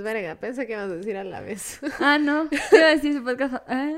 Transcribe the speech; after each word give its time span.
Verga, 0.00 0.36
pensé 0.36 0.64
que 0.64 0.74
ibas 0.74 0.84
a 0.92 0.94
decir 0.94 1.16
a 1.16 1.24
la 1.24 1.40
vez. 1.40 1.80
Ah, 1.98 2.18
no. 2.18 2.48
Iba 2.70 2.86
a 2.86 2.90
decir 2.90 3.14
su 3.14 3.24
podcast. 3.24 3.54
Ah. 3.66 3.90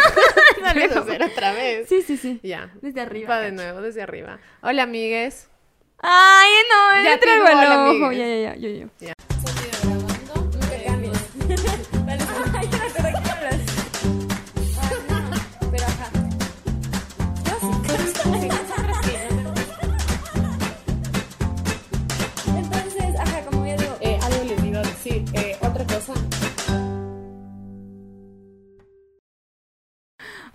Dale, 0.62 0.72
¿Quieres 0.72 0.96
hacer 0.96 1.22
otra 1.22 1.52
vez? 1.52 1.86
Sí, 1.90 2.00
sí, 2.00 2.16
sí. 2.16 2.40
Ya. 2.42 2.72
Desde 2.80 3.02
arriba. 3.02 3.28
Va 3.28 3.40
de 3.42 3.52
nuevo, 3.52 3.82
desde 3.82 4.00
arriba. 4.00 4.38
Hola, 4.62 4.84
amigues. 4.84 5.50
Ay, 5.98 6.50
no, 6.70 7.02
Ya 7.02 7.10
ya 7.10 7.20
traigo 7.20 7.46
el 7.46 8.02
ojo. 8.02 8.12
Ya, 8.12 8.26
ya, 8.26 8.36
ya, 8.36 8.56
yo, 8.56 8.68
yo. 8.70 8.88
Pero 8.98 9.12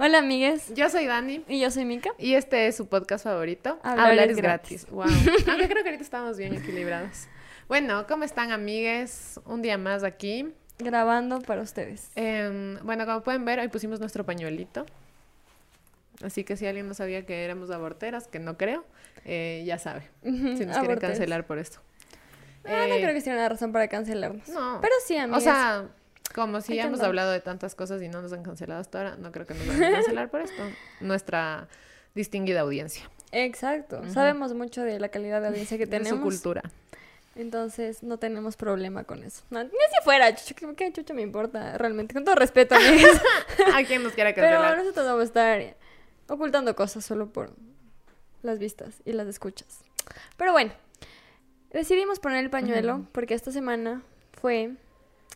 Hola, 0.07 0.19
amigues. 0.19 0.73
Yo 0.73 0.89
soy 0.89 1.05
Dani. 1.05 1.43
Y 1.49 1.59
yo 1.59 1.69
soy 1.69 1.83
Mika. 1.83 2.11
Y 2.17 2.35
este 2.35 2.67
es 2.67 2.77
su 2.77 2.87
podcast 2.87 3.25
favorito. 3.25 3.77
Hablar 3.83 4.11
Hablar, 4.11 4.25
es 4.27 4.37
es 4.37 4.41
gratis. 4.41 4.87
Wow. 4.89 5.03
Aunque 5.49 5.67
creo 5.67 5.83
que 5.83 5.89
ahorita 5.89 6.01
estamos 6.01 6.37
bien 6.37 6.53
equilibrados. 6.53 7.27
Bueno, 7.67 8.07
¿cómo 8.07 8.23
están, 8.23 8.53
amigues? 8.53 9.37
Un 9.43 9.61
día 9.61 9.77
más 9.77 10.05
aquí. 10.05 10.53
Grabando 10.79 11.41
para 11.41 11.61
ustedes. 11.61 12.09
Em, 12.15 12.79
bueno, 12.83 13.05
como 13.05 13.21
pueden 13.21 13.43
ver, 13.43 13.59
hoy 13.59 13.67
pusimos 13.67 13.99
nuestro 13.99 14.25
pañuelito. 14.25 14.85
Así 16.23 16.45
que 16.45 16.55
si 16.55 16.65
alguien 16.65 16.87
no 16.87 16.93
sabía 16.93 17.25
que 17.25 17.43
éramos 17.43 17.69
aborteras, 17.69 18.29
que 18.29 18.39
no 18.39 18.55
creo, 18.55 18.85
eh, 19.25 19.61
ya 19.65 19.77
sabe. 19.77 20.03
Si 20.23 20.65
nos 20.65 20.77
quieren 20.77 20.99
cancelar 20.99 21.45
por 21.45 21.57
esto. 21.59 21.79
Ah, 22.63 22.85
no 22.87 22.95
Eh, 22.95 23.01
creo 23.01 23.13
que 23.13 23.19
sea 23.19 23.33
una 23.33 23.49
razón 23.49 23.73
para 23.73 23.89
cancelarnos. 23.89 24.47
No. 24.47 24.79
Pero 24.79 24.93
sí, 25.05 25.17
amigues. 25.17 25.41
O 25.41 25.43
sea, 25.43 25.89
como 26.37 26.61
si 26.61 26.73
que 26.73 26.81
hemos 26.81 27.01
hablado 27.01 27.31
de 27.31 27.39
tantas 27.41 27.73
cosas 27.73 27.99
y 28.03 28.09
no 28.09 28.21
nos 28.21 28.31
han 28.31 28.43
cancelado 28.43 28.79
hasta 28.79 28.99
ahora, 28.99 29.15
no 29.17 29.31
creo 29.31 29.47
que 29.47 29.55
nos 29.55 29.67
van 29.67 29.83
a 29.83 29.91
cancelar 29.91 30.29
por 30.29 30.41
esto. 30.41 30.61
Nuestra 31.01 31.67
distinguida 32.13 32.61
audiencia. 32.61 33.09
Exacto. 33.31 34.01
Sabemos 34.09 34.53
mucho 34.53 34.83
de 34.83 34.99
la 34.99 35.09
calidad 35.09 35.41
de 35.41 35.47
audiencia 35.47 35.77
que 35.79 35.85
De 35.87 35.97
tenemos. 35.97 36.19
su 36.19 36.21
cultura. 36.23 36.61
Entonces 37.35 38.03
no 38.03 38.19
tenemos 38.19 38.55
problema 38.55 39.03
con 39.03 39.23
eso. 39.23 39.43
No, 39.49 39.63
ni 39.63 39.69
si 39.69 40.03
fuera, 40.03 40.33
chucho, 40.35 40.75
¿qué, 40.75 40.93
chucho 40.93 41.13
me 41.15 41.23
importa? 41.23 41.75
Realmente, 41.77 42.13
con 42.13 42.23
todo 42.23 42.35
respeto. 42.35 42.75
A 43.75 43.83
quien 43.83 44.03
nos 44.03 44.13
quiera 44.13 44.33
Pero 44.33 44.47
cancelar. 44.47 44.77
nosotros 44.77 45.05
vamos 45.05 45.21
a 45.21 45.23
estar 45.25 45.75
ocultando 46.29 46.75
cosas 46.75 47.03
solo 47.03 47.27
por 47.29 47.51
las 48.43 48.59
vistas 48.59 49.01
y 49.05 49.13
las 49.13 49.27
escuchas. 49.27 49.79
Pero 50.37 50.51
bueno, 50.51 50.71
decidimos 51.71 52.19
poner 52.19 52.43
el 52.43 52.49
pañuelo 52.49 53.05
porque 53.11 53.33
esta 53.33 53.51
semana 53.51 54.03
fue... 54.39 54.71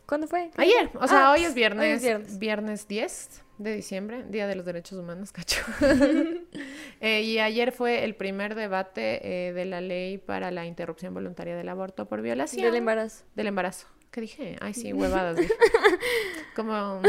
¿Cuándo 0.06 0.26
fue? 0.26 0.50
Ayer, 0.56 0.90
o 0.94 1.06
sea, 1.08 1.28
Ah, 1.28 1.32
hoy 1.32 1.44
es 1.44 1.54
viernes, 1.54 1.84
Hoy 1.84 1.90
es 1.90 2.02
viernes. 2.02 2.38
viernes 2.38 2.88
10 2.88 3.42
de 3.58 3.74
diciembre, 3.76 4.24
Día 4.28 4.46
de 4.46 4.56
los 4.56 4.64
Derechos 4.66 4.98
Humanos, 4.98 5.32
cacho. 5.32 5.62
Eh, 7.00 7.22
y 7.22 7.40
ayer 7.40 7.72
fue 7.72 8.04
el 8.04 8.14
primer 8.14 8.54
debate 8.54 9.48
eh, 9.48 9.52
de 9.52 9.64
la 9.64 9.80
ley 9.80 10.18
para 10.18 10.52
la 10.52 10.66
interrupción 10.66 11.12
voluntaria 11.14 11.56
del 11.56 11.68
aborto 11.68 12.06
por 12.06 12.22
violación. 12.22 12.64
Del 12.64 12.76
embarazo. 12.76 13.24
Del 13.34 13.48
embarazo. 13.48 13.88
¿Qué 14.12 14.20
dije? 14.20 14.56
Ay, 14.60 14.74
sí, 14.74 14.92
huevadas. 14.92 15.36
dije. 15.36 15.52
como, 16.54 17.00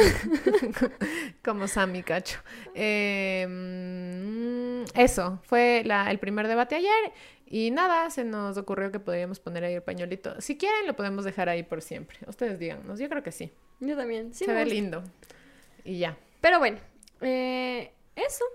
como 1.43 1.67
Sammy, 1.67 2.01
cacho. 2.01 2.39
Eh, 2.73 3.45
mm, 3.47 4.83
eso, 4.99 5.39
fue 5.43 5.83
la- 5.85 6.09
el 6.09 6.17
primer 6.19 6.47
debate 6.47 6.75
ayer. 6.75 7.11
Y 7.45 7.69
nada, 7.71 8.09
se 8.09 8.23
nos 8.23 8.57
ocurrió 8.57 8.91
que 8.91 8.99
podríamos 8.99 9.39
poner 9.39 9.63
ahí 9.65 9.73
el 9.75 9.83
pañuelito. 9.83 10.39
Si 10.41 10.57
quieren, 10.57 10.87
lo 10.87 10.95
podemos 10.95 11.23
dejar 11.25 11.49
ahí 11.49 11.61
por 11.61 11.81
siempre. 11.81 12.17
Ustedes 12.25 12.57
díganos. 12.57 12.99
Yo 12.99 13.09
creo 13.09 13.21
que 13.21 13.31
sí. 13.31 13.51
Yo 13.79 13.95
también. 13.95 14.33
Sí, 14.33 14.45
se 14.45 14.53
ve 14.53 14.65
lindo. 14.65 15.03
Y 15.83 15.99
ya. 15.99 16.17
Pero 16.41 16.57
bueno, 16.59 16.77
eh, 17.21 17.91
eso. 18.15 18.45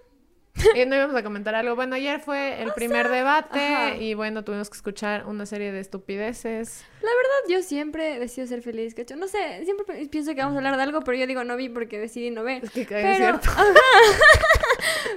Y 0.74 0.86
no 0.86 0.96
íbamos 0.96 1.16
a 1.16 1.22
comentar 1.22 1.54
algo. 1.54 1.76
Bueno, 1.76 1.96
ayer 1.96 2.20
fue 2.20 2.62
el 2.62 2.72
primer 2.72 3.08
debate 3.08 3.58
ajá. 3.58 3.96
y 3.96 4.14
bueno, 4.14 4.44
tuvimos 4.44 4.70
que 4.70 4.76
escuchar 4.76 5.26
una 5.26 5.46
serie 5.46 5.72
de 5.72 5.80
estupideces. 5.80 6.84
La 7.00 7.10
verdad, 7.10 7.56
yo 7.56 7.62
siempre 7.62 8.18
decido 8.18 8.46
ser 8.46 8.62
feliz, 8.62 8.94
¿cacho? 8.94 9.16
No 9.16 9.28
sé, 9.28 9.64
siempre 9.64 10.06
pienso 10.08 10.34
que 10.34 10.40
vamos 10.40 10.54
a 10.54 10.58
hablar 10.58 10.76
de 10.76 10.82
algo, 10.82 11.00
pero 11.02 11.16
yo 11.16 11.26
digo 11.26 11.44
no 11.44 11.56
vi 11.56 11.68
porque 11.68 11.98
decidí 11.98 12.30
no 12.30 12.42
ver. 12.42 12.64
Es 12.64 12.70
que 12.70 12.84
Pero, 12.84 13.08
es 13.08 13.16
cierto. 13.16 13.50
ajá. 13.50 13.64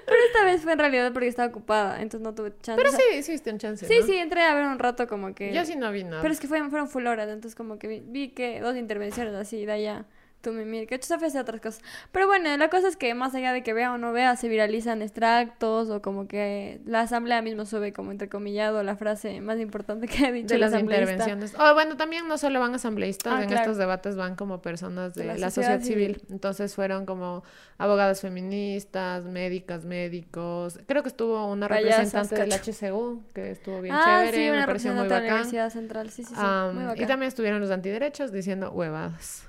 pero 0.06 0.18
esta 0.28 0.44
vez 0.44 0.62
fue 0.62 0.74
en 0.74 0.80
realidad 0.80 1.12
porque 1.14 1.28
estaba 1.28 1.50
ocupada, 1.50 2.02
entonces 2.02 2.22
no 2.22 2.34
tuve 2.34 2.54
chance. 2.62 2.82
Pero 2.82 2.96
sí, 2.96 3.24
sí, 3.24 3.32
viste 3.32 3.52
un 3.52 3.58
chance. 3.58 3.86
sí, 3.86 4.00
¿no? 4.00 4.06
sí, 4.06 4.16
entré 4.18 4.44
a 4.44 4.54
ver 4.54 4.66
un 4.66 4.80
rato 4.80 5.08
como 5.08 5.34
que... 5.34 5.54
Yo 5.54 5.66
sí 5.66 5.76
no 5.76 5.92
vi 5.92 6.04
nada. 6.04 6.22
Pero 6.22 6.34
es 6.34 6.40
que 6.40 6.48
fueron, 6.48 6.70
fueron 6.70 6.88
full 6.88 7.06
horas, 7.08 7.28
entonces 7.30 7.56
como 7.56 7.80
que 7.80 7.88
vi, 7.88 8.04
vi 8.06 8.30
que 8.30 8.60
dos 8.62 8.76
intervenciones 8.76 9.34
así, 9.34 9.66
de 9.66 9.72
allá, 9.72 10.06
tú 10.42 10.52
me 10.52 10.66
miras, 10.66 10.88
que 10.88 10.96
a 10.96 11.28
hacer 11.28 11.42
otras 11.42 11.62
cosas. 11.62 11.82
Pero 12.12 12.28
bueno, 12.28 12.56
la 12.58 12.70
cosa 12.70 12.88
es 12.88 12.98
que 12.98 13.14
más 13.14 13.36
allá 13.36 13.54
de 13.54 13.64
que 13.64 13.74
vea 13.74 13.94
o 13.94 13.98
no 13.98 14.12
vea, 14.12 14.36
se 14.36 14.50
viralizan 14.50 15.02
extractos 15.02 15.90
o 15.90 16.02
como 16.02 16.28
que 16.28 16.82
la 16.86 17.02
asamblea 17.02 17.42
mismo 17.42 17.66
sube 17.66 17.94
como 17.94 18.12
entrecomillado 18.12 18.84
la 18.84 18.96
frase 18.96 19.42
más 19.42 19.60
importante 19.60 20.08
que 20.08 20.26
ha 20.26 20.32
dicho 20.32 20.54
de 20.54 20.60
las 20.60 20.74
intervenciones. 20.74 21.54
Oh, 21.58 21.74
bueno, 21.74 21.98
también 21.98 22.28
no 22.28 22.38
solo 22.38 22.60
van 22.60 22.74
asambleístas, 22.76 23.34
Ah, 23.34 23.42
en 23.44 23.48
claro. 23.48 23.62
estos 23.62 23.78
debates 23.78 24.16
van 24.16 24.36
como 24.36 24.62
personas 24.62 25.14
de, 25.14 25.22
De 25.22 25.28
la 25.28 25.34
la, 25.38 25.52
sociedad 25.52 25.80
sociedad, 25.80 26.06
civil. 26.08 26.22
Entonces 26.30 26.74
fueron 26.76 27.06
como 27.06 27.44
abogadas 27.78 28.22
feministas, 28.22 29.24
médicas, 29.24 29.86
médicos. 29.86 30.80
Creo 30.88 31.04
que 31.04 31.10
estuvo 31.10 31.46
una 31.52 31.68
Payasas, 31.68 32.14
representante 32.14 32.36
del. 32.36 32.52
HCU, 32.92 33.24
que 33.34 33.52
estuvo 33.52 33.82
bien 33.82 33.96
ah, 33.96 34.04
chévere, 34.06 34.38
sí, 34.38 34.44
me 34.44 34.58
una 34.58 34.66
pareció 34.66 34.94
muy 34.94 35.08
bacán. 35.08 35.46
Central, 35.72 36.10
sí, 36.10 36.24
sí, 36.24 36.34
sí, 36.34 36.42
Am, 36.42 36.76
muy 36.76 37.02
y 37.02 37.06
también 37.06 37.28
estuvieron 37.28 37.60
los 37.62 37.72
antiderechos 37.72 38.32
diciendo 38.32 38.72
huevadas. 38.72 39.48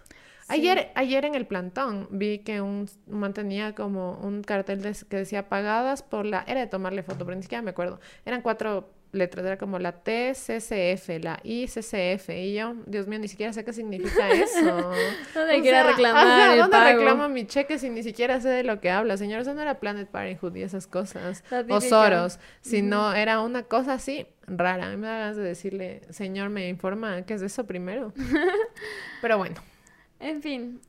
Ayer, 0.53 0.91
ayer 0.95 1.25
en 1.25 1.35
el 1.35 1.47
plantón 1.47 2.09
vi 2.11 2.39
que 2.41 2.61
un 2.61 2.89
man 3.07 3.33
tenía 3.35 3.75
como 3.75 4.19
un 4.23 4.43
cartel 4.43 4.83
de- 4.83 4.97
que 5.09 5.17
decía 5.17 5.49
pagadas 5.49 6.03
por 6.03 6.27
la... 6.27 6.45
Era 6.47 6.61
de 6.61 6.67
tomarle 6.67 7.03
foto, 7.03 7.25
pero 7.25 7.37
ni 7.37 7.43
siquiera 7.43 7.63
me 7.63 7.71
acuerdo. 7.71 8.01
Eran 8.25 8.43
cuatro 8.43 8.91
letras, 9.13 9.45
era 9.45 9.59
como 9.59 9.79
la 9.79 9.93
TCCF, 9.93 11.23
la 11.23 11.39
ICCF. 11.43 12.31
Y 12.31 12.55
yo, 12.55 12.75
Dios 12.87 13.07
mío, 13.07 13.19
ni 13.19 13.29
siquiera 13.29 13.53
sé 13.53 13.63
qué 13.63 13.73
significa 13.75 14.29
eso. 14.33 14.91
¿Dónde 15.35 15.61
O 15.61 15.63
sea, 15.65 15.83
reclamar 15.85 16.27
ajá, 16.27 16.53
el 16.55 16.59
¿dónde 16.61 16.77
pago? 16.79 16.99
reclamo 16.99 17.29
mi 17.29 17.47
cheque 17.47 17.79
si 17.79 17.91
ni 17.91 18.03
siquiera 18.03 18.41
sé 18.41 18.49
de 18.49 18.65
lo 18.65 18.81
que 18.81 18.91
habla? 18.91 19.19
Señor, 19.19 19.41
eso 19.43 19.53
no 19.53 19.61
era 19.61 19.81
Planet 19.81 20.09
Parenthood 20.09 20.55
y 20.57 20.63
esas 20.63 20.87
cosas. 20.87 21.45
O. 21.69 21.81
Soros, 21.83 22.39
sino 22.63 23.13
era 23.13 23.41
una 23.41 23.65
cosa 23.65 23.95
así 23.95 24.27
rara. 24.47 24.87
A 24.87 24.91
mí 24.91 24.97
me 24.97 25.07
da 25.09 25.19
ganas 25.19 25.37
de 25.37 25.43
decirle, 25.43 26.01
señor, 26.09 26.49
¿me 26.49 26.69
informa 26.71 27.21
qué 27.23 27.35
es 27.35 27.43
eso 27.43 27.67
primero? 27.67 28.15
Pero 29.21 29.37
bueno. 29.39 29.57
En 30.23 30.41
fin, 30.41 30.81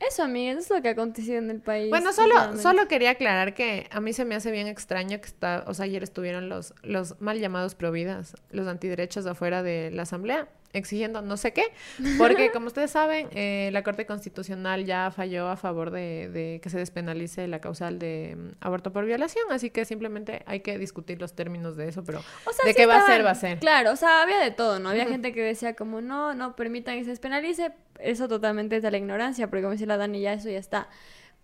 eso, 0.00 0.22
amigas, 0.22 0.64
es 0.64 0.70
lo 0.70 0.80
que 0.80 0.88
ha 0.88 0.92
acontecido 0.92 1.38
en 1.38 1.50
el 1.50 1.60
país. 1.60 1.90
Bueno, 1.90 2.12
solo, 2.12 2.56
solo 2.56 2.86
quería 2.88 3.10
aclarar 3.10 3.54
que 3.54 3.88
a 3.90 4.00
mí 4.00 4.12
se 4.12 4.24
me 4.24 4.34
hace 4.34 4.50
bien 4.50 4.66
extraño 4.66 5.20
que 5.20 5.26
está, 5.26 5.64
o 5.66 5.74
sea, 5.74 5.84
ayer 5.84 6.02
estuvieron 6.02 6.48
los, 6.48 6.72
los 6.82 7.20
mal 7.20 7.38
llamados 7.38 7.74
providas, 7.74 8.36
los 8.50 8.66
antiderechos 8.68 9.26
afuera 9.26 9.62
de 9.62 9.90
la 9.90 10.02
asamblea, 10.02 10.48
exigiendo 10.72 11.22
no 11.22 11.36
sé 11.36 11.52
qué, 11.52 11.64
porque 12.18 12.50
como 12.50 12.66
ustedes 12.66 12.90
saben, 12.90 13.28
eh, 13.32 13.70
la 13.72 13.82
Corte 13.82 14.06
Constitucional 14.06 14.84
ya 14.84 15.10
falló 15.10 15.48
a 15.48 15.56
favor 15.56 15.90
de, 15.90 16.28
de 16.28 16.60
que 16.62 16.70
se 16.70 16.78
despenalice 16.78 17.48
la 17.48 17.60
causal 17.60 17.98
de 17.98 18.36
mm, 18.36 18.48
aborto 18.60 18.92
por 18.92 19.04
violación, 19.04 19.44
así 19.50 19.70
que 19.70 19.84
simplemente 19.84 20.42
hay 20.46 20.60
que 20.60 20.78
discutir 20.78 21.20
los 21.20 21.34
términos 21.34 21.76
de 21.76 21.88
eso, 21.88 22.04
pero 22.04 22.18
O 22.18 22.52
sea, 22.52 22.64
de 22.64 22.72
sí 22.72 22.76
qué 22.76 22.86
va 22.86 22.96
a 22.96 23.06
ser, 23.06 23.24
va 23.24 23.30
a 23.30 23.34
ser. 23.34 23.58
Claro, 23.58 23.92
o 23.92 23.96
sea, 23.96 24.22
había 24.22 24.38
de 24.40 24.50
todo, 24.50 24.78
¿no? 24.78 24.90
Había 24.90 25.06
gente 25.06 25.32
que 25.32 25.42
decía 25.42 25.74
como, 25.74 26.00
no, 26.00 26.34
no 26.34 26.56
permitan 26.56 26.98
que 26.98 27.04
se 27.04 27.10
despenalice. 27.10 27.72
Eso 27.98 28.28
totalmente 28.28 28.76
es 28.76 28.82
de 28.82 28.90
la 28.90 28.98
ignorancia, 28.98 29.48
porque 29.48 29.62
como 29.62 29.72
dice 29.72 29.86
la 29.86 29.96
Dani, 29.96 30.20
ya 30.20 30.32
eso 30.32 30.48
ya 30.48 30.58
está. 30.58 30.88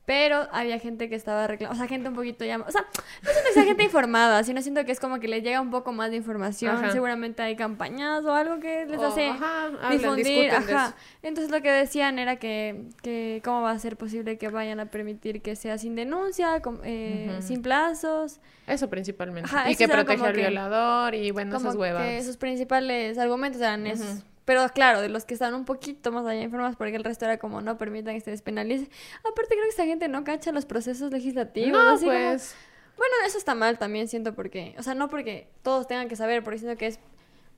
Pero 0.07 0.47
había 0.53 0.79
gente 0.79 1.09
que 1.09 1.15
estaba 1.15 1.47
reclamando, 1.47 1.77
o 1.77 1.79
sea, 1.79 1.89
gente 1.89 2.11
un 2.11 2.15
poquito 2.15 2.45
ya... 2.45 2.59
O 2.59 2.71
sea, 2.71 2.83
no 3.23 3.31
siento 3.31 3.41
que 3.49 3.53
sea 3.55 3.65
gente 3.65 3.85
informada, 3.85 4.45
sino 4.45 4.61
siento 4.61 4.85
que 4.85 4.93
es 4.93 5.01
como 5.01 5.19
que 5.19 5.29
les 5.29 5.43
llega 5.43 5.63
un 5.63 5.71
poco 5.71 5.93
más 5.93 6.11
de 6.11 6.17
información. 6.17 6.77
Ajá. 6.77 6.91
Seguramente 6.91 7.41
hay 7.43 7.57
campañas 7.57 8.23
o 8.27 8.35
algo 8.35 8.61
que 8.61 8.85
les 8.85 8.99
O, 9.01 9.07
hace 9.07 9.29
ajá, 9.31 9.65
hablan, 9.67 9.93
difundir. 9.93 10.51
Ajá. 10.51 10.95
Entonces 11.23 11.51
lo 11.51 11.63
que 11.63 11.71
decían 11.71 12.19
era 12.19 12.37
que, 12.37 12.85
que 13.03 13.41
cómo 13.43 13.63
va 13.63 13.71
a 13.71 13.79
ser 13.79 13.97
posible 13.97 14.37
que 14.37 14.49
vayan 14.49 14.79
a 14.79 14.87
permitir 14.91 15.41
que 15.41 15.57
sea 15.57 15.79
sin 15.79 15.95
denuncia, 15.95 16.61
com- 16.61 16.81
eh, 16.85 17.39
sin 17.41 17.63
plazos. 17.63 18.41
Eso 18.67 18.91
principalmente. 18.91 19.49
Ajá, 19.49 19.71
y 19.71 19.77
que 19.77 19.89
como 19.89 20.25
al 20.27 20.35
violador 20.35 21.15
y 21.15 21.31
bueno, 21.31 21.57
esas 21.57 21.77
huevas. 21.77 22.03
que 22.07 22.23
sus 22.23 22.37
principales 22.37 23.17
argumentos 23.17 23.59
eran 23.61 23.87
esos. 23.87 24.23
Pero 24.45 24.67
claro, 24.69 25.01
de 25.01 25.09
los 25.09 25.25
que 25.25 25.35
están 25.35 25.55
un 25.55 25.65
poquito 25.65 26.13
más 26.13 26.27
allá 26.27 26.43
informados, 26.43 26.77
porque 26.77 26.97
el 26.97 27.05
resto 27.05 27.25
era 27.25 27.39
como 27.39 27.61
no 27.63 27.79
permitan 27.79 28.15
que 28.15 28.21
se 28.21 28.31
despenalice. 28.31 28.91
Aparte 29.21 29.49
creo 29.55 29.63
que 29.63 29.71
esta 29.71 29.87
gente 29.87 30.09
no 30.09 30.23
cacha 30.25 30.53
los 30.53 30.67
procesos 30.67 31.11
legislativos. 31.11 31.73
No, 31.73 31.81
así 31.95 32.05
como- 32.05 32.17
pues... 32.19 32.55
Bueno, 32.97 33.13
eso 33.27 33.39
está 33.39 33.57
mal 33.57 33.77
también, 33.79 34.07
siento, 34.07 34.35
porque... 34.35 34.77
O 34.79 34.83
sea, 34.85 34.95
no 34.95 35.09
porque 35.11 35.49
todos 35.63 35.89
tengan 35.89 36.09
que 36.09 36.15
saber, 36.15 36.45
porque 36.45 36.59
siento 36.61 36.79
que 36.79 36.87
es 36.87 37.01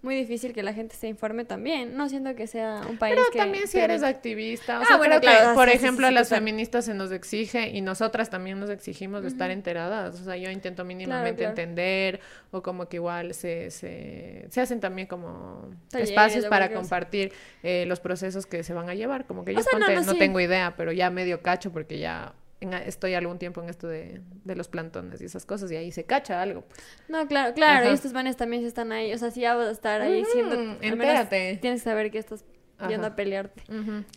muy 0.06 0.14
difícil 0.14 0.52
que 0.52 0.62
la 0.62 0.72
gente 0.72 0.94
se 0.94 1.08
informe 1.08 1.44
también. 1.44 1.96
No 1.96 2.08
siento 2.08 2.34
que 2.36 2.46
sea 2.46 2.80
un 2.88 2.96
país 2.96 3.16
Pero 3.16 3.28
que... 3.32 3.38
también 3.38 3.66
si 3.66 3.78
eres 3.78 4.04
activista, 4.04 4.78
o 4.78 4.82
Ah, 4.82 4.86
sea, 4.86 4.96
bueno, 4.96 5.18
creo 5.18 5.32
claro, 5.32 5.48
que, 5.50 5.54
por 5.56 5.68
sí, 5.68 5.74
ejemplo, 5.74 6.06
sí, 6.06 6.12
a 6.12 6.14
las 6.14 6.28
feministas 6.28 6.84
se 6.84 6.94
nos 6.94 7.10
exige 7.10 7.70
y 7.70 7.80
nosotras 7.80 8.30
también 8.30 8.60
nos 8.60 8.70
exigimos 8.70 9.22
de 9.22 9.28
estar 9.28 9.50
enteradas. 9.50 10.20
O 10.20 10.24
sea, 10.24 10.36
yo 10.36 10.48
intento 10.50 10.84
mínimamente 10.84 11.38
claro. 11.38 11.50
entender 11.50 12.20
o 12.52 12.62
como 12.62 12.88
que 12.88 12.98
igual 12.98 13.34
se, 13.34 13.72
se, 13.72 14.46
se 14.48 14.60
hacen 14.60 14.78
también 14.78 15.08
como 15.08 15.68
Talleres 15.90 16.10
espacios 16.10 16.46
para 16.46 16.72
compartir 16.72 17.32
eh, 17.64 17.84
los 17.88 17.98
procesos 17.98 18.46
que 18.46 18.62
se 18.62 18.72
van 18.72 18.88
a 18.88 18.94
llevar. 18.94 19.26
Como 19.26 19.44
que 19.44 19.54
yo 19.54 19.58
O 19.60 19.62
sea, 19.62 19.78
no, 19.78 20.14
tengo 20.14 20.38
idea, 20.38 20.74
pero 20.76 20.92
ya 20.92 21.10
medio 21.10 21.42
cacho 21.42 21.72
porque 21.72 21.98
ya 21.98 22.32
en- 22.60 22.72
estoy 22.74 23.14
algún 23.14 23.38
tiempo 23.38 23.62
en 23.62 23.68
esto 23.68 23.86
de, 23.88 24.22
de 24.44 24.56
los 24.56 24.68
plantones 24.68 25.20
y 25.20 25.24
esas 25.26 25.44
cosas 25.46 25.70
y 25.72 25.76
ahí 25.76 25.92
se 25.92 26.04
cacha 26.04 26.40
algo. 26.42 26.62
pues. 26.62 26.80
No, 27.08 27.26
claro, 27.26 27.54
claro. 27.54 27.80
Ajá. 27.84 27.90
Y 27.90 27.94
estos 27.94 28.12
manes 28.12 28.36
también 28.36 28.62
sí 28.62 28.68
están 28.68 28.92
ahí. 28.92 29.12
O 29.12 29.18
sea, 29.18 29.30
si 29.30 29.40
ya 29.40 29.54
vas 29.54 29.68
a 29.68 29.70
estar 29.72 30.00
ahí 30.00 30.22
Ujú, 30.22 30.30
siendo... 30.32 30.54
entérate. 30.80 31.58
Tienes 31.60 31.82
que 31.82 31.90
saber 31.90 32.10
que 32.10 32.18
estás 32.18 32.44
yendo 32.88 33.06
Ajá. 33.06 33.12
a 33.14 33.16
pelearte. 33.16 33.62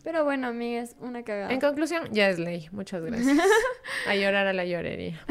Pero 0.04 0.24
bueno, 0.26 0.48
amigas, 0.48 0.96
una 1.00 1.24
cagada. 1.24 1.52
En 1.54 1.60
conclusión, 1.62 2.10
ya 2.12 2.30
es 2.30 2.40
ley. 2.40 2.68
Muchas 2.72 3.02
gracias. 3.04 3.38
A 4.08 4.16
llorar 4.16 4.48
a 4.48 4.54
la 4.54 4.66
llorería. 4.66 5.20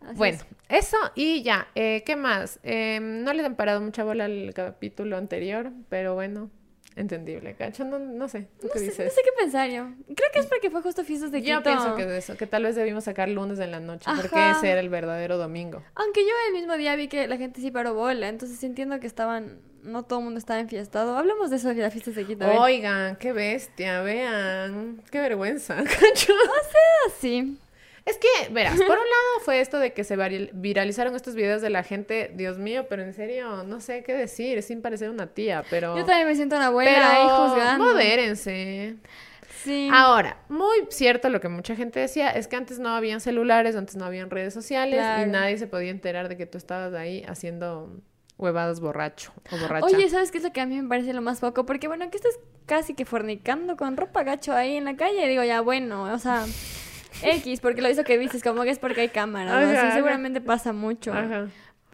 Así 0.00 0.16
Bueno, 0.16 0.38
es. 0.68 0.84
eso 0.86 0.96
y 1.14 1.42
ya. 1.42 1.68
Eh, 1.74 2.02
¿Qué 2.06 2.16
más? 2.16 2.60
Eh, 2.62 2.98
no 3.00 3.32
les 3.32 3.44
han 3.44 3.56
parado 3.56 3.80
mucha 3.80 4.04
bola 4.04 4.24
al 4.26 4.52
capítulo 4.54 5.16
anterior, 5.16 5.72
pero 5.88 6.14
bueno, 6.14 6.50
entendible, 6.98 7.54
¿cacho? 7.54 7.84
No, 7.84 7.98
no 7.98 8.28
sé, 8.28 8.48
¿tú 8.60 8.66
No 8.66 8.72
qué 8.72 8.78
sé, 8.80 8.84
no 8.86 8.90
dices? 8.90 9.14
sé 9.14 9.20
qué 9.24 9.30
pensar 9.38 9.70
yo. 9.70 9.84
Creo 10.06 10.30
que 10.32 10.40
es 10.40 10.46
porque 10.46 10.70
fue 10.70 10.82
justo 10.82 11.04
fiestas 11.04 11.30
de 11.30 11.40
Quito. 11.42 11.52
Yo 11.54 11.62
pienso 11.62 11.94
que 11.96 12.02
es 12.02 12.10
eso, 12.24 12.36
que 12.36 12.46
tal 12.46 12.64
vez 12.64 12.76
debimos 12.76 13.04
sacar 13.04 13.28
lunes 13.28 13.58
en 13.60 13.70
la 13.70 13.80
noche, 13.80 14.10
porque 14.16 14.50
ese 14.50 14.70
era 14.70 14.80
el 14.80 14.88
verdadero 14.88 15.38
domingo. 15.38 15.82
Aunque 15.94 16.22
yo 16.22 16.30
el 16.48 16.54
mismo 16.54 16.76
día 16.76 16.94
vi 16.96 17.08
que 17.08 17.26
la 17.28 17.36
gente 17.36 17.60
sí 17.60 17.70
paró 17.70 17.94
bola, 17.94 18.28
entonces 18.28 18.62
entiendo 18.64 18.98
que 19.00 19.06
estaban, 19.06 19.60
no 19.82 20.02
todo 20.04 20.18
el 20.18 20.24
mundo 20.26 20.38
estaba 20.38 20.60
enfiestado. 20.60 21.16
Hablamos 21.16 21.50
de 21.50 21.56
eso 21.56 21.68
de 21.68 21.76
las 21.76 21.92
fiestas 21.92 22.14
de 22.14 22.24
Quito. 22.24 22.46
Oigan, 22.46 23.16
qué 23.16 23.32
bestia, 23.32 24.02
vean, 24.02 25.02
qué 25.10 25.20
vergüenza, 25.20 25.76
¿cacho? 25.84 26.32
Ah, 26.48 27.10
sí. 27.20 27.58
Es 28.08 28.16
que, 28.18 28.52
verás, 28.52 28.74
por 28.76 28.86
un 28.86 28.88
lado 29.04 29.40
fue 29.44 29.60
esto 29.60 29.78
de 29.78 29.92
que 29.92 30.02
se 30.02 30.16
viralizaron 30.54 31.14
estos 31.14 31.34
videos 31.34 31.60
de 31.60 31.68
la 31.70 31.82
gente, 31.82 32.32
Dios 32.34 32.58
mío, 32.58 32.86
pero 32.88 33.02
en 33.02 33.12
serio, 33.12 33.64
no 33.64 33.80
sé 33.80 34.02
qué 34.02 34.14
decir, 34.14 34.62
sin 34.62 34.80
parecer 34.80 35.10
una 35.10 35.26
tía, 35.26 35.62
pero... 35.68 35.96
Yo 35.96 36.04
también 36.04 36.26
me 36.26 36.34
siento 36.34 36.56
una 36.56 36.68
abuela 36.68 36.90
pero 36.90 37.06
ahí 37.06 37.28
juzgando. 37.50 37.84
modérense. 37.84 38.96
Sí. 39.62 39.90
Ahora, 39.92 40.38
muy 40.48 40.86
cierto 40.88 41.28
lo 41.28 41.40
que 41.40 41.48
mucha 41.48 41.76
gente 41.76 42.00
decía, 42.00 42.30
es 42.30 42.48
que 42.48 42.56
antes 42.56 42.78
no 42.78 42.90
habían 42.90 43.20
celulares, 43.20 43.76
antes 43.76 43.96
no 43.96 44.04
habían 44.06 44.30
redes 44.30 44.54
sociales 44.54 45.00
Claro. 45.00 45.28
y 45.28 45.30
nadie 45.30 45.58
se 45.58 45.66
podía 45.66 45.90
enterar 45.90 46.28
de 46.28 46.36
que 46.36 46.46
tú 46.46 46.56
estabas 46.56 46.94
ahí 46.94 47.24
haciendo 47.28 47.90
huevadas 48.38 48.80
borracho 48.80 49.32
o 49.50 49.58
borracha. 49.58 49.84
Oye, 49.84 50.08
¿sabes 50.08 50.30
qué 50.30 50.38
es 50.38 50.44
lo 50.44 50.52
que 50.52 50.60
a 50.60 50.66
mí 50.66 50.80
me 50.80 50.88
parece 50.88 51.12
lo 51.12 51.20
más 51.22 51.40
poco? 51.40 51.66
Porque 51.66 51.88
bueno, 51.88 52.08
que 52.08 52.16
estás 52.16 52.38
casi 52.66 52.94
que 52.94 53.04
fornicando 53.04 53.76
con 53.76 53.96
ropa 53.96 54.22
gacho 54.22 54.52
ahí 54.54 54.76
en 54.76 54.84
la 54.84 54.96
calle. 54.96 55.26
Digo, 55.26 55.42
ya 55.42 55.60
bueno, 55.60 56.04
o 56.04 56.18
sea, 56.18 56.44
X, 57.22 57.60
porque 57.60 57.82
lo 57.82 57.90
hizo 57.90 58.04
que 58.04 58.18
dices, 58.18 58.42
como 58.42 58.62
que 58.62 58.70
es 58.70 58.78
porque 58.78 59.02
hay 59.02 59.08
cámaras, 59.08 59.52
¿no? 59.52 59.58
Ajá, 59.60 59.70
Sí, 59.70 59.76
ajá. 59.76 59.94
seguramente 59.94 60.40
pasa 60.40 60.72
mucho. 60.72 61.12
Ajá. 61.12 61.46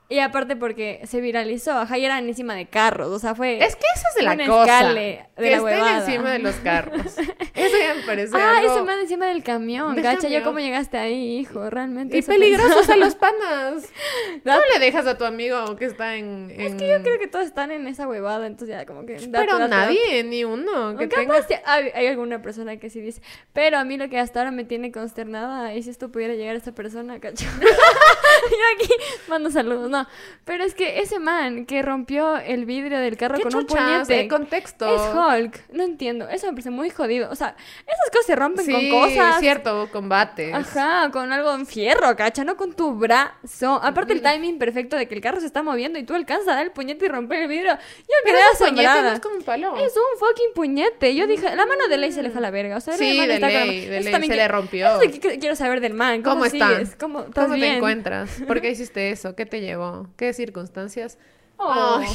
Y 0.09 0.19
aparte 0.19 0.55
porque 0.55 1.01
se 1.05 1.21
viralizó, 1.23 1.73
ajá, 1.79 1.97
y 1.97 2.05
eran 2.05 2.29
encima 2.29 2.55
de 2.55 2.67
carros, 2.67 3.09
o 3.09 3.19
sea, 3.19 3.35
fue... 3.35 3.57
Es 3.65 3.75
que 3.75 3.87
eso 3.95 4.05
es 4.11 4.15
de 4.17 4.23
la 4.23 4.33
Un 4.33 4.47
cosa. 4.51 4.63
escale 4.81 5.01
de 5.01 5.27
que 5.37 5.41
la 5.43 5.47
estén 5.57 5.65
huevada. 5.65 5.99
encima 6.05 6.31
de 6.31 6.39
los 6.41 6.55
carros. 6.57 7.17
Eso 7.67 7.77
ya 7.79 7.95
me 7.95 8.03
parece 8.03 8.37
Ah, 8.37 8.59
algo... 8.59 8.73
ese 8.73 8.83
man 8.83 9.01
encima 9.01 9.27
del 9.27 9.43
camión, 9.43 9.95
Del 9.95 10.05
gacha, 10.05 10.29
yo 10.29 10.43
cómo 10.43 10.59
llegaste 10.59 10.99
ahí, 10.99 11.39
hijo, 11.39 11.71
realmente. 11.71 12.17
Y 12.17 12.23
peligrosos 12.23 12.89
a 12.89 12.97
los 12.97 13.15
panas. 13.15 13.85
¿Cómo 14.45 14.61
le 14.73 14.79
dejas 14.81 15.07
a 15.07 15.17
tu 15.19 15.25
amigo 15.25 15.77
que 15.77 15.87
está 15.87 16.17
en...? 16.17 16.51
Es 16.57 16.75
que 16.75 16.89
yo 16.89 17.03
creo 17.03 17.19
que 17.19 17.29
todos 17.29 17.47
están 17.47 17.71
en 17.71 17.87
esa 17.87 18.07
huevada, 18.09 18.47
entonces 18.47 18.77
ya 18.77 18.87
como 18.87 19.07
que... 19.07 19.15
date, 19.15 19.29
Pero 19.31 19.59
date, 19.59 19.71
nadie, 19.71 20.25
ni 20.25 20.45
uno, 20.45 20.97
que 20.97 21.07
O 21.07 21.09
tenga... 21.09 21.35
capaz 21.35 21.47
sí 21.49 21.55
hay, 21.65 21.91
hay 21.95 22.07
alguna 22.07 22.43
persona 22.43 22.77
que 22.77 22.91
sí 22.91 23.01
dice, 23.01 23.23
pero 23.53 23.79
a 23.79 23.85
mí 23.85 23.97
lo 23.97 24.09
que 24.09 24.19
hasta 24.19 24.41
ahora 24.41 24.51
me 24.51 24.65
tiene 24.65 24.93
consternada 24.93 25.73
es 25.73 25.85
si 25.85 25.91
esto 25.91 26.11
pudiera 26.11 26.35
llegar 26.35 26.55
a 26.55 26.59
esta 26.59 26.73
persona, 26.73 27.21
cacho. 27.21 27.45
yo 27.61 28.57
aquí 28.77 28.93
mando 29.29 29.51
saludos, 29.51 29.91
no. 29.91 30.07
Pero 30.45 30.65
es 30.65 30.75
que 30.75 31.01
ese 31.01 31.19
man 31.19 31.67
que 31.67 31.83
rompió 31.83 32.37
el 32.37 32.65
vidrio 32.65 32.99
del 32.99 33.17
carro 33.17 33.37
¿Qué 33.37 33.45
con 33.45 33.55
un 33.55 33.67
puñete... 33.67 34.21
El 34.23 34.29
contexto. 34.29 34.87
Es 34.87 35.03
Hulk, 35.15 35.73
no 35.73 35.83
entiendo, 35.83 36.29
eso 36.29 36.47
me 36.47 36.53
parece 36.53 36.71
muy 36.71 36.91
jodido. 36.91 37.31
O 37.31 37.35
sea, 37.35 37.54
esas 37.87 38.11
cosas 38.11 38.27
se 38.27 38.37
rompen 38.37 38.65
Sí, 38.67 38.73
con 38.73 38.89
cosas. 38.91 39.41
cierto, 39.41 39.89
combates. 39.93 40.55
Ajá, 40.55 41.11
con 41.11 41.33
algo 41.33 41.55
en 41.55 41.67
fierro, 41.67 42.15
cacha, 42.17 42.45
no 42.45 42.57
con 42.57 42.73
tu 42.75 42.95
brazo. 42.95 43.81
Aparte 43.83 44.13
el 44.13 44.23
timing 44.23 44.59
perfecto 44.59 44.97
de 44.97 45.07
que 45.09 45.15
el 45.15 45.21
carro 45.21 45.41
se 45.41 45.47
está 45.47 45.63
moviendo 45.63 45.99
y 45.99 46.05
tú 46.05 46.15
alcanzas 46.15 46.49
a 46.49 46.55
dar 46.55 46.65
el 46.67 46.73
puñete 46.73 47.07
y 47.07 47.09
romper 47.09 47.43
el 47.43 47.49
vidrio. 47.49 47.73
Yo 47.73 48.15
Pero 48.25 48.37
quedé 48.39 48.47
ese 48.53 48.65
puñete 48.65 48.87
asombrada. 48.87 49.11
no 49.11 49.17
es 49.17 49.21
como 49.23 49.37
un 49.37 49.43
palo. 49.43 49.77
Es 49.77 49.93
un 49.97 50.19
fucking 50.19 50.53
puñete. 50.55 51.15
Yo 51.15 51.27
dije, 51.27 51.55
la 51.57 51.67
mano 51.67 51.89
de 51.89 51.97
ley 51.99 52.13
se 52.13 52.23
le 52.23 52.31
fue 52.31 52.39
a 52.39 52.43
la 52.43 52.51
verga. 52.51 52.77
O 52.77 52.81
sea, 52.81 52.95
Sí, 52.97 53.13
de 53.13 53.19
con 53.19 53.29
ley, 53.29 53.41
mano- 53.41 53.55
de 53.73 54.01
ley, 54.01 54.13
se 54.15 54.21
que- 54.29 54.37
le 54.37 54.49
rompió. 54.49 54.87
Eso 54.89 55.03
es 55.03 55.19
que 55.19 55.21
qu- 55.21 55.41
quiero 55.41 55.57
saber 55.57 55.81
del 55.81 55.95
man. 55.95 56.23
¿Cómo, 56.23 56.37
¿Cómo 56.37 56.51
sigues? 56.51 56.97
¿Cómo, 56.97 57.21
estás 57.21 57.45
¿Cómo 57.47 57.55
te 57.59 57.77
encuentras? 57.77 58.31
¿Por 58.47 58.61
qué 58.61 58.71
hiciste 58.71 59.11
eso? 59.11 59.35
¿Qué 59.37 59.47
te 59.47 59.61
llevó? 59.61 60.07
¿Qué 60.17 60.33
circunstancias? 60.33 61.19
Oh. 61.57 61.99
Ay, 62.01 62.09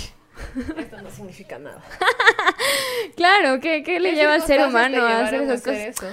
esto 0.77 1.01
no 1.01 1.09
significa 1.09 1.59
nada. 1.59 1.81
Claro, 3.15 3.59
¿qué, 3.59 3.83
qué 3.83 3.99
le 3.99 4.11
¿Qué 4.11 4.15
lleva 4.15 4.33
al 4.35 4.41
ser 4.43 4.65
humano 4.65 5.03
a 5.03 5.25
hacer 5.25 5.41
esas 5.41 5.61
cosas? 5.61 5.77
eso? 5.79 6.05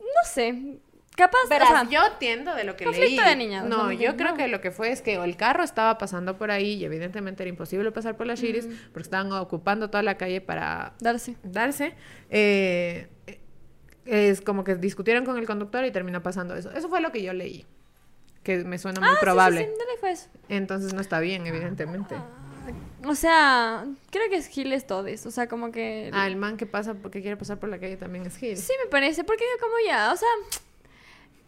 No 0.00 0.30
sé. 0.30 0.78
Capaz, 1.16 1.38
o 1.46 1.48
Verás, 1.48 1.68
sea, 1.70 1.84
yo 1.84 2.00
entiendo 2.12 2.54
de 2.54 2.64
lo 2.64 2.76
que 2.76 2.84
conflicto 2.84 3.22
leí. 3.22 3.30
de 3.30 3.36
niñas, 3.36 3.64
No, 3.64 3.84
¿no? 3.84 3.92
yo 3.92 4.16
creo 4.16 4.34
que 4.34 4.46
lo 4.48 4.60
que 4.60 4.70
fue 4.70 4.90
es 4.92 5.02
que 5.02 5.14
el 5.14 5.36
carro 5.36 5.64
estaba 5.64 5.98
pasando 5.98 6.38
por 6.38 6.50
ahí 6.50 6.74
y 6.74 6.84
evidentemente 6.84 7.42
era 7.42 7.50
imposible 7.50 7.90
pasar 7.92 8.16
por 8.16 8.26
las 8.26 8.40
Shiris 8.40 8.66
porque 8.92 9.02
estaban 9.02 9.32
ocupando 9.32 9.90
toda 9.90 10.02
la 10.02 10.16
calle 10.16 10.40
para 10.40 10.92
darse. 11.00 11.36
darse. 11.42 11.94
Eh, 12.30 13.08
es 14.06 14.40
como 14.40 14.62
que 14.64 14.76
discutieron 14.76 15.24
con 15.24 15.36
el 15.38 15.46
conductor 15.46 15.84
y 15.84 15.90
terminó 15.90 16.22
pasando 16.22 16.54
eso. 16.54 16.70
Eso 16.72 16.88
fue 16.88 17.00
lo 17.00 17.10
que 17.10 17.22
yo 17.22 17.32
leí. 17.32 17.66
Que 18.44 18.58
me 18.64 18.78
suena 18.78 19.00
muy 19.00 19.08
Ah, 19.08 19.12
sí, 19.12 19.16
sí, 19.18 19.24
probable. 19.24 19.64
sí, 19.64 19.70
dale 20.00 20.12
eso. 20.12 20.28
Entonces 20.48 20.94
no 20.94 21.00
está 21.00 21.18
bien, 21.20 21.46
evidentemente. 21.46 22.14
O 23.04 23.14
sea, 23.14 23.86
creo 24.10 24.28
que 24.28 24.36
es 24.36 24.48
Giles 24.48 24.86
todes. 24.86 25.24
O 25.26 25.30
sea, 25.30 25.48
como 25.48 25.70
que. 25.70 26.10
Ah, 26.12 26.26
el 26.26 26.36
man 26.36 26.56
que 26.56 26.66
pasa 26.66 26.94
porque 26.94 27.20
quiere 27.20 27.36
pasar 27.36 27.58
por 27.58 27.68
la 27.68 27.78
calle 27.78 27.96
también 27.96 28.26
es 28.26 28.36
Gil. 28.36 28.56
Sí, 28.56 28.72
me 28.82 28.90
parece, 28.90 29.24
porque 29.24 29.44
yo 29.44 29.60
como 29.64 29.74
ya, 29.86 30.12
o 30.12 30.16
sea, 30.16 30.28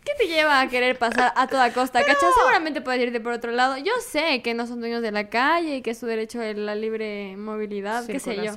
¿qué 0.05 0.13
te 0.19 0.27
lleva 0.27 0.61
a 0.61 0.69
querer 0.69 0.99
pasar 0.99 1.33
a 1.35 1.47
toda 1.49 1.73
costa? 1.73 2.05
¿Cachai? 2.05 2.31
Seguramente 2.39 2.81
puedes 2.81 3.03
irte 3.03 3.21
por 3.21 3.33
otro 3.33 3.51
lado. 3.51 3.77
Yo 3.79 3.93
sé 4.01 4.43
que 4.43 4.55
no 4.55 4.67
son 4.67 4.81
dueños 4.81 5.03
de 5.03 5.13
la 5.13 5.29
calle 5.29 5.77
y 5.77 5.83
que 5.83 5.91
es 5.91 5.99
su 5.99 6.07
derecho 6.07 6.41
a 6.41 6.53
la 6.53 6.75
libre 6.75 7.37
movilidad, 7.37 8.07
qué 8.07 8.21
sé 8.21 8.37
yo. 8.37 8.53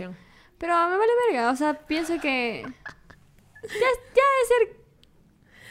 Pero 0.60 0.74
me 0.88 0.98
vale 0.98 1.12
verga, 1.28 1.52
o 1.52 1.56
sea, 1.56 1.74
pienso 1.74 2.20
que 2.22 2.64
ya, 3.64 3.70
ya 3.70 4.24
ser 4.48 4.83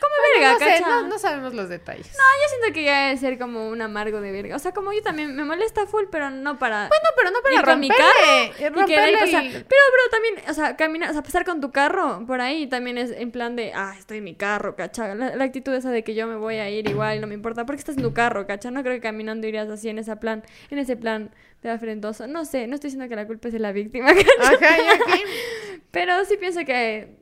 como 0.03 0.15
verga, 0.35 0.53
no, 0.53 0.59
sé, 0.59 0.65
¿cachai? 0.65 0.81
no, 0.83 1.09
no 1.09 1.19
sabemos 1.19 1.55
los 1.55 1.69
detalles. 1.69 2.07
No, 2.09 2.13
yo 2.43 2.49
siento 2.59 2.75
que 2.75 2.85
ya 2.85 3.07
debe 3.07 3.17
ser 3.19 3.39
como 3.39 3.69
un 3.69 3.81
amargo 3.81 4.21
de 4.21 4.33
verga. 4.33 4.57
O 4.57 4.59
sea, 4.59 4.73
como 4.73 4.93
yo 4.93 5.03
también 5.03 5.35
me 5.35 5.45
molesta 5.45 5.87
full, 5.87 6.05
pero 6.11 6.29
no 6.31 6.59
para... 6.59 6.89
Bueno, 6.89 7.09
pero 7.17 7.31
no 7.31 7.41
para 7.43 7.63
con 7.63 7.81
mi 7.81 7.89
romperle, 7.89 8.53
carro 8.53 8.53
y 8.59 8.69
romperle 8.69 8.95
querer 8.95 9.19
pasar. 9.21 9.45
el- 9.45 9.53
Pero, 9.65 9.83
bro, 9.93 10.11
también, 10.11 10.35
o 10.51 10.55
sea, 10.55 10.77
caminar, 10.77 11.11
o 11.11 11.13
sea, 11.15 11.23
pasar 11.23 11.45
con 11.45 11.61
tu 11.61 11.71
carro 11.71 12.25
por 12.27 12.41
ahí 12.41 12.67
también 12.67 12.99
es 12.99 13.11
en 13.13 13.31
plan 13.31 13.57
de, 13.57 13.73
ah, 13.75 13.95
estoy 13.99 14.19
en 14.19 14.25
mi 14.25 14.35
carro, 14.35 14.77
cacha. 14.77 15.15
La, 15.15 15.37
la 15.37 15.45
actitud 15.45 15.73
esa 15.73 15.91
de 15.91 16.03
que 16.05 16.15
yo 16.15 16.27
me 16.27 16.37
voy 16.37 16.57
a 16.57 16.69
ir 16.69 16.89
igual, 16.89 17.21
no 17.21 17.27
me 17.27 17.35
importa, 17.35 17.65
porque 17.65 17.79
estás 17.81 17.97
en 17.97 18.03
tu 18.03 18.13
carro, 18.13 18.47
cacha. 18.47 18.71
No 18.71 18.83
creo 18.83 18.95
que 18.95 19.01
caminando 19.01 19.47
irías 19.47 19.69
así 19.71 19.89
en 19.89 19.99
ese 19.99 20.15
plan, 20.17 20.43
en 20.71 20.79
ese 20.79 20.97
plan 20.97 21.31
de 21.63 21.71
afrentoso. 21.71 22.27
No 22.27 22.45
sé, 22.45 22.67
no 22.67 22.75
estoy 22.75 22.89
diciendo 22.89 23.09
que 23.09 23.15
la 23.17 23.27
culpa 23.27 23.49
es 23.49 23.55
de 23.55 23.61
la 23.61 23.73
víctima, 23.73 24.09
cacha. 24.15 24.27
Ajá, 24.41 24.79
y 24.83 24.89
aquí. 24.89 25.23
Pero 25.91 26.25
sí 26.25 26.37
pienso 26.37 26.65
que 26.65 27.17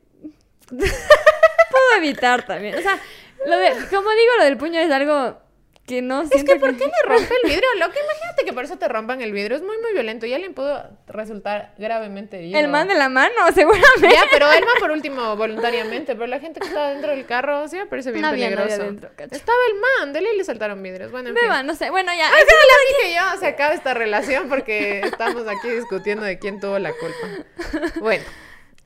evitar 1.97 2.45
también. 2.45 2.75
O 2.75 2.81
sea, 2.81 2.99
lo 3.45 3.57
de, 3.57 3.69
como 3.89 4.09
digo, 4.11 4.31
lo 4.39 4.43
del 4.45 4.57
puño 4.57 4.79
es 4.79 4.91
algo 4.91 5.39
que 5.87 6.01
no 6.01 6.21
Es 6.21 6.43
que 6.43 6.55
¿por 6.57 6.77
qué 6.77 6.85
le 6.85 7.09
rompe 7.09 7.33
el 7.43 7.49
vidrio? 7.49 7.67
Loco, 7.79 7.93
imagínate 8.01 8.45
que 8.45 8.53
por 8.53 8.63
eso 8.63 8.77
te 8.77 8.87
rompan 8.87 9.19
el 9.21 9.33
vidrio. 9.33 9.57
Es 9.57 9.63
muy, 9.63 9.77
muy 9.79 9.91
violento. 9.93 10.25
Y 10.25 10.33
alguien 10.33 10.53
pudo 10.53 10.81
resultar 11.07 11.73
gravemente 11.77 12.37
herido. 12.37 12.57
El 12.59 12.67
man 12.69 12.87
de 12.87 12.93
la 12.93 13.09
mano, 13.09 13.33
seguramente. 13.53 14.09
Ya, 14.09 14.23
pero 14.31 14.49
él 14.53 14.63
va 14.63 14.79
por 14.79 14.91
último 14.91 15.35
voluntariamente. 15.35 16.13
Pero 16.13 16.27
la 16.27 16.39
gente 16.39 16.59
que 16.61 16.67
estaba 16.67 16.89
dentro 16.91 17.11
del 17.11 17.25
carro 17.25 17.67
sí 17.67 17.77
me 17.77 17.87
parece 17.87 18.11
bien 18.11 18.21
No 18.21 18.27
había 18.29 18.51
nadie 18.51 18.57
peligroso. 18.77 18.83
adentro. 18.83 19.09
Estaba 19.35 19.57
el 19.69 19.79
man, 19.81 20.13
de 20.13 20.21
ley 20.21 20.37
le 20.37 20.43
saltaron 20.45 20.81
vidrios. 20.81 21.11
Bueno, 21.11 21.29
en 21.29 21.35
fin. 21.35 21.43
Beba, 21.43 21.63
no 21.63 21.75
sé. 21.75 21.89
Bueno, 21.89 22.13
ya. 22.13 22.27
Ay, 22.31 22.43
sí, 22.47 22.53
le 22.53 23.07
dije 23.09 23.19
yo, 23.19 23.39
se 23.39 23.47
acaba 23.47 23.73
esta 23.73 23.93
relación 23.93 24.47
porque 24.49 24.99
estamos 25.01 25.45
aquí 25.47 25.67
discutiendo 25.67 26.23
de 26.23 26.37
quién 26.39 26.59
tuvo 26.61 26.77
la 26.79 26.93
culpa. 26.93 27.89
Bueno. 27.99 28.23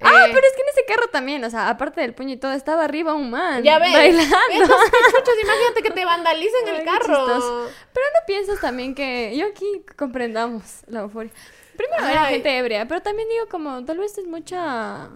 Ah, 0.05 0.25
eh, 0.27 0.31
pero 0.33 0.45
es 0.45 0.53
que 0.53 0.61
en 0.61 0.69
ese 0.69 0.85
carro 0.85 1.07
también, 1.09 1.43
o 1.43 1.49
sea, 1.49 1.69
aparte 1.69 2.01
del 2.01 2.13
puño 2.13 2.33
y 2.33 2.37
todo, 2.37 2.53
estaba 2.53 2.83
arriba 2.83 3.13
un 3.13 3.29
man. 3.29 3.63
Ya 3.63 3.79
ves. 3.79 3.91
Bailando. 3.91 4.33
Chuchos, 4.35 5.35
imagínate 5.43 5.81
que 5.83 5.91
te 5.91 6.05
vandalicen 6.05 6.67
Ay, 6.67 6.77
el 6.77 6.85
carro. 6.85 7.25
Pero 7.93 8.05
no 8.13 8.25
piensas 8.27 8.59
también 8.61 8.93
que 8.93 9.35
yo 9.35 9.47
aquí 9.47 9.65
comprendamos 9.95 10.83
la 10.87 11.01
euforia. 11.01 11.31
Primero 11.75 12.05
era 12.05 12.25
Ay. 12.25 12.35
gente 12.35 12.57
ebria, 12.57 12.87
pero 12.87 13.01
también 13.01 13.27
digo 13.29 13.47
como, 13.49 13.83
tal 13.83 13.97
vez 13.97 14.17
es 14.17 14.25
mucha... 14.27 15.09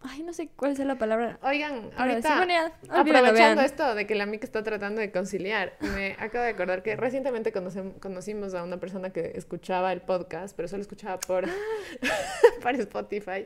Ay, 0.00 0.22
no 0.22 0.32
sé 0.32 0.48
cuál 0.54 0.72
es 0.72 0.78
la 0.78 0.96
palabra. 0.96 1.40
Oigan, 1.42 1.90
ahorita, 1.96 2.46
aprovechando 2.88 3.62
esto 3.62 3.96
de 3.96 4.06
que 4.06 4.14
la 4.14 4.26
Mica 4.26 4.44
está 4.44 4.62
tratando 4.62 5.00
de 5.00 5.10
conciliar, 5.10 5.74
me 5.80 6.12
acabo 6.20 6.44
de 6.44 6.50
acordar 6.50 6.84
que 6.84 6.94
recientemente 6.94 7.52
conocimos 7.52 8.54
a 8.54 8.62
una 8.62 8.78
persona 8.78 9.10
que 9.10 9.32
escuchaba 9.34 9.92
el 9.92 10.00
podcast, 10.00 10.54
pero 10.54 10.68
solo 10.68 10.82
escuchaba 10.82 11.18
por, 11.18 11.46
por 12.62 12.74
Spotify. 12.76 13.44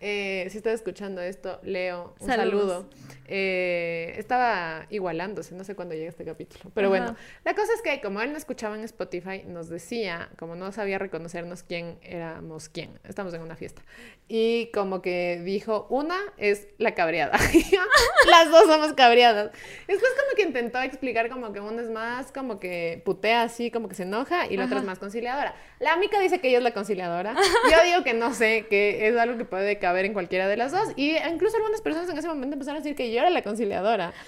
Eh, 0.00 0.46
si 0.50 0.56
estás 0.56 0.74
escuchando 0.74 1.20
esto, 1.20 1.60
Leo, 1.62 2.14
un 2.18 2.26
Saludos. 2.26 2.60
saludo. 2.60 2.90
Eh, 3.26 4.14
estaba 4.16 4.86
igualándose, 4.88 5.54
no 5.54 5.64
sé 5.64 5.74
cuándo 5.74 5.94
llega 5.94 6.08
este 6.08 6.24
capítulo, 6.24 6.70
pero 6.74 6.88
Ajá. 6.88 6.96
bueno, 7.04 7.16
la 7.44 7.54
cosa 7.54 7.74
es 7.74 7.82
que 7.82 8.00
como 8.00 8.22
él 8.22 8.32
no 8.32 8.38
escuchaba 8.38 8.74
en 8.74 8.84
Spotify, 8.84 9.44
nos 9.46 9.68
decía, 9.68 10.30
como 10.38 10.56
no 10.56 10.72
sabía 10.72 10.98
reconocernos 10.98 11.62
quién 11.62 11.98
éramos 12.02 12.70
quién, 12.70 12.98
estamos 13.04 13.34
en 13.34 13.42
una 13.42 13.54
fiesta, 13.54 13.82
y 14.28 14.70
como 14.72 15.02
que 15.02 15.42
dijo, 15.44 15.86
una 15.90 16.16
es 16.38 16.66
la 16.78 16.94
cabreada, 16.94 17.38
las 18.26 18.50
dos 18.50 18.64
somos 18.66 18.92
cabreadas. 18.94 19.50
Después 19.86 20.12
como 20.12 20.34
que 20.36 20.42
intentó 20.42 20.80
explicar 20.80 21.28
como 21.28 21.52
que 21.52 21.60
una 21.60 21.82
es 21.82 21.90
más 21.90 22.32
como 22.32 22.58
que 22.58 23.02
putea 23.04 23.42
así, 23.42 23.70
como 23.70 23.88
que 23.88 23.94
se 23.94 24.04
enoja, 24.04 24.46
y 24.46 24.56
la 24.56 24.64
otra 24.64 24.76
es 24.78 24.82
Ajá. 24.84 24.90
más 24.92 24.98
conciliadora. 24.98 25.54
La 25.80 25.96
Mica 25.96 26.18
dice 26.20 26.40
que 26.40 26.48
ella 26.48 26.58
es 26.58 26.64
la 26.64 26.72
conciliadora, 26.72 27.34
yo 27.70 27.84
digo 27.84 28.04
que 28.04 28.14
no 28.14 28.32
sé, 28.34 28.66
que 28.70 29.08
es 29.08 29.16
algo 29.16 29.36
que 29.36 29.44
puede 29.44 29.78
caber 29.78 30.04
en 30.04 30.12
cualquiera 30.14 30.46
de 30.48 30.56
las 30.56 30.72
dos, 30.72 30.88
y 30.96 31.16
incluso 31.16 31.56
algunas 31.56 31.80
personas 31.82 32.08
en 32.08 32.16
ese 32.18 32.28
momento 32.28 32.54
empezaron 32.54 32.76
a 32.80 32.82
decir 32.82 32.96
que 32.96 33.10
yo 33.12 33.20
era 33.20 33.30
la 33.30 33.42
conciliadora. 33.42 34.12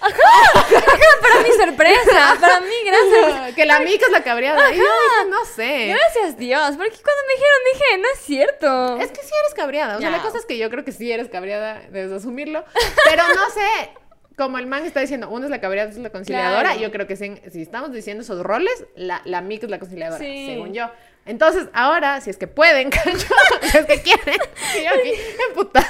Para 1.21 1.41
mi 1.41 1.49
sorpresa, 1.51 2.37
para 2.39 2.59
mí, 2.61 2.73
gracias. 2.85 3.55
que 3.55 3.65
la 3.65 3.79
Mica 3.79 4.05
es 4.05 4.11
la 4.11 4.23
cabreada. 4.23 4.71
Y 4.73 4.77
yo 4.77 4.83
dije, 4.83 5.29
no 5.29 5.45
sé. 5.45 5.87
Gracias 5.87 6.37
Dios, 6.37 6.75
porque 6.75 6.97
cuando 7.01 7.21
me 7.27 7.33
dijeron 7.33 7.59
dije, 7.73 7.97
no 7.99 8.07
es 8.13 8.19
cierto. 8.19 8.97
Es 9.01 9.11
que 9.11 9.21
sí 9.23 9.31
eres 9.43 9.53
cabreada. 9.55 9.97
O 9.97 9.99
sea, 10.01 10.09
Ya. 10.09 10.17
la 10.17 10.21
cosa 10.23 10.37
es 10.37 10.45
que 10.45 10.57
yo 10.57 10.69
creo 10.69 10.83
que 10.83 10.91
sí 10.91 11.11
eres 11.11 11.29
cabreada, 11.29 11.52
debes 11.59 12.11
asumirlo. 12.11 12.63
Pero 13.09 13.23
no 13.27 13.49
sé. 13.49 13.89
Como 14.35 14.57
el 14.57 14.65
man 14.65 14.83
está 14.83 14.99
diciendo, 14.99 15.29
uno 15.29 15.45
es 15.45 15.51
la 15.51 15.61
cabreada, 15.61 15.89
otro 15.89 15.99
es 15.99 16.03
la 16.03 16.09
conciliadora. 16.09 16.61
Claro. 16.71 16.79
Yo 16.79 16.91
creo 16.91 17.05
que 17.05 17.15
si, 17.15 17.35
si 17.51 17.61
estamos 17.61 17.91
diciendo 17.93 18.23
esos 18.23 18.41
roles, 18.41 18.83
la, 18.95 19.21
la 19.25 19.41
Mica 19.41 19.67
es 19.67 19.69
la 19.69 19.77
conciliadora, 19.77 20.17
Sí. 20.17 20.47
según 20.47 20.73
yo. 20.73 20.89
Entonces, 21.27 21.67
ahora, 21.71 22.19
si 22.19 22.31
es 22.31 22.37
que 22.37 22.47
pueden, 22.47 22.89
cacho, 22.89 23.27
si 23.61 23.77
es 23.77 23.85
que 23.85 24.01
quieren, 24.01 24.39
y 24.79 24.83
yo 24.83 24.89
aquí 24.89 25.13
emputada, 25.49 25.85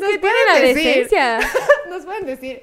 nos 0.00 0.10
que 0.10 0.18
tiene 0.18 0.18
pueden 0.18 0.46
la 0.46 0.60
decir, 0.60 0.74
decencia. 1.08 1.40
nos 1.90 2.04
pueden 2.06 2.24
decir, 2.24 2.62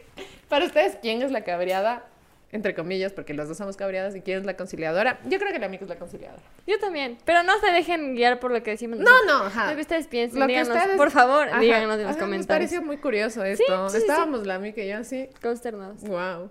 para 0.49 0.65
ustedes, 0.65 0.97
¿quién 1.01 1.21
es 1.21 1.29
la 1.31 1.43
cabreada? 1.43 2.03
Entre 2.51 2.73
comillas, 2.73 3.11
porque 3.11 3.33
los 3.33 3.47
dos 3.49 3.57
somos 3.57 3.75
cabreadas, 3.75 4.15
y 4.15 4.21
quién 4.21 4.39
es 4.39 4.45
la 4.45 4.55
conciliadora. 4.55 5.19
Yo 5.25 5.39
creo 5.39 5.51
que 5.51 5.59
la 5.59 5.67
Mica 5.67 5.83
es 5.83 5.89
la 5.89 5.97
conciliadora. 5.97 6.41
Yo 6.67 6.79
también, 6.79 7.17
pero 7.25 7.43
no 7.43 7.59
se 7.59 7.71
dejen 7.71 8.15
guiar 8.15 8.39
por 8.39 8.51
lo 8.51 8.63
que 8.63 8.71
decimos. 8.71 8.99
No, 8.99 9.25
no, 9.25 9.43
ajá. 9.45 9.69
Lo 9.69 9.75
que 9.75 9.81
ustedes 9.81 10.07
piensen, 10.07 10.39
Lo 10.39 10.45
que 10.47 10.53
díganos, 10.53 10.75
ustedes- 10.75 10.95
por 10.97 11.11
favor, 11.11 11.49
Ajá. 11.49 11.59
díganos 11.59 11.95
en 11.95 12.03
los 12.03 12.11
Ajá, 12.11 12.11
Nos 12.11 12.17
comentarios. 12.17 12.69
pareció 12.69 12.81
muy 12.85 12.97
curioso 12.97 13.43
esto. 13.43 13.89
sí, 13.89 13.95
sí, 13.97 14.01
Estábamos 14.03 14.45
la 14.47 14.59
Mica 14.59 14.81
y 14.81 14.87
yo 14.89 14.97
así. 14.97 15.27
Consternados. 15.41 16.01
Wow. 16.03 16.49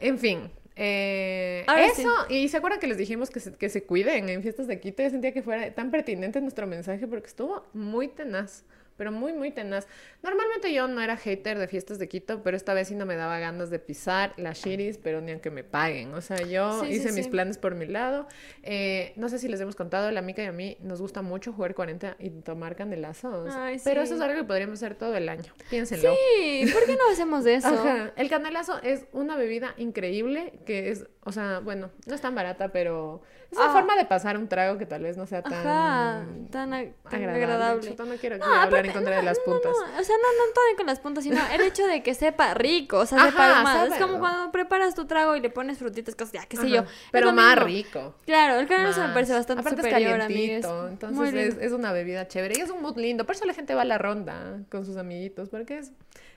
En 0.00 0.18
fin. 0.18 0.50
eh, 0.76 1.64
eso, 1.78 2.08
sí. 2.28 2.34
y 2.34 2.48
se 2.48 2.56
acuerdan 2.56 2.80
que 2.80 2.86
les 2.88 2.96
dijimos 2.98 3.30
que 3.30 3.38
se, 3.40 3.52
que 3.54 3.68
se 3.68 3.84
cuiden 3.84 4.28
en 4.28 4.42
fiestas 4.42 4.66
de 4.66 4.80
Quito. 4.80 5.02
Yo 5.02 5.10
sentía 5.10 5.32
que 5.32 5.42
fuera 5.42 5.72
tan 5.74 5.90
pertinente 5.90 6.40
nuestro 6.40 6.66
mensaje 6.66 7.06
porque 7.06 7.26
estuvo 7.28 7.64
muy 7.72 8.08
tenaz, 8.08 8.64
pero 8.96 9.12
muy, 9.12 9.32
muy 9.32 9.50
tenaz. 9.50 9.86
Normalmente 10.22 10.72
yo 10.72 10.88
no 10.88 11.00
era 11.00 11.16
hater 11.16 11.58
de 11.58 11.68
fiestas 11.68 11.98
de 11.98 12.08
Quito, 12.08 12.42
pero 12.42 12.56
esta 12.56 12.74
vez 12.74 12.88
sí 12.88 12.94
no 12.94 13.06
me 13.06 13.16
daba 13.16 13.38
ganas 13.38 13.70
de 13.70 13.78
pisar 13.78 14.32
las 14.36 14.58
shiris, 14.58 14.98
pero 14.98 15.20
ni 15.20 15.32
aunque 15.32 15.50
me 15.50 15.64
paguen. 15.64 16.14
O 16.14 16.20
sea, 16.20 16.38
yo 16.42 16.80
Sí, 16.82 16.86
sí, 16.88 16.92
hice 16.94 17.12
mis 17.12 17.24
sí. 17.26 17.30
planes 17.30 17.58
por 17.58 17.74
mi 17.74 17.86
lado. 17.86 18.26
Eh, 18.62 19.12
no 19.16 19.28
sé 19.28 19.38
si 19.38 19.48
les 19.48 19.60
hemos 19.60 19.76
contado, 19.76 20.10
la 20.10 20.22
Mica 20.22 20.42
y 20.42 20.46
a 20.46 20.52
mí 20.52 20.76
nos 20.80 21.00
gusta 21.00 21.22
mucho 21.22 21.52
jugar 21.52 21.74
40 21.74 22.16
y 22.18 22.30
tomar 22.30 22.76
candelazos. 22.76 23.54
Ay, 23.54 23.80
Pero 23.84 24.02
eso 24.02 24.14
es 24.14 24.20
algo 24.20 24.36
que 24.36 24.44
podríamos 24.44 24.78
hacer 24.82 24.94
todo 24.96 25.16
el 25.16 25.28
año. 25.28 25.52
Piénsenlo. 25.70 26.10
Sí, 26.14 26.66
¿por 26.72 26.84
qué 26.86 26.92
no 26.96 27.10
hacemos 27.12 27.46
eso? 27.46 27.68
Ajá. 27.68 28.12
El 28.16 28.28
canelazo 28.28 28.80
es 28.82 29.04
una 29.12 29.36
bebida 29.36 29.74
increíble 29.76 30.52
que 30.66 30.90
es, 30.90 31.06
o 31.22 31.32
sea, 31.32 31.60
bueno, 31.60 31.90
no 32.06 32.14
es 32.14 32.20
tan 32.20 32.34
barata, 32.34 32.68
pero 32.72 33.22
es 33.54 33.58
una 33.58 33.70
Ah. 33.70 33.72
forma 33.72 33.96
de 33.96 34.04
pasar 34.04 34.36
un 34.36 34.48
trago 34.48 34.76
que 34.78 34.86
tal 34.86 35.02
vez 35.02 35.16
no 35.16 35.26
sea 35.26 35.42
tan 35.42 35.52
Ajá, 35.54 36.24
tan, 36.50 36.72
ag- 36.72 36.92
tan 37.08 37.14
agradable. 37.14 37.44
agradable. 37.44 37.96
No 37.96 38.16
quiero 38.20 38.38
No, 38.38 38.44
hablar 38.44 38.66
aparte- 38.68 38.86
en 38.88 38.92
contra 38.92 39.10
no, 39.12 39.16
de 39.18 39.22
las 39.22 39.38
puntas. 39.40 39.72
No, 39.72 40.00
o 40.00 40.04
sea, 40.04 40.16
no, 40.16 40.46
no 40.46 40.52
todo 40.54 40.64
con 40.76 40.86
las 40.86 41.00
puntas, 41.00 41.24
sino 41.24 41.40
el 41.52 41.60
hecho 41.62 41.86
de 41.86 42.02
que 42.02 42.14
sepa 42.14 42.54
rico, 42.54 42.98
o 42.98 43.06
sea, 43.06 43.18
Ajá, 43.18 43.30
sepa 43.30 43.56
ahumado. 43.58 43.94
Es 43.94 44.00
como 44.00 44.18
cuando 44.18 44.52
preparas 44.52 44.94
tu 44.94 45.06
trago 45.06 45.36
y 45.36 45.40
le 45.40 45.50
pones 45.50 45.78
frutitas, 45.78 46.14
cosas, 46.14 46.32
ya, 46.32 46.46
qué 46.46 46.56
sé 46.56 46.66
Ajá, 46.66 46.74
yo. 46.74 46.84
Pero 47.12 47.32
más 47.32 47.58
rico. 47.62 48.14
Claro, 48.26 48.58
el 48.58 48.66
canelazo 48.66 49.00
me 49.00 49.06
más. 49.06 49.14
parece 49.14 49.32
bastante 49.32 49.60
Aparte 49.60 49.82
superior, 49.82 50.20
es 50.20 50.28
Muy 50.28 50.50
entonces 50.90 51.34
es, 51.34 51.58
es 51.62 51.72
una 51.72 51.92
bebida 51.92 52.26
chévere 52.28 52.54
y 52.58 52.60
es 52.60 52.70
un 52.70 52.82
mood 52.82 52.96
lindo. 52.98 53.24
Por 53.24 53.34
eso 53.36 53.44
la 53.44 53.54
gente 53.54 53.74
va 53.74 53.82
a 53.82 53.84
la 53.84 53.98
ronda 53.98 54.58
con 54.70 54.84
sus 54.84 54.96
amiguitos, 54.96 55.48
porque 55.48 55.78
es, 55.78 55.92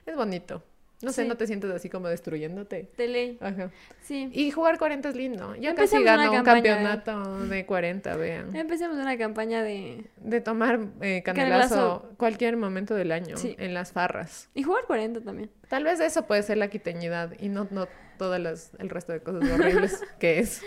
es 0.06 0.16
bonito. 0.16 0.62
No 1.00 1.12
sé, 1.12 1.22
Sí. 1.22 1.28
no 1.28 1.36
te 1.36 1.46
sientes 1.46 1.70
así 1.70 1.88
como 1.88 2.08
destruyéndote. 2.08 2.90
De 2.96 3.06
ley. 3.08 3.38
Ajá. 3.40 3.70
Sí. 4.02 4.30
Y 4.32 4.50
jugar 4.50 4.78
40 4.78 5.08
es 5.10 5.14
lindo. 5.14 5.54
Ya 5.54 5.70
Empecemos 5.70 6.04
casi 6.04 6.18
ganó 6.22 6.32
un 6.32 6.42
campeonato 6.42 7.46
de 7.46 7.66
40, 7.66 8.16
vean. 8.16 8.54
Empecemos 8.56 8.96
una 8.98 9.16
campaña 9.16 9.62
de... 9.62 10.04
De 10.16 10.40
tomar 10.40 10.80
eh, 11.00 11.22
canelazo, 11.22 11.74
Canelazo. 11.74 12.14
cualquier 12.16 12.56
momento 12.56 12.94
del 12.96 13.12
año 13.12 13.36
Sí. 13.36 13.54
en 13.58 13.74
las 13.74 13.92
farras. 13.92 14.48
Y 14.54 14.64
jugar 14.64 14.84
40 14.86 15.20
también. 15.20 15.50
Tal 15.68 15.84
vez 15.84 16.00
eso 16.00 16.26
puede 16.26 16.42
ser 16.42 16.56
la 16.58 16.68
quiteñidad 16.68 17.32
y 17.38 17.48
no, 17.48 17.68
no 17.70 17.86
todas 18.18 18.40
las, 18.40 18.72
el 18.80 18.88
resto 18.90 19.12
de 19.12 19.20
cosas 19.20 19.48
horribles 19.50 20.02
que 20.18 20.40
es. 20.40 20.62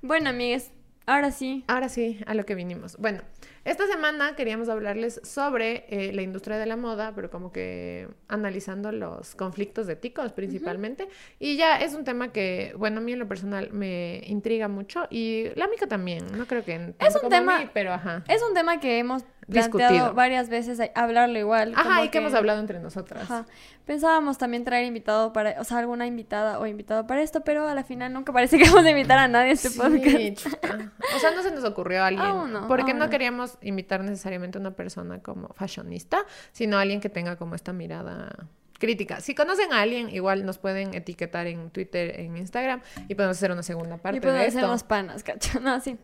Bueno, 0.00 0.30
amigues, 0.30 0.70
ahora 1.08 1.30
sí. 1.30 1.64
Ahora 1.66 1.88
sí, 1.88 2.20
a 2.26 2.34
lo 2.34 2.44
que 2.46 2.54
vinimos. 2.54 2.96
Bueno, 2.98 3.22
esta 3.64 3.86
semana 3.86 4.34
queríamos 4.36 4.68
hablarles 4.68 5.20
sobre 5.24 5.84
eh, 5.88 6.12
la 6.12 6.22
industria 6.22 6.56
de 6.58 6.66
la 6.66 6.76
moda, 6.76 7.12
pero 7.14 7.30
como 7.30 7.52
que 7.52 8.08
analizando 8.28 8.92
los 8.92 9.34
conflictos 9.34 9.86
de 9.86 9.96
ticos 9.96 10.32
principalmente. 10.32 11.08
Y 11.38 11.56
ya 11.56 11.76
es 11.78 11.94
un 11.94 12.04
tema 12.04 12.32
que, 12.32 12.72
bueno, 12.78 12.98
a 12.98 13.00
mí 13.00 13.12
en 13.12 13.18
lo 13.18 13.28
personal 13.28 13.70
me 13.72 14.22
intriga 14.26 14.68
mucho 14.68 15.06
y 15.10 15.46
la 15.56 15.66
mica 15.68 15.86
también. 15.86 16.24
No 16.36 16.46
creo 16.46 16.64
que 16.64 16.74
en- 16.74 16.92
tanto 16.94 17.20
un 17.24 17.28
tema- 17.28 17.58
mí, 17.60 17.70
pero 17.74 17.92
ajá. 17.92 18.24
Es 18.28 18.42
un 18.42 18.54
tema 18.54 18.80
que 18.80 18.98
hemos 18.98 19.24
planteado 19.50 19.92
Discutido. 19.92 20.14
varias 20.14 20.48
veces, 20.48 20.78
hablarlo 20.94 21.38
igual. 21.38 21.72
Ajá, 21.74 21.88
como 21.88 22.04
y 22.04 22.08
que 22.10 22.18
hemos 22.18 22.34
hablado 22.34 22.60
entre 22.60 22.78
nosotras. 22.80 23.22
Ajá. 23.22 23.46
Pensábamos 23.86 24.36
también 24.36 24.64
traer 24.64 24.84
invitado 24.84 25.32
para, 25.32 25.58
o 25.60 25.64
sea, 25.64 25.78
alguna 25.78 26.06
invitada 26.06 26.58
o 26.58 26.66
invitado 26.66 27.06
para 27.06 27.22
esto, 27.22 27.40
pero 27.42 27.66
a 27.66 27.74
la 27.74 27.84
final 27.84 28.12
nunca 28.12 28.32
parece 28.32 28.58
que 28.58 28.64
vamos 28.68 28.84
a 28.84 28.90
invitar 28.90 29.18
a 29.18 29.28
nadie 29.28 29.50
a 29.50 29.52
este 29.54 29.70
Sí, 29.70 29.78
podcast. 29.78 30.50
chuta. 30.50 30.92
O 31.16 31.18
sea, 31.18 31.30
no 31.30 31.42
se 31.42 31.50
nos 31.50 31.64
ocurrió 31.64 32.02
a 32.02 32.08
alguien. 32.08 32.26
Aún 32.26 32.52
no, 32.52 32.68
porque 32.68 32.92
no 32.92 33.06
no. 33.06 33.10
queríamos 33.10 33.56
invitar 33.62 34.04
necesariamente 34.04 34.58
a 34.58 34.60
una 34.60 34.72
persona 34.72 35.20
como 35.22 35.48
fashionista, 35.54 36.18
sino 36.52 36.76
a 36.76 36.82
alguien 36.82 37.00
que 37.00 37.08
tenga 37.08 37.36
como 37.36 37.54
esta 37.54 37.72
mirada 37.72 38.48
crítica. 38.78 39.20
Si 39.20 39.34
conocen 39.34 39.72
a 39.72 39.80
alguien, 39.80 40.08
igual 40.10 40.44
nos 40.46 40.58
pueden 40.58 40.94
etiquetar 40.94 41.46
en 41.46 41.70
Twitter, 41.70 42.20
en 42.20 42.36
Instagram 42.36 42.80
y 43.08 43.14
podemos 43.14 43.36
hacer 43.38 43.50
una 43.50 43.62
segunda 43.62 43.96
parte 43.96 44.18
y 44.18 44.20
podemos 44.20 44.40
de 44.42 44.46
hacer 44.48 44.58
esto. 44.60 44.68
unos 44.68 44.82
panas, 44.84 45.22
cacho. 45.24 45.58
No, 45.62 45.80
sí. 45.80 45.98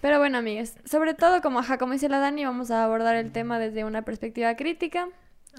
Pero 0.00 0.18
bueno, 0.18 0.38
amigas, 0.38 0.74
sobre 0.84 1.14
todo, 1.14 1.42
como, 1.42 1.58
ajá, 1.58 1.78
como 1.78 1.92
dice 1.92 2.08
la 2.08 2.18
Dani, 2.18 2.44
vamos 2.44 2.70
a 2.70 2.84
abordar 2.84 3.16
el 3.16 3.32
tema 3.32 3.58
desde 3.58 3.84
una 3.84 4.02
perspectiva 4.02 4.54
crítica 4.56 5.08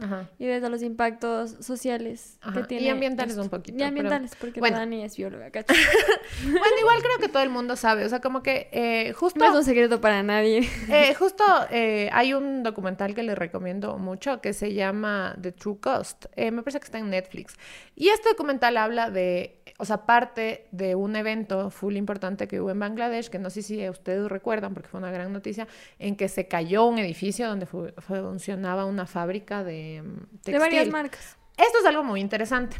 Ajá. 0.01 0.29
y 0.37 0.45
desde 0.45 0.69
los 0.69 0.83
impactos 0.83 1.51
sociales 1.59 2.37
Ajá, 2.41 2.53
que 2.53 2.59
y 2.75 2.77
tiene. 2.79 2.91
ambientales 2.91 3.31
esto. 3.33 3.43
un 3.43 3.49
poquito, 3.49 3.75
Y 3.75 3.77
pero- 3.79 3.87
ambientales, 3.89 4.31
porque 4.39 4.59
bueno. 4.59 4.77
Dani 4.77 5.03
es 5.03 5.15
bióloga, 5.17 5.49
cacho. 5.51 5.73
Bueno, 6.43 6.75
igual 6.79 6.99
creo 7.01 7.17
que 7.19 7.29
todo 7.29 7.43
el 7.43 7.49
mundo 7.49 7.75
sabe, 7.75 8.05
o 8.05 8.09
sea, 8.09 8.19
como 8.19 8.43
que 8.43 8.69
eh, 8.71 9.13
justo... 9.13 9.39
No 9.39 9.45
es 9.51 9.55
un 9.55 9.63
secreto 9.63 9.99
para 10.01 10.23
nadie. 10.23 10.67
Eh, 10.89 11.13
justo 11.15 11.43
eh, 11.71 12.09
hay 12.13 12.33
un 12.33 12.63
documental 12.63 13.13
que 13.15 13.23
les 13.23 13.37
recomiendo 13.37 13.97
mucho 13.97 14.39
que 14.41 14.53
se 14.53 14.73
llama 14.73 15.35
The 15.41 15.51
True 15.51 15.77
Cost. 15.81 16.25
Eh, 16.35 16.51
me 16.51 16.61
parece 16.63 16.79
que 16.79 16.85
está 16.85 16.97
en 16.99 17.09
Netflix. 17.09 17.55
Y 17.95 18.09
este 18.09 18.29
documental 18.29 18.77
habla 18.77 19.09
de, 19.09 19.61
o 19.77 19.85
sea, 19.85 20.05
parte 20.05 20.67
de 20.71 20.95
un 20.95 21.15
evento 21.15 21.69
full 21.71 21.95
importante 21.97 22.47
que 22.47 22.61
hubo 22.61 22.71
en 22.71 22.79
Bangladesh, 22.79 23.29
que 23.29 23.39
no 23.39 23.49
sé 23.49 23.61
si 23.61 23.87
ustedes 23.89 24.27
recuerdan, 24.29 24.73
porque 24.73 24.87
fue 24.89 24.99
una 24.99 25.11
gran 25.11 25.33
noticia, 25.33 25.67
en 25.99 26.15
que 26.15 26.27
se 26.29 26.47
cayó 26.47 26.85
un 26.85 26.99
edificio 26.99 27.47
donde 27.47 27.65
fu- 27.65 27.91
funcionaba 27.97 28.85
una 28.85 29.05
fábrica 29.05 29.63
de 29.63 29.86
mm, 30.03 30.25
textil. 30.43 30.53
De 30.53 30.59
varias 30.59 30.87
marcas. 30.89 31.37
Esto 31.57 31.79
es 31.79 31.85
algo 31.85 32.03
muy 32.03 32.19
interesante, 32.21 32.77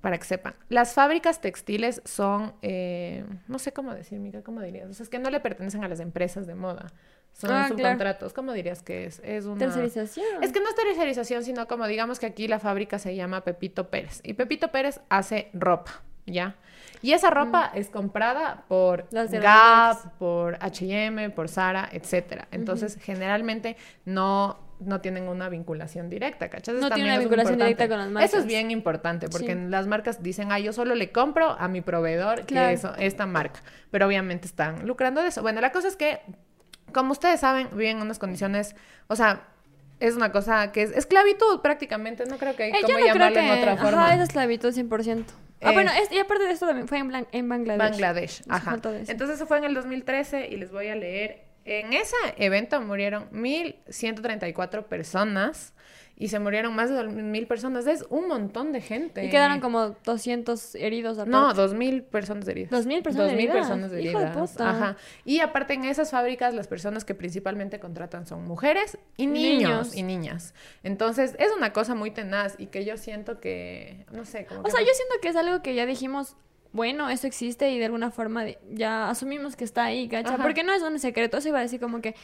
para 0.00 0.18
que 0.18 0.24
sepan. 0.24 0.54
Las 0.68 0.94
fábricas 0.94 1.40
textiles 1.40 2.02
son, 2.04 2.52
eh, 2.62 3.24
no 3.48 3.58
sé 3.58 3.72
cómo 3.72 3.94
decir, 3.94 4.18
Mica, 4.18 4.42
¿cómo 4.42 4.60
dirías? 4.60 4.88
O 4.90 4.94
sea, 4.94 5.04
es 5.04 5.10
que 5.10 5.18
no 5.18 5.30
le 5.30 5.40
pertenecen 5.40 5.84
a 5.84 5.88
las 5.88 6.00
empresas 6.00 6.46
de 6.46 6.54
moda. 6.54 6.92
Son 7.32 7.50
Ah, 7.50 7.64
claro. 7.68 7.68
subcontratos. 7.76 8.32
¿Cómo 8.32 8.52
dirías 8.52 8.82
que 8.82 9.04
es? 9.06 9.20
Es 9.24 9.44
una... 9.46 9.58
Tercerización. 9.58 10.42
Es 10.42 10.52
que 10.52 10.60
no 10.60 10.68
es 10.68 10.74
tercerización, 10.74 11.44
sino 11.44 11.66
como 11.68 11.86
digamos 11.86 12.18
que 12.18 12.26
aquí 12.26 12.48
la 12.48 12.58
fábrica 12.58 12.98
se 12.98 13.14
llama 13.14 13.42
Pepito 13.42 13.88
Pérez. 13.88 14.20
Y 14.24 14.32
Pepito 14.34 14.68
Pérez 14.72 15.00
hace 15.10 15.48
ropa, 15.54 16.02
¿ya? 16.26 16.56
Y 17.02 17.12
esa 17.12 17.30
ropa 17.30 17.70
es 17.74 17.88
comprada 17.88 18.64
por 18.68 19.04
Mm. 19.04 19.06
Las 19.12 19.30
Gap, 19.30 20.18
por 20.18 20.58
H&M, 20.60 21.30
por 21.30 21.48
Zara, 21.48 21.88
etcétera. 21.92 22.48
Entonces, 22.50 22.98
generalmente 23.00 23.76
no, 24.04 24.58
no 24.80 25.00
tienen 25.00 25.28
una 25.28 25.48
vinculación 25.48 26.08
directa, 26.10 26.48
¿cachas? 26.48 26.74
No 26.74 26.80
tiene 26.80 26.88
también 26.90 27.06
una 27.08 27.18
vinculación 27.18 27.58
directa 27.58 27.88
con 27.88 27.98
las 27.98 28.06
Eso 28.08 28.14
es 28.14 28.32
marcas. 28.32 28.46
bien 28.46 28.70
importante, 28.70 29.28
porque 29.28 29.54
Sí. 29.54 29.60
las 29.68 29.86
marcas 29.86 30.22
dicen, 30.22 30.50
ah, 30.52 30.58
yo 30.58 30.72
solo 30.72 30.94
le 30.94 31.10
compro 31.12 31.50
a 31.58 31.68
mi 31.68 31.80
proveedor 31.80 32.46
Claro. 32.46 32.68
que 32.68 32.74
es 32.74 32.84
esta 32.98 33.26
marca. 33.26 33.60
Pero 33.90 34.06
obviamente 34.06 34.46
están 34.46 34.86
lucrando 34.86 35.22
de 35.22 35.28
eso. 35.28 35.42
Bueno, 35.42 35.60
la 35.60 35.72
cosa 35.72 35.88
es 35.88 35.96
que 35.96 36.20
como 36.92 37.12
ustedes 37.12 37.40
saben, 37.40 37.68
viven 37.72 37.98
en 37.98 38.02
unas 38.02 38.18
condiciones, 38.18 38.74
o 39.06 39.14
sea, 39.16 39.42
es 40.00 40.16
una 40.16 40.32
cosa 40.32 40.72
que 40.72 40.82
es 40.82 40.90
esclavitud 40.96 41.60
prácticamente, 41.60 42.24
no 42.26 42.36
creo 42.38 42.56
que 42.56 42.64
hay 42.64 42.70
Eh, 42.70 42.76
yo 42.80 42.86
cómo 42.88 42.98
no 42.98 43.04
que... 43.32 43.38
en 43.38 43.50
otra 43.58 43.72
Ajá, 43.74 43.84
forma. 43.84 44.14
es 44.14 44.20
esclavitud 44.22 44.72
100%. 44.72 45.24
Ah, 45.62 45.72
bueno, 45.72 45.90
es- 45.92 46.10
y 46.10 46.18
aparte 46.18 46.44
de 46.44 46.52
esto 46.52 46.66
también 46.66 46.88
fue 46.88 46.98
en, 46.98 47.26
en 47.32 47.48
Bangladesh. 47.48 47.78
Bangladesh, 47.90 48.42
ajá. 48.48 48.74
Entonces 48.74 49.36
eso 49.36 49.46
fue 49.46 49.58
en 49.58 49.64
el 49.64 49.74
2013 49.74 50.48
y 50.48 50.56
les 50.56 50.72
voy 50.72 50.88
a 50.88 50.94
leer. 50.96 51.44
En 51.72 51.92
ese 51.92 52.16
evento 52.36 52.80
murieron 52.80 53.30
1.134 53.30 54.84
personas 54.84 55.72
y 56.16 56.28
se 56.28 56.38
murieron 56.38 56.74
más 56.74 56.90
de 56.90 56.96
2.000 56.96 57.46
personas. 57.46 57.86
Es 57.86 58.04
un 58.10 58.26
montón 58.28 58.72
de 58.72 58.80
gente. 58.80 59.24
Y 59.24 59.30
quedaron 59.30 59.60
como 59.60 59.90
200 60.04 60.74
heridos 60.74 61.16
aparte. 61.18 61.30
No, 61.30 61.54
2.000 61.54 62.02
personas 62.02 62.46
heridas. 62.48 62.72
2.000 62.72 63.02
personas 63.02 63.30
2.000 63.30 63.34
heridas. 63.34 63.56
personas 63.56 63.86
Hijo 63.92 64.18
de 64.18 64.24
heridas. 64.26 64.50
puta. 64.50 64.68
Ajá. 64.70 64.96
Y 65.24 65.40
aparte 65.40 65.74
en 65.74 65.84
esas 65.84 66.10
fábricas 66.10 66.52
las 66.54 66.66
personas 66.68 67.04
que 67.04 67.14
principalmente 67.14 67.78
contratan 67.80 68.26
son 68.26 68.44
mujeres 68.46 68.98
y 69.16 69.28
niños, 69.28 69.60
Niños. 69.70 69.96
y 69.96 70.02
niñas. 70.02 70.54
Entonces 70.82 71.36
es 71.38 71.52
una 71.56 71.72
cosa 71.72 71.94
muy 71.94 72.10
tenaz 72.10 72.54
y 72.58 72.66
que 72.66 72.84
yo 72.84 72.96
siento 72.96 73.38
que, 73.40 74.04
no 74.10 74.24
sé, 74.24 74.44
como 74.44 74.60
O 74.60 74.64
que 74.64 74.72
sea, 74.72 74.80
yo 74.80 74.92
siento 74.92 75.14
que 75.22 75.28
es 75.28 75.36
algo 75.36 75.62
que 75.62 75.74
ya 75.74 75.86
dijimos, 75.86 76.36
bueno, 76.72 77.08
eso 77.10 77.26
existe 77.26 77.70
y 77.70 77.78
de 77.78 77.84
alguna 77.86 78.10
forma 78.10 78.44
de- 78.44 78.58
ya 78.70 79.10
asumimos 79.10 79.56
que 79.56 79.64
está 79.64 79.84
ahí, 79.84 80.08
¿cacha? 80.08 80.34
Ajá. 80.34 80.42
Porque 80.42 80.62
no 80.62 80.72
es 80.72 80.82
un 80.82 80.98
secreto, 80.98 81.38
eso 81.38 81.48
iba 81.48 81.58
a 81.58 81.62
decir 81.62 81.80
como 81.80 82.00
que 82.00 82.14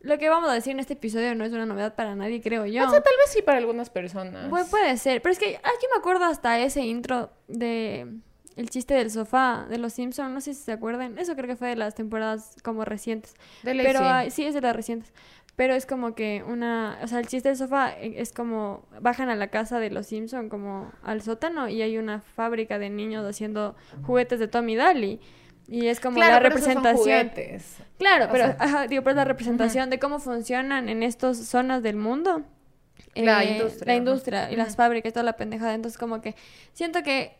lo 0.00 0.16
que 0.18 0.28
vamos 0.28 0.48
a 0.48 0.52
decir 0.54 0.72
en 0.72 0.78
este 0.80 0.92
episodio 0.92 1.34
no 1.34 1.44
es 1.44 1.52
una 1.52 1.66
novedad 1.66 1.96
para 1.96 2.14
nadie, 2.14 2.40
creo 2.40 2.64
yo. 2.66 2.86
O 2.86 2.90
sea, 2.90 3.00
tal 3.02 3.14
vez 3.18 3.30
sí 3.32 3.42
para 3.42 3.58
algunas 3.58 3.90
personas. 3.90 4.48
Pu- 4.50 4.70
puede 4.70 4.96
ser, 4.96 5.20
pero 5.22 5.32
es 5.32 5.38
que 5.40 5.52
yo 5.54 5.88
me 5.92 5.98
acuerdo 5.98 6.24
hasta 6.24 6.58
ese 6.60 6.82
intro 6.82 7.30
de 7.48 8.06
el 8.54 8.70
chiste 8.70 8.94
del 8.94 9.08
sofá 9.10 9.66
de 9.70 9.78
los 9.78 9.92
Simpsons, 9.92 10.32
no 10.32 10.40
sé 10.40 10.52
si 10.54 10.62
se 10.62 10.72
acuerdan, 10.72 11.16
eso 11.18 11.34
creo 11.36 11.46
que 11.46 11.54
fue 11.56 11.68
de 11.68 11.76
las 11.76 11.94
temporadas 11.94 12.56
como 12.64 12.84
recientes. 12.84 13.34
De 13.62 13.72
Pero 13.72 14.00
sí, 14.30 14.44
es 14.44 14.54
de 14.54 14.60
las 14.60 14.74
recientes. 14.74 15.12
Pero 15.58 15.74
es 15.74 15.86
como 15.86 16.14
que 16.14 16.44
una, 16.46 17.00
o 17.02 17.08
sea, 17.08 17.18
el 17.18 17.26
chiste 17.26 17.48
del 17.48 17.58
sofá 17.58 17.90
eh, 17.98 18.14
es 18.18 18.32
como 18.32 18.86
bajan 19.00 19.28
a 19.28 19.34
la 19.34 19.48
casa 19.48 19.80
de 19.80 19.90
los 19.90 20.06
Simpson 20.06 20.48
como 20.48 20.92
al 21.02 21.20
sótano 21.20 21.68
y 21.68 21.82
hay 21.82 21.98
una 21.98 22.20
fábrica 22.20 22.78
de 22.78 22.90
niños 22.90 23.26
haciendo 23.26 23.74
juguetes 24.06 24.38
de 24.38 24.46
Tommy 24.46 24.76
Daly 24.76 25.18
y 25.66 25.88
es 25.88 25.98
como 25.98 26.14
Claro, 26.14 26.34
la 26.34 26.40
pero 26.42 26.54
esos 26.60 26.72
son 26.72 26.84
representación. 26.84 27.28
juguetes. 27.30 27.76
Claro, 27.98 28.26
O 28.26 28.28
pero 28.30 28.44
sea, 28.44 28.56
ajá, 28.60 28.86
digo, 28.86 29.02
pero 29.02 29.10
es 29.10 29.16
la 29.16 29.24
representación 29.24 29.90
de 29.90 29.98
cómo 29.98 30.20
funcionan 30.20 30.88
en 30.88 31.02
estas 31.02 31.36
zonas 31.38 31.82
del 31.82 31.96
mundo. 31.96 32.44
La 33.16 33.42
eh, 33.42 33.54
industria, 33.58 33.92
La 33.92 33.96
industria 33.98 34.52
y 34.52 34.54
las 34.54 34.68
Ujú. 34.68 34.76
fábricas, 34.76 35.12
toda 35.12 35.24
la 35.24 35.32
pendejada. 35.36 35.74
Entonces, 35.74 35.98
como 35.98 36.20
que 36.20 36.36
siento 36.72 37.02
que 37.02 37.36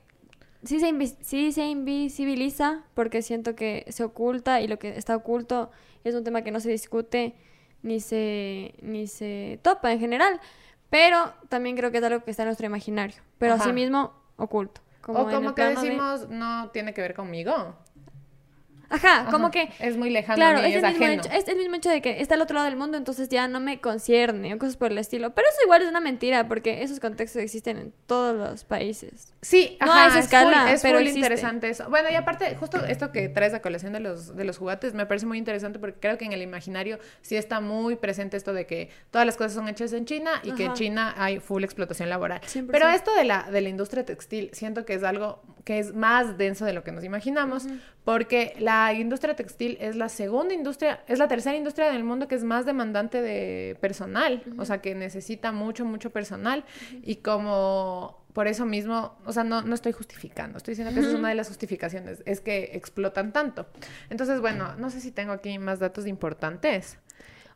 sí 0.64 0.80
se, 0.80 0.92
sí 1.20 1.52
se 1.52 1.66
invisibiliza 1.66 2.82
porque 2.94 3.22
siento 3.22 3.54
que 3.54 3.84
se 3.90 4.02
oculta 4.02 4.60
y 4.60 4.66
lo 4.66 4.80
que 4.80 4.98
está 4.98 5.14
oculto 5.14 5.70
es 6.02 6.16
un 6.16 6.24
tema 6.24 6.42
que 6.42 6.50
no 6.50 6.58
se 6.58 6.70
discute 6.70 7.36
ni 7.82 8.00
se, 8.00 8.74
ni 8.82 9.06
se 9.06 9.58
topa 9.62 9.92
en 9.92 10.00
general. 10.00 10.40
Pero 10.90 11.32
también 11.48 11.76
creo 11.76 11.90
que 11.90 11.98
es 11.98 12.04
algo 12.04 12.24
que 12.24 12.30
está 12.30 12.42
en 12.44 12.48
nuestro 12.48 12.66
imaginario. 12.66 13.16
Pero 13.38 13.54
Ajá. 13.54 13.64
asimismo 13.64 14.12
oculto. 14.36 14.80
Como 15.02 15.20
o 15.20 15.30
como 15.30 15.54
que 15.54 15.62
de- 15.62 15.74
decimos, 15.74 16.28
no 16.28 16.70
tiene 16.70 16.92
que 16.94 17.00
ver 17.00 17.14
conmigo. 17.14 17.76
Ajá, 18.90 19.26
como 19.30 19.48
Ajá. 19.48 19.50
que 19.52 19.68
Es 19.80 19.96
muy 19.96 20.10
lejano 20.10 20.36
Claro, 20.36 20.58
es 20.60 20.74
es, 20.76 20.82
el, 20.82 20.90
mismo 20.90 21.06
hecho, 21.06 21.28
es 21.30 21.48
el 21.48 21.56
mismo 21.56 21.74
hecho 21.76 21.90
de 21.90 22.00
que 22.00 22.20
está 22.20 22.34
al 22.36 22.40
otro 22.42 22.54
lado 22.54 22.66
del 22.66 22.76
mundo, 22.76 22.96
entonces 22.96 23.28
ya 23.28 23.46
no 23.48 23.60
me 23.60 23.80
concierne 23.80 24.54
o 24.54 24.58
cosas 24.58 24.76
por 24.76 24.90
el 24.92 24.98
estilo. 24.98 25.34
Pero 25.34 25.46
eso 25.48 25.58
igual 25.64 25.82
es 25.82 25.88
una 25.88 26.00
mentira, 26.00 26.48
porque 26.48 26.82
esos 26.82 26.98
contextos 27.00 27.42
existen 27.42 27.76
en 27.78 27.92
todos 28.06 28.34
los 28.36 28.64
países. 28.64 29.34
Sí, 29.42 29.76
No 29.84 29.92
ajá, 29.92 30.04
a 30.04 30.08
esa 30.08 30.18
es 30.20 30.24
escala, 30.24 30.62
full- 30.62 30.72
es 30.74 30.82
pero 30.82 30.98
full 30.98 31.08
interesante 31.08 31.68
eso. 31.68 31.88
Bueno, 31.90 32.08
y 32.10 32.14
aparte, 32.14 32.56
justo 32.56 32.84
esto 32.86 33.12
que 33.12 33.28
traes 33.28 33.54
a 33.54 33.60
colación 33.60 33.92
de 33.92 34.00
los, 34.00 34.34
de 34.34 34.44
los 34.44 34.58
juguetes 34.58 34.94
me 34.94 35.06
parece 35.06 35.26
muy 35.26 35.38
interesante 35.38 35.78
porque 35.78 36.00
creo 36.00 36.16
que 36.18 36.24
en 36.24 36.32
el 36.32 36.42
imaginario 36.42 36.98
sí 37.20 37.36
está 37.36 37.60
muy 37.60 37.96
presente 37.96 38.36
esto 38.36 38.52
de 38.52 38.66
que 38.66 38.90
todas 39.10 39.26
las 39.26 39.36
cosas 39.36 39.52
son 39.52 39.68
hechas 39.68 39.92
en 39.92 40.04
China 40.06 40.30
y 40.42 40.52
que 40.52 40.64
en. 40.64 40.72
China 40.74 41.14
hay 41.16 41.40
full 41.40 41.62
explotación 41.64 42.08
laboral. 42.08 42.40
100%. 42.40 42.68
Pero 42.70 42.88
esto 42.88 43.14
de 43.14 43.24
la, 43.24 43.50
de 43.50 43.60
la 43.60 43.68
industria 43.68 44.04
textil 44.04 44.50
siento 44.52 44.84
que 44.84 44.94
es 44.94 45.02
algo 45.02 45.42
que 45.64 45.78
es 45.78 45.94
más 45.94 46.38
denso 46.38 46.64
de 46.64 46.72
lo 46.72 46.82
que 46.84 46.92
nos 46.92 47.04
imaginamos 47.04 47.66
porque 48.08 48.54
la 48.58 48.94
industria 48.94 49.36
textil 49.36 49.76
es 49.82 49.94
la 49.94 50.08
segunda 50.08 50.54
industria, 50.54 51.00
es 51.06 51.18
la 51.18 51.28
tercera 51.28 51.54
industria 51.58 51.90
del 51.92 52.04
mundo 52.04 52.26
que 52.26 52.36
es 52.36 52.42
más 52.42 52.64
demandante 52.64 53.20
de 53.20 53.76
personal, 53.82 54.42
o 54.56 54.64
sea, 54.64 54.80
que 54.80 54.94
necesita 54.94 55.52
mucho, 55.52 55.84
mucho 55.84 56.08
personal 56.08 56.64
y 57.02 57.16
como 57.16 58.24
por 58.32 58.46
eso 58.48 58.64
mismo, 58.64 59.14
o 59.26 59.32
sea, 59.34 59.44
no, 59.44 59.60
no 59.60 59.74
estoy 59.74 59.92
justificando, 59.92 60.56
estoy 60.56 60.72
diciendo 60.72 60.94
que 60.94 61.00
esa 61.00 61.10
es 61.10 61.16
una 61.16 61.28
de 61.28 61.34
las 61.34 61.48
justificaciones, 61.48 62.22
es 62.24 62.40
que 62.40 62.70
explotan 62.72 63.30
tanto. 63.34 63.66
Entonces, 64.08 64.40
bueno, 64.40 64.74
no 64.78 64.88
sé 64.88 65.02
si 65.02 65.10
tengo 65.10 65.32
aquí 65.32 65.58
más 65.58 65.78
datos 65.78 66.06
importantes. 66.06 66.98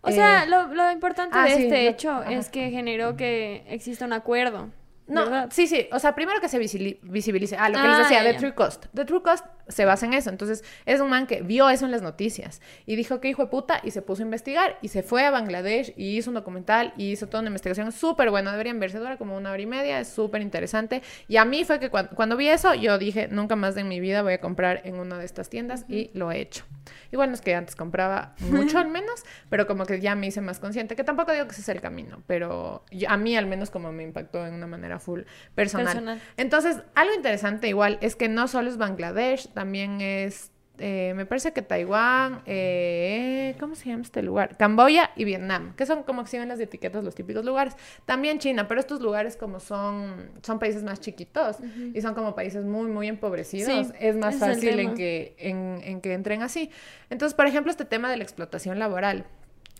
O 0.03 0.11
sea, 0.11 0.45
Eh, 0.45 0.49
lo, 0.51 0.67
lo 0.75 0.91
importante 0.93 1.35
ah, 1.39 1.45
de 1.45 1.55
sí, 1.57 1.63
este 1.63 1.85
lo- 1.85 1.91
hecho 1.91 2.11
ajá. 2.11 2.31
es 2.31 2.51
que 2.51 2.69
generó 2.69 3.17
que 3.17 3.65
exista 3.69 4.05
un 4.05 4.13
acuerdo. 4.13 4.69
No, 5.09 5.25
¿verdad? 5.25 5.49
sí, 5.53 5.67
sí. 5.67 5.89
O 5.93 5.99
sea, 5.99 6.15
primero 6.15 6.41
que 6.41 6.49
se 6.49 6.59
visibilice. 6.59 7.57
Ah, 7.59 7.69
lo 7.69 7.75
que 7.75 7.81
Ah, 7.85 7.99
les 7.99 8.09
decía. 8.09 8.37
True 8.37 8.55
Cost. 8.55 8.87
The 8.95 9.05
True 9.05 9.21
Cost 9.21 9.45
se 9.73 9.85
basa 9.85 10.07
en 10.07 10.15
eso. 10.15 10.31
Entonces, 10.31 10.63
es 10.87 11.01
un 11.01 11.11
man 11.11 11.27
que 11.27 11.43
vio 11.43 11.69
eso 11.71 11.85
en 11.85 11.91
las 11.91 12.03
noticias 12.03 12.61
y 12.87 12.97
dijo 12.97 13.21
que 13.21 13.29
hijo 13.29 13.43
de 13.43 13.49
puta 13.49 13.81
y 13.83 13.91
se 13.91 14.03
puso 14.03 14.23
a 14.23 14.25
investigar 14.25 14.79
y 14.83 14.89
se 14.89 15.03
fue 15.03 15.25
a 15.25 15.31
Bangladesh 15.31 15.93
y 15.97 16.17
hizo 16.19 16.31
un 16.31 16.35
documental 16.35 16.93
y 16.97 17.11
hizo 17.13 17.27
toda 17.27 17.41
una 17.41 17.49
investigación 17.49 17.91
súper 17.93 18.31
buena. 18.31 18.53
Deberían 18.53 18.79
verse, 18.81 18.99
dura 18.99 19.17
como 19.17 19.37
una 19.37 19.51
hora 19.51 19.61
y 19.63 19.67
media, 19.67 19.99
es 20.01 20.09
súper 20.09 20.43
interesante. 20.43 21.03
Y 21.29 21.37
a 21.37 21.45
mí 21.45 21.65
fue 21.65 21.81
que 21.81 21.91
cuan- 21.91 22.11
cuando, 22.15 22.37
vi 22.37 22.49
eso, 22.49 22.75
yo 22.75 22.99
dije, 22.99 23.29
nunca 23.29 23.57
más 23.57 23.77
en 23.77 23.89
mi 23.89 24.01
vida 24.01 24.23
voy 24.23 24.35
a 24.35 24.41
comprar 24.41 24.83
en 24.85 24.97
una 24.97 25.19
de 25.19 25.25
estas 25.25 25.49
tiendas 25.49 25.85
y 25.89 26.11
lo 26.15 26.31
he 26.31 26.41
hecho. 26.41 26.65
Igual 27.13 27.29
no 27.29 27.35
es 27.35 27.41
que 27.41 27.55
antes 27.55 27.77
compraba 27.77 28.35
mucho 28.41 28.79
al 28.79 28.89
menos, 28.89 29.23
pero 29.51 29.67
como 29.67 29.85
que 29.87 30.01
ya 30.01 30.15
me 30.15 30.27
hice 30.27 30.41
más 30.41 30.59
consciente, 30.59 30.97
que 30.97 31.05
tampoco 31.05 31.33
digo 31.33 31.45
que 31.47 31.53
ese 31.53 31.61
es 31.61 31.69
el 31.69 31.81
camino, 31.81 32.23
pero 32.27 32.85
yo- 32.91 33.09
a 33.11 33.17
mí 33.17 33.37
al 33.37 33.47
menos 33.47 33.71
como 33.71 33.93
me 33.93 34.03
impactó 34.03 34.47
en 34.47 34.55
una 34.55 34.67
manera 34.67 34.99
full 34.99 35.21
personal. 35.55 35.87
Personal. 35.87 36.21
Entonces, 36.37 36.79
algo 36.95 37.15
interesante 37.15 37.69
igual 37.69 37.99
es 38.01 38.17
que 38.17 38.29
no 38.29 38.49
solo 38.49 38.69
es 38.69 38.77
Bangladesh, 38.79 39.53
también 39.63 40.01
es, 40.01 40.51
eh, 40.79 41.13
me 41.15 41.25
parece 41.25 41.53
que 41.53 41.63
Taiwán, 41.63 42.43
eh, 42.47 43.55
¿cómo 43.61 43.77
se 43.77 43.89
llama 43.89 44.03
este 44.03 44.21
lugar? 44.21 44.57
Camboya 44.57 45.13
y 45.15 45.23
Vietnam, 45.23 45.77
que 45.77 45.87
son 45.87 46.03
como 46.03 46.27
siguen 46.27 46.49
las 46.49 46.59
etiquetas 46.59 47.05
los 47.05 47.15
típicos 47.15 47.45
lugares. 47.45 47.77
También 48.05 48.41
China, 48.41 48.67
pero 48.67 48.81
estos 48.81 49.01
lugares 49.01 49.37
como 49.37 49.61
son, 49.61 50.33
son 50.43 50.59
países 50.59 50.83
más 50.83 50.99
chiquitos 50.99 51.59
y 51.95 52.01
son 52.01 52.13
como 52.15 52.35
países 52.35 52.65
muy, 52.65 52.91
muy 52.91 53.07
empobrecidos, 53.07 53.87
Sí, 53.87 53.93
es 54.01 54.17
más 54.17 54.35
fácil 54.35 54.81
en 54.81 54.95
que, 54.97 55.37
en, 55.39 55.81
en 55.85 56.01
que 56.01 56.13
entren 56.13 56.43
así. 56.43 56.69
Entonces, 57.09 57.35
por 57.37 57.47
ejemplo, 57.47 57.71
este 57.71 57.85
tema 57.85 58.11
de 58.11 58.17
la 58.17 58.25
explotación 58.25 58.81
laboral, 58.81 59.27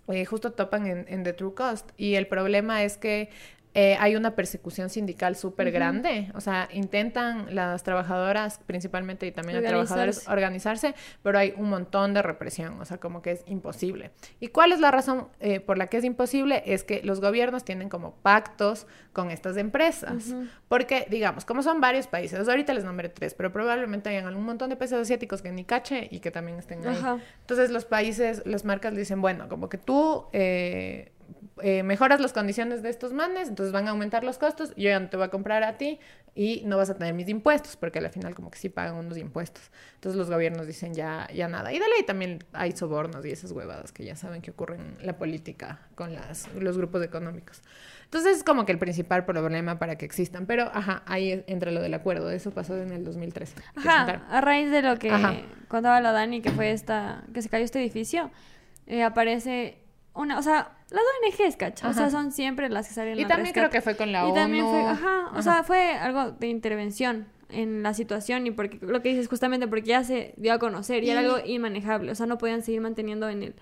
eh, 0.07 0.25
justo 0.25 0.53
topan 0.53 0.87
en, 0.87 1.07
en 1.09 1.25
The 1.25 1.33
True 1.33 1.55
Cost. 1.55 1.91
Y 1.97 2.15
el 2.15 2.29
problema 2.29 2.85
es 2.85 2.99
que 2.99 3.31
eh, 3.75 3.97
hay 3.99 4.17
una 4.17 4.35
persecución 4.35 4.91
sindical 4.91 5.35
súper 5.35 5.71
grande. 5.71 6.31
O 6.35 6.41
sea, 6.41 6.69
intentan 6.73 7.55
las 7.55 7.83
trabajadoras 7.83 8.61
principalmente 8.67 9.27
y 9.27 9.33
también 9.33 9.61
los 9.61 9.69
trabajadores 9.69 10.29
Organizarse. 10.29 10.95
pero 11.23 11.39
hay 11.39 11.55
un 11.57 11.71
montón 11.71 12.13
de 12.13 12.23
represión. 12.23 12.81
O 12.81 12.85
sea, 12.85 12.99
como 12.99 13.23
que 13.23 13.33
es 13.33 13.45
imposible. 13.47 14.11
¿Y 14.41 14.49
cuál 14.49 14.73
es 14.73 14.81
la 14.81 14.91
razón 14.91 15.29
eh, 15.41 15.61
por 15.61 15.79
la 15.79 15.87
que 15.87 15.97
es 15.97 16.05
imposible? 16.05 16.63
Es 16.67 16.85
que 16.85 17.03
los 17.03 17.21
gobiernos 17.21 17.65
tienen 17.65 17.89
como 17.89 18.15
pactos 18.17 18.87
con 19.13 19.31
estas 19.31 19.57
empresas. 19.57 20.35
Porque, 20.69 21.07
digamos, 21.11 21.45
como 21.45 21.63
son 21.63 21.81
varios 21.81 22.07
países, 22.07 22.49
ahorita 22.49 22.75
les 22.75 22.85
nombré 22.85 23.09
tres, 23.09 23.35
pero 23.35 23.53
probablemente 23.53 24.11
hayan 24.11 24.27
algún 24.27 24.45
montón 24.45 24.69
de 24.71 24.77
países 24.77 24.99
asiáticos 24.99 25.41
que 25.41 25.51
ni 25.51 25.65
cache 25.65 26.09
y 26.11 26.21
que 26.21 26.31
también 26.31 26.59
estén 26.59 26.87
ahí. 26.87 26.97
Ajá. 26.97 27.19
Entonces 27.41 27.71
los 27.71 27.85
países, 27.85 28.43
las 28.45 28.65
marcas 28.65 28.95
dicen, 28.95 29.21
bueno, 29.21 29.49
como 29.49 29.69
que 29.69 29.79
tú 29.79 30.27
eh, 30.33 31.13
eh, 31.63 31.83
mejoras 31.83 32.21
las 32.21 32.33
condiciones 32.33 32.83
de 32.83 32.91
estos 32.91 33.13
manes, 33.13 33.49
entonces 33.49 33.73
van 33.73 33.87
a 33.89 33.91
aumentar 33.91 34.25
los 34.25 34.39
costos, 34.39 34.71
yo 34.77 34.91
ya 34.91 35.01
no 35.01 35.09
te 35.09 35.17
voy 35.17 35.27
a 35.27 35.31
comprar 35.31 35.63
a 35.63 35.77
ti 35.77 35.99
y 36.35 36.63
no 36.65 36.79
vas 36.79 36.89
a 36.89 36.97
tener 36.97 37.13
mis 37.15 37.29
impuestos, 37.29 37.77
porque 37.77 37.99
al 37.99 38.09
final 38.11 38.35
como 38.35 38.51
que 38.51 38.59
sí 38.59 38.69
pagan 38.69 38.95
unos 38.97 39.19
impuestos. 39.19 39.71
Entonces 39.95 40.19
los 40.19 40.31
gobiernos 40.31 40.67
dicen 40.67 40.95
ya, 40.95 41.29
ya 41.35 41.47
nada. 41.49 41.73
Y 41.73 41.79
de 41.79 41.87
ley 41.89 42.05
también 42.07 42.39
hay 42.53 42.73
sobornos 42.73 43.25
y 43.27 43.31
esas 43.31 43.53
huevadas 43.53 43.93
que 43.93 44.05
ya 44.05 44.17
saben 44.17 44.41
que 44.41 44.51
ocurren 44.51 44.97
en 44.99 45.07
la 45.07 45.19
política 45.19 45.81
con 45.95 46.15
las, 46.15 46.49
los 46.55 46.79
grupos 46.79 47.03
económicos. 47.03 47.63
Entonces 48.05 48.39
es 48.39 48.45
como 48.45 48.65
que 48.67 48.73
el 48.73 48.79
principal 48.79 49.25
problema 49.25 49.79
para 49.79 49.97
que 49.97 50.05
existan. 50.05 50.47
Pero, 50.47 50.71
ajá, 50.73 51.03
ahí 51.07 51.45
entra 51.47 51.71
lo 51.71 51.81
del 51.81 51.95
acuerdo. 51.95 52.31
Eso 52.31 52.51
pasó 52.51 52.77
en 52.77 52.93
el 52.93 53.05
2013. 53.05 53.55
que 53.83 53.89
Ajá, 53.89 54.23
a 54.31 54.41
raíz 54.41 54.71
de 54.71 54.83
lo 54.83 54.99
que 54.99 55.11
Ajá. 55.11 55.35
contaba 55.69 56.01
la 56.01 56.13
Dani, 56.13 56.41
que 56.41 56.51
fue 56.51 56.73
esta, 56.73 57.25
que 57.33 57.43
se 57.43 57.49
cayó 57.49 57.65
este 57.65 57.81
edificio, 57.81 58.31
eh, 58.87 59.03
aparece 59.03 59.82
una, 60.15 60.39
o 60.39 60.43
sea, 60.43 60.73
las 60.91 61.03
ONGs, 61.25 61.57
¿cacha? 61.57 61.89
O 61.89 61.93
sea, 61.93 62.11
son 62.11 62.33
siempre 62.33 62.69
las 62.69 62.89
que 62.89 62.95
salen 62.95 63.19
Y 63.19 63.25
también 63.27 63.53
creo 63.55 63.71
que 63.71 63.81
fue 63.81 63.97
con 63.97 64.13
la 64.13 64.21
y 64.21 64.25
ONU. 64.27 64.35
también 64.35 64.65
fue, 64.67 64.81
ajá, 64.83 65.31
o 65.35 65.43
sea, 65.43 65.63
fue 65.65 65.93
algo 65.95 66.33
de 66.33 66.49
intervención 66.49 67.27
en 67.49 67.83
la 67.83 67.93
situación 67.95 68.47
y 68.47 68.51
porque 68.51 68.79
lo 68.81 69.03
que 69.03 69.11
dices 69.11 69.29
justamente 69.29 69.69
porque 69.69 69.83
ya 69.89 70.05
se 70.05 70.35
dio 70.37 70.53
a 70.55 70.59
conocer 70.59 71.05
y, 71.05 71.11
era 71.11 71.23
Y- 71.23 71.25
algo 71.27 71.39
inmanejable, 71.45 72.11
o 72.13 72.15
sea, 72.15 72.27
no 72.27 72.39
podían 72.39 72.63
seguir 72.63 72.81
manteniendo 72.81 73.29
en 73.29 73.43
el 73.43 73.55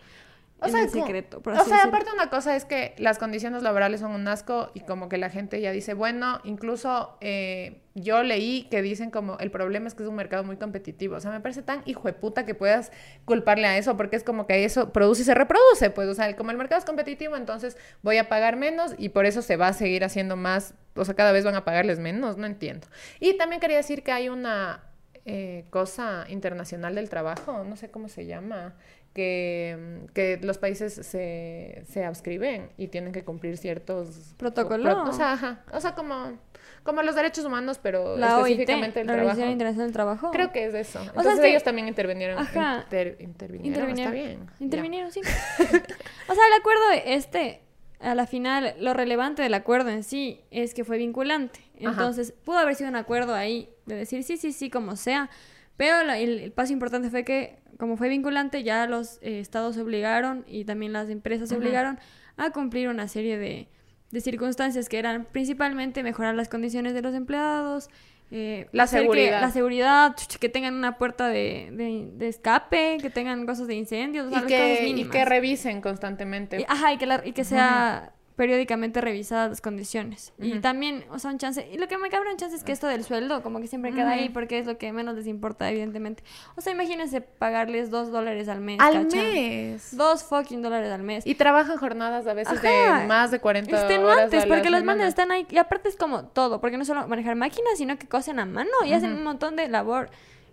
O 0.62 0.66
en 0.66 0.72
sea, 0.72 0.82
el 0.82 0.90
secreto. 0.90 1.40
por 1.42 1.52
O 1.52 1.56
sea, 1.56 1.64
decirlo. 1.64 1.88
aparte 1.88 2.12
una 2.12 2.28
cosa 2.30 2.54
es 2.56 2.64
que 2.64 2.94
las 2.98 3.18
condiciones 3.18 3.62
laborales 3.62 4.00
son 4.00 4.12
un 4.12 4.28
asco 4.28 4.70
y 4.74 4.80
como 4.80 5.08
que 5.08 5.16
la 5.18 5.30
gente 5.30 5.60
ya 5.60 5.72
dice, 5.72 5.94
bueno, 5.94 6.40
incluso 6.44 7.16
eh, 7.20 7.80
yo 7.94 8.22
leí 8.22 8.68
que 8.70 8.82
dicen 8.82 9.10
como 9.10 9.38
el 9.38 9.50
problema 9.50 9.88
es 9.88 9.94
que 9.94 10.02
es 10.02 10.08
un 10.08 10.16
mercado 10.16 10.44
muy 10.44 10.56
competitivo. 10.56 11.16
O 11.16 11.20
sea, 11.20 11.30
me 11.30 11.40
parece 11.40 11.62
tan 11.62 11.82
hijo 11.86 12.02
de 12.06 12.12
puta 12.12 12.44
que 12.44 12.54
puedas 12.54 12.92
culparle 13.24 13.66
a 13.66 13.78
eso 13.78 13.96
porque 13.96 14.16
es 14.16 14.24
como 14.24 14.46
que 14.46 14.64
eso 14.64 14.92
produce 14.92 15.22
y 15.22 15.24
se 15.24 15.34
reproduce. 15.34 15.90
Pues, 15.90 16.08
o 16.08 16.14
sea, 16.14 16.36
como 16.36 16.50
el 16.50 16.56
mercado 16.58 16.78
es 16.78 16.84
competitivo, 16.84 17.36
entonces 17.36 17.76
voy 18.02 18.18
a 18.18 18.28
pagar 18.28 18.56
menos 18.56 18.94
y 18.98 19.08
por 19.10 19.26
eso 19.26 19.42
se 19.42 19.56
va 19.56 19.68
a 19.68 19.72
seguir 19.72 20.04
haciendo 20.04 20.36
más. 20.36 20.74
O 20.94 21.04
sea, 21.04 21.14
cada 21.14 21.32
vez 21.32 21.44
van 21.44 21.54
a 21.54 21.64
pagarles 21.64 21.98
menos, 21.98 22.36
no 22.36 22.46
entiendo. 22.46 22.86
Y 23.18 23.36
también 23.38 23.60
quería 23.60 23.78
decir 23.78 24.02
que 24.02 24.12
hay 24.12 24.28
una 24.28 24.82
eh, 25.24 25.64
cosa 25.70 26.24
internacional 26.28 26.94
del 26.94 27.08
trabajo, 27.10 27.62
no 27.64 27.76
sé 27.76 27.90
cómo 27.90 28.08
se 28.08 28.26
llama, 28.26 28.74
que, 29.14 30.06
que 30.14 30.38
los 30.42 30.58
países 30.58 30.94
se, 30.94 31.82
se 31.88 32.04
adscriben 32.04 32.70
y 32.76 32.88
tienen 32.88 33.12
que 33.12 33.24
cumplir 33.24 33.56
ciertos 33.56 34.34
Protocolo. 34.36 34.84
pro- 34.84 35.02
o 35.10 35.12
sea, 35.12 35.32
ajá, 35.32 35.64
o 35.72 35.80
sea, 35.80 35.94
como, 35.94 36.38
como 36.84 37.02
los 37.02 37.14
derechos 37.16 37.44
humanos, 37.44 37.78
pero 37.82 38.16
La 38.16 38.38
OIT, 38.38 38.52
específicamente 38.60 39.00
el 39.00 39.06
la 39.06 39.12
trabajo. 39.14 39.28
Organización 39.30 39.52
Internacional 39.52 39.86
del 39.88 39.92
Trabajo. 39.92 40.30
Creo 40.30 40.52
que 40.52 40.66
es 40.66 40.74
eso. 40.74 41.00
es 41.00 41.08
Entonces 41.08 41.40
que- 41.40 41.48
ellos 41.50 41.62
también 41.64 41.88
intervinieron. 41.88 42.38
Ajá. 42.38 42.82
inter- 42.84 43.16
intervinieron, 43.20 43.90
Intervinieron. 43.90 44.14
está 44.16 44.28
bien. 44.28 44.46
ya. 44.58 44.64
Intervinieron, 44.64 45.12
sí. 45.12 45.20
o 45.58 46.34
sea, 46.34 46.46
el 46.46 46.60
acuerdo 46.60 46.82
este, 47.04 47.60
a 47.98 48.14
la 48.14 48.26
final, 48.26 48.74
lo 48.78 48.94
relevante 48.94 49.42
del 49.42 49.54
acuerdo 49.54 49.90
en 49.90 50.04
sí 50.04 50.40
es 50.50 50.72
que 50.72 50.84
fue 50.84 50.98
vinculante. 50.98 51.60
Ajá. 51.80 51.90
Entonces, 51.90 52.32
pudo 52.44 52.58
haber 52.58 52.76
sido 52.76 52.88
un 52.90 52.96
acuerdo 52.96 53.34
ahí 53.34 53.70
de 53.86 53.96
decir 53.96 54.22
sí, 54.22 54.36
sí, 54.36 54.52
sí, 54.52 54.70
como 54.70 54.94
sea. 54.96 55.30
Pero 55.76 56.00
el, 56.12 56.40
el 56.40 56.52
paso 56.52 56.74
importante 56.74 57.08
fue 57.08 57.24
que, 57.24 57.58
como 57.80 57.96
fue 57.96 58.08
vinculante, 58.08 58.62
ya 58.62 58.86
los 58.86 59.18
eh, 59.22 59.40
estados 59.40 59.74
se 59.74 59.82
obligaron 59.82 60.44
y 60.46 60.64
también 60.64 60.92
las 60.92 61.08
empresas 61.08 61.48
se 61.48 61.56
obligaron 61.56 61.98
a 62.36 62.50
cumplir 62.50 62.88
una 62.88 63.08
serie 63.08 63.36
de, 63.38 63.66
de 64.12 64.20
circunstancias 64.20 64.88
que 64.88 64.98
eran 64.98 65.24
principalmente 65.24 66.02
mejorar 66.04 66.34
las 66.36 66.48
condiciones 66.48 66.94
de 66.94 67.02
los 67.02 67.14
empleados, 67.14 67.88
eh, 68.30 68.68
La 68.70 68.84
hacer 68.84 69.00
que- 69.00 69.04
seguridad. 69.06 69.40
la 69.40 69.50
seguridad, 69.50 70.16
que 70.38 70.48
tengan 70.48 70.74
una 70.74 70.98
puerta 70.98 71.26
de, 71.28 71.70
de- 71.72 72.10
de 72.14 72.28
escape, 72.28 72.98
que 73.00 73.10
tengan 73.10 73.44
cosas 73.46 73.66
de 73.66 73.74
incendios, 73.74 74.26
o 74.26 74.30
sea, 74.30 74.38
Y 74.38 74.42
cosas 74.42 74.56
que, 74.56 74.88
y 74.88 75.04
que 75.06 75.24
revisen 75.24 75.80
constantemente. 75.80 76.60
Y- 76.60 76.64
ajá, 76.68 76.92
y 76.92 76.98
que, 76.98 77.06
la- 77.06 77.22
y 77.24 77.32
que 77.32 77.42
sea 77.44 78.12
periódicamente 78.40 79.02
revisadas 79.02 79.50
las 79.50 79.60
condiciones. 79.60 80.32
Y 80.38 80.60
también, 80.60 81.04
o 81.10 81.18
sea, 81.18 81.30
un 81.30 81.36
chance. 81.36 81.68
Y 81.70 81.76
lo 81.76 81.88
que 81.88 81.98
me 81.98 82.08
cabra 82.08 82.30
un 82.30 82.38
chance 82.38 82.56
es 82.56 82.64
que 82.64 82.72
esto 82.72 82.86
del 82.86 83.04
sueldo, 83.04 83.42
como 83.42 83.60
que 83.60 83.66
siempre 83.66 83.92
queda 83.92 84.12
ahí 84.12 84.30
porque 84.30 84.58
es 84.58 84.66
lo 84.66 84.78
que 84.78 84.94
menos 84.94 85.14
les 85.14 85.26
importa, 85.26 85.70
evidentemente. 85.70 86.22
O 86.56 86.62
sea, 86.62 86.72
imagínense 86.72 87.20
pagarles 87.20 87.90
dos 87.90 88.10
dólares 88.10 88.48
al 88.48 88.62
mes. 88.62 88.78
Al 88.80 88.94
¿cachan? 89.04 89.22
mes. 89.24 89.94
Dos 89.94 90.24
fucking 90.24 90.62
dólares 90.62 90.90
al 90.90 91.02
mes. 91.02 91.26
Y 91.26 91.34
trabajan 91.34 91.76
jornadas 91.76 92.26
a 92.26 92.32
veces 92.32 92.58
Ajá. 92.64 93.00
de 93.02 93.06
más 93.06 93.30
de 93.30 93.40
40 93.40 93.72
horas. 93.72 93.82
Extenuantes, 93.84 94.42
a 94.44 94.46
la 94.46 94.54
porque 94.54 94.70
los 94.70 94.80
semana. 94.80 94.96
manes 94.96 95.08
están 95.08 95.30
ahí. 95.32 95.46
Y 95.50 95.58
aparte 95.58 95.90
es 95.90 95.96
como 95.96 96.24
todo, 96.24 96.62
porque 96.62 96.78
no 96.78 96.86
solo 96.86 97.06
manejar 97.08 97.36
máquinas, 97.36 97.76
sino 97.76 97.98
que 97.98 98.08
cosen 98.08 98.38
a 98.38 98.46
mano 98.46 98.70
y 98.86 98.94
hacen 98.94 99.12
un 99.12 99.22
montón 99.22 99.54
de 99.54 99.68
labor 99.68 100.08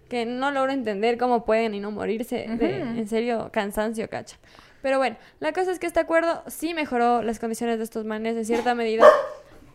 que 0.09 0.25
no 0.25 0.51
logro 0.51 0.73
entender 0.73 1.17
cómo 1.17 1.45
pueden 1.45 1.73
y 1.73 1.79
no 1.79 1.91
morirse 1.91 2.47
de, 2.49 2.81
en 2.81 3.07
serio, 3.07 3.49
cansancio, 3.53 4.09
cacha. 4.09 4.35
Pero 4.81 4.97
bueno, 4.97 5.17
la 5.39 5.53
cosa 5.53 5.71
es 5.71 5.79
que 5.79 5.87
este 5.87 5.99
acuerdo 5.99 6.43
sí 6.47 6.73
mejoró 6.73 7.21
las 7.23 7.39
condiciones 7.39 7.77
de 7.77 7.83
estos 7.83 8.05
manes 8.05 8.35
en 8.35 8.45
cierta 8.45 8.75
medida. 8.75 9.05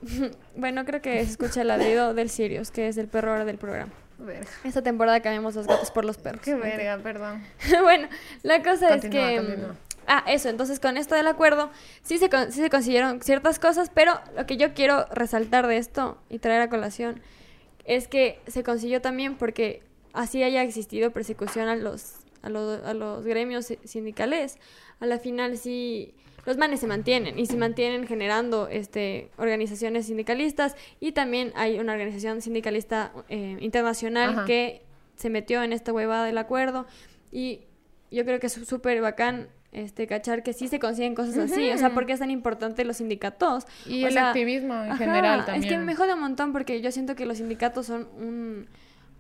bueno, 0.57 0.85
creo 0.85 1.01
que 1.01 1.25
se 1.25 1.31
escucha 1.33 1.63
el 1.63 1.69
ladrido 1.69 2.15
del 2.15 2.31
Sirius, 2.31 2.71
que 2.71 2.89
es 2.89 2.97
el 2.97 3.09
perro 3.09 3.33
ahora 3.33 3.45
del 3.45 3.59
programa. 3.59 3.93
Verga. 4.19 4.47
Esta 4.65 4.83
temporada 4.83 5.21
cambiamos 5.21 5.55
los 5.57 5.67
gatos 5.67 5.91
por 5.91 6.05
los 6.05 6.17
perros. 6.17 6.43
Qué 6.43 6.55
verga, 6.55 6.99
perdón. 6.99 7.43
bueno, 7.83 8.09
la 8.43 8.63
cosa 8.63 8.89
Continúa, 8.91 9.31
es 9.31 9.41
que... 9.41 9.47
continúa. 9.47 9.77
Ah, 10.07 10.25
eso, 10.27 10.49
entonces 10.49 10.81
con 10.81 10.97
esto 10.97 11.15
del 11.15 11.29
acuerdo 11.29 11.71
sí 12.03 12.19
se, 12.19 12.29
con- 12.29 12.51
sí 12.51 12.61
se 12.61 12.71
consiguieron 12.71 13.21
ciertas 13.23 13.59
cosas, 13.61 13.91
pero 13.95 14.21
lo 14.37 14.47
que 14.47 14.57
yo 14.57 14.75
quiero 14.75 15.07
resaltar 15.13 15.67
de 15.69 15.77
esto 15.77 16.19
y 16.29 16.39
traer 16.41 16.61
a 16.63 16.69
colación 16.69 17.21
es 17.85 18.09
que 18.09 18.41
se 18.49 18.65
consiguió 18.65 19.01
también 19.01 19.37
porque 19.37 19.83
así 20.13 20.43
haya 20.43 20.63
existido 20.63 21.13
persecución 21.13 21.69
a 21.69 21.77
los, 21.77 22.15
a 22.43 22.49
los, 22.49 22.83
a 22.85 22.95
los 22.95 23.25
gremios 23.25 23.67
si- 23.67 23.79
sindicales, 23.85 24.59
a 25.01 25.07
la 25.07 25.19
final 25.19 25.57
sí 25.57 26.15
los 26.45 26.57
manes 26.57 26.81
se 26.81 26.89
mantienen 26.89 27.39
y 27.39 27.47
se 27.47 27.57
mantienen 27.57 28.05
generando 28.07 28.67
este 28.67 29.31
organizaciones 29.39 30.07
sindicalistas 30.07 30.75
y 30.99 31.13
también 31.13 31.53
hay 31.55 31.79
una 31.79 31.93
organización 31.93 32.41
sindicalista 32.43 33.13
eh, 33.29 33.57
internacional 33.61 34.31
Ajá. 34.31 34.45
que 34.45 34.83
se 35.15 35.31
metió 35.31 35.63
en 35.63 35.73
esta 35.73 35.93
huevada 35.93 36.25
del 36.25 36.39
acuerdo 36.39 36.85
y 37.31 37.61
yo 38.11 38.25
creo 38.25 38.41
que 38.41 38.49
es 38.49 38.55
súper 38.55 39.01
bacán 39.01 39.49
este 39.71 40.07
cachar 40.07 40.43
que 40.43 40.53
sí 40.53 40.69
se 40.69 40.79
consiguen 40.81 41.15
cosas 41.15 41.39
así, 41.39 41.71
o 41.71 41.79
sea, 41.79 41.95
porque 41.95 42.13
es 42.13 42.19
tan 42.19 42.31
importante 42.31 42.85
los 42.85 42.99
sindicatos. 42.99 43.65
Y 43.87 44.05
O 44.05 44.09
el 44.09 44.13
sea, 44.13 44.29
activismo 44.29 44.75
en 44.75 44.91
Ajá, 44.91 44.97
general 44.97 45.47
también. 45.47 45.65
Es 45.65 45.71
que 45.71 45.79
me 45.79 45.95
jode 45.95 46.13
un 46.13 46.21
montón 46.21 46.53
porque 46.53 46.83
yo 46.83 46.93
siento 46.93 47.15
que 47.15 47.25
los 47.25 47.39
sindicatos 47.39 47.87
son 47.87 48.07
un, 48.19 48.69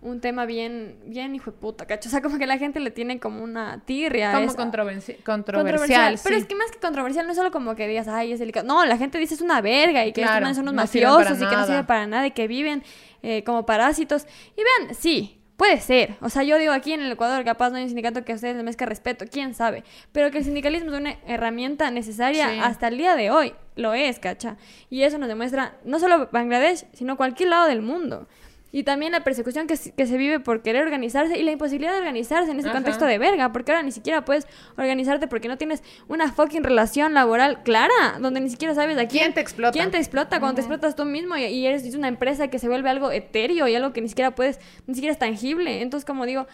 un 0.03 0.21
tema 0.21 0.45
bien, 0.47 0.97
bien 1.07 1.35
hijo 1.35 1.51
de 1.53 1.57
puta, 1.57 1.87
¿cacho? 1.87 2.09
O 2.09 2.11
sea, 2.11 2.21
como 2.21 2.38
que 2.38 2.47
la 2.47 2.59
gente 2.59 2.81
le 2.81 2.91
tiene 2.91 3.19
como 3.21 3.43
una 3.43 3.81
tirria. 3.85 4.33
Como 4.33 4.49
controversi- 4.55 5.23
controversial. 5.23 6.19
Pero 6.23 6.37
sí. 6.37 6.43
es 6.43 6.49
que 6.49 6.55
más 6.55 6.71
que 6.71 6.79
controversial, 6.79 7.25
no 7.27 7.33
es 7.33 7.38
solo 7.38 7.51
como 7.51 7.75
que 7.77 7.87
digas, 7.88 8.09
ay, 8.09 8.33
es 8.33 8.38
delicado. 8.41 8.67
No, 8.67 8.85
la 8.85 8.97
gente 8.99 9.19
dice 9.19 9.35
es 9.35 9.41
una 9.41 9.61
verga 9.61 10.05
y 10.05 10.12
que 10.12 10.21
estos 10.21 10.33
Claro, 10.33 10.45
manes 10.45 10.57
son 10.57 10.65
unos 10.65 10.75
no 10.75 10.83
mafiosos 10.83 11.37
y 11.38 11.47
que 11.47 11.57
no 11.57 11.62
sirven 11.62 11.69
nada. 11.69 11.87
para 11.87 12.07
nada 12.07 12.27
y 12.27 12.33
que 12.33 12.49
viven 12.49 12.83
eh, 13.23 13.45
como 13.45 13.65
parásitos. 13.65 14.27
Y 14.57 14.62
vean, 14.85 14.95
sí. 14.95 15.38
Puede 15.55 15.81
ser. 15.81 16.17
O 16.21 16.29
sea, 16.29 16.43
yo 16.43 16.59
digo 16.59 16.73
aquí 16.73 16.93
en 16.93 17.03
el 17.03 17.12
Ecuador, 17.12 17.45
capaz 17.45 17.71
no 17.71 17.77
hay 17.77 17.85
un 17.85 17.88
sindicato 17.88 18.25
que 18.25 18.33
a 18.33 18.35
ustedes 18.35 18.57
les 18.57 18.65
merezca 18.65 18.85
respeto, 18.85 19.27
quién 19.31 19.55
sabe. 19.55 19.85
Pero 20.11 20.33
que 20.33 20.38
el 20.38 20.45
sindicalismo 20.45 20.91
es 20.93 20.99
una 20.99 21.15
herramienta 21.29 21.88
necesaria 21.93 22.49
Sí. 22.49 22.59
hasta 22.61 22.88
el 22.88 22.99
día 22.99 23.15
de 23.15 23.31
hoy. 23.31 23.55
Lo 23.77 23.95
es, 23.95 24.19
cacha. 24.19 24.57
Y 24.91 25.03
eso 25.05 25.19
nos 25.19 25.29
demuestra 25.29 25.77
no 25.85 26.01
solo 26.01 26.29
Bangladesh, 26.33 26.87
sino 26.95 27.17
cualquier 27.17 27.51
lado 27.51 27.69
del 27.69 27.81
mundo. 27.81 28.27
Y 28.74 28.85
también 28.85 29.12
la 29.12 29.22
persecución 29.22 29.66
que, 29.66 29.76
se- 29.76 29.92
que 29.92 30.06
se 30.06 30.16
vive 30.16 30.40
por 30.40 30.62
querer 30.62 30.82
organizarse 30.82 31.38
y 31.38 31.42
la 31.42 31.52
imposibilidad 31.52 31.92
de 31.92 31.98
organizarse 31.98 32.50
en 32.50 32.58
ese 32.58 32.68
Ajá. 32.68 32.78
contexto 32.78 33.04
de 33.04 33.18
verga, 33.18 33.52
porque 33.52 33.70
ahora 33.70 33.82
ni 33.82 33.92
siquiera 33.92 34.24
puedes 34.24 34.46
organizarte 34.78 35.28
porque 35.28 35.46
no 35.46 35.58
tienes 35.58 35.82
una 36.08 36.32
fucking 36.32 36.64
relación 36.64 37.12
laboral 37.12 37.62
clara, 37.62 38.18
donde 38.20 38.40
ni 38.40 38.48
siquiera 38.48 38.74
sabes 38.74 38.96
a 38.96 39.06
quién, 39.06 39.24
¿Quién 39.24 39.35
te 39.35 39.40
explota? 39.40 39.72
quién 39.72 39.90
te 39.90 39.98
explota 39.98 40.40
cuando 40.40 40.54
te 40.56 40.61
explotas 40.62 40.96
tú 40.96 41.04
mismo 41.04 41.37
y, 41.37 41.44
y 41.44 41.66
eres 41.66 41.94
una 41.94 42.08
empresa 42.08 42.48
que 42.48 42.58
se 42.58 42.66
vuelve 42.68 42.88
algo 42.88 43.11
etéreo 43.12 43.68
y 43.68 43.74
algo 43.74 43.92
que 43.92 44.00
ni 44.00 44.08
siquiera 44.08 44.35
puedes, 44.35 44.58
ni 44.87 44.94
siquiera 44.94 45.12
es 45.12 45.18
tangible. 45.18 45.82
Entonces, 45.82 46.06
como 46.06 46.24
digo, 46.24 46.46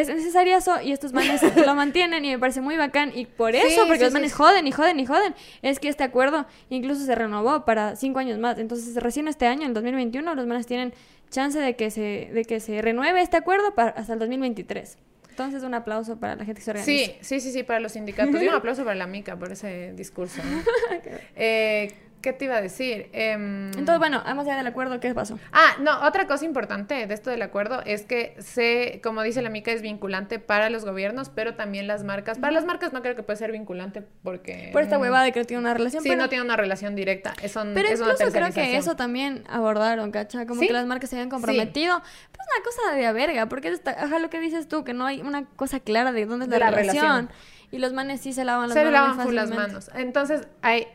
es 0.00 0.08
necesario 0.08 0.56
eso 0.56 0.80
y 0.82 0.92
estos 0.92 1.12
manes 1.12 1.40
lo 1.66 1.74
mantienen 1.74 2.24
y 2.24 2.30
me 2.30 2.38
parece 2.38 2.60
muy 2.60 2.76
bacán 2.76 3.12
y 3.14 3.26
por 3.26 3.54
eso, 3.54 3.68
Sí, 3.68 3.76
porque 3.86 3.98
sí, 3.98 4.04
los 4.04 4.12
manes 4.12 4.32
sí. 4.32 4.36
joden 4.36 4.66
y 4.66 4.72
joden 4.72 5.00
y 5.00 5.06
joden, 5.06 5.34
es 5.62 5.78
que 5.78 5.88
este 5.88 6.04
acuerdo 6.04 6.46
incluso 6.70 7.04
se 7.04 7.14
renovó 7.14 7.64
para 7.64 7.96
cinco 7.96 8.18
años 8.18 8.38
más. 8.38 8.58
Entonces, 8.58 8.94
recién 9.02 9.28
este 9.28 9.46
año, 9.46 9.66
en 9.66 9.74
2021, 9.74 10.34
los 10.34 10.46
manes 10.46 10.66
tienen 10.66 10.92
chance 11.30 11.58
de 11.58 11.76
que 11.76 11.90
se, 11.90 12.30
de 12.32 12.44
que 12.44 12.60
se 12.60 12.80
renueve 12.82 13.20
este 13.22 13.36
acuerdo 13.36 13.74
para, 13.74 13.90
hasta 13.90 14.12
el 14.12 14.18
2023. 14.18 14.98
Entonces, 15.30 15.62
un 15.64 15.74
aplauso 15.74 16.18
para 16.18 16.34
la 16.34 16.44
gente 16.46 16.60
que 16.60 16.64
se 16.64 16.70
organiza. 16.70 16.90
Sí, 16.90 17.14
sí, 17.20 17.40
sí, 17.40 17.52
sí, 17.52 17.62
para 17.62 17.78
los 17.80 17.92
sindicatos. 17.92 18.40
Y 18.40 18.48
un 18.48 18.54
aplauso 18.54 18.84
para 18.84 18.94
la 18.94 19.06
mica 19.06 19.36
por 19.38 19.52
ese 19.52 19.92
discurso. 19.94 20.40
¿no? 20.42 20.62
Eh, 21.36 21.92
¿Qué 22.26 22.32
te 22.32 22.46
iba 22.46 22.56
a 22.56 22.60
decir? 22.60 23.08
Em, 23.12 23.66
Entonces, 23.68 24.00
bueno, 24.00 24.20
vamos 24.26 24.46
allá 24.48 24.56
del 24.56 24.66
acuerdo, 24.66 24.98
¿qué 24.98 25.14
pasó? 25.14 25.38
Ah, 25.52 25.76
no, 25.80 26.04
otra 26.04 26.26
cosa 26.26 26.44
importante 26.44 27.06
de 27.06 27.14
esto 27.14 27.30
del 27.30 27.40
acuerdo 27.40 27.82
es 27.86 28.02
que 28.02 28.34
se, 28.40 29.00
como 29.00 29.22
dice 29.22 29.42
la 29.42 29.48
mica, 29.48 29.70
es 29.70 29.80
vinculante 29.80 30.40
para 30.40 30.68
los 30.68 30.84
gobiernos, 30.84 31.28
pero 31.28 31.54
también 31.54 31.86
las 31.86 32.02
marcas. 32.02 32.38
Para 32.40 32.52
las 32.52 32.64
marcas 32.64 32.92
no 32.92 33.00
creo 33.00 33.14
que 33.14 33.22
puede 33.22 33.36
ser 33.36 33.52
vinculante 33.52 34.02
porque... 34.24 34.70
Por 34.72 34.82
esta 34.82 34.98
mm, 34.98 35.02
huevada 35.02 35.22
de 35.22 35.30
que 35.30 35.38
no 35.38 35.46
tiene 35.46 35.60
una 35.60 35.72
relación. 35.74 36.02
Sí, 36.02 36.08
pero, 36.08 36.20
no 36.22 36.28
tiene 36.28 36.42
una 36.44 36.56
relación 36.56 36.96
directa. 36.96 37.32
Es, 37.40 37.54
un- 37.54 37.74
pero 37.74 37.86
es 37.86 38.00
una 38.00 38.16
creo 38.16 38.50
que 38.52 38.76
eso 38.76 38.96
también 38.96 39.44
abordaron, 39.48 40.10
¿cacha? 40.10 40.46
Como 40.46 40.60
¿Sí? 40.62 40.66
que 40.66 40.72
las 40.72 40.86
marcas 40.86 41.08
se 41.10 41.14
habían 41.14 41.30
comprometido. 41.30 42.02
Pero 42.32 42.42
es 42.42 42.48
una 42.56 42.64
cosa 42.64 42.96
de 42.96 43.06
a 43.06 43.12
verga, 43.12 43.46
porque 43.48 43.68
es 43.68 43.74
esta- 43.74 43.92
ajá, 43.92 44.18
lo 44.18 44.30
que 44.30 44.40
dices 44.40 44.66
tú, 44.66 44.82
que 44.82 44.94
no 44.94 45.06
hay 45.06 45.20
una 45.20 45.44
cosa 45.54 45.78
clara 45.78 46.10
de 46.10 46.26
dónde 46.26 46.46
es 46.46 46.50
la, 46.50 46.56
De 46.56 46.60
la 46.64 46.70
relación. 46.72 47.04
relación. 47.04 47.30
Y 47.70 47.78
los 47.78 47.92
manes 47.92 48.20
sí 48.20 48.32
se 48.32 48.44
lavan 48.44 48.68
las 48.68 48.74
se 48.74 48.84
manos. 48.84 48.92
lavan 48.92 49.16
muy 49.16 49.24
full 49.26 49.34
las 49.34 49.50
manos. 49.50 49.90
Entonces, 49.94 50.46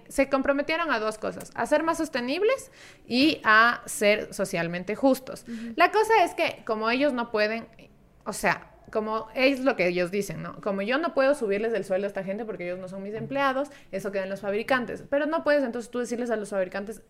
se 0.08 0.30
comprometieron 0.30 0.92
a 0.92 1.00
dos 1.00 1.18
cosas, 1.18 1.52
a 1.56 1.66
ser 1.66 1.84
más 1.84 1.98
sostenibles 1.98 2.72
y 3.08 3.42
a 3.44 3.82
ser 3.86 4.34
socialmente 4.34 4.96
justos. 4.96 5.46
La 5.76 5.92
cosa 5.92 6.24
es 6.24 6.34
que 6.34 6.64
como 6.66 6.90
ellos 6.90 7.14
no 7.14 7.32
pueden, 7.32 7.68
o 8.26 8.34
sea, 8.34 8.68
como 8.92 9.28
es 9.36 9.62
lo 9.62 9.78
que 9.78 9.88
ellos 9.88 10.12
dicen, 10.12 10.44
¿no? 10.44 10.60
Como 10.60 10.82
yo 10.82 10.98
no 10.98 11.14
puedo 11.14 11.34
subirles 11.34 11.74
el 11.74 11.86
sueldo 11.86 12.08
a 12.08 12.10
esta 12.10 12.24
gente 12.24 12.44
porque 12.44 12.66
ellos 12.66 12.80
no 12.80 12.90
son 12.90 13.04
mis 13.04 13.14
empleados, 13.14 13.70
eso 13.92 14.12
queda 14.12 14.24
en 14.24 14.30
los 14.30 14.42
fabricantes. 14.42 15.04
Pero 15.10 15.26
no 15.28 15.44
puedes 15.46 15.64
entonces 15.64 15.90
tú 15.90 16.00
decirles 16.00 16.30
a 16.30 16.36
los 16.36 16.50
fabricantes, 16.50 17.02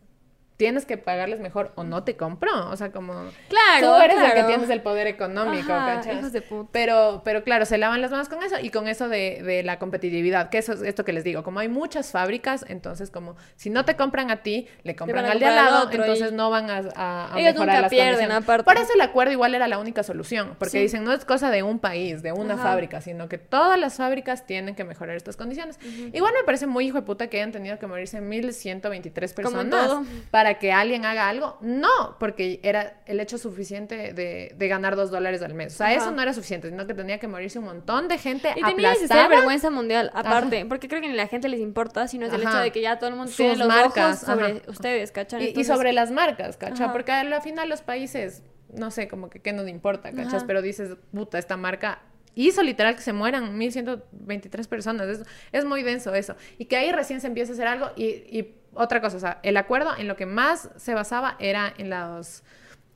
tienes 0.62 0.86
que 0.86 0.96
pagarles 0.96 1.40
mejor 1.40 1.72
o 1.74 1.84
no 1.84 2.04
te 2.04 2.16
compro. 2.16 2.70
O 2.70 2.78
sea, 2.78 2.92
como 2.92 3.14
Claro, 3.50 3.96
tú 3.96 4.02
eres 4.04 4.18
el 4.22 4.34
que 4.34 4.44
tienes 4.44 4.70
el 4.70 4.82
poder 4.82 5.08
económico, 5.08 5.74
Ajá, 5.74 5.96
¿cachas? 5.96 6.18
hijos 6.20 6.32
de 6.32 6.42
puta. 6.44 6.70
Pero, 6.72 7.24
pero 7.26 7.44
claro, 7.44 7.66
se 7.66 7.80
lavan 7.80 8.00
las 8.00 8.12
manos 8.12 8.30
con 8.30 8.44
eso 8.44 8.56
y 8.62 8.70
con 8.70 8.88
eso 8.88 9.10
de, 9.10 9.42
de 9.44 9.64
la 9.64 9.80
competitividad, 9.80 10.50
que 10.50 10.60
eso 10.60 10.74
es 10.74 10.84
esto 10.84 11.04
que 11.04 11.14
les 11.14 11.24
digo, 11.24 11.42
como 11.44 11.60
hay 11.62 11.68
muchas 11.68 12.12
fábricas, 12.12 12.64
entonces 12.68 13.10
como 13.10 13.36
si 13.56 13.72
no 13.72 13.86
te 13.86 13.96
compran 13.96 14.30
a 14.30 14.44
ti, 14.44 14.68
le 14.84 14.96
compran 14.96 15.26
al 15.26 15.40
de 15.40 15.48
al 15.48 15.56
lado, 15.56 15.90
entonces 15.92 16.32
y- 16.32 16.36
no 16.36 16.52
van 16.52 16.70
a, 16.70 16.78
a, 16.96 17.34
a 17.34 17.40
Ellos 17.40 17.54
mejorar 17.54 17.68
nunca 17.76 17.82
las 17.82 17.90
pierden, 17.90 18.12
condiciones. 18.14 18.44
aparte. 18.44 18.64
Por 18.64 18.78
eso 18.78 18.94
el 18.94 19.02
acuerdo 19.02 19.34
igual 19.34 19.56
era 19.56 19.68
la 19.68 19.80
única 19.80 20.04
solución, 20.04 20.56
porque 20.60 20.72
Sí. 20.72 20.80
dicen 20.80 21.04
no 21.04 21.12
es 21.12 21.26
cosa 21.26 21.50
de 21.50 21.64
un 21.64 21.80
país, 21.80 22.22
de 22.22 22.34
una 22.34 22.54
Ajá. 22.54 22.64
fábrica, 22.64 23.02
sino 23.02 23.28
que 23.28 23.40
todas 23.40 23.80
las 23.80 23.96
fábricas 23.98 24.46
tienen 24.46 24.76
que 24.76 24.84
mejorar 24.84 25.16
estas 25.16 25.38
condiciones. 25.38 25.80
Igual 26.14 26.34
me 26.38 26.44
parece 26.44 26.68
muy 26.68 26.86
hijo 26.86 26.98
de 26.98 27.04
puta 27.04 27.26
que 27.28 27.38
hayan 27.38 27.52
tenido 27.52 27.80
que 27.80 27.88
morirse 27.88 28.22
1123 28.22 29.34
Como 29.34 29.48
en 29.62 29.70
personas 29.70 29.88
todo. 29.88 30.06
Para 30.52 30.60
que 30.60 30.72
alguien 30.72 31.06
haga 31.06 31.30
algo. 31.30 31.58
No, 31.62 32.18
porque 32.20 32.60
era 32.64 33.02
el 33.06 33.20
hecho 33.20 33.38
suficiente 33.38 34.14
de, 34.14 34.54
de 34.56 34.68
ganar 34.68 34.96
dos 34.96 35.12
dólares 35.12 35.42
al 35.42 35.54
mes. 35.54 35.74
O 35.74 35.78
sea, 35.78 35.88
Ajá. 35.88 35.96
eso 35.96 36.12
no 36.12 36.22
era 36.22 36.34
suficiente, 36.34 36.70
sino 36.70 36.86
que 36.88 36.94
tenía 36.94 37.20
que 37.20 37.28
morirse 37.28 37.60
un 37.60 37.66
montón 37.66 38.08
de 38.08 38.18
gente 38.18 38.50
Y 38.56 38.64
tenía 38.64 38.92
aplastada. 38.92 39.28
vergüenza 39.28 39.70
mundial, 39.70 40.12
aparte, 40.14 40.66
porque 40.66 40.88
creo 40.88 41.02
que 41.02 41.08
ni 41.08 41.16
la 41.16 41.28
gente 41.28 41.48
les 41.48 41.60
importa, 41.60 42.08
sino 42.08 42.26
es 42.26 42.34
el 42.34 42.42
Ajá. 42.46 42.50
hecho 42.50 42.64
de 42.64 42.72
que 42.72 42.82
ya 42.82 43.00
todo 43.00 43.10
el 43.10 43.16
mundo 43.16 43.30
Sus 43.30 43.38
tiene 43.38 43.56
los 43.56 43.68
marcas, 43.68 44.24
ojos 44.24 44.36
sobre 44.40 44.62
ustedes, 44.68 45.12
¿cachan? 45.12 45.42
Y, 45.42 45.64
sobre 45.64 45.94
las 45.94 46.12
marcas, 46.12 46.58
¿cachai? 46.58 46.86
Ajá. 46.86 46.94
Porque 46.94 47.12
al 47.12 47.42
final 47.42 47.70
los 47.70 47.82
países, 47.82 48.44
no 48.74 48.92
sé, 48.92 49.08
como 49.08 49.30
que 49.30 49.40
qué 49.40 49.54
nos 49.54 49.68
importa, 49.68 50.12
¿cachai? 50.12 50.36
Ajá. 50.36 50.44
Pero 50.48 50.62
dices, 50.62 50.98
puta, 51.14 51.40
esta 51.40 51.56
marca 51.58 52.02
hizo 52.36 52.64
literal 52.64 52.96
que 52.96 53.02
se 53.02 53.14
mueran 53.14 53.58
1123 53.58 54.68
personas. 54.68 55.08
Es, 55.08 55.24
es 55.52 55.66
muy 55.66 55.84
denso 55.84 56.14
eso. 56.14 56.36
Y 56.58 56.66
que 56.66 56.78
ahí 56.78 56.92
recién 56.92 57.22
se 57.22 57.28
empieza 57.28 57.52
a 57.52 57.56
hacer 57.56 57.68
algo. 57.68 57.92
Y, 57.96 58.06
y 58.06 58.56
otra 58.74 59.02
cosa, 59.02 59.18
o 59.18 59.20
sea, 59.20 59.40
el 59.44 59.58
acuerdo 59.58 59.92
en 59.98 60.08
lo 60.08 60.16
que 60.16 60.26
más 60.26 60.70
se 60.78 60.94
basaba 60.94 61.36
era 61.40 61.74
en 61.78 61.90
los 61.90 62.44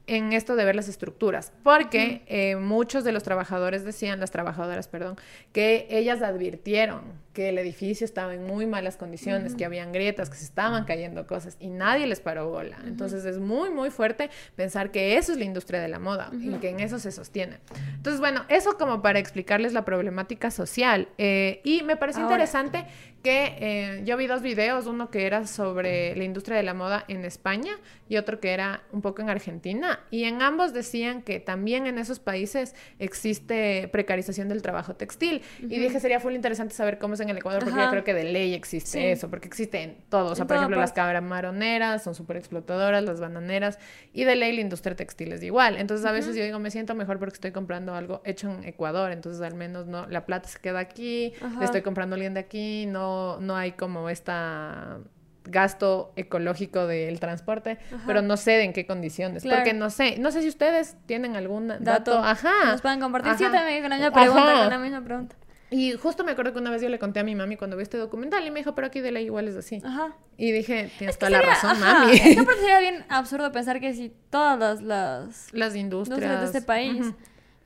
en 0.08 0.34
esto 0.34 0.56
de 0.56 0.66
ver 0.66 0.76
las 0.76 0.88
estructuras, 0.88 1.52
porque 1.64 2.24
eh, 2.28 2.58
muchos 2.58 3.04
de 3.04 3.12
los 3.12 3.24
trabajadores 3.24 3.84
decían, 3.84 4.20
las 4.20 4.30
trabajadoras, 4.30 4.88
perdón, 4.88 5.16
que 5.52 5.88
ellas 5.90 6.22
advirtieron 6.22 7.25
que 7.36 7.50
el 7.50 7.60
edificio 7.60 8.06
estaba 8.06 8.34
en 8.34 8.48
muy 8.48 8.66
malas 8.66 8.96
condiciones, 8.96 9.54
que 9.56 9.66
habían 9.66 9.92
grietas, 9.92 10.30
que 10.30 10.38
se 10.38 10.46
estaban 10.46 10.86
cayendo 10.86 11.28
cosas 11.28 11.58
y 11.60 11.68
nadie 11.68 12.08
les 12.08 12.22
paró 12.22 12.50
bola. 12.50 12.78
Entonces 12.88 13.26
es 13.26 13.38
muy, 13.38 13.70
muy 13.70 13.92
fuerte 13.92 14.30
pensar 14.56 14.90
que 14.90 15.18
eso 15.18 15.34
es 15.34 15.38
la 15.38 15.44
industria 15.44 15.82
de 15.82 15.90
la 15.90 16.00
moda 16.00 16.32
y 16.34 16.50
que 16.56 16.70
en 16.70 16.80
eso 16.80 16.98
se 16.98 17.12
sostiene. 17.12 17.60
Entonces, 17.96 18.20
bueno, 18.20 18.46
eso 18.48 18.78
como 18.78 19.02
para 19.02 19.20
explicarles 19.20 19.74
la 19.74 19.84
problemática 19.84 20.50
social. 20.50 21.10
Eh, 21.18 21.60
y 21.64 21.84
me 21.84 21.98
pareció 21.98 22.24
Ahora. 22.24 22.36
interesante 22.36 22.86
que 23.26 23.58
eh, 23.60 24.02
yo 24.06 24.18
vi 24.18 24.28
dos 24.28 24.44
videos, 24.44 24.86
uno 24.86 25.10
que 25.10 25.26
era 25.26 25.48
sobre 25.48 26.16
la 26.16 26.24
industria 26.24 26.58
de 26.58 26.62
la 26.62 26.76
moda 26.76 27.06
en 27.08 27.26
España 27.26 27.72
y 28.08 28.18
otro 28.18 28.40
que 28.40 28.52
era 28.52 28.84
un 28.92 29.02
poco 29.02 29.24
en 29.24 29.32
Argentina. 29.32 30.00
Y 30.12 30.26
en 30.26 30.44
ambos 30.44 30.74
decían 30.74 31.24
que 31.24 31.40
también 31.40 31.88
en 31.88 31.98
esos 31.98 32.20
países 32.20 32.76
existe 33.00 33.90
precarización 33.92 34.48
del 34.48 34.62
trabajo 34.62 34.96
textil. 34.96 35.42
Y 35.60 35.80
dije, 35.80 36.00
sería 36.00 36.20
full 36.20 36.34
interesante 36.34 36.76
saber 36.76 37.00
cómo 37.00 37.16
es 37.16 37.20
en 37.26 37.32
el 37.32 37.38
Ecuador, 37.38 37.62
porque 37.64 37.74
Ajá. 37.78 37.86
yo 37.86 37.92
creo 37.92 38.04
que 38.06 38.14
de 38.14 38.24
ley 38.24 38.54
existe 38.54 38.90
Sí. 38.92 39.06
eso, 39.06 39.30
porque 39.30 39.48
existe 39.48 39.82
en 39.84 39.98
todo. 40.10 40.32
O 40.32 40.36
sea, 40.36 40.44
En 40.44 40.48
por 40.48 40.56
ejemplo, 40.58 40.78
las 40.80 40.94
parte. 40.94 41.14
camaroneras 41.14 42.04
son 42.04 42.16
súper 42.16 42.38
explotadoras, 42.38 43.04
las 43.04 43.20
bananeras, 43.20 43.78
y 44.14 44.24
de 44.24 44.36
ley 44.36 44.54
la 44.56 44.62
industria 44.62 44.96
textil 44.96 45.34
es 45.34 45.44
igual. 45.44 45.76
Entonces, 45.78 46.06
a 46.06 46.12
veces 46.12 46.36
yo 46.36 46.44
digo, 46.44 46.60
me 46.60 46.72
siento 46.72 46.96
mejor 46.96 47.20
porque 47.20 47.34
estoy 47.36 47.52
comprando 47.52 47.94
algo 47.96 48.22
hecho 48.26 48.50
en 48.50 48.64
Ecuador, 48.64 49.12
entonces 49.12 49.42
al 49.42 49.56
menos 49.56 49.86
no, 49.88 50.08
la 50.08 50.26
plata 50.26 50.48
se 50.48 50.60
queda 50.60 50.80
aquí, 50.80 51.34
Ajá. 51.42 51.60
le 51.60 51.66
estoy 51.66 51.82
comprando 51.82 52.14
a 52.14 52.16
alguien 52.16 52.34
de 52.34 52.40
aquí, 52.40 52.86
no, 52.86 53.40
no 53.42 53.56
hay 53.58 53.74
como 53.74 54.10
esta 54.10 55.00
gasto 55.48 56.12
ecológico 56.16 56.88
del 56.88 57.20
transporte, 57.20 57.78
Ajá. 57.94 58.04
pero 58.08 58.24
no 58.24 58.36
sé 58.36 58.52
de 58.52 58.64
en 58.64 58.74
qué 58.74 58.88
condiciones, 58.88 59.44
Claro. 59.44 59.60
porque 59.60 59.74
no 59.74 59.92
sé, 59.92 60.18
no 60.18 60.32
sé 60.32 60.42
si 60.42 60.48
ustedes 60.48 60.98
tienen 61.06 61.36
algún 61.36 61.68
dato, 61.68 61.84
dato, 61.84 62.18
ajá, 62.18 62.66
nos 62.72 62.82
pueden 62.82 63.00
compartir. 63.00 63.34
Sí, 63.38 63.44
también 63.52 63.82
con 63.82 63.92
la 63.92 63.98
misma 63.98 64.12
pregunta, 64.12 64.52
Ajá. 64.52 64.62
con 64.64 64.70
la 64.72 64.80
misma 64.80 65.02
pregunta. 65.04 65.36
Y 65.76 65.92
justo 65.98 66.24
me 66.24 66.32
acuerdo 66.32 66.54
que 66.54 66.60
una 66.60 66.72
vez 66.72 66.82
yo 66.82 66.88
le 66.88 67.00
conté 67.00 67.20
a 67.20 67.24
mi 67.26 67.36
mami 67.36 67.58
cuando 67.58 67.76
vi 67.76 67.84
este 67.84 67.98
documental 67.98 68.48
y 68.48 68.52
me 68.52 68.60
dijo, 68.62 68.74
pero 68.76 68.88
aquí 68.88 69.02
de 69.02 69.12
ley 69.12 69.26
igual 69.26 69.48
es 69.50 69.58
así. 69.58 69.82
Ajá. 69.84 70.16
Y 70.38 70.52
dije, 70.54 70.90
tienes 70.98 71.16
Es 71.16 71.18
que 71.18 71.26
toda 71.26 71.32
la 71.32 71.42
razón, 71.42 71.72
ajá, 71.72 72.00
mami. 72.06 72.14
Es 72.14 72.22
que 72.22 72.46
sería 72.62 72.80
bien 72.80 73.04
absurdo 73.10 73.52
pensar 73.52 73.82
que 73.82 73.94
si 73.94 74.14
todas 74.30 74.58
las, 74.60 74.82
las 74.82 75.54
Las 75.54 75.76
industrias. 75.76 76.18
industrias 76.22 76.40
de 76.40 76.46
este 76.46 76.62
país, 76.62 77.08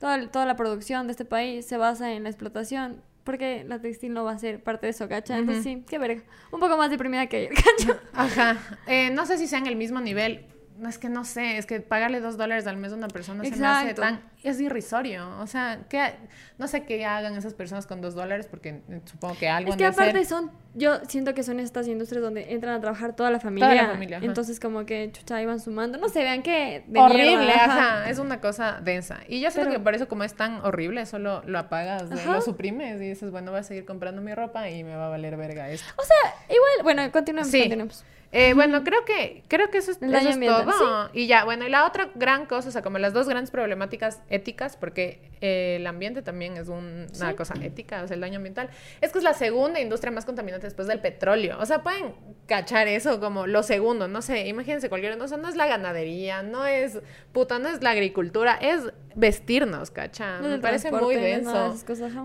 toda, 0.00 0.28
toda 0.28 0.44
la 0.44 0.56
producción 0.56 1.06
de 1.06 1.12
este 1.12 1.24
país 1.24 1.64
se 1.66 1.76
basa 1.76 2.12
en 2.12 2.24
la 2.24 2.30
explotación, 2.30 3.00
porque 3.22 3.64
la 3.68 3.78
textil 3.80 4.12
no 4.12 4.24
va 4.24 4.32
a 4.32 4.38
ser 4.38 4.60
parte 4.60 4.86
de 4.86 4.90
eso, 4.90 5.08
¿cacha? 5.08 5.38
Entonces 5.38 5.62
sí, 5.62 5.84
qué 5.88 5.98
verga. 5.98 6.22
Un 6.50 6.58
poco 6.58 6.76
más 6.76 6.90
deprimida 6.90 7.26
que 7.28 7.36
ayer, 7.36 7.52
¿cacha? 7.54 8.00
Ajá. 8.12 8.56
Eh, 8.88 9.10
no 9.10 9.24
sé 9.24 9.38
si 9.38 9.46
sean 9.46 9.66
el 9.68 9.76
mismo 9.76 10.00
nivel. 10.00 10.46
No, 10.80 10.88
es 10.88 10.96
que 10.98 11.10
no 11.10 11.24
sé, 11.26 11.58
es 11.58 11.66
que 11.66 11.80
pagarle 11.80 12.20
dos 12.20 12.38
dólares 12.38 12.66
al 12.66 12.78
mes 12.78 12.92
a 12.92 12.96
una 12.96 13.08
persona 13.08 13.44
se 13.44 13.54
me 13.54 13.66
hace 13.66 13.92
tan... 13.94 14.22
Es 14.42 14.58
irrisorio. 14.62 15.38
O 15.40 15.46
sea, 15.46 15.80
que 15.90 16.14
no 16.56 16.66
sé 16.66 16.84
qué 16.84 17.04
hagan 17.04 17.36
esas 17.36 17.52
personas 17.52 17.86
con 17.86 18.00
dos 18.00 18.14
dólares 18.14 18.46
porque 18.50 18.80
eh, 18.88 19.00
supongo 19.04 19.36
que 19.38 19.50
algo 19.50 19.72
Es 19.72 19.76
que 19.76 19.84
aparte 19.84 20.12
hacer. 20.20 20.24
son, 20.24 20.50
yo 20.72 20.98
siento 21.06 21.34
que 21.34 21.42
son 21.42 21.60
estas 21.60 21.86
industrias 21.86 22.22
donde 22.22 22.54
entran 22.54 22.74
a 22.74 22.80
trabajar 22.80 23.14
toda 23.14 23.30
la 23.30 23.38
familia. 23.40 23.68
Toda 23.68 23.82
la 23.82 23.88
familia, 23.90 24.16
ajá. 24.16 24.24
Entonces 24.24 24.58
como 24.58 24.86
que 24.86 25.10
chucha 25.12 25.44
van 25.44 25.60
sumando. 25.60 25.98
No 25.98 26.08
sé, 26.08 26.20
vean 26.22 26.42
que 26.42 26.84
horrible, 26.96 27.36
mierda, 27.36 27.64
ajá. 28.02 28.08
Es 28.10 28.18
una 28.18 28.40
cosa 28.40 28.80
densa. 28.82 29.18
Y 29.28 29.40
yo 29.42 29.50
siento 29.50 29.68
Pero- 29.68 29.80
que 29.80 29.84
por 29.84 29.94
eso 29.94 30.08
como 30.08 30.24
es 30.24 30.32
tan 30.32 30.64
horrible, 30.64 31.04
solo 31.04 31.42
lo 31.44 31.58
apagas, 31.58 32.10
Ajá. 32.10 32.32
lo 32.32 32.40
suprimes 32.40 32.98
y 33.02 33.08
dices, 33.10 33.30
bueno, 33.30 33.50
voy 33.50 33.60
a 33.60 33.64
seguir 33.64 33.84
comprando 33.84 34.22
mi 34.22 34.32
ropa 34.34 34.70
y 34.70 34.82
me 34.82 34.96
va 34.96 35.08
a 35.08 35.10
valer 35.10 35.36
verga 35.36 35.68
esto. 35.68 35.92
O 35.98 36.02
sea, 36.02 36.34
igual, 36.48 36.70
bueno, 36.84 37.12
continuemos, 37.12 37.50
Sí. 37.50 37.58
continuemos. 37.60 38.04
Eh, 38.32 38.54
bueno, 38.54 38.84
creo 38.84 39.04
que, 39.04 39.42
creo 39.48 39.70
que 39.70 39.78
eso 39.78 39.90
es, 39.90 39.98
eso 40.18 40.28
es 40.30 40.36
todo. 40.64 41.10
Y 41.12 41.26
ya, 41.26 41.44
bueno, 41.44 41.66
y 41.66 41.68
la 41.68 41.84
otra 41.84 42.10
gran 42.14 42.46
cosa, 42.46 42.68
o 42.68 42.72
sea, 42.72 42.80
como 42.80 42.98
las 42.98 43.12
dos 43.12 43.28
grandes 43.28 43.50
problemáticas 43.50 44.20
éticas, 44.30 44.76
porque 44.76 45.20
eh, 45.40 45.76
el 45.80 45.86
ambiente 45.88 46.22
también 46.22 46.56
es 46.56 46.68
un- 46.68 47.06
una 47.16 47.34
cosa 47.34 47.54
ética, 47.60 48.02
o 48.04 48.06
sea, 48.06 48.14
el 48.14 48.20
daño 48.20 48.36
ambiental, 48.36 48.70
es 49.00 49.10
que 49.10 49.18
es 49.18 49.24
la 49.24 49.34
segunda 49.34 49.80
industria 49.80 50.12
más 50.12 50.24
contaminante 50.24 50.66
después 50.68 50.86
del 50.86 51.00
petróleo. 51.00 51.58
O 51.58 51.66
sea, 51.66 51.82
pueden 51.82 52.14
cachar 52.46 52.86
eso 52.86 53.18
como 53.18 53.48
lo 53.48 53.64
segundo, 53.64 54.06
no 54.06 54.22
sé, 54.22 54.46
imagínense 54.46 54.88
cualquier, 54.88 55.16
no, 55.18 55.24
o 55.24 55.28
sea, 55.28 55.38
no 55.38 55.48
es 55.48 55.56
la 55.56 55.66
ganadería, 55.66 56.44
no 56.44 56.66
es, 56.66 57.00
puta, 57.32 57.58
no 57.58 57.68
es 57.68 57.82
la 57.82 57.90
agricultura, 57.90 58.54
es 58.60 58.92
vestirnos, 59.16 59.90
cacha. 59.90 60.40
No 60.40 60.48
Me 60.50 60.58
parece 60.58 60.92
muy 60.92 61.16
no 61.16 61.20
denso. 61.20 61.50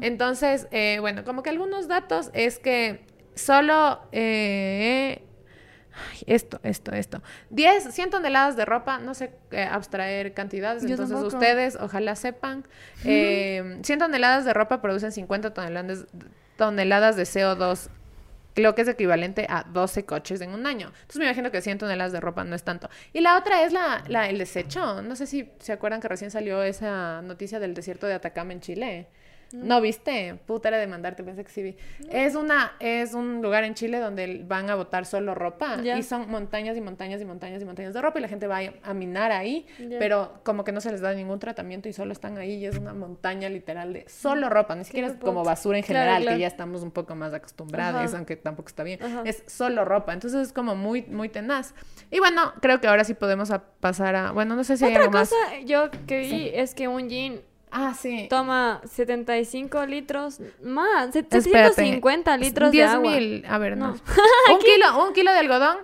Entonces, 0.01 0.67
eh, 0.69 0.97
bueno, 1.01 1.23
como 1.23 1.41
que 1.41 1.49
algunos 1.49 1.87
datos 1.87 2.29
es 2.33 2.59
que 2.59 3.05
solo... 3.33 4.01
ay, 6.11 6.19
esto, 6.27 6.59
esto, 6.63 6.91
esto. 6.93 7.21
10, 7.49 7.93
100 7.93 8.09
toneladas 8.09 8.55
de 8.55 8.65
ropa, 8.65 8.99
no 8.99 9.13
sé 9.13 9.31
eh, 9.51 9.63
abstraer 9.63 10.33
cantidades, 10.33 10.83
Yo 10.83 10.89
entonces 10.89 11.15
tampoco. 11.15 11.35
ustedes 11.37 11.77
ojalá 11.79 12.15
sepan. 12.15 12.65
Eh, 13.05 13.79
100 13.83 13.99
toneladas 13.99 14.45
de 14.45 14.53
ropa 14.53 14.81
producen 14.81 15.11
50 15.11 15.53
toneladas, 15.53 16.05
toneladas 16.57 17.15
de 17.15 17.23
CO2, 17.23 17.89
lo 18.57 18.73
que 18.73 18.83
es 18.83 18.87
equivalente 18.87 19.45
a 19.49 19.63
12 19.63 20.05
coches 20.05 20.39
en 20.41 20.51
un 20.51 20.65
año. 20.65 20.87
Entonces 20.87 21.17
me 21.17 21.25
imagino 21.25 21.51
que 21.51 21.61
100 21.61 21.77
toneladas 21.79 22.13
de 22.13 22.21
ropa 22.21 22.43
no 22.45 22.55
es 22.55 22.63
tanto. 22.63 22.89
Y 23.11 23.19
la 23.19 23.37
otra 23.37 23.63
es 23.63 23.73
la, 23.73 24.03
la- 24.07 24.29
el 24.29 24.37
desecho. 24.37 25.01
No 25.01 25.15
sé 25.17 25.27
si 25.27 25.51
se 25.59 25.73
acuerdan 25.73 25.99
que 25.99 26.07
recién 26.07 26.31
salió 26.31 26.63
esa 26.63 27.21
noticia 27.21 27.59
del 27.59 27.73
desierto 27.73 28.07
de 28.07 28.13
Atacama 28.13 28.53
en 28.53 28.61
Chile. 28.61 29.07
¿No 29.51 29.81
viste? 29.81 30.35
Puta, 30.45 30.69
era 30.69 30.77
de 30.77 30.87
mandarte, 30.87 31.23
pensé 31.23 31.43
que 31.43 31.51
sí 31.51 31.63
vi. 31.63 31.77
Es, 32.09 32.35
una, 32.35 32.73
es 32.79 33.13
un 33.13 33.41
lugar 33.41 33.63
en 33.63 33.73
Chile 33.73 33.99
donde 33.99 34.43
van 34.47 34.69
a 34.69 34.75
botar 34.75 35.05
solo 35.05 35.35
ropa 35.35 35.77
y 35.83 36.03
son 36.03 36.29
montañas 36.29 36.77
y 36.77 36.81
montañas 36.81 37.21
y 37.21 37.25
montañas 37.25 37.61
y 37.61 37.65
montañas 37.65 37.93
de 37.93 38.01
ropa 38.01 38.19
y 38.19 38.21
la 38.21 38.27
gente 38.27 38.47
va 38.47 38.59
a, 38.83 38.93
minar 38.93 39.31
ahí, 39.31 39.65
pero 39.99 40.39
como 40.43 40.63
que 40.63 40.71
no 40.71 40.81
se 40.81 40.91
les 40.91 41.01
da 41.01 41.13
ningún 41.13 41.39
tratamiento 41.39 41.89
y 41.89 41.93
solo 41.93 42.11
están 42.11 42.37
ahí 42.37 42.55
y 42.55 42.65
es 42.65 42.77
una 42.77 42.93
montaña 42.93 43.49
literal 43.49 43.93
de 43.93 44.05
solo 44.07 44.49
ropa, 44.49 44.75
ni 44.75 44.85
siquiera 44.85 45.07
es 45.07 45.15
como 45.15 45.43
basura 45.43 45.77
en 45.77 45.83
general, 45.83 46.21
claro. 46.21 46.37
que 46.37 46.41
ya 46.41 46.47
estamos 46.47 46.81
un 46.81 46.91
poco 46.91 47.15
más 47.15 47.33
acostumbrados, 47.33 48.05
Ajá. 48.05 48.17
aunque 48.17 48.35
tampoco 48.35 48.69
está 48.69 48.83
bien. 48.83 49.01
Ajá. 49.03 49.23
Es 49.25 49.43
solo 49.47 49.85
ropa, 49.85 50.13
entonces 50.13 50.47
es 50.47 50.53
como 50.53 50.75
muy, 50.75 51.03
muy 51.03 51.29
tenaz. 51.29 51.73
Y 52.11 52.19
bueno, 52.19 52.53
creo 52.61 52.79
que 52.81 52.87
ahora 52.87 53.03
sí 53.03 53.13
podemos 53.13 53.51
a- 53.51 53.63
pasar 53.63 54.15
a, 54.15 54.31
bueno, 54.31 54.55
no 54.55 54.63
sé 54.63 54.77
si 54.77 54.85
hay 54.85 54.91
Otra 54.91 55.03
algo 55.03 55.13
más. 55.13 55.29
cosa 55.29 55.59
yo 55.65 55.89
que 56.07 56.19
vi 56.19 56.49
es 56.53 56.73
que 56.73 56.87
un 56.87 57.09
jean 57.09 57.41
Ah, 57.77 57.93
sí. 57.93 58.27
toma 58.29 58.79
75 58.89 59.85
litros 59.85 60.39
más, 60.63 61.07
Espérate. 61.15 61.41
750 61.41 62.37
litros 62.37 62.71
de 62.71 62.77
10 62.77 62.89
agua. 62.89 63.11
mil, 63.11 63.45
a 63.47 63.57
ver, 63.57 63.75
no. 63.75 63.87
No. 63.87 63.93
un, 63.93 64.59
kilo, 64.59 65.05
un 65.07 65.13
kilo 65.13 65.31
de 65.33 65.39
algodón 65.39 65.77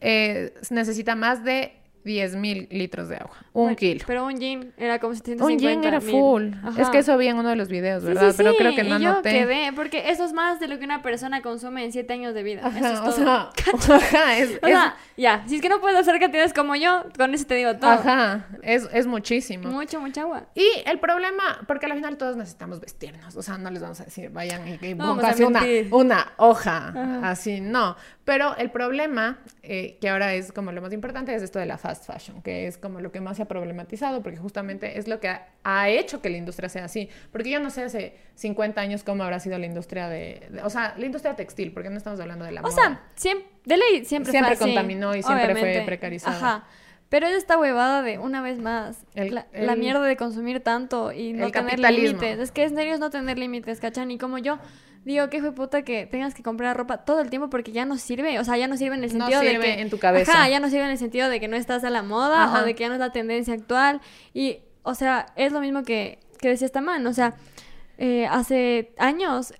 eh, 0.00 0.52
necesita 0.70 1.14
más 1.16 1.42
de 1.44 1.72
10 2.08 2.36
mil 2.36 2.66
litros 2.70 3.08
de 3.10 3.16
agua. 3.16 3.36
Un 3.52 3.64
Bueno, 3.64 3.76
kilo. 3.76 4.04
Pero 4.06 4.24
un 4.26 4.38
jean 4.40 4.72
era 4.78 4.98
como 4.98 5.10
Un 5.10 5.16
750 5.16 5.68
gin 5.70 5.84
era 5.84 6.00
full. 6.00 6.52
Ajá. 6.64 6.80
Es 6.82 6.88
que 6.88 6.98
eso 6.98 7.12
había 7.12 7.30
en 7.32 7.36
uno 7.36 7.50
de 7.50 7.56
los 7.56 7.68
videos, 7.68 8.02
¿verdad? 8.02 8.30
sí, 8.30 8.34
Pero 8.38 8.52
sí, 8.52 8.56
creo 8.58 8.74
que 8.74 8.82
no 8.84 8.98
y 8.98 9.02
yo 9.02 9.10
anoté. 9.10 9.30
quedé, 9.30 9.72
porque 9.74 10.08
eso 10.10 10.24
es 10.24 10.32
más 10.32 10.58
de 10.58 10.68
lo 10.68 10.78
que 10.78 10.84
una 10.86 11.02
persona 11.02 11.42
consume 11.42 11.84
en 11.84 11.92
7 11.92 12.12
años 12.14 12.32
de 12.34 12.42
vida. 12.42 12.62
eso 12.66 12.78
es 12.78 12.84
Ajá, 12.84 13.00
todo. 13.04 13.10
o 13.76 13.80
sea, 13.80 13.96
ajá, 13.96 14.38
es, 14.38 14.50
O 14.62 14.66
es- 14.66 14.72
sea, 14.72 14.96
ya, 15.16 15.44
si 15.46 15.56
es 15.56 15.60
que 15.62 15.68
no 15.68 15.80
puedes 15.80 15.98
hacer 15.98 16.18
cantidades 16.18 16.54
como 16.54 16.74
yo, 16.76 17.04
con 17.16 17.34
eso 17.34 17.44
te 17.46 17.54
digo 17.56 17.76
todo. 17.76 17.90
ajá, 17.90 18.46
es, 18.62 18.88
es 18.92 19.06
muchísimo. 19.06 19.68
Mucho, 19.68 20.00
mucha 20.00 20.22
agua. 20.22 20.46
Y 20.54 20.66
el 20.86 20.98
problema, 20.98 21.60
porque 21.66 21.86
al 21.86 21.92
final 21.94 22.16
todos 22.16 22.36
necesitamos 22.36 22.80
vestirnos, 22.80 23.36
o 23.36 23.42
sea, 23.42 23.58
no 23.58 23.70
les 23.70 23.82
vamos 23.82 24.00
a 24.00 24.04
decir, 24.04 24.30
vayan 24.30 24.66
y, 24.66 24.78
y 24.86 24.94
No 24.94 25.08
vamos 25.08 25.24
a 25.24 25.32
pónganse 25.34 25.44
una, 25.44 25.62
una 25.96 26.32
hoja, 26.38 26.88
Ajá. 26.88 27.30
así, 27.30 27.60
no. 27.60 27.96
Pero 28.24 28.54
el 28.56 28.70
problema, 28.70 29.38
eh, 29.62 29.96
que 30.00 30.08
ahora 30.10 30.34
es 30.34 30.52
como 30.52 30.70
lo 30.72 30.82
más 30.82 30.92
importante, 30.92 31.34
es 31.34 31.42
esto 31.42 31.58
de 31.58 31.66
la 31.66 31.78
fast 31.98 32.06
fashion, 32.06 32.42
que 32.42 32.66
es 32.66 32.78
como 32.78 33.00
lo 33.00 33.10
que 33.12 33.20
más 33.20 33.36
se 33.36 33.42
ha 33.42 33.46
problematizado, 33.48 34.22
porque 34.22 34.38
justamente 34.38 34.98
es 34.98 35.08
lo 35.08 35.20
que 35.20 35.28
ha, 35.28 35.48
ha 35.64 35.88
hecho 35.88 36.20
que 36.22 36.30
la 36.30 36.36
industria 36.36 36.68
sea 36.68 36.84
así. 36.84 37.08
Porque 37.32 37.50
yo 37.50 37.60
no 37.60 37.70
sé 37.70 37.82
hace 37.84 38.14
50 38.34 38.80
años 38.80 39.02
cómo 39.04 39.22
habrá 39.24 39.40
sido 39.40 39.58
la 39.58 39.66
industria 39.66 40.08
de, 40.08 40.46
de- 40.50 40.62
o 40.62 40.70
sea, 40.70 40.94
la 40.98 41.06
industria 41.06 41.34
textil, 41.36 41.72
porque 41.72 41.90
no 41.90 41.96
estamos 41.96 42.20
hablando 42.20 42.44
de 42.44 42.52
la 42.52 42.60
O 42.60 42.64
moda. 42.64 42.74
sea, 42.74 43.02
siempre, 43.14 43.46
de 43.64 43.76
ley 43.76 44.04
siempre, 44.04 44.30
Siempre 44.32 44.56
fue 44.56 44.66
así, 44.66 44.74
contaminó 44.74 45.14
y 45.14 45.22
siempre 45.22 45.54
fue 45.56 45.82
precarizada. 45.84 46.36
Ajá. 46.36 46.66
Pero 47.10 47.26
es 47.26 47.32
esta 47.36 47.58
huevada 47.58 48.02
de, 48.02 48.18
una 48.18 48.42
vez 48.42 48.58
más, 48.58 49.04
El- 49.14 49.34
la, 49.34 49.46
la 49.54 49.76
mierda 49.76 50.02
de 50.02 50.16
consumir 50.16 50.60
tanto 50.60 51.10
y 51.12 51.32
no 51.32 51.50
tener 51.50 51.78
límites. 51.78 52.38
Es 52.38 52.52
que 52.52 52.64
en 52.64 52.74
serio 52.74 52.92
es 52.94 53.00
no 53.00 53.08
tener 53.10 53.38
límites, 53.38 53.80
¿cachan? 53.80 54.10
Y 54.10 54.18
como 54.18 54.36
yo 54.38 54.58
digo, 55.04 55.28
que 55.30 55.40
fue 55.40 55.52
puta 55.52 55.82
que 55.82 56.06
tengas 56.06 56.34
que 56.34 56.42
comprar 56.42 56.76
ropa 56.76 56.98
todo 56.98 57.20
el 57.20 57.30
tiempo 57.30 57.50
porque 57.50 57.72
ya 57.72 57.84
no 57.84 57.96
sirve. 57.96 58.38
O 58.38 58.44
sea, 58.44 58.56
ya 58.56 58.68
no 58.68 58.76
sirve 58.76 58.96
en 58.96 59.04
el 59.04 59.16
No 59.16 59.26
sentido 59.26 59.40
de 59.40 59.50
sirve 59.50 59.64
que... 59.64 59.80
en 59.80 59.90
tu 59.90 59.98
cabeza. 59.98 60.32
Ajá, 60.32 60.48
ya 60.48 60.60
no 60.60 60.68
sirve 60.68 60.84
en 60.84 60.90
el 60.90 60.98
sentido 60.98 61.28
de 61.28 61.40
que 61.40 61.48
no 61.48 61.56
estás 61.56 61.84
a 61.84 61.90
la 61.90 62.02
moda 62.02 62.44
Ajá. 62.44 62.62
o 62.62 62.64
de 62.64 62.74
que 62.74 62.80
ya 62.82 62.88
no 62.88 62.94
es 62.94 63.00
la 63.00 63.12
tendencia 63.12 63.54
actual. 63.54 64.00
Y, 64.34 64.60
o 64.82 64.94
sea, 64.94 65.26
es 65.36 65.52
lo 65.52 65.60
mismo 65.60 65.82
que, 65.82 66.18
que 66.40 66.48
decía 66.48 66.66
esta 66.66 66.80
man. 66.80 67.06
O 67.06 67.12
sea, 67.12 67.34
eh, 67.98 68.26
hace 68.30 68.92
años 68.98 69.54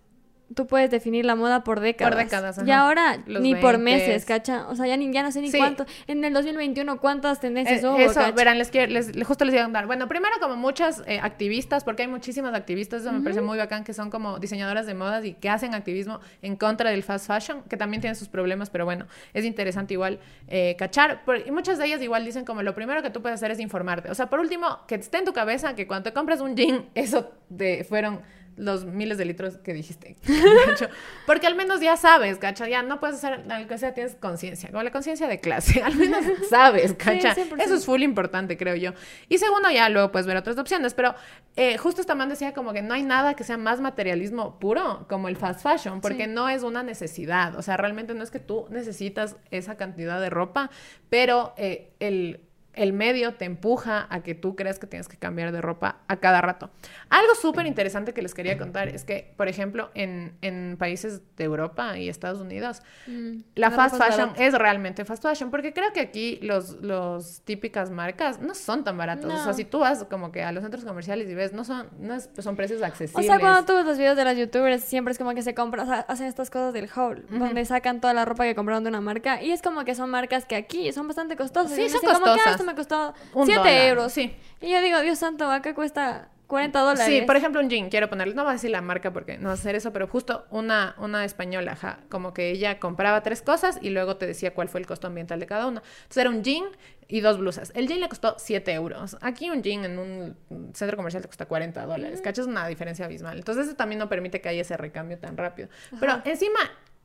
tú 0.55 0.67
puedes 0.67 0.91
definir 0.91 1.25
la 1.25 1.35
moda 1.35 1.63
por 1.63 1.81
décadas. 1.81 2.17
décadas, 2.17 2.59
Y 2.67 2.71
ajá. 2.71 2.81
ahora 2.83 3.19
Los 3.27 3.43
ni 3.43 3.55
por 3.55 3.77
20s. 3.77 3.79
meses, 3.83 4.25
¿cacha? 4.25 4.67
O 4.69 4.75
sea, 4.77 4.87
ya, 4.87 4.97
ni, 4.97 5.13
ya 5.13 5.23
no 5.23 5.31
sé 5.31 5.41
ni 5.41 5.51
Sí. 5.51 5.59
cuánto. 5.59 5.85
En 6.07 6.25
el 6.25 6.33
2021, 6.33 7.01
¿cuántas 7.01 7.41
tendencias 7.41 7.83
Eh, 7.83 7.87
hubo? 7.87 7.99
eso, 7.99 8.15
cacha? 8.15 8.31
verán, 8.33 8.59
les, 8.59 8.71
quiero- 8.71 8.91
les, 8.93 9.13
justo 9.27 9.45
les 9.45 9.55
iba 9.55 9.63
a 9.63 9.67
contar. 9.67 9.87
Bueno, 9.87 10.09
primero 10.09 10.35
como 10.41 10.57
muchas 10.57 11.03
eh, 11.07 11.21
activistas, 11.23 11.85
porque 11.85 12.03
hay 12.03 12.09
muchísimas 12.09 12.55
activistas, 12.55 13.03
eso 13.03 13.13
me 13.13 13.21
parece 13.21 13.41
muy 13.43 13.59
bacán, 13.59 13.85
que 13.85 13.93
son 13.93 14.11
como 14.11 14.39
diseñadoras 14.39 14.87
de 14.87 14.95
modas 14.95 15.25
y 15.25 15.35
que 15.35 15.51
hacen 15.51 15.75
activismo 15.75 16.21
en 16.43 16.57
contra 16.57 16.91
del 16.91 17.03
fast 17.03 17.27
fashion, 17.27 17.63
que 17.69 17.77
también 17.77 18.01
tienen 18.01 18.17
sus 18.17 18.29
problemas, 18.29 18.71
pero 18.71 18.85
bueno, 18.85 19.07
es 19.35 19.45
interesante 19.45 19.95
igual 19.95 20.19
eh, 20.49 20.77
cachar. 20.79 21.25
Por- 21.25 21.47
y 21.47 21.51
muchas 21.51 21.79
de 21.79 21.87
ellas 21.87 22.01
igual 22.03 22.25
dicen 22.25 22.45
como 22.45 22.63
lo 22.63 22.75
primero 22.75 23.03
que 23.03 23.11
tú 23.11 23.21
puedes 23.21 23.35
hacer 23.37 23.51
es 23.51 23.61
informarte. 23.61 24.11
O 24.11 24.15
sea, 24.15 24.27
por 24.31 24.41
último, 24.41 24.79
que 24.87 24.95
esté 24.95 25.19
en 25.19 25.25
tu 25.27 25.33
cabeza 25.33 25.75
que 25.75 25.87
cuando 25.87 26.05
te 26.11 26.15
compras 26.15 26.41
un 26.41 26.57
jean, 26.57 26.87
eso 26.95 27.31
de, 27.51 27.85
fueron 27.89 28.21
los 28.59 28.85
miles 28.85 29.17
de 29.19 29.25
litros 29.25 29.57
que 29.59 29.73
dijiste. 29.73 30.17
¿cacho? 30.67 30.89
Porque 31.27 31.47
al 31.47 31.55
menos 31.55 31.81
ya 31.81 31.97
sabes, 31.97 32.39
¿cacha? 32.39 32.69
Ya 32.69 32.83
no 32.83 33.01
puedes 33.01 33.17
hacer 33.17 33.45
algo 33.51 33.69
que 33.69 33.79
sea, 33.79 33.95
tienes 33.95 34.15
conciencia, 34.17 34.71
como 34.71 34.83
la 34.83 34.91
conciencia 34.91 35.27
de 35.29 35.41
clase, 35.41 35.83
al 35.85 35.95
menos 35.97 36.25
sabes, 36.51 36.93
¿cacha? 36.95 37.35
100%. 37.35 37.63
Eso 37.63 37.75
es 37.75 37.87
full 37.87 38.03
importante, 38.03 38.57
creo 38.57 38.75
yo. 38.75 38.93
Y 39.29 39.39
segundo, 39.39 39.71
ya 39.71 39.89
luego 39.89 40.13
puedes 40.13 40.27
ver 40.27 40.37
otras 40.37 40.59
opciones, 40.59 40.93
pero 40.95 41.15
eh, 41.57 41.79
justo 41.79 42.01
esta 42.01 42.15
man 42.15 42.29
decía 42.29 42.53
como 42.53 42.73
que 42.73 42.83
no 42.83 42.95
hay 42.95 43.03
nada 43.03 43.35
que 43.35 43.45
sea 43.45 43.57
más 43.57 43.81
materialismo 43.81 44.59
puro 44.59 45.07
como 45.09 45.29
el 45.29 45.37
fast 45.37 45.63
fashion, 45.63 46.01
porque 46.01 46.25
Sí. 46.25 46.31
no 46.31 46.49
es 46.49 46.63
una 46.63 46.83
necesidad, 46.83 47.57
o 47.57 47.63
sea, 47.63 47.77
realmente 47.77 48.13
no 48.15 48.23
es 48.23 48.31
que 48.31 48.41
tú 48.41 48.67
necesitas 48.71 49.37
esa 49.51 49.77
cantidad 49.77 50.21
de 50.21 50.31
ropa, 50.31 50.71
pero 51.09 51.55
eh, 51.57 51.93
el 52.01 52.41
el 52.79 52.93
medio 52.93 53.35
te 53.35 53.45
empuja 53.45 54.07
a 54.11 54.21
que 54.23 54.35
tú 54.35 54.57
creas 54.57 54.79
que 54.79 54.87
tienes 54.87 55.09
que 55.09 55.17
cambiar 55.17 55.53
de 55.53 55.61
ropa 55.61 55.99
a 56.09 56.17
cada 56.17 56.41
rato. 56.41 56.71
Algo 57.11 57.35
súper 57.35 57.67
interesante 57.67 58.15
que 58.15 58.23
les 58.23 58.35
quería 58.35 58.57
contar 58.59 58.89
es 58.89 59.05
que, 59.05 59.33
por 59.37 59.49
ejemplo, 59.49 59.91
en, 59.95 60.37
en 60.43 60.77
países 60.79 61.21
de 61.37 61.45
Europa 61.45 61.99
y 61.99 62.09
Estados 62.09 62.41
Unidos, 62.41 62.83
Mm, 63.07 63.41
la 63.55 63.71
fast 63.71 63.97
fashion 63.97 64.33
es 64.37 64.55
realmente 64.55 65.05
fast 65.05 65.23
fashion, 65.23 65.51
porque 65.51 65.73
creo 65.73 65.93
que 65.93 66.01
aquí 66.01 66.39
los, 66.43 66.73
los 66.83 67.41
típicas 67.43 67.91
marcas 67.91 68.41
no 68.41 68.55
son 68.55 68.85
tan 68.85 68.97
baratos. 68.97 69.27
O 69.33 69.37
sea, 69.37 69.47
No. 69.47 69.53
si 69.55 69.65
tú 69.65 69.79
vas 69.81 70.05
como 70.05 70.31
que 70.33 70.43
a 70.43 70.53
los 70.53 70.63
centros 70.63 70.85
comerciales 70.85 71.29
y 71.31 71.35
ves, 71.35 71.53
no 71.53 71.65
son, 71.65 71.89
no 71.99 72.15
es- 72.15 72.31
son 72.39 72.55
precios 72.57 72.81
O 72.83 72.85
accesibles. 72.85 73.27
sea, 73.27 73.39
cuando 73.41 73.65
tú 73.65 73.75
ves 73.75 73.85
los 73.87 73.99
videos 73.99 74.17
de 74.17 74.25
las 74.25 74.37
youtubers, 74.37 74.83
siempre 74.85 75.13
es 75.13 75.19
como 75.19 75.35
que 75.35 75.43
se 75.43 75.55
compran, 75.55 75.87
o 75.87 75.91
sea, 75.91 76.01
hacen 76.01 76.27
estas 76.27 76.51
cosas 76.51 76.73
del 76.73 76.89
haul, 76.95 77.27
donde 77.31 77.65
sacan 77.65 78.01
toda 78.01 78.15
la 78.15 78.25
ropa 78.25 78.45
que 78.45 78.55
compraron 78.55 78.85
de 78.85 78.91
una 78.91 79.01
marca. 79.01 79.43
Y 79.43 79.51
es 79.53 79.63
como 79.63 79.85
que 79.85 79.95
son 79.95 80.11
marcas 80.11 80.45
que 80.45 80.57
aquí 80.57 80.93
son 80.93 81.07
bastante 81.09 81.37
costosas. 81.37 81.73
Sí, 81.73 81.83
y 81.83 81.89
son 81.89 82.01
dicen 82.01 82.15
como 82.15 82.25
que, 82.27 82.31
"Ah, 82.33 82.35
costosas. 82.45 82.57
Me 82.69 82.75
costó 82.75 83.15
Un 83.35 83.47
7 83.47 83.59
dólar, 83.59 83.83
euros. 83.89 84.13
sí. 84.13 84.35
Y 84.61 84.71
yo 84.71 84.81
digo, 84.83 85.01
Dios 85.01 85.19
santo, 85.19 85.51
acá 85.51 85.75
cuesta 85.75 86.29
40 86.49 86.81
dólares. 86.81 87.05
Sí, 87.07 87.23
por 87.27 87.37
ejemplo, 87.37 87.61
un 87.61 87.69
jean, 87.69 87.91
quiero 87.91 88.09
ponerle, 88.09 88.35
no 88.35 88.43
voy 88.43 88.51
a 88.51 88.53
decir 88.55 88.71
la 88.71 88.81
marca 88.81 89.13
porque 89.13 89.37
no 89.37 89.45
va 89.45 89.51
a 89.51 89.55
hacer 89.55 89.75
eso, 89.75 89.93
pero 89.93 90.09
justo 90.09 90.47
una, 90.51 90.95
una 90.99 91.25
española, 91.25 91.73
ajá, 91.73 91.99
como 92.09 92.33
que 92.33 92.51
ella 92.51 92.79
compraba 92.79 93.23
tres 93.23 93.43
cosas 93.43 93.79
y 93.83 93.91
luego 93.91 94.17
te 94.17 94.27
decía 94.27 94.55
cuál 94.55 94.69
fue 94.69 94.81
el 94.81 94.87
costo 94.87 95.07
ambiental 95.07 95.41
de 95.41 95.47
cada 95.47 95.67
una. 95.67 95.83
Entonces 95.83 96.17
era 96.17 96.31
un 96.31 96.43
jean 96.43 96.65
y 97.07 97.21
dos 97.21 97.39
blusas. 97.39 97.71
El 97.75 97.87
jean 97.87 98.01
le 98.01 98.09
costó 98.09 98.37
7 98.39 98.73
euros. 98.73 99.17
Aquí 99.21 99.51
un 99.51 99.63
jean 99.63 99.85
en 99.85 99.99
un 99.99 100.37
centro 100.75 100.97
comercial 100.97 101.23
te 101.23 101.29
cuesta 101.29 101.45
40 101.47 101.85
dólares. 101.85 102.21
¿Cachas? 102.23 102.47
Es 102.47 102.51
una 102.51 102.67
diferencia 102.67 103.05
abismal. 103.05 103.37
Entonces 103.37 103.67
eso 103.67 103.77
también 103.77 103.99
no 103.99 104.09
permite 104.09 104.41
que 104.41 104.49
haya 104.49 104.63
ese 104.63 104.77
recambio 104.79 105.19
tan 105.19 105.37
rápido. 105.37 105.69
Pero 106.01 106.21
encima... 106.25 106.59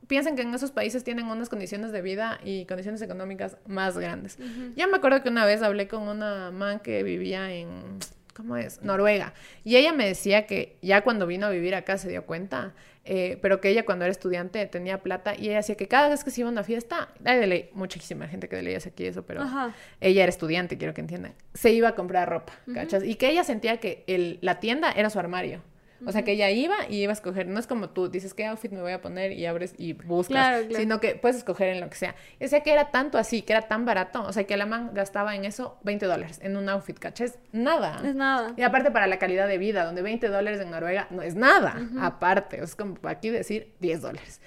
Piensen 0.06 0.36
que 0.36 0.42
en 0.42 0.54
esos 0.54 0.70
países 0.70 1.04
tienen 1.04 1.26
unas 1.26 1.48
condiciones 1.48 1.92
de 1.92 2.02
vida 2.02 2.38
y 2.44 2.66
condiciones 2.66 3.00
económicas 3.02 3.56
más 3.66 3.96
grandes. 3.96 4.38
Yo 4.76 4.88
me 4.88 4.96
acuerdo 4.96 5.22
que 5.22 5.28
una 5.28 5.44
vez 5.44 5.62
hablé 5.62 5.88
con 5.88 6.02
una 6.08 6.50
man 6.50 6.80
que 6.80 7.02
vivía 7.02 7.52
en, 7.52 7.98
¿cómo 8.34 8.56
es? 8.56 8.82
Noruega. 8.82 9.32
Y 9.64 9.76
ella 9.76 9.92
me 9.92 10.06
decía 10.06 10.46
que 10.46 10.76
ya 10.82 11.02
cuando 11.02 11.26
vino 11.26 11.46
a 11.46 11.50
vivir 11.50 11.74
acá 11.74 11.96
se 11.98 12.08
dio 12.08 12.26
cuenta, 12.26 12.74
eh, 13.06 13.38
pero 13.42 13.60
que 13.60 13.68
ella 13.68 13.84
cuando 13.84 14.04
era 14.04 14.12
estudiante 14.12 14.64
tenía 14.66 15.02
plata 15.02 15.34
y 15.36 15.48
ella 15.48 15.56
decía 15.56 15.74
que 15.76 15.88
cada 15.88 16.08
vez 16.08 16.24
que 16.24 16.30
se 16.30 16.40
iba 16.40 16.48
a 16.48 16.52
una 16.52 16.64
fiesta, 16.64 17.08
hay 17.24 17.38
de 17.38 17.46
ley, 17.46 17.70
muchísima 17.74 18.26
gente 18.28 18.48
que 18.48 18.56
de 18.56 18.62
ley 18.62 18.74
hace 18.74 18.90
aquí 18.90 19.04
eso, 19.04 19.24
pero 19.26 19.42
Ajá. 19.42 19.74
ella 20.00 20.22
era 20.22 20.30
estudiante, 20.30 20.78
quiero 20.78 20.94
que 20.94 21.02
entiendan, 21.02 21.34
se 21.52 21.72
iba 21.72 21.88
a 21.88 21.94
comprar 21.94 22.28
ropa, 22.28 22.54
¿cachas? 22.72 23.04
Y 23.04 23.16
que 23.16 23.28
ella 23.28 23.44
sentía 23.44 23.78
que 23.78 24.04
el, 24.06 24.38
la 24.40 24.58
tienda 24.58 24.90
era 24.90 25.10
su 25.10 25.18
armario. 25.18 25.62
O 26.06 26.12
sea, 26.12 26.22
que 26.22 26.32
ella 26.32 26.50
iba 26.50 26.74
y 26.88 27.02
iba 27.02 27.10
a 27.10 27.14
escoger, 27.14 27.46
no 27.46 27.58
es 27.58 27.66
como 27.66 27.90
tú 27.90 28.08
dices 28.08 28.34
qué 28.34 28.46
outfit 28.46 28.70
me 28.72 28.80
voy 28.80 28.92
a 28.92 29.00
poner 29.00 29.32
y 29.32 29.46
abres 29.46 29.74
y 29.78 29.92
buscas, 29.94 30.28
Claro, 30.34 30.66
claro. 30.66 30.80
sino 30.80 31.00
que 31.00 31.14
puedes 31.14 31.36
escoger 31.36 31.68
en 31.68 31.80
lo 31.80 31.88
que 31.88 31.96
sea. 31.96 32.14
Y 32.38 32.44
decía 32.44 32.60
que 32.60 32.72
era 32.72 32.90
tanto 32.90 33.18
así, 33.18 33.42
que 33.42 33.52
era 33.52 33.62
tan 33.62 33.84
barato, 33.84 34.22
o 34.22 34.32
sea, 34.32 34.44
que 34.44 34.56
la 34.56 34.66
man 34.66 34.90
gastaba 34.94 35.34
en 35.34 35.44
eso 35.44 35.78
20 35.82 36.06
dólares 36.06 36.40
en 36.42 36.56
un 36.56 36.68
outfit, 36.68 36.98
¿cachas? 36.98 37.38
Nada. 37.52 38.00
Es 38.04 38.14
nada. 38.14 38.52
Y 38.56 38.62
aparte 38.62 38.90
para 38.90 39.06
la 39.06 39.18
calidad 39.18 39.48
de 39.48 39.58
vida, 39.58 39.84
donde 39.84 40.02
20 40.02 40.28
dólares 40.28 40.60
en 40.60 40.70
Noruega 40.70 41.06
no 41.10 41.22
es 41.22 41.34
nada, 41.34 41.88
aparte, 42.00 42.62
es 42.62 42.76
como 42.76 42.96
aquí 43.04 43.30
decir 43.30 43.72
10 43.80 44.02
dólares. 44.02 44.40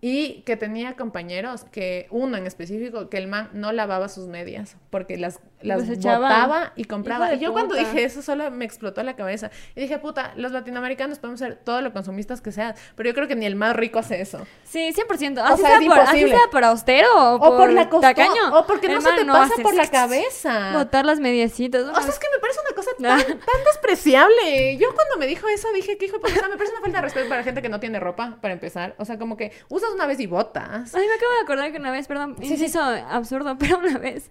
Y 0.00 0.42
que 0.42 0.56
tenía 0.56 0.94
compañeros, 0.96 1.64
que 1.64 2.06
uno 2.10 2.36
en 2.36 2.46
específico, 2.46 3.08
que 3.08 3.18
el 3.18 3.26
man 3.28 3.50
no 3.52 3.72
lavaba 3.72 4.08
sus 4.08 4.26
medias, 4.28 4.76
porque 4.90 5.16
las, 5.18 5.40
las 5.60 5.86
botaba 5.88 6.72
y 6.76 6.84
compraba. 6.84 7.34
Y 7.34 7.38
yo 7.38 7.52
cuando 7.52 7.74
dije 7.74 8.04
eso 8.04 8.22
solo 8.22 8.50
me 8.50 8.64
explotó 8.64 9.02
la 9.02 9.14
cabeza. 9.16 9.50
Y 9.76 9.80
dije, 9.80 9.98
puta, 9.98 10.32
los 10.36 10.52
latinoamericanos 10.52 11.01
podemos 11.18 11.40
ser 11.40 11.56
todo 11.56 11.80
lo 11.80 11.92
consumistas 11.92 12.40
que 12.40 12.52
sean, 12.52 12.74
pero 12.96 13.08
yo 13.10 13.14
creo 13.14 13.28
que 13.28 13.36
ni 13.36 13.46
el 13.46 13.56
más 13.56 13.74
rico 13.76 13.98
hace 13.98 14.20
eso. 14.20 14.46
Sí, 14.64 14.92
100%. 14.94 15.38
O 15.38 15.44
Así, 15.44 15.62
sea, 15.62 15.70
sea, 15.70 15.78
es 15.80 15.86
por, 15.86 15.98
así 15.98 16.28
sea 16.28 16.38
por 16.50 16.64
austero 16.64 17.08
o, 17.14 17.34
O 17.36 17.56
por 17.56 17.72
la 17.72 17.88
tacaño. 17.88 18.58
o 18.58 18.66
porque 18.66 18.88
no 18.88 19.00
se 19.00 19.12
te 19.12 19.24
pasa 19.24 19.54
por 19.62 19.74
la 19.74 19.86
cabeza. 19.88 20.72
Botar 20.72 21.04
las 21.04 21.20
mediecitas. 21.20 21.82
O 21.82 21.94
sea, 22.00 22.08
es 22.10 22.18
que 22.18 22.26
me 22.34 22.40
parece 22.40 22.60
una 22.66 22.74
cosa 22.76 22.90
tan, 22.98 23.38
tan 23.38 23.64
despreciable. 23.64 24.76
Yo 24.78 24.94
cuando 24.94 25.16
me 25.18 25.26
dijo 25.26 25.46
eso 25.48 25.68
dije 25.72 25.96
que 25.98 26.06
hijo 26.06 26.18
o 26.22 26.28
sea, 26.28 26.48
me 26.48 26.56
parece 26.56 26.72
una 26.72 26.80
falta 26.82 26.98
de 26.98 27.02
respeto 27.02 27.28
para 27.28 27.40
la 27.40 27.44
gente 27.44 27.62
que 27.62 27.68
no 27.68 27.80
tiene 27.80 28.00
ropa, 28.00 28.38
para 28.40 28.54
empezar. 28.54 28.94
O 28.98 29.04
sea, 29.04 29.18
como 29.18 29.36
que 29.36 29.52
usas 29.68 29.90
una 29.94 30.06
vez 30.06 30.20
y 30.20 30.26
botas. 30.26 30.94
Ay, 30.94 31.06
me 31.06 31.14
acabo 31.14 31.32
de 31.32 31.40
acordar 31.42 31.72
que 31.72 31.78
una 31.78 31.90
vez, 31.90 32.06
perdón, 32.06 32.36
Sí, 32.40 32.46
sí. 32.46 32.52
inciso 32.54 32.80
absurdo, 32.82 33.56
pero 33.58 33.78
una 33.78 33.98
vez 33.98 34.30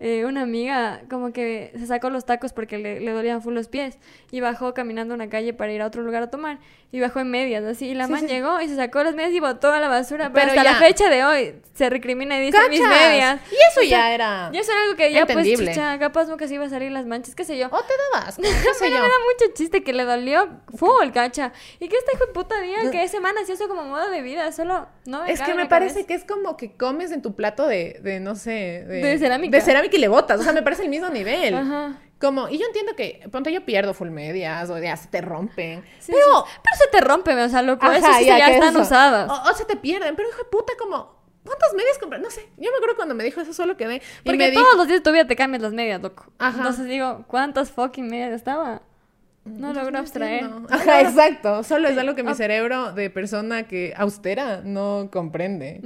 eh, 0.00 0.24
una 0.24 0.42
amiga 0.42 1.02
como 1.10 1.32
que 1.32 1.72
se 1.78 1.86
sacó 1.86 2.10
los 2.10 2.24
tacos 2.24 2.52
porque 2.52 2.78
le, 2.78 3.00
le 3.00 3.10
dolían 3.12 3.42
full 3.42 3.54
los 3.54 3.68
pies 3.68 3.98
y 4.30 4.40
bajó 4.40 4.74
caminando 4.74 5.14
una 5.14 5.28
calle 5.28 5.52
para 5.52 5.72
ir 5.72 5.82
a 5.82 5.86
otro 5.86 5.95
lugar 6.04 6.22
a 6.22 6.30
tomar 6.30 6.58
y 6.92 7.00
bajó 7.00 7.18
en 7.20 7.30
medias, 7.30 7.64
así, 7.64 7.88
y 7.88 7.94
la 7.94 8.06
Sí, 8.06 8.12
man 8.12 8.20
sí. 8.22 8.26
llegó 8.28 8.60
y 8.60 8.68
se 8.68 8.76
sacó 8.76 9.02
las 9.02 9.14
medias 9.14 9.32
y 9.32 9.40
botó 9.40 9.72
a 9.72 9.80
la 9.80 9.88
basura, 9.88 10.30
pero, 10.32 10.46
Pero 10.46 10.60
hasta 10.60 10.62
ya. 10.64 10.72
la 10.72 10.78
fecha 10.86 11.08
de 11.10 11.24
hoy 11.24 11.54
se 11.74 11.90
recrimina 11.90 12.38
y 12.38 12.42
dice 12.46 12.58
mis 12.70 12.80
medias. 12.80 13.40
Y 13.50 13.54
eso 13.54 13.80
O 13.80 13.82
sea, 13.82 13.90
ya 13.90 14.14
era. 14.14 14.50
Y 14.52 14.58
eso 14.58 14.70
era 14.72 14.80
algo 14.82 14.96
que 14.96 15.12
ya 15.12 15.26
pues 15.26 15.36
Entendible. 15.38 15.72
chicha, 15.72 15.98
capaz 15.98 16.26
nunca 16.28 16.46
se 16.48 16.54
iba 16.54 16.64
a 16.64 16.68
salir 16.70 16.92
las 16.92 17.04
manchas, 17.04 17.34
qué 17.34 17.44
sé 17.44 17.58
yo. 17.58 17.66
O 17.66 17.80
te 17.82 17.92
dabas, 18.12 18.36
Pero 18.36 18.48
me 18.80 18.90
da 19.00 19.00
mucho 19.08 19.52
chiste 19.54 19.82
que 19.82 19.92
le 19.92 20.04
dolió 20.04 20.48
full, 20.76 21.10
cacha. 21.12 21.52
Y 21.80 21.88
que 21.88 21.96
este 21.96 22.12
hijo 22.14 22.26
de 22.26 22.32
puta 22.32 22.60
día 22.60 22.90
que 22.90 23.02
ese 23.02 23.20
man 23.20 23.34
hacía 23.42 23.54
eso 23.56 23.68
como 23.68 23.84
modo 23.84 24.08
de 24.10 24.22
vida, 24.22 24.50
solo 24.52 24.86
no 25.06 25.24
me 25.24 25.32
Es 25.32 25.42
que 25.42 25.54
me 25.54 25.66
parece 25.66 25.94
cabeza. 25.94 26.06
que 26.06 26.14
es 26.14 26.24
como 26.24 26.56
que 26.56 26.76
comes 26.76 27.10
en 27.12 27.20
tu 27.20 27.34
plato 27.34 27.66
de, 27.66 27.98
de 28.02 28.20
no 28.20 28.36
sé, 28.36 28.84
de, 28.86 29.02
De 29.02 29.18
cerámica. 29.18 29.56
De 29.56 29.62
cerámica 29.62 29.96
y 29.96 29.98
le 30.00 30.08
botas. 30.08 30.40
O 30.40 30.44
sea, 30.44 30.52
me 30.52 30.62
parece 30.62 30.84
el 30.84 30.88
mismo 30.88 31.08
nivel. 31.10 31.54
Ajá. 31.54 31.98
Como, 32.18 32.48
y 32.48 32.58
yo 32.58 32.66
entiendo 32.66 32.96
que, 32.96 33.28
ponte, 33.30 33.52
yo 33.52 33.64
pierdo 33.64 33.92
full 33.92 34.08
medias, 34.08 34.70
o 34.70 34.78
ya 34.78 34.96
se 34.96 35.08
te 35.08 35.20
rompen. 35.20 35.82
Sí, 35.98 36.12
pero, 36.12 36.46
sí. 36.46 36.52
Pero 36.62 36.76
se 36.76 36.86
te 36.90 37.00
rompe, 37.02 37.34
o 37.34 37.48
sea, 37.48 37.62
loco. 37.62 37.84
Ajá, 37.84 37.96
eso 37.98 38.08
sí 38.18 38.24
ya, 38.26 38.46
que 38.46 38.54
están 38.54 38.70
eso. 38.70 38.80
usadas. 38.80 39.30
O, 39.30 39.50
o 39.50 39.54
se 39.54 39.64
te 39.66 39.76
pierden, 39.76 40.16
pero 40.16 40.28
hijo 40.28 40.38
de 40.38 40.44
puta, 40.44 40.72
como 40.78 41.16
¿cuántas 41.46 41.72
medias 41.74 41.98
compré? 41.98 42.18
No 42.18 42.30
sé, 42.30 42.42
yo 42.56 42.70
me 42.70 42.76
acuerdo 42.76 42.96
cuando 42.96 43.14
me 43.14 43.24
dijo 43.24 43.40
eso, 43.40 43.52
solo 43.54 43.76
quedé. 43.76 43.96
Y 43.96 44.00
Porque 44.24 44.38
me 44.38 44.52
todos 44.52 44.66
dijo, 44.66 44.76
los 44.76 44.86
días 44.88 45.00
de 45.00 45.04
tu 45.04 45.12
vida 45.12 45.26
te 45.26 45.36
cambias 45.36 45.62
las 45.62 45.72
medias, 45.72 46.02
loco. 46.02 46.26
Ajá. 46.38 46.56
Entonces 46.58 46.86
digo, 46.86 47.24
¿cuántas 47.26 47.70
fucking 47.70 48.08
medias 48.08 48.32
estaba? 48.32 48.82
No 49.44 49.72
logro 49.72 49.96
abstraer. 49.98 50.42
entiendo. 50.42 50.68
Ajá, 50.74 51.00
exacto. 51.02 51.62
Solo 51.62 51.88
es 51.88 51.96
algo 51.96 52.16
que 52.16 52.24
mi 52.24 52.34
cerebro 52.34 52.92
de 52.92 53.10
persona 53.10 53.62
que 53.68 53.94
austera 53.96 54.60
no 54.64 55.08
comprende. 55.12 55.80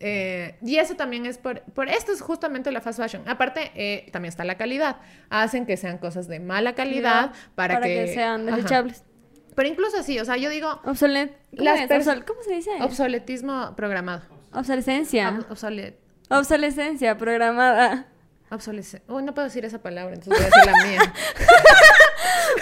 Eh, 0.00 0.56
y 0.62 0.76
eso 0.76 0.94
también 0.94 1.26
es 1.26 1.38
por, 1.38 1.62
por 1.62 1.88
esto 1.88 2.12
es 2.12 2.20
justamente 2.20 2.70
la 2.70 2.80
fast 2.80 3.00
fashion. 3.00 3.22
Aparte, 3.28 3.72
eh, 3.74 4.08
también 4.12 4.30
está 4.30 4.44
la 4.44 4.56
calidad. 4.56 4.96
Hacen 5.28 5.66
que 5.66 5.76
sean 5.76 5.98
cosas 5.98 6.28
de 6.28 6.38
mala 6.40 6.74
calidad 6.74 7.32
para, 7.54 7.80
que, 7.80 8.06
sean 8.14 8.46
Ajá. 8.48 8.56
desechables. 8.56 9.04
Pero 9.56 9.68
incluso 9.68 9.98
así, 9.98 10.20
o 10.20 10.24
sea, 10.24 10.36
yo 10.36 10.50
digo 10.50 10.80
Obsolet... 10.84 11.36
¿Cómo, 11.50 11.64
Las 11.64 11.80
es? 11.80 11.90
pers- 11.90 12.04
Obsol- 12.06 12.24
¿Cómo 12.24 12.42
se 12.44 12.54
dice? 12.54 12.70
obsoletismo 12.80 13.74
programado. 13.74 14.22
Obsolescencia. 14.52 15.30
Ob- 15.32 15.48
obsolet- 15.48 15.96
Obsolescencia 16.30 17.18
programada. 17.18 18.06
obsolescencia. 18.50 19.02
Uy, 19.12 19.24
no 19.24 19.34
puedo 19.34 19.46
decir 19.48 19.64
esa 19.64 19.82
palabra, 19.82 20.14
entonces 20.14 20.32
voy 20.32 20.42
a 20.42 20.44
decir 20.46 20.72
la 20.72 20.86
mía. 20.86 21.12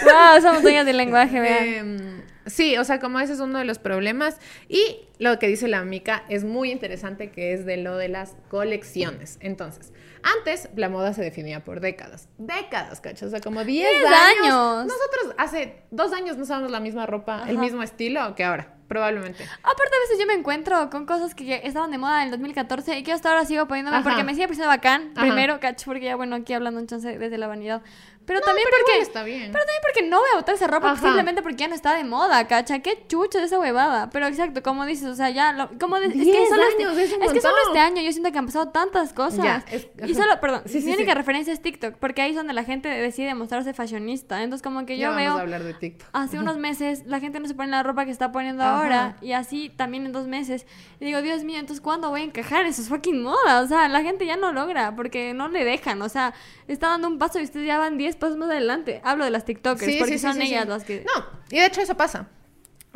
wow, 0.04 0.40
somos 0.42 0.62
dueñas 0.62 0.86
del 0.86 0.96
lenguaje, 0.96 1.38
vean. 1.40 1.64
Em, 1.64 2.22
sí, 2.46 2.76
o 2.78 2.84
sea, 2.84 3.00
como 3.00 3.20
ese 3.20 3.34
es 3.34 3.40
uno 3.40 3.58
de 3.58 3.64
los 3.64 3.78
problemas. 3.78 4.38
Y 4.68 5.08
lo 5.18 5.38
que 5.38 5.48
dice 5.48 5.68
la 5.68 5.82
Mica 5.84 6.24
es 6.28 6.44
muy 6.44 6.70
interesante, 6.70 7.30
que 7.30 7.52
es 7.52 7.66
de 7.66 7.76
lo 7.76 7.96
de 7.96 8.08
las 8.08 8.36
colecciones. 8.48 9.38
Entonces, 9.40 9.92
antes 10.22 10.68
la 10.74 10.88
moda 10.88 11.12
se 11.12 11.22
definía 11.22 11.64
por 11.64 11.80
décadas. 11.80 12.28
Décadas, 12.38 13.00
¿cachas? 13.00 13.28
O 13.28 13.30
sea, 13.30 13.40
como 13.40 13.64
10 13.64 13.88
10 13.88 14.04
años. 14.06 14.44
años. 14.44 14.86
Nosotros 14.86 15.34
hace 15.38 15.82
dos 15.90 16.12
años 16.12 16.36
no 16.36 16.42
usábamos 16.42 16.70
la 16.70 16.80
misma 16.80 17.06
ropa, 17.06 17.44
el 17.48 17.58
mismo 17.58 17.82
estilo 17.82 18.34
que 18.34 18.44
ahora, 18.44 18.74
probablemente. 18.88 19.44
Aparte, 19.44 19.96
a 19.96 20.00
veces 20.00 20.18
yo 20.18 20.26
me 20.26 20.34
encuentro 20.34 20.90
con 20.90 21.06
cosas 21.06 21.34
que 21.34 21.60
estaban 21.64 21.90
de 21.90 21.98
moda 21.98 22.22
en 22.22 22.26
el 22.26 22.30
2014 22.32 22.98
y 22.98 23.02
que 23.02 23.12
hasta 23.12 23.30
ahora 23.30 23.44
sigo 23.44 23.68
poniéndome 23.68 23.98
Ajá. 23.98 24.08
porque 24.08 24.24
me 24.24 24.34
sigue 24.34 24.46
pareciendo 24.46 24.68
bacán. 24.68 25.12
Ajá. 25.14 25.26
Primero, 25.26 25.60
cacho, 25.60 25.86
porque 25.86 26.06
ya, 26.06 26.16
bueno, 26.16 26.36
aquí 26.36 26.52
hablando 26.52 26.80
un 26.80 26.86
chance 26.86 27.18
desde 27.18 27.38
la 27.38 27.46
vanidad. 27.46 27.82
Pero 28.26 28.40
No, 28.40 28.46
también 28.46 28.66
pero 28.68 28.76
porque. 28.82 28.92
igual 28.98 29.06
está 29.06 29.22
bien. 29.22 29.52
Pero 29.52 29.64
también 29.64 29.82
porque 29.82 30.02
no 30.08 30.18
voy 30.18 30.28
a 30.32 30.36
botar 30.36 30.54
esa 30.56 30.66
ropa 30.66 30.90
Ajá. 30.92 31.00
simplemente 31.00 31.42
porque 31.42 31.56
ya 31.56 31.68
no 31.68 31.74
está 31.74 31.94
de 31.94 32.04
moda, 32.04 32.46
cacha. 32.48 32.80
Qué 32.80 33.04
chucha 33.08 33.38
de 33.38 33.46
esa 33.46 33.58
huevada. 33.58 34.10
Pero 34.10 34.26
exacto, 34.26 34.62
como 34.62 34.84
dices, 34.84 35.06
o 35.08 35.14
sea, 35.14 35.30
ya. 35.30 35.52
Lo, 35.52 35.70
como 35.78 35.98
de- 36.00 36.06
es 36.06 36.12
que 36.12 36.18
10 36.18 36.48
solo 36.48 36.62
años, 36.62 36.98
este, 36.98 37.24
es 37.24 37.32
que 37.32 37.40
solo 37.40 37.56
este 37.68 37.78
año 37.78 38.02
yo 38.02 38.10
siento 38.12 38.32
que 38.32 38.38
han 38.38 38.46
pasado 38.46 38.68
tantas 38.70 39.12
cosas. 39.12 39.44
Ya, 39.44 39.64
es- 39.70 39.88
y 40.06 40.14
solo, 40.14 40.40
perdón, 40.40 40.62
Sí, 40.66 40.80
sí, 40.80 40.86
mi 40.86 40.92
sí. 40.92 40.98
única 40.98 41.14
referencia 41.14 41.52
es 41.52 41.62
TikTok, 41.62 41.94
porque 41.96 42.20
ahí 42.22 42.30
es 42.30 42.36
donde 42.36 42.52
la 42.52 42.64
gente 42.64 42.88
decide 42.88 43.32
mostrarse 43.34 43.72
fashionista. 43.74 44.42
Entonces, 44.42 44.62
como 44.62 44.84
que 44.86 44.98
Ya 44.98 45.04
yo 45.04 45.10
vamos 45.10 45.22
veo 45.22 45.36
a 45.36 45.40
hablar 45.42 45.62
de 45.62 45.74
TikTok. 45.74 46.08
hace 46.12 46.38
unos 46.38 46.56
meses 46.58 47.04
la 47.06 47.20
gente 47.20 47.38
no 47.40 47.46
se 47.46 47.54
pone 47.54 47.68
la 47.70 47.82
ropa 47.84 48.04
que 48.04 48.10
está 48.10 48.32
poniendo 48.32 48.62
Ajá. 48.64 48.78
ahora 48.82 49.16
y 49.22 49.32
así 49.32 49.68
también 49.70 50.04
en 50.04 50.12
dos 50.12 50.26
meses. 50.26 50.66
Y 50.98 51.04
digo, 51.04 51.22
Dios 51.22 51.44
mío, 51.44 51.60
entonces 51.60 51.80
¿cuándo 51.80 52.10
voy 52.10 52.22
a 52.22 52.24
encajar 52.24 52.66
en 52.66 52.74
sus 52.74 52.88
fucking 52.88 53.22
modas? 53.22 53.64
O 53.64 53.68
sea, 53.68 53.88
la 53.88 54.02
gente 54.02 54.26
ya 54.26 54.36
no 54.36 54.52
logra 54.52 54.96
porque 54.96 55.32
no 55.34 55.46
le 55.48 55.64
dejan. 55.64 56.02
O 56.02 56.08
sea, 56.08 56.34
está 56.66 56.88
dando 56.88 57.06
un 57.06 57.18
paso 57.18 57.38
y 57.38 57.44
ustedes 57.44 57.66
ya 57.66 57.78
van 57.78 57.98
10 57.98 58.15
pasos 58.16 58.36
más 58.36 58.50
adelante. 58.50 59.00
Hablo 59.04 59.24
de 59.24 59.30
las 59.30 59.44
TikTokers 59.44 59.90
Sí, 59.90 59.98
porque 59.98 60.18
sí, 60.18 60.26
son 60.26 60.40
ellas 60.40 60.66
las 60.66 60.84
que... 60.84 61.04
No, 61.04 61.24
y 61.50 61.60
de 61.60 61.66
hecho 61.66 61.80
eso 61.80 61.96
pasa. 61.96 62.28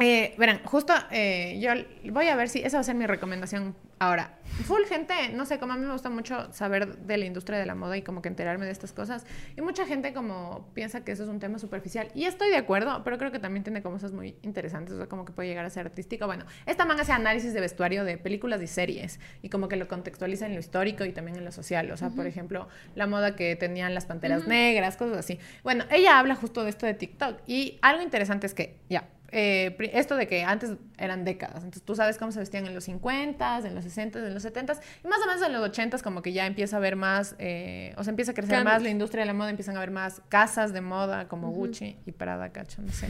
Eh, 0.00 0.34
verán, 0.38 0.62
justo 0.64 0.94
eh, 1.10 1.58
yo 1.60 1.72
voy 2.12 2.28
a 2.28 2.36
ver 2.36 2.48
si 2.48 2.60
esa 2.60 2.78
va 2.78 2.80
a 2.80 2.84
ser 2.84 2.94
mi 2.94 3.06
recomendación 3.06 3.76
ahora. 3.98 4.38
Full 4.64 4.84
gente, 4.88 5.14
no 5.34 5.44
sé, 5.44 5.58
como 5.58 5.74
a 5.74 5.76
mí 5.76 5.84
me 5.84 5.92
gusta 5.92 6.08
mucho 6.08 6.50
saber 6.52 6.96
de 6.96 7.18
la 7.18 7.26
industria 7.26 7.58
de 7.58 7.66
la 7.66 7.74
moda 7.74 7.98
y 7.98 8.02
como 8.02 8.22
que 8.22 8.28
enterarme 8.28 8.64
de 8.64 8.72
estas 8.72 8.92
cosas. 8.92 9.26
Y 9.56 9.60
mucha 9.60 9.86
gente 9.86 10.14
como 10.14 10.70
piensa 10.72 11.04
que 11.04 11.12
eso 11.12 11.24
es 11.24 11.28
un 11.28 11.38
tema 11.38 11.58
superficial. 11.58 12.08
Y 12.14 12.24
estoy 12.24 12.48
de 12.48 12.56
acuerdo, 12.56 13.02
pero 13.04 13.18
creo 13.18 13.30
que 13.30 13.38
también 13.38 13.62
tiene 13.62 13.82
cosas 13.82 14.12
muy 14.12 14.36
interesantes, 14.40 14.94
o 14.94 14.96
sea, 14.96 15.06
como 15.06 15.26
que 15.26 15.32
puede 15.32 15.48
llegar 15.48 15.66
a 15.66 15.70
ser 15.70 15.86
artístico. 15.86 16.26
Bueno, 16.26 16.46
esta 16.64 16.86
man 16.86 16.98
hace 16.98 17.12
análisis 17.12 17.52
de 17.52 17.60
vestuario 17.60 18.04
de 18.04 18.16
películas 18.16 18.62
y 18.62 18.66
series 18.66 19.20
y 19.42 19.50
como 19.50 19.68
que 19.68 19.76
lo 19.76 19.86
contextualiza 19.86 20.46
en 20.46 20.54
lo 20.54 20.60
histórico 20.60 21.04
y 21.04 21.12
también 21.12 21.36
en 21.36 21.44
lo 21.44 21.52
social. 21.52 21.90
O 21.90 21.96
sea, 21.98 22.08
por 22.08 22.26
ejemplo, 22.26 22.68
la 22.94 23.06
moda 23.06 23.36
que 23.36 23.54
tenían 23.54 23.94
las 23.94 24.06
panteras 24.06 24.46
negras, 24.46 24.96
cosas 24.96 25.18
así. 25.18 25.38
Bueno, 25.62 25.84
ella 25.90 26.18
habla 26.18 26.36
justo 26.36 26.64
de 26.64 26.70
esto 26.70 26.86
de 26.86 26.94
TikTok 26.94 27.40
y 27.46 27.78
algo 27.82 28.02
interesante 28.02 28.46
es 28.46 28.54
que, 28.54 28.78
ya, 28.88 29.04
eh, 29.32 29.76
esto 29.92 30.16
de 30.16 30.26
que 30.26 30.42
antes 30.44 30.72
eran 30.98 31.24
décadas, 31.24 31.56
entonces 31.56 31.82
tú 31.82 31.94
sabes 31.94 32.18
cómo 32.18 32.32
se 32.32 32.38
vestían 32.38 32.66
en 32.66 32.74
los 32.74 32.88
50s, 32.88 33.64
en 33.64 33.74
los 33.74 33.84
60s, 33.84 34.26
en 34.26 34.34
los 34.34 34.44
70s, 34.44 34.80
y 35.04 35.08
más 35.08 35.20
o 35.22 35.26
menos 35.26 35.42
en 35.42 35.52
los 35.52 35.70
80s 35.70 36.02
como 36.02 36.22
que 36.22 36.32
ya 36.32 36.46
empieza 36.46 36.76
a 36.76 36.78
haber 36.78 36.96
más, 36.96 37.36
eh, 37.38 37.94
o 37.96 38.04
sea, 38.04 38.10
empieza 38.10 38.32
a 38.32 38.34
crecer 38.34 38.56
Cambios. 38.56 38.74
más 38.74 38.82
la 38.82 38.90
industria 38.90 39.22
de 39.22 39.26
la 39.26 39.34
moda, 39.34 39.50
empiezan 39.50 39.76
a 39.76 39.78
haber 39.78 39.90
más 39.90 40.22
casas 40.28 40.72
de 40.72 40.80
moda 40.80 41.28
como 41.28 41.50
Gucci 41.50 41.96
y 42.06 42.12
Prada, 42.12 42.50
cacho, 42.50 42.82
no 42.82 42.92
sé. 42.92 43.08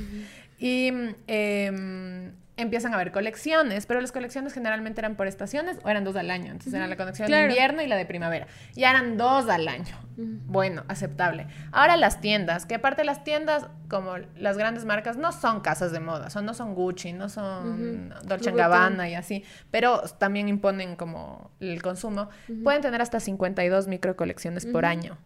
Y 0.58 0.92
mm, 0.92 1.14
em, 1.26 2.32
empiezan 2.61 2.92
a 2.92 2.96
haber 2.96 3.12
colecciones, 3.12 3.86
pero 3.86 4.00
las 4.00 4.12
colecciones 4.12 4.52
generalmente 4.52 5.00
eran 5.00 5.14
por 5.16 5.26
estaciones 5.26 5.78
o 5.82 5.88
eran 5.88 6.04
dos 6.04 6.16
al 6.16 6.30
año, 6.30 6.46
entonces 6.52 6.74
era 6.74 6.86
la 6.86 6.96
colección 6.96 7.26
Claro. 7.28 7.44
de 7.44 7.48
invierno 7.50 7.82
y 7.82 7.86
la 7.86 7.96
de 7.96 8.06
primavera, 8.06 8.46
y 8.74 8.84
eran 8.84 9.16
dos 9.16 9.48
al 9.48 9.68
año. 9.68 9.96
Bueno, 10.16 10.84
aceptable. 10.88 11.46
Ahora 11.72 11.96
las 11.96 12.20
tiendas, 12.20 12.66
que 12.66 12.74
aparte 12.74 13.04
las 13.04 13.24
tiendas, 13.24 13.66
como 13.88 14.18
las 14.36 14.58
grandes 14.58 14.84
marcas, 14.84 15.16
no 15.16 15.32
son 15.32 15.61
casas 15.61 15.92
de 15.92 16.00
moda, 16.00 16.28
son, 16.30 16.44
no 16.44 16.52
son 16.54 16.74
Gucci, 16.74 17.12
no 17.14 17.28
son 17.30 18.12
Dolce. 18.24 18.50
Gabbana 18.52 19.08
y 19.08 19.14
así, 19.14 19.44
pero 19.70 20.02
también 20.18 20.48
imponen 20.48 20.96
como 20.96 21.50
el 21.61 21.80
consumo. 21.82 22.28
Pueden 22.62 22.82
tener 22.82 23.00
hasta 23.00 23.18
52 23.20 23.88
micro 23.88 24.14
colecciones 24.16 24.66
por 24.66 24.84
año. 24.84 25.16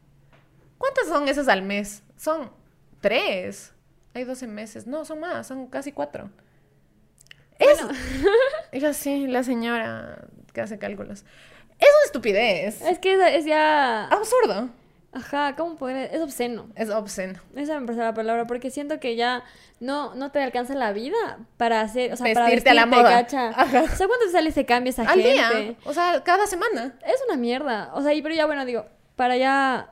¿Cuántas 0.79 1.09
son 1.09 1.29
esas 1.29 1.49
al 1.49 1.63
mes? 1.63 2.03
Son 2.17 2.51
tres. 3.01 3.73
Hay 4.15 4.25
12 4.25 4.47
meses. 4.47 4.87
No, 4.87 5.05
son 5.05 5.21
más, 5.21 5.47
son 5.49 5.67
casi 5.67 5.91
cuatro. 5.93 6.31
Es... 7.59 7.79
Yo 8.73 8.93
sí, 8.95 9.27
la 9.27 9.43
señora 9.43 10.19
que 10.53 10.61
hace 10.61 10.79
cálculos. 10.79 11.21
Es 11.79 11.89
una 11.89 12.05
estupidez. 12.07 12.81
Es 12.83 12.99
que 12.99 13.15
es, 13.15 13.21
es 13.41 13.45
ya... 13.45 14.07
Absurdo. 14.07 14.71
Ajá, 15.13 15.55
¿cómo 15.57 15.77
poder? 15.77 16.13
Es 16.13 16.21
obsceno. 16.21 16.67
Es 16.75 16.91
obsceno. 16.91 17.39
Esa 17.55 17.79
me 17.79 17.87
parece 17.87 18.03
la 18.03 18.15
palabra, 18.15 18.47
porque 18.49 18.71
siento 18.71 18.99
que 18.99 19.15
ya 19.15 19.45
no, 19.79 20.15
no 20.17 20.33
te 20.33 20.43
alcanza 20.43 20.75
la 20.75 20.93
vida 20.93 21.39
para 21.57 21.81
hacer, 21.83 22.13
o 22.13 22.17
sea, 22.17 22.33
para 22.35 22.47
Vestirte 22.47 22.71
a 22.71 22.75
la 22.75 22.87
moda. 22.87 23.11
cacha. 23.11 23.49
Ajá. 23.51 23.83
O 23.83 23.97
sea, 23.97 24.07
¿cuánto 24.09 24.27
te 24.27 24.33
sale 24.33 24.49
ese 24.49 24.65
cambio 24.67 24.91
esa 24.91 25.03
Al 25.03 25.21
gente? 25.21 25.33
día. 25.33 25.75
O 25.85 25.95
sea, 25.95 26.23
cada 26.25 26.47
semana. 26.49 26.95
Es 27.07 27.21
una 27.29 27.37
mierda. 27.37 27.91
O 27.95 28.03
sea, 28.03 28.13
y 28.13 28.23
pero 28.23 28.35
ya 28.35 28.47
bueno, 28.47 28.65
digo, 28.65 28.87
para 29.15 29.37
ya 29.37 29.91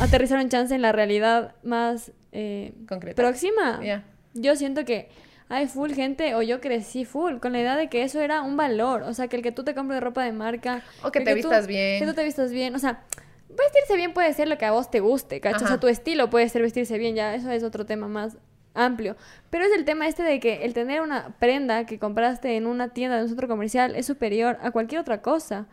aterrizar 0.00 0.38
un 0.38 0.50
chance 0.50 0.74
en 0.74 0.82
la 0.82 0.92
realidad 0.92 1.54
más 1.62 2.12
eh, 2.32 2.74
Concreta. 2.86 3.16
próxima, 3.22 3.80
Ya. 3.82 4.04
yo 4.34 4.56
siento 4.56 4.84
que 4.84 5.08
hay 5.50 5.66
full 5.66 5.92
gente, 5.92 6.34
o 6.36 6.42
yo 6.42 6.60
crecí 6.60 7.04
full, 7.04 7.38
con 7.38 7.52
la 7.52 7.60
idea 7.60 7.76
de 7.76 7.88
que 7.88 8.04
eso 8.04 8.20
era 8.20 8.40
un 8.40 8.56
valor. 8.56 9.02
O 9.02 9.12
sea, 9.12 9.26
que 9.26 9.36
el 9.36 9.42
que 9.42 9.50
tú 9.50 9.64
te 9.64 9.74
compres 9.74 10.00
ropa 10.00 10.24
de 10.24 10.32
marca. 10.32 10.82
O 11.02 11.10
que 11.10 11.20
te 11.20 11.34
vistas 11.34 11.66
bien. 11.66 12.00
Que 12.00 12.06
tú 12.06 12.14
te 12.14 12.22
vistas 12.22 12.52
bien. 12.52 12.74
O 12.74 12.78
sea, 12.78 13.02
vestirse 13.48 13.96
bien 13.96 14.14
puede 14.14 14.32
ser 14.32 14.48
lo 14.48 14.56
que 14.58 14.64
a 14.64 14.70
vos 14.70 14.90
te 14.90 15.00
guste, 15.00 15.40
¿cachai? 15.40 15.64
O 15.64 15.66
sea, 15.66 15.80
tu 15.80 15.88
estilo 15.88 16.30
puede 16.30 16.48
ser 16.48 16.62
vestirse 16.62 16.96
bien, 16.98 17.16
ya 17.16 17.34
eso 17.34 17.50
es 17.50 17.64
otro 17.64 17.84
tema 17.84 18.06
más 18.06 18.38
amplio. 18.74 19.16
Pero 19.50 19.64
es 19.64 19.72
el 19.72 19.84
tema 19.84 20.06
este 20.06 20.22
de 20.22 20.38
que 20.38 20.64
el 20.64 20.72
tener 20.72 21.00
una 21.00 21.34
prenda 21.40 21.84
que 21.84 21.98
compraste 21.98 22.56
en 22.56 22.66
una 22.66 22.90
tienda 22.90 23.16
de 23.16 23.22
un 23.22 23.28
centro 23.28 23.48
comercial 23.48 23.96
es 23.96 24.06
superior 24.06 24.56
a 24.62 24.70
cualquier 24.70 25.00
otra 25.00 25.20
cosa. 25.20 25.66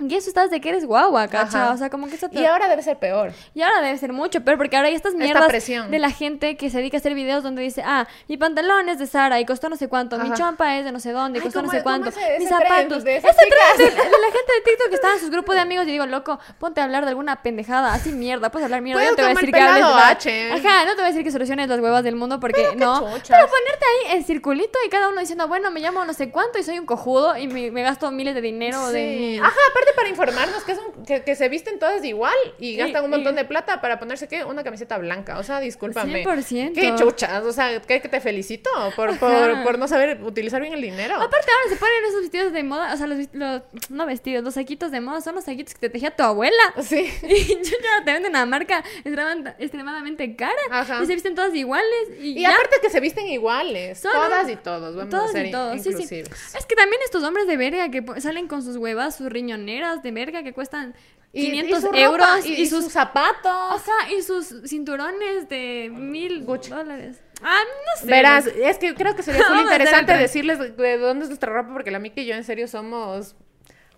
Y 0.00 0.14
eso 0.14 0.28
estás 0.28 0.48
de 0.50 0.60
que 0.60 0.68
eres 0.68 0.84
guagua, 0.86 1.26
¿cachai? 1.26 1.60
Ajá. 1.62 1.72
O 1.74 1.76
sea, 1.76 1.90
como 1.90 2.06
que 2.06 2.14
eso 2.14 2.28
te... 2.28 2.38
Y 2.40 2.44
ahora 2.46 2.68
debe 2.68 2.82
ser 2.84 2.98
peor. 2.98 3.32
Y 3.52 3.62
ahora 3.62 3.80
debe 3.80 3.98
ser 3.98 4.12
mucho 4.12 4.42
peor, 4.42 4.56
porque 4.56 4.76
ahora 4.76 4.88
hay 4.88 4.94
estas 4.94 5.12
Esta 5.12 5.24
mierdas 5.24 5.48
presión. 5.48 5.90
de 5.90 5.98
la 5.98 6.10
gente 6.10 6.56
que 6.56 6.70
se 6.70 6.78
dedica 6.78 6.96
a 6.96 7.00
hacer 7.00 7.14
videos 7.14 7.42
donde 7.42 7.62
dice, 7.62 7.82
ah, 7.84 8.06
mi 8.28 8.36
pantalón 8.36 8.88
es 8.88 9.00
de 9.00 9.08
Sara 9.08 9.40
y 9.40 9.44
costó 9.44 9.68
no 9.68 9.74
sé 9.76 9.88
cuánto, 9.88 10.16
mi 10.18 10.26
Ajá. 10.28 10.34
chompa 10.34 10.76
es 10.78 10.84
de 10.84 10.92
no 10.92 11.00
sé 11.00 11.10
dónde 11.10 11.40
y 11.40 11.42
costó 11.42 11.62
no 11.62 11.68
¿cómo 11.68 11.76
sé 11.76 11.82
cuánto, 11.82 12.10
mis 12.38 12.48
zapatos. 12.48 13.02
de 13.02 13.16
Ese 13.16 13.26
de, 13.26 13.84
de 13.84 13.90
la 13.90 13.96
gente 13.98 14.52
de 14.54 14.60
TikTok 14.64 14.88
que 14.88 14.94
está 14.94 15.12
en 15.14 15.18
sus 15.20 15.30
grupos 15.30 15.56
de 15.56 15.62
amigos 15.62 15.86
y 15.88 15.90
digo, 15.90 16.06
loco, 16.06 16.38
ponte 16.60 16.80
a 16.80 16.84
hablar 16.84 17.02
de 17.04 17.08
alguna 17.10 17.42
pendejada, 17.42 17.92
así 17.92 18.12
mierda, 18.12 18.50
puedes 18.50 18.64
hablar 18.66 18.82
mierda, 18.82 19.02
yo 19.02 19.10
no 19.10 19.16
te 19.16 19.22
voy 19.22 19.32
a 19.32 19.34
decir 19.34 19.52
que 19.52 19.60
hables 19.60 19.84
H. 19.84 20.52
Ajá, 20.52 20.84
no 20.84 20.90
te 20.90 20.96
voy 20.96 21.04
a 21.04 21.08
decir 21.08 21.24
que 21.24 21.32
soluciones 21.32 21.68
las 21.68 21.80
huevas 21.80 22.04
del 22.04 22.14
mundo 22.14 22.38
porque 22.38 22.68
Pero 22.72 22.78
no. 22.78 23.00
Pero 23.00 23.46
ponerte 23.48 23.84
ahí 24.06 24.16
en 24.16 24.24
circulito 24.24 24.78
y 24.86 24.88
cada 24.90 25.08
uno 25.08 25.18
diciendo, 25.20 25.48
bueno, 25.48 25.72
me 25.72 25.80
llamo 25.80 26.04
no 26.04 26.12
sé 26.12 26.30
cuánto 26.30 26.58
y 26.60 26.62
soy 26.62 26.78
un 26.78 26.86
cojudo 26.86 27.36
y 27.36 27.48
me, 27.48 27.72
me 27.72 27.82
gasto 27.82 28.10
miles 28.12 28.36
de 28.36 28.40
dinero 28.42 28.78
Sí. 28.88 28.92
de... 28.94 29.40
Ajá, 29.42 29.56
aparte 29.70 29.87
para 29.96 30.08
informarnos 30.08 30.62
que, 30.64 30.72
es 30.72 30.78
un- 30.78 31.04
que, 31.04 31.22
que 31.22 31.34
se 31.36 31.48
visten 31.48 31.78
todas 31.78 32.04
igual 32.04 32.34
y 32.58 32.76
gastan 32.76 33.04
un 33.04 33.10
y- 33.10 33.14
montón 33.16 33.34
de 33.36 33.44
plata 33.44 33.80
para 33.80 33.98
ponerse, 33.98 34.28
¿qué? 34.28 34.44
Una 34.44 34.64
camiseta 34.64 34.98
blanca. 34.98 35.38
O 35.38 35.42
sea, 35.42 35.60
discúlpame. 35.60 36.24
100%. 36.24 36.72
Qué 36.74 36.94
chuchas. 36.96 37.44
O 37.44 37.52
sea, 37.52 37.80
que, 37.80 38.00
que 38.00 38.08
te 38.08 38.20
felicito 38.20 38.70
por, 38.96 39.18
por, 39.18 39.62
por 39.62 39.78
no 39.78 39.88
saber 39.88 40.22
utilizar 40.22 40.60
bien 40.60 40.72
el 40.74 40.82
dinero. 40.82 41.14
Aparte 41.16 41.50
ahora 41.50 41.68
se 41.70 41.76
ponen 41.76 42.04
esos 42.08 42.20
vestidos 42.22 42.52
de 42.52 42.62
moda, 42.62 42.94
o 42.94 42.96
sea, 42.96 43.06
los, 43.06 43.18
los- 43.32 43.62
no 43.90 44.06
vestidos, 44.06 44.42
los 44.44 44.54
saquitos 44.54 44.90
de 44.90 45.00
moda 45.00 45.20
son 45.20 45.34
los 45.34 45.44
saquitos 45.44 45.74
que 45.74 45.80
te 45.80 45.90
tejía 45.90 46.10
tu 46.14 46.22
abuela. 46.22 46.62
Sí. 46.82 47.10
Y 47.28 47.62
ya 47.62 48.04
te 48.04 48.12
venden 48.12 48.30
una 48.32 48.46
marca 48.46 48.84
extremadamente, 49.58 50.36
cara. 50.36 50.52
Ajá. 50.70 51.00
Y 51.02 51.06
se 51.06 51.14
visten 51.14 51.34
todas 51.34 51.54
iguales. 51.54 51.88
Y, 52.20 52.38
Y 52.38 52.42
ya. 52.42 52.50
aparte 52.54 52.76
que 52.82 52.90
se 52.90 53.00
visten 53.00 53.26
iguales. 53.26 53.98
Son 54.00 54.12
todas 54.12 54.48
y 54.48 54.56
todos. 54.56 54.94
Vamos 54.96 55.10
todos 55.10 55.30
a 55.30 55.32
ser 55.32 55.46
y 55.46 55.50
todos, 55.50 55.82
sí, 55.82 55.92
sí. 55.92 56.22
Es 56.56 56.66
que 56.66 56.74
también 56.76 57.00
estos 57.04 57.22
hombres 57.22 57.46
de 57.46 57.56
verga 57.56 57.90
que 57.90 58.02
salen 58.20 58.48
con 58.48 58.62
sus 58.62 58.76
huevas, 58.76 59.16
sus 59.16 59.28
de 60.02 60.10
verga 60.12 60.42
que 60.42 60.52
cuestan 60.52 60.94
Y- 61.32 61.42
y 61.46 61.50
500 61.50 61.80
su 61.80 61.86
ropa, 61.88 61.98
euros 61.98 62.46
y, 62.46 62.66
sus, 62.66 62.84
sus 62.84 62.92
zapatos. 62.92 63.46
Ajá, 63.46 64.12
y 64.16 64.22
sus 64.22 64.62
cinturones 64.66 65.48
de 65.48 65.90
mil 65.92 66.44
Gucci. 66.44 66.70
dólares. 66.70 67.20
Ah, 67.42 67.60
no 67.64 68.00
sé. 68.02 68.06
Verás, 68.10 68.46
es 68.46 68.78
que 68.78 68.94
creo 68.94 69.14
que 69.14 69.22
sería 69.22 69.44
muy 69.50 69.62
interesante 69.62 70.12
decirles 70.16 70.58
de 70.58 70.98
dónde 70.98 71.24
es 71.24 71.28
nuestra 71.28 71.52
ropa, 71.52 71.72
porque 71.72 71.90
la 71.90 71.98
Miki 71.98 72.22
y 72.22 72.26
yo 72.26 72.34
en 72.34 72.44
serio 72.44 72.66
somos 72.66 73.36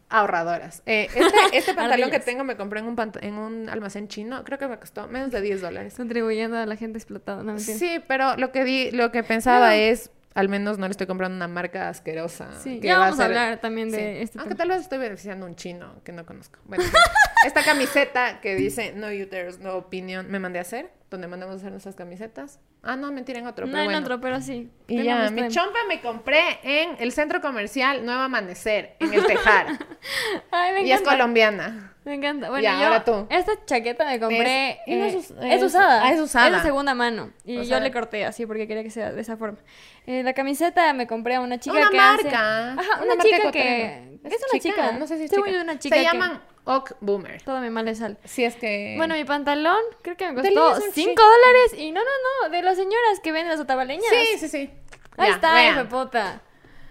ahorradoras. 0.09 0.83
Eh, 0.87 1.09
este, 1.15 1.23
este 1.57 1.75
pantalón 1.75 2.11
que 2.11 2.21
tengo 2.21 2.45
me 2.45 2.57
compré 2.57 2.81
en 2.81 2.87
un, 2.87 2.97
en 3.21 3.35
un 3.35 3.69
almacén 3.69 4.09
chino. 4.09 4.45
Creo 4.45 4.59
que 4.59 4.67
me 4.69 4.79
costó 4.79 5.07
menos 5.09 5.31
de 5.31 5.41
10 5.41 5.61
dólares. 5.61 5.95
Contribuyendo 5.97 6.57
a 6.59 6.67
la 6.67 6.77
gente 6.77 6.99
explotada, 6.99 7.43
no. 7.43 7.59
Sí, 7.59 8.01
pero 8.09 8.37
lo 8.37 8.51
que 8.53 8.65
di, 8.65 8.91
lo 8.91 9.13
que 9.13 9.23
pensaba 9.23 9.69
No. 9.69 9.73
es, 9.75 10.11
al 10.35 10.49
menos 10.49 10.79
no 10.79 10.87
le 10.87 10.93
estoy 10.93 11.07
comprando 11.07 11.37
una 11.37 11.49
marca 11.49 11.89
asquerosa. 11.89 12.53
Sí, 12.61 12.81
que 12.81 12.87
ya 12.89 12.95
va 12.99 13.01
vamos 13.07 13.15
a 13.21 13.23
ser- 13.25 13.27
hablar 13.37 13.61
también 13.61 13.91
de 13.91 13.97
Sí. 13.99 14.23
este 14.23 14.39
Aunque 14.39 14.55
tema. 14.55 14.59
tal 14.59 14.69
vez 14.69 14.81
estoy 14.83 14.99
beneficiando 14.99 15.47
un 15.47 15.57
chino 15.57 15.95
que 16.05 16.13
no 16.13 16.25
conozco. 16.25 16.59
Bueno, 16.65 16.85
esta 17.47 17.63
camiseta 17.65 18.41
que 18.41 18.55
dice 18.55 18.93
No 18.95 19.09
Uterus, 19.09 19.59
No 19.59 19.75
Opinion, 19.77 20.31
me 20.31 20.39
mandé 20.39 20.59
a 20.61 20.63
hacer, 20.63 20.93
donde 21.11 21.27
mandamos 21.27 21.55
a 21.55 21.59
hacer 21.59 21.71
nuestras 21.73 21.97
camisetas. 21.97 22.61
Ah, 22.83 22.97
no, 22.97 23.13
mentira, 23.13 23.41
en 23.41 23.47
otro. 23.47 23.67
No 23.67 23.73
pero 23.73 23.83
en 23.83 23.87
bueno. 23.91 24.01
otro, 24.01 24.21
pero 24.21 24.41
sí. 24.41 24.71
Y 24.89 25.03
ya, 25.03 25.29
mi 25.31 25.49
chompa 25.49 25.81
me 25.89 26.01
compré 26.01 26.61
en 26.63 26.97
el 27.01 27.13
centro 27.13 27.41
comercial 27.43 28.07
Nuevo 28.07 28.23
Amanecer, 28.23 28.97
en 29.01 29.13
el 29.13 29.27
Tejar. 29.27 29.67
Ay, 30.51 30.73
me 30.75 30.83
y 30.85 30.93
es 30.93 31.03
colombiana. 31.03 31.95
Me 32.11 32.17
encanta. 32.17 32.49
Bueno, 32.51 32.63
Ya, 32.65 32.79
yo 32.81 32.87
ahora 32.89 33.05
tú. 33.05 33.27
esta 33.31 33.53
chaqueta 33.67 34.05
me 34.05 34.19
compré. 34.19 34.71
Es- 34.71 34.77
eh, 34.89 35.07
es 35.07 35.15
es, 35.15 35.31
us- 35.31 35.37
es- 35.41 35.63
usada. 35.63 36.05
ah, 36.05 36.13
es 36.13 36.21
usada. 36.21 36.49
Es 36.49 36.53
de 36.55 36.63
segunda 36.63 36.93
mano. 36.95 37.31
Y 37.45 37.59
O 37.59 37.63
yo 37.63 37.69
sea- 37.69 37.81
le 37.81 37.93
corté 37.93 38.25
así 38.25 38.47
porque 38.47 38.67
quería 38.67 38.83
que 38.83 38.91
sea 38.91 39.13
de 39.13 39.21
esa 39.21 39.37
forma. 39.37 39.59
Eh, 40.07 40.23
la 40.25 40.33
camiseta 40.33 40.93
me 40.93 41.07
compré 41.07 41.37
a 41.37 41.41
una 41.41 41.61
chica 41.61 41.77
una 41.79 41.91
que 41.91 41.97
marca. 41.97 42.73
hace. 42.73 42.81
Ajá, 42.81 43.03
una, 43.05 43.17
chica 43.23 43.53
que. 43.53 44.19
Es, 44.25 44.37
una 44.53 44.61
chica. 44.61 44.93
No 44.93 45.07
sé 45.07 45.19
si 45.19 45.25
es 45.25 45.31
chica. 45.31 45.43
una 45.63 45.79
chica 45.79 45.95
Se 45.97 46.03
que- 46.03 46.09
llaman 46.09 46.43
Oak 46.65 46.97
Boomer. 47.01 47.41
Todo 47.43 47.61
me 47.61 47.71
mal 47.71 47.85
le 47.85 47.95
sale. 47.95 48.17
Si 48.25 48.45
es 48.45 48.57
que. 48.57 48.95
Bueno, 48.97 49.15
mi 49.15 49.25
pantalón 49.25 49.79
creo 50.03 50.17
que 50.17 50.27
me 50.33 50.35
costó 50.35 50.73
es 50.79 50.85
un 50.87 50.93
5 50.93 51.11
chico. 51.11 51.23
dólares. 51.23 51.75
Y 51.79 51.93
no, 51.93 52.01
no, 52.01 52.11
no. 52.43 52.51
De 52.51 52.63
las 52.63 52.77
señoras 52.77 53.21
que 53.23 53.31
venden 53.33 53.51
las 53.53 53.61
otabaleñas. 53.61 54.05
Sí, 54.11 54.39
sí, 54.39 54.49
sí. 54.49 54.71
Ahí 55.17 55.29
Ya, 55.29 55.35
está, 55.37 55.65
hijo 55.65 55.85
de 55.85 56.41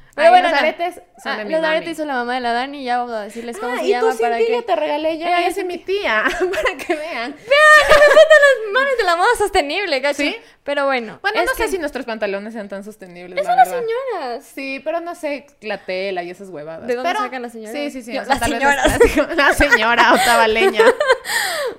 puta. 0.10 0.36
Ay, 0.36 0.41
los 0.43 0.53
aretes 0.53 0.95
son 1.24 1.32
Ah, 1.34 1.38
de 1.38 1.45
mi 1.45 1.51
Los 1.51 1.62
mami. 1.62 1.76
aretes 1.76 1.93
hizo 1.93 2.05
la 2.05 2.14
mamá 2.14 2.36
de 2.36 2.39
la 2.41 2.53
Dani 2.53 2.82
y 2.82 2.84
ya 2.86 2.97
vamos 2.97 3.14
a 3.14 3.22
decirles 3.22 3.57
cómo 3.57 3.74
Ah, 3.74 3.80
se 3.80 3.86
y 3.86 3.89
llama 3.89 4.12
tu 4.12 4.18
para 4.20 4.38
que... 4.38 4.43
cintillo 4.45 4.66
te 4.66 4.76
regalé 4.76 5.18
yo. 5.18 5.26
Ella 5.28 5.47
es 5.47 5.66
mi 5.66 5.78
tía. 5.78 6.24
para 6.39 6.78
que 6.78 6.95
vean. 6.95 7.36
las 7.89 8.74
manos 8.74 8.97
de 8.97 9.03
la 9.03 9.16
moda 9.16 9.30
sostenible, 9.38 10.01
¿cacho? 10.01 10.18
¿Sí? 10.24 10.36
Pero 10.64 10.86
bueno. 10.86 11.20
Bueno, 11.22 11.43
no 11.43 11.51
que 11.55 11.64
sé 11.64 11.68
si 11.70 11.78
nuestros 11.80 12.05
pantalones 12.05 12.53
sean 12.53 12.70
tan 12.70 12.84
sostenibles. 12.84 13.39
Es 13.39 13.45
la 13.47 13.53
unas 13.53 13.70
verdad. 13.72 13.84
señoras. 13.88 14.45
Sí, 14.45 14.82
pero 14.84 14.99
no 15.01 15.16
sé 15.16 15.47
la 15.62 15.78
tela 15.80 16.24
y 16.24 16.30
esas 16.30 16.49
huevadas. 16.49 16.88
¿De 16.88 16.95
dónde 16.95 17.10
Pero- 17.10 17.22
sacan 17.24 17.41
las 17.41 17.51
señoras? 17.53 17.74
Sí, 17.76 17.91
sí, 17.91 18.01
sí. 18.03 18.14
Yo, 18.14 18.24
las 18.24 18.39
señoras. 18.39 18.97
clásico. 18.97 19.28
La 19.36 19.53
señora 19.53 20.14
otabaleña. 20.22 20.84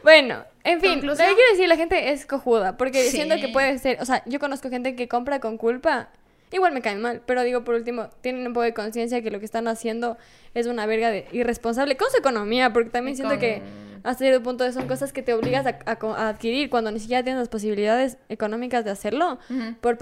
Bueno, 0.03 0.45
en 0.65 0.81
fin, 0.81 0.93
Conclusión. 0.95 1.29
lo 1.29 1.35
que 1.35 1.37
quiero 1.37 1.51
decir, 1.53 1.69
la 1.69 1.77
gente 1.77 2.11
es 2.13 2.27
cojuda, 2.27 2.77
porque 2.77 3.05
Sí. 3.05 3.11
siento 3.11 3.37
que 3.37 3.49
puede 3.49 3.79
ser, 3.79 3.99
o 4.01 4.05
sea, 4.05 4.23
yo 4.27 4.39
conozco 4.39 4.69
gente 4.71 4.95
que 4.97 5.09
compra 5.09 5.41
con 5.41 5.57
culpa, 5.57 6.09
igual 6.53 6.73
me 6.73 6.83
caen 6.83 7.01
mal, 7.01 7.23
pero 7.27 7.43
digo, 7.43 7.63
por 7.65 7.75
último, 7.75 8.09
tienen 8.21 8.47
un 8.47 8.53
poco 8.53 8.65
de 8.65 8.75
conciencia 8.75 9.23
que 9.23 9.31
lo 9.31 9.39
que 9.39 9.45
están 9.45 9.69
haciendo 9.69 10.17
es 10.55 10.67
una 10.67 10.85
verga 10.87 11.11
de 11.11 11.27
irresponsable 11.33 11.97
con 11.97 12.11
su 12.11 12.17
economía, 12.19 12.73
porque 12.73 12.91
también 12.91 13.17
siento 13.17 13.35
con- 13.35 13.41
que 13.41 13.63
hasta 14.03 14.25
cierto 14.25 14.43
punto 14.43 14.73
son 14.73 14.89
cosas 14.89 15.13
que 15.13 15.21
te 15.23 15.35
obligas 15.35 15.67
a, 15.67 15.79
a 15.85 15.99
a 16.17 16.29
adquirir 16.31 16.71
cuando 16.71 16.91
ni 16.91 16.99
siquiera 17.01 17.23
tienes 17.23 17.39
las 17.39 17.49
posibilidades 17.51 18.17
económicas 18.31 18.83
de 18.85 18.91
hacerlo, 18.91 19.39
por, 19.83 19.99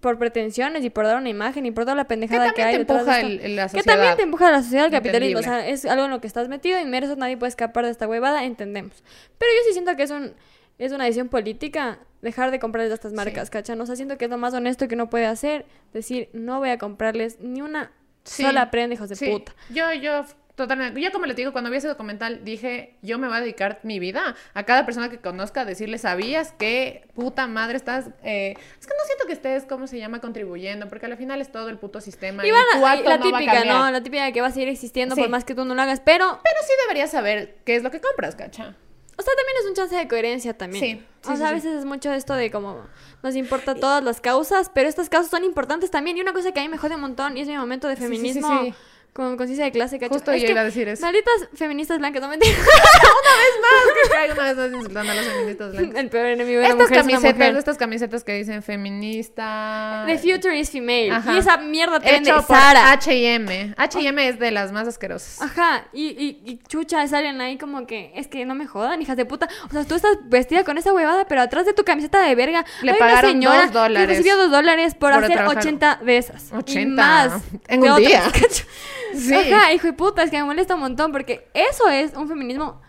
por 0.00 0.18
pretensiones 0.18 0.84
y 0.84 0.90
por 0.90 1.04
dar 1.04 1.18
una 1.18 1.28
imagen 1.28 1.66
y 1.66 1.70
por 1.70 1.84
toda 1.84 1.94
la 1.94 2.04
pendejada 2.08 2.52
que, 2.54 2.62
hay 2.62 2.72
te 2.72 2.78
detrás 2.78 3.04
de 3.04 3.12
empuja 3.12 3.20
esto. 3.34 3.44
el- 3.46 3.56
la 3.56 3.68
Que 3.68 3.82
también 3.82 4.16
te 4.16 4.22
empuja 4.22 4.50
la 4.50 4.62
sociedad, 4.62 4.86
el 4.86 4.90
capitalismo. 4.92 5.40
O 5.40 5.42
sea, 5.42 5.68
es 5.68 5.84
algo 5.84 6.06
en 6.06 6.10
lo 6.10 6.20
que 6.22 6.26
estás 6.26 6.48
metido 6.48 6.80
y 6.80 6.84
mereces, 6.86 7.18
nadie 7.18 7.36
puede 7.36 7.50
escapar 7.50 7.84
de 7.84 7.90
esta 7.90 8.08
huevada, 8.08 8.44
entendemos. 8.44 9.04
Pero 9.38 9.52
yo 9.52 9.60
sí 9.66 9.72
siento 9.74 9.94
que 9.96 10.04
es 10.04 10.10
un 10.10 10.32
es 10.78 10.92
una 10.92 11.04
decisión 11.04 11.28
política 11.28 11.98
dejar 12.22 12.50
de 12.50 12.58
comprarles 12.58 12.92
a 12.92 12.94
estas 12.94 13.12
marcas, 13.12 13.50
¿cachan? 13.50 13.80
O 13.80 13.86
sea, 13.86 13.96
siento 13.96 14.16
que 14.18 14.26
es 14.26 14.30
lo 14.30 14.38
más 14.38 14.54
honesto 14.54 14.86
que 14.88 14.94
uno 14.94 15.10
puede 15.10 15.26
hacer, 15.26 15.66
decir, 15.92 16.28
no 16.32 16.58
voy 16.60 16.70
a 16.70 16.78
comprarles 16.78 17.40
ni 17.40 17.62
una 17.62 17.92
Sí. 18.24 18.44
sola 18.44 18.70
prenda, 18.70 18.94
hijos 18.94 19.08
de 19.08 19.16
Sí. 19.16 19.28
puta. 19.28 19.52
Yo, 19.70 19.92
yo, 19.94 20.24
totalmente. 20.54 21.00
Yo, 21.00 21.10
como 21.10 21.26
les 21.26 21.34
digo, 21.34 21.50
cuando 21.50 21.68
vi 21.70 21.78
ese 21.78 21.88
documental, 21.88 22.44
dije, 22.44 22.94
yo 23.02 23.18
me 23.18 23.26
voy 23.26 23.36
a 23.38 23.40
dedicar 23.40 23.80
mi 23.82 23.98
vida 23.98 24.36
a 24.54 24.62
cada 24.62 24.86
persona 24.86 25.08
que 25.10 25.18
conozca 25.18 25.62
a 25.62 25.64
decirle, 25.64 25.98
¿sabías 25.98 26.52
que 26.52 27.08
puta 27.16 27.48
madre 27.48 27.76
estás? 27.76 28.10
eh, 28.22 28.54
Es 28.78 28.86
que 28.86 28.92
no 28.96 29.04
siento 29.06 29.26
que 29.26 29.32
estés, 29.32 29.64
¿cómo 29.64 29.88
se 29.88 29.98
llama? 29.98 30.20
Contribuyendo, 30.20 30.88
porque 30.88 31.06
al 31.06 31.16
final 31.16 31.40
es 31.40 31.50
todo 31.50 31.68
el 31.68 31.78
puto 31.78 32.00
sistema. 32.00 32.46
Y 32.46 32.50
Y, 32.50 32.52
a- 32.52 32.92
acto 32.92 33.08
la 33.08 33.16
no 33.18 33.24
típica. 33.24 33.64
¿no? 33.64 33.90
La 33.90 34.00
típica 34.04 34.30
que 34.30 34.40
va 34.40 34.46
a 34.46 34.52
seguir 34.52 34.68
existiendo 34.68 35.16
Sí. 35.16 35.20
por 35.22 35.30
más 35.30 35.44
que 35.44 35.56
tú 35.56 35.64
no 35.64 35.74
lo 35.74 35.82
hagas, 35.82 35.98
pero 35.98 36.38
Pero 36.44 36.56
sí 36.62 36.72
deberías 36.84 37.10
saber 37.10 37.56
qué 37.64 37.74
es 37.74 37.82
lo 37.82 37.90
que 37.90 38.00
compras, 38.00 38.36
cacha. 38.36 38.76
O 39.16 39.22
sea, 39.22 39.32
también 39.36 39.56
es 39.60 39.68
un 39.68 39.74
chance 39.74 39.94
de 39.94 40.08
coherencia 40.08 40.56
también. 40.56 40.84
Sí, 40.84 41.04
sí, 41.22 41.28
o 41.28 41.32
sí, 41.32 41.36
sea, 41.36 41.46
a 41.46 41.50
sí. 41.50 41.54
veces 41.56 41.78
es 41.80 41.84
mucho 41.84 42.12
esto 42.12 42.34
de 42.34 42.50
como 42.50 42.80
nos 43.22 43.36
importa 43.36 43.74
todas 43.74 44.02
las 44.02 44.20
causas, 44.20 44.70
pero 44.72 44.88
estas 44.88 45.08
causas 45.08 45.30
son 45.30 45.44
importantes 45.44 45.90
también. 45.90 46.16
Y 46.16 46.20
una 46.22 46.32
cosa 46.32 46.52
que 46.52 46.60
a 46.60 46.62
mí 46.62 46.68
me 46.68 46.78
jode 46.78 46.94
un 46.94 47.02
montón 47.02 47.36
y 47.36 47.42
es 47.42 47.48
mi 47.48 47.56
momento 47.56 47.88
de 47.88 47.96
Sí, 47.96 48.02
sí, 48.02 48.08
sí, 48.08 48.16
feminismo 48.16 48.62
sí. 48.64 48.74
Con 49.12 49.36
conciencia 49.36 49.64
de 49.66 49.72
clase, 49.72 49.98
¿cachai? 49.98 50.08
Justo 50.16 50.32
es 50.32 50.40
yo 50.40 50.46
que 50.46 50.52
iba 50.52 50.62
a 50.62 50.64
decir 50.64 50.88
eso. 50.88 51.04
Malditas 51.04 51.48
feministas 51.54 51.98
blancas, 51.98 52.22
no 52.22 52.28
me 52.28 52.34
entiendes. 52.34 52.64
Ay, 54.18 54.30
una 54.30 54.44
vez 54.44 54.56
más 54.56 54.72
insultando 54.72 55.12
a 55.12 55.14
las 55.14 55.26
feministas 55.26 55.72
blancas. 55.72 56.00
El 56.00 56.08
peor 56.08 56.26
enemigo 56.26 56.60
de 56.60 56.62
la 56.62 56.68
Estas 56.68 56.88
mujer 56.88 56.98
es 56.98 57.04
una 57.04 57.12
camisetas, 57.12 57.34
mujer. 57.38 57.56
estas 57.56 57.76
camisetas 57.78 58.24
que 58.24 58.32
dicen 58.34 58.62
feminista. 58.62 60.04
The 60.06 60.18
future 60.18 60.58
is 60.58 60.70
female. 60.70 61.10
Ajá. 61.12 61.34
Y 61.34 61.38
esa 61.38 61.56
mierda 61.58 62.00
te 62.00 62.10
vende 62.10 62.30
Hecho 62.30 62.46
por 62.46 62.56
Sara. 62.56 62.92
H&M. 62.92 63.74
H&M 63.76 64.28
es 64.28 64.38
de 64.38 64.50
las 64.50 64.72
más 64.72 64.88
asquerosas. 64.88 65.42
Ajá, 65.42 65.86
y, 65.92 66.06
y, 66.08 66.42
y 66.50 66.58
chucha, 66.68 67.06
salen 67.06 67.40
ahí 67.40 67.58
como 67.58 67.86
que, 67.86 68.12
es 68.14 68.28
que 68.28 68.44
no 68.46 68.54
me 68.54 68.66
jodan, 68.66 69.02
hijas 69.02 69.16
de 69.16 69.24
puta. 69.26 69.48
O 69.68 69.72
sea, 69.72 69.84
tú 69.84 69.94
estás 69.94 70.16
vestida 70.24 70.64
con 70.64 70.78
esa 70.78 70.92
huevada, 70.92 71.26
pero 71.26 71.42
atrás 71.42 71.66
de 71.66 71.72
tu 71.74 71.84
camiseta 71.84 72.22
de 72.22 72.34
verga 72.34 72.64
Le 72.82 72.92
hay 72.92 72.98
pagaron 72.98 73.30
una 73.30 73.32
señora 73.32 73.62
dos 73.64 73.72
dólares 73.72 74.08
que 74.08 74.14
recibió 74.14 74.36
dos 74.36 74.50
dólares 74.50 74.94
por, 74.94 75.12
por 75.12 75.24
hacer 75.24 75.36
trabajar. 75.36 75.58
80 75.58 76.00
de 76.02 76.16
esas. 76.16 76.52
80 76.52 76.80
Y 76.80 76.86
más. 76.86 77.42
en 77.68 77.80
un 77.82 77.88
otras, 77.90 78.06
día. 78.08 78.22
¿cacho? 78.32 78.64
Sí. 79.14 79.34
Ajá, 79.34 79.72
hijo 79.72 79.86
de 79.86 79.92
puta, 79.92 80.22
es 80.22 80.30
que 80.30 80.38
me 80.38 80.44
molesta 80.44 80.74
un 80.74 80.80
montón 80.80 81.12
porque 81.12 81.48
eso 81.54 81.88
es 81.88 82.14
un 82.14 82.28
feminismo 82.28 82.80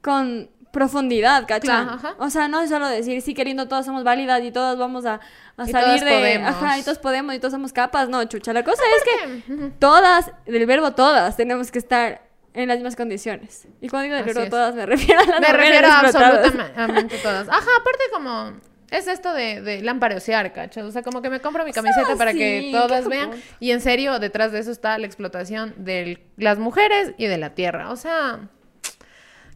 con 0.00 0.50
profundidad, 0.76 1.46
¿cachai? 1.48 1.86
O 2.18 2.28
sea, 2.28 2.48
no 2.48 2.60
es 2.60 2.68
solo 2.68 2.86
decir, 2.86 3.22
sí, 3.22 3.32
queriendo, 3.32 3.66
todas 3.66 3.86
somos 3.86 4.04
válidas 4.04 4.42
y 4.42 4.52
todas 4.52 4.76
vamos 4.76 5.06
a, 5.06 5.20
salir 5.56 6.04
de... 6.04 6.10
podemos. 6.10 6.50
Ajá, 6.50 6.78
y 6.78 6.82
todos 6.82 6.98
podemos 6.98 7.34
y 7.34 7.38
todos 7.38 7.52
somos 7.52 7.72
capas. 7.72 8.10
No, 8.10 8.22
chucha, 8.24 8.52
la 8.52 8.62
cosa 8.62 8.82
es 8.96 9.04
que 9.04 9.70
todas, 9.78 10.32
del 10.44 10.66
verbo 10.66 10.92
todas, 10.92 11.34
tenemos 11.36 11.70
que 11.70 11.78
estar 11.78 12.28
en 12.52 12.68
las 12.68 12.76
mismas 12.76 12.94
condiciones. 12.94 13.66
Y 13.80 13.88
cuando 13.88 14.04
digo 14.04 14.16
del 14.16 14.34
verbo 14.34 14.50
todas, 14.50 14.74
me 14.74 14.84
refiero 14.84 15.20
a 15.20 15.24
las 15.24 15.40
Me 15.40 15.52
refiero 15.52 15.88
a 15.88 16.00
absolutamente 16.00 17.18
todas. 17.18 17.48
Ajá, 17.48 17.70
aparte 17.80 18.04
como... 18.12 18.75
Es 18.90 19.08
esto 19.08 19.32
de, 19.32 19.60
de 19.62 19.82
lampareosear, 19.82 20.52
¿cachas? 20.52 20.84
O 20.84 20.92
sea, 20.92 21.02
como 21.02 21.22
que 21.22 21.30
me 21.30 21.40
compro 21.40 21.64
mi 21.64 21.72
camiseta 21.72 22.16
para 22.16 22.32
que 22.32 22.70
todas 22.72 23.08
vean. 23.08 23.30
Y 23.60 23.72
en 23.72 23.80
serio, 23.80 24.18
detrás 24.18 24.52
de 24.52 24.60
eso 24.60 24.70
está 24.70 24.96
la 24.98 25.06
explotación 25.06 25.74
de 25.76 26.24
las 26.36 26.58
mujeres 26.58 27.12
y 27.18 27.26
de 27.26 27.36
la 27.38 27.54
tierra. 27.54 27.90
O 27.90 27.96
sea, 27.96 28.48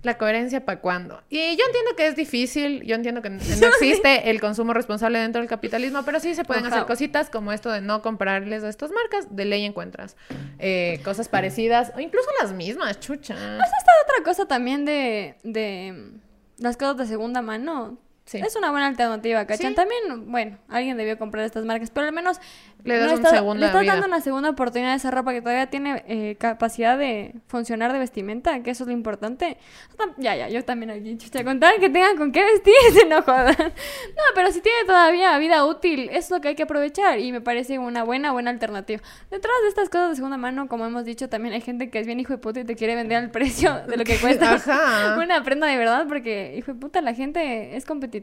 la 0.02 0.16
coherencia 0.16 0.64
para 0.64 0.80
cuándo. 0.80 1.22
Y 1.28 1.38
yo 1.56 1.64
entiendo 1.66 1.94
que 1.96 2.06
es 2.06 2.16
difícil, 2.16 2.82
yo 2.84 2.94
entiendo 2.94 3.22
que 3.22 3.30
no 3.30 3.66
existe 3.68 4.30
el 4.30 4.40
consumo 4.40 4.72
responsable 4.72 5.18
dentro 5.18 5.40
del 5.40 5.48
capitalismo, 5.48 6.02
pero 6.04 6.20
sí 6.20 6.34
se 6.34 6.44
pueden 6.44 6.64
Ojalá. 6.64 6.76
hacer 6.76 6.86
cositas 6.88 7.30
como 7.30 7.52
esto 7.52 7.70
de 7.70 7.80
no 7.80 8.02
comprarles 8.02 8.64
a 8.64 8.68
estas 8.68 8.90
marcas. 8.90 9.34
De 9.34 9.44
ley 9.44 9.64
encuentras 9.64 10.16
eh, 10.58 11.00
cosas 11.04 11.28
parecidas 11.28 11.92
o 11.94 12.00
incluso 12.00 12.28
las 12.40 12.52
mismas, 12.52 12.98
chucha. 13.00 13.34
Esta 13.34 13.92
otra 14.04 14.24
cosa 14.24 14.46
también 14.46 14.84
de, 14.84 15.36
de 15.44 16.12
las 16.58 16.76
cosas 16.76 16.96
de 16.96 17.06
segunda 17.06 17.42
mano. 17.42 17.98
Sí. 18.30 18.38
Es 18.38 18.54
una 18.54 18.70
buena 18.70 18.86
alternativa, 18.86 19.44
¿cachan? 19.44 19.70
Sí. 19.70 19.74
También, 19.74 20.30
bueno, 20.30 20.56
alguien 20.68 20.96
debió 20.96 21.18
comprar 21.18 21.44
estas 21.44 21.64
marcas, 21.64 21.90
pero 21.90 22.06
al 22.06 22.12
menos 22.12 22.38
Le 22.84 22.96
das 22.96 23.08
no 23.08 23.18
una 23.18 23.28
está- 23.28 23.42
le 23.54 23.66
estás 23.66 23.80
vida. 23.82 23.92
dando 23.94 24.06
una 24.06 24.20
segunda 24.20 24.50
oportunidad 24.50 24.92
a 24.92 24.94
esa 24.94 25.10
ropa 25.10 25.32
que 25.32 25.42
todavía 25.42 25.66
tiene 25.66 26.04
eh, 26.06 26.36
capacidad 26.38 26.96
de 26.96 27.34
funcionar 27.48 27.92
de 27.92 27.98
vestimenta, 27.98 28.62
que 28.62 28.70
eso 28.70 28.84
es 28.84 28.86
lo 28.86 28.92
importante. 28.92 29.56
Ya, 30.16 30.36
ya, 30.36 30.48
yo 30.48 30.64
también 30.64 30.92
aquí, 30.92 31.16
chucha, 31.18 31.42
contar 31.42 31.74
que 31.80 31.90
tengan 31.90 32.16
con 32.16 32.30
qué 32.30 32.44
vestirse, 32.44 33.04
no 33.08 33.20
jodan. 33.22 33.56
No, 33.58 34.22
pero 34.36 34.52
si 34.52 34.60
tiene 34.60 34.84
todavía 34.86 35.36
vida 35.38 35.64
útil, 35.66 36.08
es 36.12 36.30
lo 36.30 36.40
que 36.40 36.48
hay 36.48 36.54
que 36.54 36.62
aprovechar 36.62 37.18
y 37.18 37.32
me 37.32 37.40
parece 37.40 37.80
una 37.80 38.04
buena, 38.04 38.30
buena 38.30 38.50
alternativa. 38.52 39.02
Detrás 39.32 39.54
de 39.62 39.68
estas 39.70 39.88
cosas 39.88 40.10
de 40.10 40.14
segunda 40.14 40.36
mano, 40.36 40.68
como 40.68 40.86
hemos 40.86 41.04
dicho, 41.04 41.28
también 41.28 41.52
hay 41.54 41.62
gente 41.62 41.90
que 41.90 41.98
es 41.98 42.06
bien 42.06 42.20
hijo 42.20 42.32
de 42.34 42.38
puta 42.38 42.60
y 42.60 42.64
te 42.64 42.76
quiere 42.76 42.94
vender 42.94 43.18
al 43.18 43.30
precio 43.32 43.74
de 43.88 43.96
lo 43.96 44.04
que 44.04 44.16
cuesta 44.20 44.52
Ajá. 44.54 45.18
una 45.20 45.42
prenda 45.42 45.66
de 45.66 45.76
verdad, 45.76 46.06
porque, 46.08 46.54
hijo 46.56 46.74
de 46.74 46.78
puta, 46.78 47.00
la 47.02 47.12
gente 47.12 47.76
es 47.76 47.84
competitiva. 47.84 48.19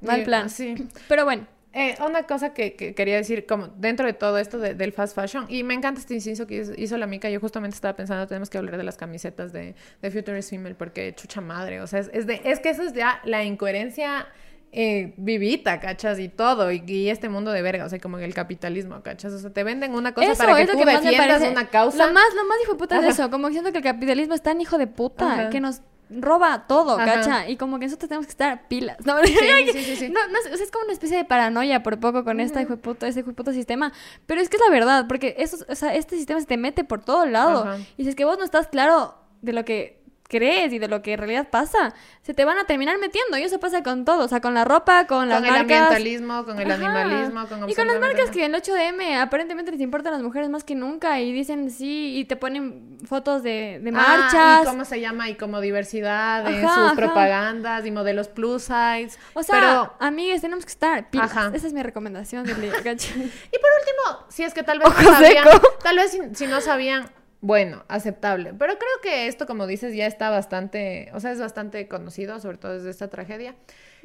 Mal 0.00 0.20
Y- 0.20 0.24
plan. 0.24 0.50
Sí. 0.50 0.74
Pero 1.08 1.24
bueno, 1.24 1.46
Eh, 1.78 1.94
una 2.08 2.22
cosa 2.22 2.54
que, 2.54 2.72
que 2.74 2.94
quería 2.94 3.16
decir, 3.16 3.44
como 3.44 3.66
dentro 3.68 4.06
de 4.06 4.14
todo 4.14 4.38
esto 4.38 4.58
de- 4.58 4.74
del 4.74 4.92
fast 4.92 5.14
fashion, 5.14 5.44
y 5.50 5.62
me 5.62 5.74
encanta 5.74 6.00
este 6.00 6.14
inciso 6.14 6.46
que 6.46 6.56
hizo, 6.62 6.72
hizo 6.74 6.96
la 6.96 7.06
Mica, 7.06 7.28
yo 7.28 7.38
justamente 7.38 7.74
estaba 7.74 7.94
pensando, 7.94 8.26
tenemos 8.26 8.48
que 8.48 8.56
hablar 8.56 8.78
de 8.78 8.82
las 8.82 8.96
camisetas 8.96 9.52
de, 9.52 9.74
de 10.00 10.10
Future 10.10 10.38
is 10.38 10.48
Female, 10.48 10.74
porque 10.74 11.14
chucha 11.14 11.42
madre, 11.42 11.82
o 11.82 11.86
sea, 11.86 11.98
es, 12.00 12.08
es 12.14 12.26
de, 12.26 12.40
es 12.44 12.60
que 12.60 12.70
eso 12.70 12.82
es 12.82 12.94
ya 12.94 13.20
la 13.24 13.44
incoherencia 13.44 14.26
eh, 14.72 15.12
vivita, 15.18 15.78
¿cachas? 15.78 16.18
Y 16.18 16.30
todo, 16.30 16.72
y, 16.72 16.82
y 16.86 17.10
este 17.10 17.28
mundo 17.28 17.52
de 17.52 17.60
verga, 17.60 17.84
o 17.84 17.88
sea, 17.90 17.98
como 17.98 18.16
el 18.20 18.32
capitalismo, 18.32 19.02
¿cachas? 19.02 19.34
O 19.34 19.38
sea, 19.38 19.50
te 19.50 19.62
venden 19.62 19.92
una 19.94 20.14
cosa 20.14 20.32
eso 20.32 20.44
para 20.46 20.56
que 20.56 20.66
tú 20.72 20.78
que 20.78 20.84
defiendas 20.86 21.42
una 21.42 21.68
causa. 21.68 22.06
Lo 22.06 22.12
más, 22.14 22.24
lo 22.34 22.44
más 22.46 22.56
hijo 22.62 22.72
de 22.72 22.78
puta 22.78 22.96
Ajá. 22.96 23.08
es 23.08 23.14
eso, 23.18 23.30
como 23.30 23.50
siento 23.50 23.70
que 23.72 23.78
el 23.78 23.84
capitalismo 23.84 24.32
es 24.34 24.42
tan 24.42 24.58
hijo 24.62 24.78
de 24.78 24.86
puta 24.86 25.30
Ajá. 25.30 25.50
que 25.50 25.60
nos 25.60 25.82
roba 26.08 26.66
todo, 26.66 26.98
Ajá. 26.98 27.14
¿cacha? 27.14 27.48
Y 27.48 27.56
como 27.56 27.78
que 27.78 27.86
nosotros 27.86 28.08
tenemos 28.08 28.26
que 28.26 28.30
estar 28.30 28.68
pilas. 28.68 28.98
No, 29.04 29.16
Sí, 29.24 29.34
sí, 29.72 29.96
sí, 29.96 30.08
no, 30.08 30.26
no 30.28 30.38
es, 30.38 30.46
o 30.52 30.56
sea, 30.56 30.64
es 30.64 30.70
como 30.70 30.84
una 30.84 30.92
especie 30.92 31.16
de 31.16 31.24
paranoia 31.24 31.82
por 31.82 31.98
poco 31.98 32.24
con 32.24 32.40
esta 32.40 32.62
hijo 32.62 32.72
de 32.72 32.76
puta, 32.78 33.08
este 33.08 33.20
hijo 33.20 33.30
de 33.30 33.34
puta 33.34 33.52
sistema. 33.52 33.92
Pero 34.26 34.40
es 34.40 34.48
que 34.48 34.56
es 34.56 34.62
la 34.62 34.70
verdad, 34.70 35.06
porque 35.08 35.34
eso, 35.38 35.64
o 35.68 35.74
sea, 35.74 35.94
este 35.94 36.16
sistema 36.16 36.40
se 36.40 36.46
te 36.46 36.56
mete 36.56 36.84
por 36.84 37.04
todo 37.04 37.26
lado. 37.26 37.76
Y 37.96 38.04
si 38.04 38.10
es 38.10 38.14
que 38.14 38.24
vos 38.24 38.38
no 38.38 38.44
estás 38.44 38.68
claro 38.68 39.14
de 39.42 39.52
lo 39.52 39.64
que 39.64 40.02
crees 40.28 40.72
y 40.72 40.78
de 40.78 40.88
lo 40.88 41.02
que 41.02 41.12
en 41.14 41.18
realidad 41.18 41.48
pasa, 41.50 41.94
se 42.22 42.34
te 42.34 42.44
van 42.44 42.58
a 42.58 42.64
terminar 42.64 42.98
metiendo. 42.98 43.36
Y 43.38 43.42
eso 43.42 43.58
pasa 43.60 43.82
con 43.82 44.04
todo, 44.04 44.24
o 44.24 44.28
sea, 44.28 44.40
con 44.40 44.54
la 44.54 44.64
ropa, 44.64 45.06
con 45.06 45.28
las 45.28 45.38
Con 45.38 45.46
el 45.46 45.52
marcas. 45.52 45.80
ambientalismo, 45.80 46.44
con 46.44 46.58
el 46.60 46.70
Ajá. 46.70 46.86
animalismo, 47.02 47.46
con 47.48 47.68
Y 47.70 47.74
con 47.74 47.86
las 47.86 48.00
marcas 48.00 48.30
que 48.30 48.44
en 48.44 48.54
el 48.54 48.62
8DM 48.62 49.20
aparentemente 49.20 49.70
les 49.72 49.80
importan 49.80 50.12
las 50.12 50.22
mujeres 50.22 50.48
más 50.50 50.64
que 50.64 50.74
nunca 50.74 51.20
y 51.20 51.32
dicen 51.32 51.70
sí 51.70 52.16
y 52.18 52.24
te 52.24 52.36
ponen 52.36 52.98
fotos 53.06 53.42
de, 53.42 53.80
de 53.82 53.90
Ah, 53.90 53.92
marchas. 53.92 54.62
y 54.62 54.66
cómo 54.66 54.84
se 54.84 55.00
llama, 55.00 55.28
y 55.28 55.34
como 55.36 55.60
diversidad 55.60 56.46
en 56.48 56.60
sus 56.62 56.70
ajá. 56.70 56.94
propagandas 56.96 57.84
y 57.86 57.90
modelos 57.90 58.28
plus 58.28 58.62
size. 58.64 59.10
O 59.34 59.42
sea, 59.42 59.54
pero, 59.60 59.94
amigas, 60.00 60.40
tenemos 60.40 60.64
que 60.64 60.70
estar 60.72 61.10
pilas. 61.10 61.30
Ajá. 61.30 61.50
Esa 61.54 61.66
es 61.66 61.72
mi 61.72 61.82
recomendación 61.82 62.44
y 62.48 62.50
por 62.52 62.60
último, 62.60 64.26
si 64.28 64.42
es 64.44 64.54
que 64.54 64.62
tal 64.62 64.78
vez 64.78 64.88
Ojo 64.88 65.02
no 65.02 65.10
sabían, 65.12 65.44
seco. 65.44 65.60
tal 65.82 65.96
vez 65.96 66.10
si, 66.10 66.20
si 66.34 66.46
no 66.46 66.60
sabían, 66.60 67.08
bueno, 67.40 67.84
aceptable. 67.88 68.52
Pero 68.54 68.74
creo 68.78 69.00
que 69.02 69.26
esto, 69.26 69.46
como 69.46 69.66
dices, 69.66 69.94
ya 69.94 70.06
está 70.06 70.30
bastante, 70.30 71.10
o 71.14 71.20
sea, 71.20 71.32
es 71.32 71.38
bastante 71.40 71.86
conocido, 71.88 72.40
sobre 72.40 72.58
todo 72.58 72.74
desde 72.74 72.90
esta 72.90 73.08
tragedia. 73.08 73.54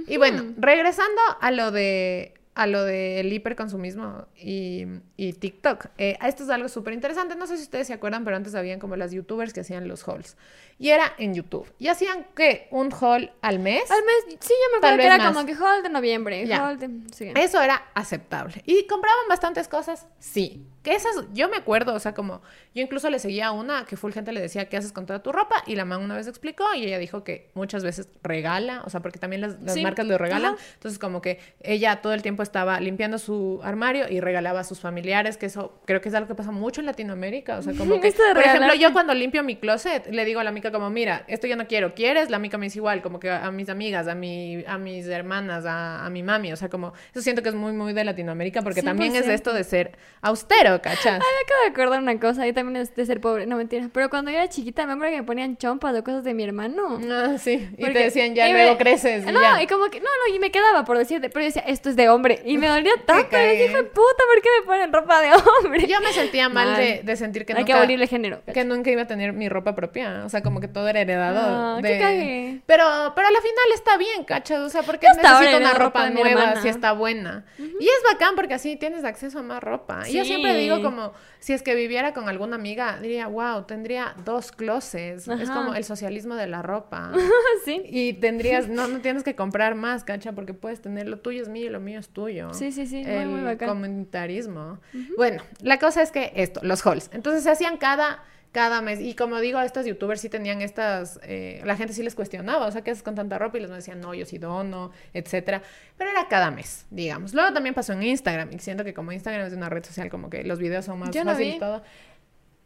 Y 0.08 0.18
bueno, 0.18 0.54
regresando 0.58 1.22
a 1.40 1.52
lo 1.52 1.72
de 1.72 2.34
a 2.54 2.68
lo 2.68 2.84
del 2.84 3.32
hiperconsumismo 3.32 4.28
y, 4.36 4.86
y 5.16 5.32
TikTok. 5.32 5.86
Eh, 5.98 6.18
esto 6.22 6.44
es 6.44 6.50
algo 6.50 6.68
súper 6.68 6.94
interesante. 6.94 7.36
No 7.38 7.48
sé 7.48 7.56
si 7.56 7.64
ustedes 7.64 7.88
se 7.88 7.94
acuerdan, 7.94 8.26
pero 8.26 8.36
antes 8.36 8.56
habían 8.56 8.78
como 8.78 8.98
las 8.98 9.14
youtubers 9.14 9.54
que 9.54 9.62
hacían 9.62 9.88
los 9.88 10.06
hauls. 10.06 10.36
Y 10.78 10.90
era 10.90 11.14
en 11.18 11.34
YouTube. 11.34 11.66
Y 11.80 11.88
hacían 11.88 12.26
que 12.36 12.68
un 12.72 12.92
haul 13.00 13.32
al 13.42 13.60
mes. 13.60 13.90
Al 13.90 14.04
mes, 14.04 14.38
sí, 14.42 14.50
yo 14.54 14.72
me 14.74 14.78
acuerdo 14.80 14.98
que 14.98 15.06
era 15.06 15.18
más. 15.18 15.28
como 15.34 15.46
que 15.46 15.54
haul 15.54 15.82
de 15.82 15.90
noviembre. 15.90 16.46
Ya. 16.46 16.66
haul 16.68 16.78
de- 16.78 16.90
sí. 17.16 17.32
Eso 17.36 17.62
era 17.62 17.86
aceptable. 17.94 18.62
¿Y 18.66 18.86
compraban 18.86 19.30
bastantes 19.30 19.70
cosas? 19.70 20.06
Sí. 20.20 20.66
Que 20.84 20.96
esas, 20.96 21.14
yo 21.34 21.48
me 21.50 21.58
acuerdo, 21.58 21.94
o 21.94 22.00
sea, 22.00 22.14
como 22.14 22.42
yo 22.74 22.82
incluso 22.82 23.10
le 23.10 23.20
seguía 23.20 23.48
a 23.48 23.52
una 23.52 23.86
que 23.86 23.98
Fulgente 23.98 24.32
le 24.32 24.42
decía, 24.42 24.66
¿qué 24.68 24.78
haces 24.78 24.92
con 24.92 25.06
toda 25.06 25.22
tu 25.22 25.32
ropa? 25.32 25.64
Y 25.68 25.76
la 25.76 25.86
man 25.86 26.02
una 26.02 26.16
vez 26.16 26.28
explicó 26.28 26.66
y 26.74 26.86
ella 26.86 26.98
dijo 26.98 27.24
que 27.24 27.52
muchas 27.54 27.84
veces 27.84 28.10
regala, 28.24 28.82
o 28.86 28.90
sea, 28.90 29.00
porque 29.02 29.20
también 29.20 29.42
las, 29.42 29.62
las 29.62 29.74
Sí. 29.76 29.84
marcas 29.84 30.08
lo 30.08 30.18
regalan. 30.18 30.56
Ajá. 30.56 30.64
Entonces, 30.74 30.98
como 30.98 31.22
que 31.22 31.40
ella 31.62 32.02
todo 32.02 32.14
el 32.14 32.22
tiempo 32.22 32.42
estaba 32.44 32.80
limpiando 32.80 33.18
su 33.20 33.60
armario 33.64 34.10
y 34.10 34.20
regalaba 34.22 34.62
a 34.62 34.64
sus 34.64 34.80
familiares, 34.80 35.38
que 35.38 35.46
eso 35.46 35.80
creo 35.86 36.02
que 36.02 36.10
es 36.10 36.16
algo 36.16 36.28
que 36.28 36.36
pasa 36.36 36.52
mucho 36.52 36.82
en 36.82 36.88
Latinoamérica. 36.88 37.58
O 37.58 37.62
sea, 37.62 37.74
como 37.74 37.92
que, 38.02 38.12
por 38.34 38.42
ejemplo, 38.44 38.74
yo 38.74 38.92
cuando 38.94 39.14
limpio 39.14 39.44
mi 39.44 39.58
closet, 39.58 40.08
le 40.08 40.26
digo 40.26 40.40
a 40.40 40.44
la 40.44 40.52
mica 40.52 40.72
como, 40.72 40.90
mira, 40.90 41.26
esto 41.28 41.46
yo 41.48 41.56
no 41.56 41.68
quiero, 41.68 41.94
¿quieres? 41.94 42.30
La 42.30 42.40
mica 42.40 42.58
me 42.58 42.66
dice 42.66 42.80
igual, 42.80 43.02
como 43.02 43.20
que 43.20 43.30
a 43.30 43.52
mis 43.52 43.70
amigas, 43.70 44.08
a, 44.08 44.16
mi, 44.16 44.64
a 44.66 44.78
mis 44.78 45.06
hermanas, 45.08 45.66
a, 45.66 46.06
a 46.06 46.10
mi 46.10 46.24
mami, 46.24 46.52
o 46.54 46.56
sea, 46.56 46.70
como, 46.70 46.94
eso 47.12 47.22
siento 47.22 47.44
que 47.44 47.50
es 47.50 47.56
muy, 47.56 47.74
muy 47.74 47.94
de 47.94 48.04
Latinoamérica, 48.04 48.62
porque 48.62 48.82
también 48.82 49.16
es 49.16 49.26
100%. 49.26 49.28
de 49.28 49.34
esto 49.34 49.54
de 49.54 49.64
ser 49.64 49.98
austero, 50.22 50.71
¿cachas? 50.80 51.06
Ay, 51.06 51.20
me 51.20 51.44
acabo 51.44 51.62
de 51.64 51.70
acordar 51.70 52.00
una 52.02 52.20
cosa, 52.20 52.46
yo 52.46 52.54
también 52.54 52.78
es 52.84 52.96
de 52.96 53.06
ser 53.06 53.20
pobre, 53.20 53.46
no 53.46 53.58
mentira. 53.58 53.90
Pero 53.92 54.10
cuando 54.10 54.32
yo 54.32 54.38
era 54.38 54.48
chiquita, 54.50 54.86
me 54.86 54.94
acuerdo 54.94 55.12
que 55.14 55.18
me 55.22 55.24
ponían 55.28 55.58
chompas 55.58 55.96
o 55.98 56.04
cosas 56.04 56.24
de 56.24 56.34
mi 56.34 56.44
hermano. 56.44 57.00
Ah, 57.12 57.38
sí, 57.38 57.68
y 57.78 57.84
te 57.84 57.92
decían, 58.00 58.36
ya 58.36 58.48
y 58.48 58.54
luego 58.54 58.72
me- 58.74 58.78
creces, 58.78 59.24
y 59.28 59.32
no, 59.32 59.42
ya. 59.42 59.62
y 59.62 59.68
como 59.68 59.90
que, 59.90 60.00
no, 60.00 60.06
no, 60.06 60.36
y 60.36 60.40
me 60.40 60.52
quedaba 60.52 60.86
por 60.86 60.98
decirte, 60.98 61.30
pero 61.30 61.42
yo 61.42 61.46
decía, 61.48 61.64
esto 61.68 61.90
es 61.90 61.96
de 61.96 62.10
hombre. 62.10 62.42
Y 62.46 62.58
me 62.58 62.68
dolía 62.68 62.92
tanto, 63.06 63.38
y 63.38 63.58
dije, 63.58 63.84
puta, 63.84 64.24
¿por 64.34 64.42
qué 64.42 64.50
me 64.60 64.66
ponen 64.66 64.94
ropa 64.94 65.22
de 65.22 65.30
hombre? 65.34 65.88
Yo 65.88 66.00
me 66.02 66.14
sentía 66.14 66.48
mal 66.50 66.70
Mal. 66.72 66.78
de, 66.78 67.02
de 67.04 67.16
sentir 67.16 67.46
que 67.46 67.54
Hay 67.54 67.64
que 67.66 67.72
nunca... 67.74 67.78
abolir 67.78 68.02
el 68.02 68.08
género. 68.08 68.42
que 68.54 68.64
nunca 68.64 68.90
iba 68.92 69.02
a 69.04 69.08
tener 69.08 69.34
mi 69.34 69.50
ropa 69.50 69.74
propia, 69.76 70.24
o 70.26 70.30
sea, 70.30 70.42
como 70.42 70.60
que 70.62 70.68
todo 70.68 70.88
era 70.88 71.02
heredado. 71.02 71.40
Ah, 71.42 71.80
qué 71.82 71.88
de... 71.94 72.00
cague. 72.00 72.62
Pero, 72.66 72.84
pero 73.16 73.28
a 73.28 73.32
la 73.32 73.40
final 73.42 73.66
está 73.74 73.98
bien, 73.98 74.24
¿cachas? 74.26 74.60
O 74.60 74.70
sea, 74.70 74.84
porque 74.84 75.08
necesito 75.22 75.58
una 75.58 75.74
ropa 75.74 75.82
ropa 75.82 76.10
nueva 76.12 76.62
si 76.62 76.68
está 76.68 76.92
buena. 76.94 77.46
Y 77.58 77.86
es 77.86 78.04
bacán 78.12 78.36
porque 78.36 78.54
así 78.54 78.76
tienes 78.76 79.04
acceso 79.04 79.40
a 79.40 79.42
más 79.42 79.62
ropa. 79.64 80.08
Y 80.08 80.14
yo 80.14 80.26
siempre. 80.26 80.54
Digo 80.62 80.82
como, 80.82 81.14
si 81.40 81.54
es 81.54 81.62
que 81.62 81.76
viviera 81.76 82.14
con 82.14 82.30
alguna 82.30 82.56
amiga, 82.56 83.00
diría, 83.02 83.28
wow, 83.28 83.64
tendría 83.64 84.16
dos 84.26 84.52
closets. 84.52 85.28
Es 85.28 85.50
como 85.50 85.74
el 85.74 85.84
socialismo 85.84 86.36
de 86.36 86.48
la 86.48 86.62
ropa. 86.62 87.12
sí. 87.66 87.82
Y 87.86 88.14
tendrías, 88.14 88.68
no, 88.68 88.88
no 88.88 89.00
tienes 89.00 89.24
que 89.24 89.36
comprar 89.36 89.76
más, 89.76 90.04
¿cacha? 90.04 90.34
Porque 90.34 90.54
puedes 90.54 90.82
tener 90.82 91.08
lo 91.08 91.20
tuyo 91.20 91.42
es 91.42 91.50
mío 91.50 91.66
y 91.68 91.70
lo 91.70 91.80
mío 91.80 92.00
es 92.00 92.10
tuyo. 92.10 92.54
Sí, 92.54 92.72
sí, 92.72 92.86
sí, 92.88 93.04
muy, 93.04 93.12
El 93.12 93.30
muy 93.30 93.42
bacán. 93.42 93.70
comunitarismo. 93.70 94.80
Bueno, 95.18 95.44
la 95.62 95.80
cosa 95.80 96.02
es 96.02 96.12
que 96.12 96.32
esto, 96.36 96.60
los 96.64 96.86
hauls. 96.86 97.10
Entonces 97.14 97.44
se 97.44 97.50
hacían 97.52 97.78
cada, 97.78 98.24
cada 98.52 98.82
mes. 98.82 99.00
Y 99.00 99.16
como 99.16 99.40
digo, 99.40 99.60
estos 99.62 99.86
youtubers 99.86 100.20
sí 100.22 100.30
tenían 100.30 100.62
estas. 100.62 101.20
eh, 101.24 101.62
la 101.66 101.76
gente 101.78 101.94
sí 101.94 102.04
les 102.04 102.16
cuestionaba, 102.16 102.66
o 102.68 102.72
sea, 102.72 102.82
¿qué 102.84 102.92
haces 102.92 103.04
con 103.04 103.16
tanta 103.16 103.38
ropa? 103.40 103.58
Y 103.58 103.62
les 103.62 103.70
decían, 103.70 104.02
no, 104.02 104.14
yo 104.14 104.26
sí 104.26 104.38
dono, 104.38 104.92
etcétera. 105.14 105.62
Pero 105.98 106.12
era 106.12 106.28
cada 106.28 106.52
mes, 106.52 106.86
digamos. 106.90 107.34
Luego 107.34 107.54
también 107.54 107.74
pasó 107.76 107.94
en 107.94 108.04
Instagram. 108.04 108.50
Y 108.52 108.60
siento 108.60 108.84
que 108.84 108.94
como 108.94 109.12
Instagram 109.12 109.48
es 109.48 109.54
una 109.54 109.70
red 109.70 109.84
social, 109.86 110.10
como 110.10 110.30
que 110.30 110.44
los 110.44 110.60
videos 110.60 110.86
son 110.86 111.00
más 111.00 111.12
Yo 111.12 111.24
no 111.24 111.32
fáciles 111.32 111.50
y 111.50 111.54
vi. 111.56 111.60
todo. 111.60 111.82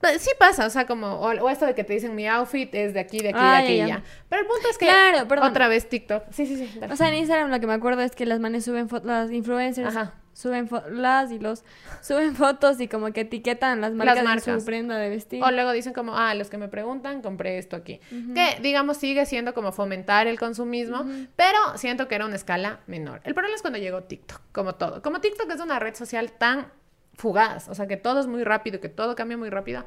Pues, 0.02 0.22
Sí 0.22 0.32
pasa, 0.38 0.66
o 0.66 0.70
sea, 0.70 0.86
como, 0.86 1.08
o, 1.08 1.30
o 1.30 1.50
esto 1.50 1.66
de 1.66 1.74
que 1.74 1.84
te 1.84 1.94
dicen 1.94 2.16
mi 2.16 2.28
outfit 2.28 2.74
es 2.76 2.94
de 2.94 3.00
aquí, 3.00 3.20
de 3.20 3.30
aquí, 3.30 3.40
Ah, 3.42 3.58
de 3.60 3.64
aquí, 3.64 3.78
ya, 3.78 3.86
y 3.86 3.88
ya. 3.88 3.96
ya. 3.98 4.04
Pero 4.30 4.42
el 4.42 4.48
punto 4.48 4.68
es 4.70 4.78
que 4.78 4.86
Claro, 4.88 5.28
perdón. 5.28 5.50
otra 5.50 5.68
vez 5.68 5.88
TikTok. 5.88 6.24
Sí, 6.32 6.46
sí, 6.46 6.58
sí. 6.58 6.80
dale. 6.80 6.94
O 6.94 6.96
sea, 6.98 7.08
en 7.08 7.16
Instagram 7.16 7.50
lo 7.50 7.60
que 7.60 7.68
me 7.68 7.74
acuerdo 7.74 8.02
es 8.02 8.12
que 8.14 8.26
las 8.26 8.40
manes 8.40 8.66
suben 8.66 8.90
fotos, 8.90 9.08
las 9.08 9.32
influencers 9.32 9.96
Ajá. 9.96 10.14
Suben 10.36 10.70
las 10.92 11.32
y 11.32 11.40
los 11.40 11.64
suben 12.02 12.36
fotos 12.36 12.80
y 12.82 12.88
como 12.88 13.12
que 13.14 13.22
etiquetan 13.22 13.80
las 13.82 13.94
marcas, 13.94 14.18
en 14.18 14.24
marcas. 14.26 14.60
su 14.60 14.66
prenda 14.66 14.98
de 14.98 15.10
vestir. 15.10 15.42
O 15.42 15.50
luego 15.50 15.72
dicen 15.72 15.94
como, 15.94 16.16
ah, 16.16 16.36
los 16.36 16.50
que 16.50 16.58
me 16.58 16.68
preguntan, 16.68 17.22
compré 17.22 17.58
esto 17.58 17.78
aquí. 17.78 18.00
Que, 18.34 18.60
digamos, 18.62 18.98
sigue 18.98 19.26
siendo 19.26 19.54
como 19.54 19.72
fomentar 19.72 20.28
el 20.28 20.38
consumismo, 20.38 21.06
pero 21.36 21.58
siento 21.78 22.08
que 22.08 22.16
era 22.16 22.26
una 22.26 22.36
escala 22.36 22.82
menor. 22.86 23.22
El 23.24 23.34
problema 23.34 23.56
es 23.56 23.62
cuando 23.62 23.80
llegó 23.80 24.04
TikTok, 24.04 24.42
como 24.52 24.76
todo. 24.76 25.02
Como 25.02 25.22
TikTok 25.22 25.50
es 25.50 25.62
una 25.62 25.80
red 25.80 25.96
social 25.96 26.34
tan 26.34 26.68
fugaz, 27.14 27.70
o 27.70 27.74
sea, 27.76 27.88
que 27.88 27.96
todo 27.96 28.20
es 28.20 28.28
muy 28.28 28.44
rápido, 28.44 28.82
que 28.82 28.90
todo 28.90 29.16
cambia 29.16 29.38
muy 29.38 29.50
rápido. 29.50 29.86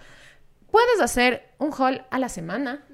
Puedes 0.71 1.01
hacer 1.01 1.51
un 1.59 1.73
haul 1.79 2.03
a 2.11 2.19
la 2.19 2.29
semana 2.29 2.85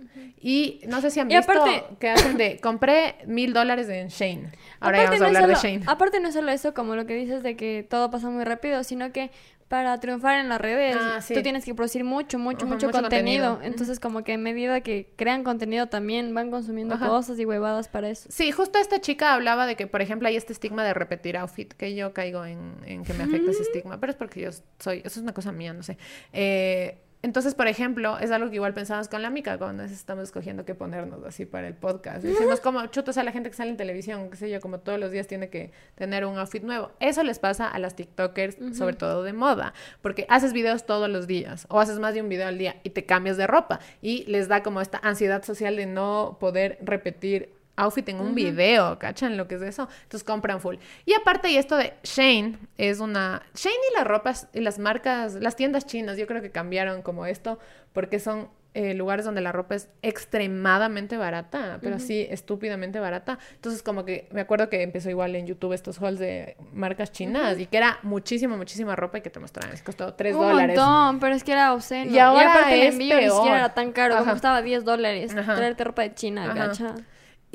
y 0.41 0.81
no 0.89 1.01
sé 1.01 1.11
si 1.11 1.21
han 1.21 1.31
Y 1.31 1.37
visto 1.37 1.53
aparte- 1.53 1.85
que 1.99 2.11
hacen 2.11 2.37
de 2.37 2.59
compré 2.61 3.17
mil 3.27 3.53
dólares 3.53 3.89
en 3.89 4.09
Shane. 4.09 4.51
Ahora 4.81 5.03
aparte, 5.03 5.21
vamos 5.21 5.21
a 5.21 5.25
no 5.25 5.27
es 5.39 5.43
hablar 5.43 5.49
de 5.62 5.69
Shane. 5.69 5.85
aparte 5.87 6.21
no 6.21 6.29
es 6.29 6.35
solo 6.35 6.51
eso, 6.53 6.75
como 6.75 6.97
lo 6.97 7.07
que 7.07 7.15
dices 7.15 7.43
de 7.43 7.57
que 7.57 7.87
todo 7.89 8.11
pasa 8.11 8.29
muy 8.31 8.45
rápido, 8.45 8.83
sino 8.85 9.12
que 9.12 9.31
para 9.69 9.99
triunfar 9.99 10.39
en 10.39 10.51
las 10.51 10.61
redes 10.61 10.95
Ah, 11.01 11.21
sí. 11.23 11.33
tú 11.35 11.43
tienes 11.43 11.65
que 11.65 11.75
producir 11.75 12.05
mucho, 12.05 12.39
mucho, 12.39 12.67
Ajá, 12.67 12.75
mucho, 12.75 12.87
mucho 12.89 13.01
contenido. 13.01 13.53
contenido. 13.53 13.73
Entonces 13.73 13.99
como 13.99 14.23
que 14.23 14.35
a 14.35 14.39
medida 14.39 14.83
que 14.83 15.09
crean 15.17 15.43
contenido 15.43 15.87
también 15.89 16.33
van 16.35 16.51
consumiendo 16.51 16.95
Ajá. 16.97 17.09
cosas 17.09 17.39
y 17.41 17.47
huevadas 17.47 17.89
para 17.89 18.11
eso. 18.11 18.29
Sí, 18.31 18.53
justo 18.53 18.79
esta 18.79 19.01
chica 19.01 19.33
hablaba 19.33 19.67
de 19.67 19.75
que, 19.75 19.87
por 19.87 20.03
ejemplo, 20.03 20.29
hay 20.29 20.37
este 20.37 20.53
estigma 20.53 20.85
de 20.85 20.93
repetir 20.93 21.39
outfit, 21.39 21.73
que 21.73 21.95
yo 21.97 22.12
caigo 22.12 22.45
en, 22.45 22.75
en 22.85 23.05
que 23.05 23.15
me 23.15 23.25
afecta 23.25 23.51
ese 23.51 23.62
estigma, 23.62 23.99
pero 23.99 24.11
es 24.12 24.17
porque 24.17 24.43
yo 24.43 24.51
soy, 24.79 24.99
eso 24.99 25.07
es 25.09 25.17
una 25.19 25.33
cosa 25.33 25.51
mía, 25.51 25.73
no 25.73 25.83
sé. 25.83 25.97
Eh, 26.33 26.99
entonces, 27.25 27.55
por 27.55 27.68
ejemplo, 27.68 28.18
es 28.18 28.31
algo 28.31 28.51
que 28.51 28.57
igual 28.57 28.75
pensamos 28.75 29.09
con 29.09 29.22
la 29.22 29.31
mica 29.31 29.57
cuando 29.57 29.83
estamos 29.83 30.25
escogiendo 30.25 30.66
qué 30.66 30.75
ponernos 30.75 31.25
así 31.25 31.47
para 31.47 31.66
el 31.66 31.72
podcast. 31.72 32.22
Decimos 32.22 32.61
como, 32.61 32.85
chutos 32.89 33.16
a 33.16 33.25
la 33.25 33.33
gente 33.33 33.49
que 33.49 33.57
sale 33.57 33.70
en 33.70 33.79
televisión, 33.79 34.29
qué 34.29 34.37
sé 34.37 34.51
yo, 34.51 34.61
como 34.61 34.81
todos 34.81 35.01
los 35.01 35.11
días 35.11 35.27
tiene 35.27 35.49
que 35.49 35.72
tener 35.95 36.27
un 36.27 36.37
outfit 36.37 36.62
nuevo. 36.62 36.91
Eso 37.01 37.22
les 37.22 37.39
pasa 37.39 37.66
a 37.66 37.79
las 37.79 37.97
TikTokers, 37.97 38.77
sobre 38.77 38.95
todo 38.95 39.22
de 39.22 39.33
moda, 39.33 39.72
porque 40.03 40.27
haces 40.29 40.53
videos 40.53 40.85
todos 40.85 41.09
los 41.09 41.27
días 41.27 41.66
o 41.70 41.81
haces 41.81 41.99
más 41.99 42.12
de 42.12 42.20
un 42.20 42.29
video 42.29 42.47
al 42.47 42.59
día 42.59 42.77
y 42.83 42.91
te 42.91 43.07
cambias 43.07 43.39
de 43.39 43.47
ropa 43.47 43.81
y 44.03 44.27
les 44.27 44.49
da 44.49 44.62
como 44.62 44.83
esta 44.83 44.99
ansiedad 45.03 45.43
social 45.45 45.77
de 45.77 45.87
no 45.87 46.37
poder 46.39 46.77
repetir 46.83 47.55
outfit 47.77 48.09
en 48.09 48.20
un 48.20 48.35
video, 48.35 48.99
¿cachan 48.99 49.37
lo 49.37 49.49
que 49.49 49.57
es 49.57 49.62
eso? 49.62 49.89
Entonces 50.05 50.25
compran 50.25 50.61
full. 50.61 50.77
Y 51.07 51.14
aparte, 51.14 51.51
y 51.51 51.57
esto 51.57 51.77
de 51.77 51.95
Shane, 52.05 52.57
es 52.79 53.01
una... 53.01 53.43
Shane 53.55 53.75
y 53.93 53.97
las 53.99 54.07
ropas 54.07 54.49
y 54.53 54.61
las 54.61 54.79
marcas, 54.79 55.35
las 55.35 55.57
tiendas 55.57 55.87
chinas, 55.87 56.16
yo 56.16 56.27
creo 56.27 56.41
que 56.43 56.51
cambiaron 56.51 57.03
como 57.03 57.27
esto, 57.27 57.59
porque 57.93 58.18
son 58.20 58.49
eh, 58.75 58.93
lugares 58.95 59.25
donde 59.25 59.41
la 59.41 59.53
ropa 59.53 59.77
es 59.77 59.89
extremadamente 60.03 61.16
barata, 61.16 61.79
pero 61.81 61.99
sí 62.01 62.27
estúpidamente 62.29 62.99
barata. 62.99 63.39
Entonces 63.55 63.83
como 63.85 64.05
que 64.05 64.29
me 64.33 64.41
acuerdo 64.41 64.68
que 64.68 64.83
empezó 64.83 65.11
igual 65.11 65.35
en 65.37 65.47
YouTube 65.47 65.72
estos 65.72 66.01
hauls 66.03 66.18
de 66.18 66.57
marcas 66.72 67.12
chinas 67.12 67.59
y 67.59 67.66
que 67.66 67.77
era 67.77 67.99
muchísima, 68.03 68.57
muchísima 68.57 68.97
ropa 68.97 69.18
y 69.18 69.20
que 69.20 69.31
te 69.31 69.39
mostraban, 69.41 69.70
les 69.70 69.83
costó 69.83 70.14
3 70.14 70.35
Un 70.35 70.41
dólares. 70.43 70.77
montón, 70.79 71.20
pero 71.20 71.35
es 71.37 71.45
que 71.45 71.53
era 71.53 71.72
obsceno. 71.72 72.11
Y 72.11 72.18
ahora 72.18 72.53
aparte 72.53 72.75
el 72.75 72.83
es 72.89 72.93
envío 72.95 73.16
ni 73.16 73.22
peor. 73.22 73.37
siquiera 73.37 73.59
era 73.59 73.75
tan 73.75 73.93
caro, 73.93 74.16
Ajá. 74.16 74.33
costaba 74.33 74.61
10 74.62 74.85
dólares. 74.85 75.33
Traerte 75.35 75.85
ropa 75.85 76.03
de 76.03 76.14
China, 76.14 76.45
Ajá. 76.51 76.66
gacha. 76.66 76.95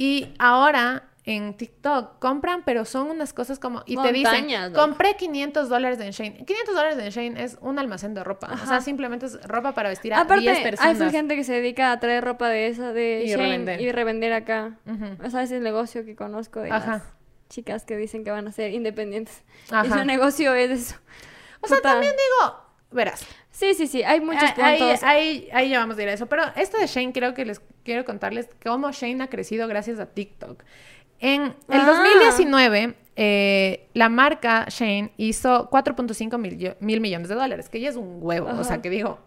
Y 0.02 0.34
ahora 0.40 1.04
en 1.26 1.56
TikTok 1.58 2.20
compran, 2.20 2.64
pero 2.64 2.86
son 2.86 3.10
unas 3.12 3.34
cosas 3.34 3.60
como... 3.60 3.84
Y 3.86 3.98
te 3.98 4.14
dicen, 4.14 4.48
loco. 4.72 4.80
compré 4.80 5.16
500 5.18 5.68
dólares 5.68 6.00
en 6.00 6.12
Shane. 6.12 6.46
500 6.46 6.74
dólares 6.74 6.98
en 6.98 7.10
Shane 7.10 7.44
es 7.44 7.58
un 7.62 7.78
almacén 7.78 8.14
de 8.14 8.24
ropa. 8.24 8.50
O 8.64 8.66
sea, 8.66 8.80
simplemente 8.80 9.26
es 9.26 9.40
ropa 9.44 9.74
para 9.74 9.90
vestir 9.90 10.14
a 10.14 10.22
Aparte, 10.22 10.42
10 10.44 10.58
hay 10.58 10.64
personas. 10.64 10.98
full 10.98 11.10
gente 11.10 11.36
que 11.36 11.44
se 11.44 11.52
dedica 11.54 11.92
a 11.92 12.00
traer 12.00 12.24
ropa 12.24 12.48
de 12.48 12.68
esa, 12.68 12.94
de 12.94 13.24
Y 13.26 13.28
Shein 13.28 13.40
revender. 13.40 13.82
y 13.82 13.92
revender 13.92 14.32
acá. 14.34 14.78
O 15.24 15.30
sea, 15.30 15.44
ese 15.44 15.56
es 15.56 15.58
el 15.58 15.64
negocio 15.64 16.06
que 16.06 16.16
conozco 16.16 16.62
de 16.62 16.72
Ajá. 16.72 16.92
las 16.94 17.04
chicas 17.50 17.84
que 17.84 17.98
dicen 17.98 18.24
que 18.24 18.32
van 18.32 18.48
a 18.48 18.52
ser 18.54 18.72
independientes. 18.72 19.44
Y 19.70 19.76
Ajá. 19.76 20.00
su 20.00 20.06
negocio 20.06 20.56
es 20.56 20.72
eso. 20.72 20.96
O 21.62 21.68
sea, 21.68 21.82
también 21.82 22.14
digo, 22.14 22.56
verás. 22.92 23.26
Sí, 23.52 23.74
sí, 23.74 23.88
sí, 23.88 24.04
hay 24.04 24.22
muchos 24.22 24.44
Ah, 24.58 24.66
ahí, 24.68 24.80
puntos. 24.80 25.04
ahí, 25.04 25.50
ahí 25.54 25.70
ya 25.70 25.80
vamos 25.80 25.98
a 25.98 26.02
ir 26.04 26.10
a 26.10 26.14
eso. 26.14 26.28
Pero 26.28 26.44
esto 26.56 26.78
de 26.78 26.88
Shane 26.88 27.12
creo 27.12 27.34
que 27.34 27.46
les 27.46 27.62
quiero 27.84 28.06
contarles 28.06 28.48
cómo 28.64 28.92
Shane 28.92 29.24
ha 29.24 29.28
crecido 29.28 29.68
gracias 29.68 30.00
a 30.00 30.06
TikTok. 30.08 30.64
En 31.20 31.42
el 31.44 31.54
Ah. 31.82 31.86
2019, 31.86 32.96
eh, 33.18 33.90
la 33.94 34.08
marca 34.08 34.66
Shane 34.70 35.12
hizo 35.18 35.70
4.5 35.70 36.38
mil, 36.38 36.76
mil 36.80 37.02
millones 37.02 37.28
de 37.28 37.36
dólares, 37.36 37.68
que 37.68 37.82
ya 37.82 37.90
es 37.90 37.98
un 37.98 38.20
huevo, 38.22 38.48
o 38.58 38.64
sea, 38.64 38.82
que 38.82 38.90
digo, 38.90 39.20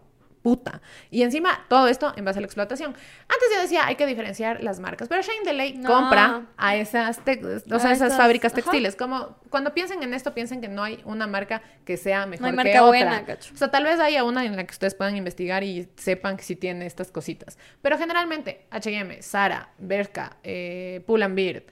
puta. 0.43 0.81
Y 1.09 1.23
encima, 1.23 1.65
todo 1.69 1.87
esto 1.87 2.13
en 2.15 2.25
base 2.25 2.37
a 2.37 2.41
la 2.41 2.45
explotación. 2.45 2.91
Antes 2.91 3.49
yo 3.55 3.61
decía, 3.61 3.87
hay 3.87 3.95
que 3.95 4.05
diferenciar 4.05 4.61
las 4.61 4.79
marcas, 4.79 5.07
pero 5.07 5.21
Shane 5.21 5.43
Delay 5.45 5.77
No. 5.77 5.89
compra 5.89 6.47
a 6.57 6.75
esas, 6.75 7.17
o 7.17 7.79
sea, 7.79 7.89
A 7.89 7.93
esas 7.93 8.15
fábricas 8.17 8.51
ajá. 8.51 8.61
textiles. 8.61 8.95
Como 8.95 9.37
cuando 9.49 9.73
piensen 9.73 10.03
en 10.03 10.13
esto, 10.13 10.33
piensen 10.33 10.59
que 10.61 10.67
no 10.67 10.83
hay 10.83 11.01
una 11.05 11.25
marca 11.27 11.61
que 11.85 11.97
sea 11.97 12.25
mejor 12.25 12.47
hay 12.47 12.51
que 12.51 12.55
marca 12.57 12.83
otra. 12.83 12.87
buena, 12.87 13.25
cacho. 13.25 13.53
O 13.53 13.57
sea, 13.57 13.71
tal 13.71 13.85
vez 13.85 13.99
haya 13.99 14.23
una 14.25 14.45
en 14.45 14.55
la 14.55 14.63
que 14.65 14.71
ustedes 14.71 14.93
puedan 14.95 15.15
investigar 15.15 15.63
y 15.63 15.87
sepan 15.95 16.35
que 16.37 16.43
sí 16.43 16.55
tiene 16.57 16.85
estas 16.85 17.09
cositas. 17.09 17.57
Pero 17.81 17.97
generalmente, 17.97 18.65
H&M, 18.69 19.21
Zara, 19.23 19.69
Bershka, 19.77 20.37
eh, 20.43 21.01
Pull 21.07 21.23
and 21.23 21.35
Beard, 21.35 21.63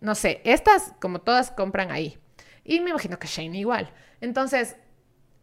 no 0.00 0.14
sé, 0.16 0.40
estas 0.44 0.92
como 1.00 1.20
todas 1.20 1.52
compran 1.52 1.92
ahí. 1.92 2.18
Y 2.64 2.80
me 2.80 2.90
imagino 2.90 3.18
que 3.20 3.28
Shane 3.28 3.56
igual. 3.56 3.88
Entonces, 4.20 4.74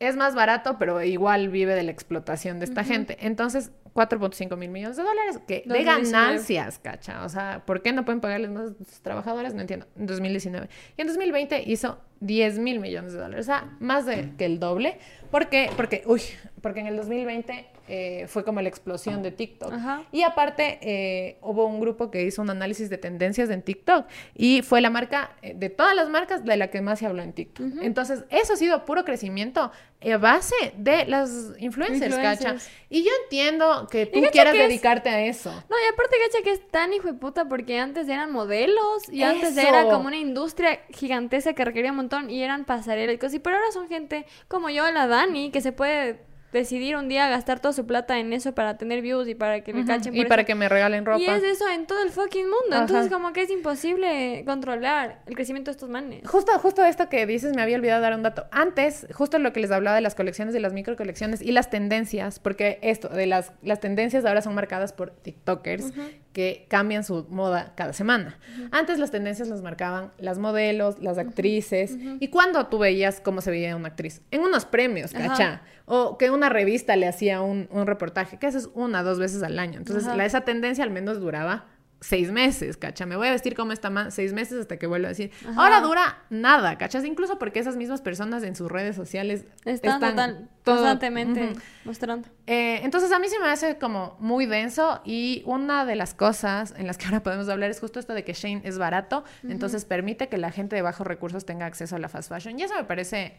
es 0.08 0.16
más 0.16 0.36
barato, 0.36 0.78
pero 0.78 1.02
igual 1.02 1.50
vive 1.50 1.76
de 1.76 1.84
la 1.84 1.92
explotación 1.92 2.60
de 2.60 2.66
esta 2.66 2.84
gente. 2.84 3.18
Entonces, 3.22 3.72
4.5 3.94 4.58
mil 4.58 4.70
millones 4.70 4.98
de 4.98 5.04
dólares 5.04 5.40
que 5.48 5.64
de 5.66 5.84
2019. 5.84 6.12
ganancias, 6.12 6.80
cacha. 6.80 7.24
O 7.24 7.30
sea, 7.30 7.64
¿por 7.66 7.82
qué 7.82 7.94
no 7.94 8.06
pueden 8.06 8.22
pagarles 8.22 8.52
más 8.52 8.72
a 8.72 8.84
sus 8.86 9.02
trabajadores? 9.02 9.54
No 9.54 9.62
entiendo. 9.62 9.86
En 9.98 10.08
2019. 10.08 10.68
Y 10.98 11.02
en 11.02 11.08
2020 11.08 11.64
hizo 11.68 12.00
10 12.22 12.60
mil 12.60 12.80
millones 12.80 13.14
de 13.14 13.20
dólares. 13.20 13.46
O 13.46 13.48
sea, 13.48 13.76
más 13.80 14.06
de, 14.06 14.32
que 14.38 14.46
el 14.46 14.60
doble. 14.60 14.98
¿Por 15.30 15.50
qué? 15.50 15.70
Porque, 15.76 16.04
uy, 16.06 16.22
porque 16.62 16.80
en 16.80 16.88
el 16.88 16.98
2020 16.98 17.68
eh, 17.88 18.26
fue 18.28 18.44
como 18.46 18.62
la 18.62 18.70
explosión 18.70 19.22
de 19.24 19.32
TikTok. 19.32 19.74
Ajá. 19.74 20.04
Y 20.12 20.24
aparte, 20.24 20.80
eh, 20.82 21.38
hubo 21.42 21.66
un 21.66 21.80
grupo 21.80 22.10
que 22.12 22.24
hizo 22.24 22.42
un 22.42 22.50
análisis 22.50 22.90
de 22.90 22.98
tendencias 22.98 23.50
en 23.50 23.62
TikTok 23.62 24.06
y 24.36 24.62
fue 24.62 24.80
la 24.82 24.90
marca, 24.90 25.32
eh, 25.42 25.54
de 25.56 25.70
todas 25.70 25.94
las 25.96 26.10
marcas, 26.10 26.46
de 26.46 26.56
la 26.58 26.70
que 26.70 26.82
más 26.82 27.00
se 27.00 27.06
habló 27.06 27.22
en 27.22 27.34
TikTok. 27.34 27.66
Entonces, 27.82 28.24
eso 28.30 28.54
ha 28.54 28.56
sido 28.56 28.86
puro 28.86 29.04
crecimiento 29.04 29.72
a 30.02 30.18
base 30.18 30.56
de 30.78 31.06
las 31.06 31.52
influencers, 31.60 32.16
¿cacha? 32.16 32.56
Y 32.90 33.04
yo 33.04 33.10
entiendo 33.24 33.88
que 33.90 34.06
tú 34.06 34.22
quieras 34.32 34.54
que 34.54 34.62
es- 34.64 34.68
dedicarte 34.70 35.10
a 35.10 35.22
eso. 35.26 35.50
No, 35.52 35.76
y 35.78 35.94
aparte, 35.94 36.16
cacha, 36.28 36.44
que 36.44 36.52
es 36.52 36.68
tan 36.70 36.94
hijo 36.94 37.08
de 37.08 37.14
puta 37.14 37.46
porque 37.48 37.80
antes 37.80 38.08
eran 38.10 38.32
modelos 38.32 39.08
y 39.12 39.24
antes 39.24 39.56
era 39.58 39.84
como 39.86 40.08
una 40.08 40.18
industria 40.18 40.80
gigantesca 40.90 41.54
que 41.54 41.64
requería 41.66 41.92
un 41.92 41.98
montón 41.98 42.30
y 42.30 42.44
eran 42.44 42.66
pasarelas 42.66 43.16
y 43.16 43.18
cosas. 43.18 43.40
Pero 43.44 43.58
ahora 43.58 43.72
son 43.72 43.88
gente 43.88 44.26
como 44.48 44.70
yo, 44.70 44.90
la 44.92 45.08
Dani, 45.08 45.52
que 45.52 45.62
se 45.62 45.72
puede 45.72 46.20
decidir 46.54 46.96
un 46.96 47.10
día 47.10 47.28
gastar 47.28 47.60
toda 47.60 47.74
su 47.74 47.86
plata 47.86 48.20
en 48.20 48.32
eso 48.32 48.54
para 48.54 48.78
tener 48.78 49.02
views 49.02 49.28
y 49.28 49.36
para 49.36 49.62
que 49.62 49.74
Ujú. 49.74 49.86
cachen 49.86 50.16
Y 50.16 50.26
para 50.26 50.46
que 50.46 50.56
me 50.56 50.70
regalen 50.70 51.06
ropa. 51.06 51.20
Y 51.20 51.26
es 51.26 51.44
eso 51.44 51.68
en 51.68 51.86
todo 51.86 52.02
el 52.02 52.12
fucking 52.12 52.46
mundo. 52.46 52.76
Ajá. 52.76 52.82
Entonces, 52.82 53.12
como 53.12 53.34
que 53.34 53.42
es 53.42 53.50
imposible 53.50 54.44
controlar 54.46 55.22
el 55.26 55.36
crecimiento 55.36 55.72
de 55.72 55.74
estos 55.74 55.90
manes. 55.90 56.28
Justo, 56.28 56.52
justo 56.60 56.86
esto 56.86 57.10
que 57.10 57.26
dices, 57.26 57.56
me 57.56 57.62
había 57.62 57.76
olvidado 57.76 58.02
dar 58.02 58.14
un 58.14 58.24
dato. 58.24 58.46
Antes, 58.52 59.08
justo 59.14 59.40
lo 59.40 59.52
que 59.52 59.60
les 59.60 59.72
hablaba 59.72 59.96
de 59.96 60.02
las 60.02 60.16
colecciones, 60.16 60.54
de 60.54 60.60
las 60.60 60.74
micro 60.74 60.96
colecciones 60.96 61.42
y 61.42 61.52
las 61.52 61.70
tendencias, 61.70 62.40
porque 62.40 62.80
esto, 62.82 63.10
de 63.10 63.26
las, 63.26 63.52
las 63.62 63.80
tendencias 63.80 64.24
ahora 64.26 64.42
son 64.42 64.56
marcadas 64.56 64.94
por 64.94 65.10
TikTokers 65.12 65.92
que 66.34 66.66
cambian 66.68 67.04
su 67.04 67.26
moda 67.30 67.74
cada 67.76 67.94
semana. 67.94 68.40
Antes 68.72 69.00
las 69.00 69.12
tendencias 69.12 69.48
las 69.48 69.62
marcaban 69.62 70.12
las 70.18 70.40
modelos, 70.40 71.00
las 71.00 71.18
actrices. 71.18 71.96
¿Y 72.20 72.28
cuando 72.30 72.66
tú 72.68 72.80
veías 72.80 73.22
cómo 73.22 73.42
se 73.42 73.52
veía 73.52 73.76
una 73.76 73.90
actriz? 73.90 74.22
En 74.32 74.42
unos 74.42 74.66
premios. 74.66 75.14
¿cachá? 75.14 75.62
O 75.86 76.18
que 76.18 76.32
una 76.32 76.50
revista 76.50 76.96
le 76.96 77.08
hacía 77.08 77.42
un, 77.42 77.68
un 77.72 77.86
reportaje, 77.86 78.38
que 78.38 78.48
eso 78.48 78.58
es 78.58 78.70
una, 78.74 79.04
dos 79.04 79.20
veces 79.20 79.44
al 79.44 79.60
año. 79.60 79.78
Entonces, 79.78 80.06
la, 80.06 80.26
esa 80.26 80.42
tendencia 80.42 80.84
al 80.84 80.92
menos 80.92 81.20
duraba 81.20 81.66
seis 82.04 82.32
meses, 82.32 82.76
¿cacha? 82.76 83.06
Me 83.06 83.16
voy 83.16 83.30
a 83.30 83.32
vestir 83.32 83.56
como 83.56 83.72
esta 83.72 83.90
man 83.90 84.12
seis 84.12 84.34
meses 84.34 84.60
hasta 84.60 84.78
que 84.78 84.88
vuelva 84.88 85.08
a 85.08 85.10
decir. 85.10 85.32
Ajá. 85.48 85.62
Ahora 85.62 85.80
dura 85.82 86.18
nada, 86.30 86.78
¿cachas? 86.78 87.06
Incluso 87.06 87.40
porque 87.40 87.60
esas 87.60 87.78
mismas 87.78 88.02
personas 88.02 88.44
en 88.44 88.56
sus 88.56 88.70
redes 88.70 88.96
sociales 88.96 89.46
Están, 89.64 90.00
total- 90.02 90.50
todo- 90.64 90.76
constantemente 90.76 91.54
mostrando. 91.86 92.28
Eh, 92.46 92.82
entonces 92.84 93.12
a 93.14 93.20
mí 93.20 93.30
se 93.30 93.40
me 93.40 93.48
hace 93.48 93.78
como 93.78 94.18
muy 94.20 94.46
denso 94.46 95.02
y 95.06 95.44
una 95.46 95.86
de 95.86 95.96
las 95.96 96.14
cosas 96.14 96.74
en 96.78 96.88
las 96.88 96.98
que 96.98 97.06
ahora 97.06 97.24
podemos 97.24 97.48
hablar 97.48 97.70
es 97.72 97.80
justo 97.80 98.00
esto 98.00 98.14
de 98.14 98.24
que 98.26 98.34
Shane 98.34 98.62
es 98.66 98.78
barato, 98.78 99.24
entonces 99.48 99.86
permite 99.86 100.28
que 100.28 100.38
la 100.38 100.52
gente 100.52 100.76
de 100.76 100.82
bajos 100.82 101.08
recursos 101.08 101.46
tenga 101.46 101.66
acceso 101.66 101.96
a 101.96 102.00
la 102.00 102.10
fast 102.10 102.30
fashion 102.30 102.60
y 102.60 102.64
eso 102.64 102.76
me 102.76 102.84
parece 102.84 103.38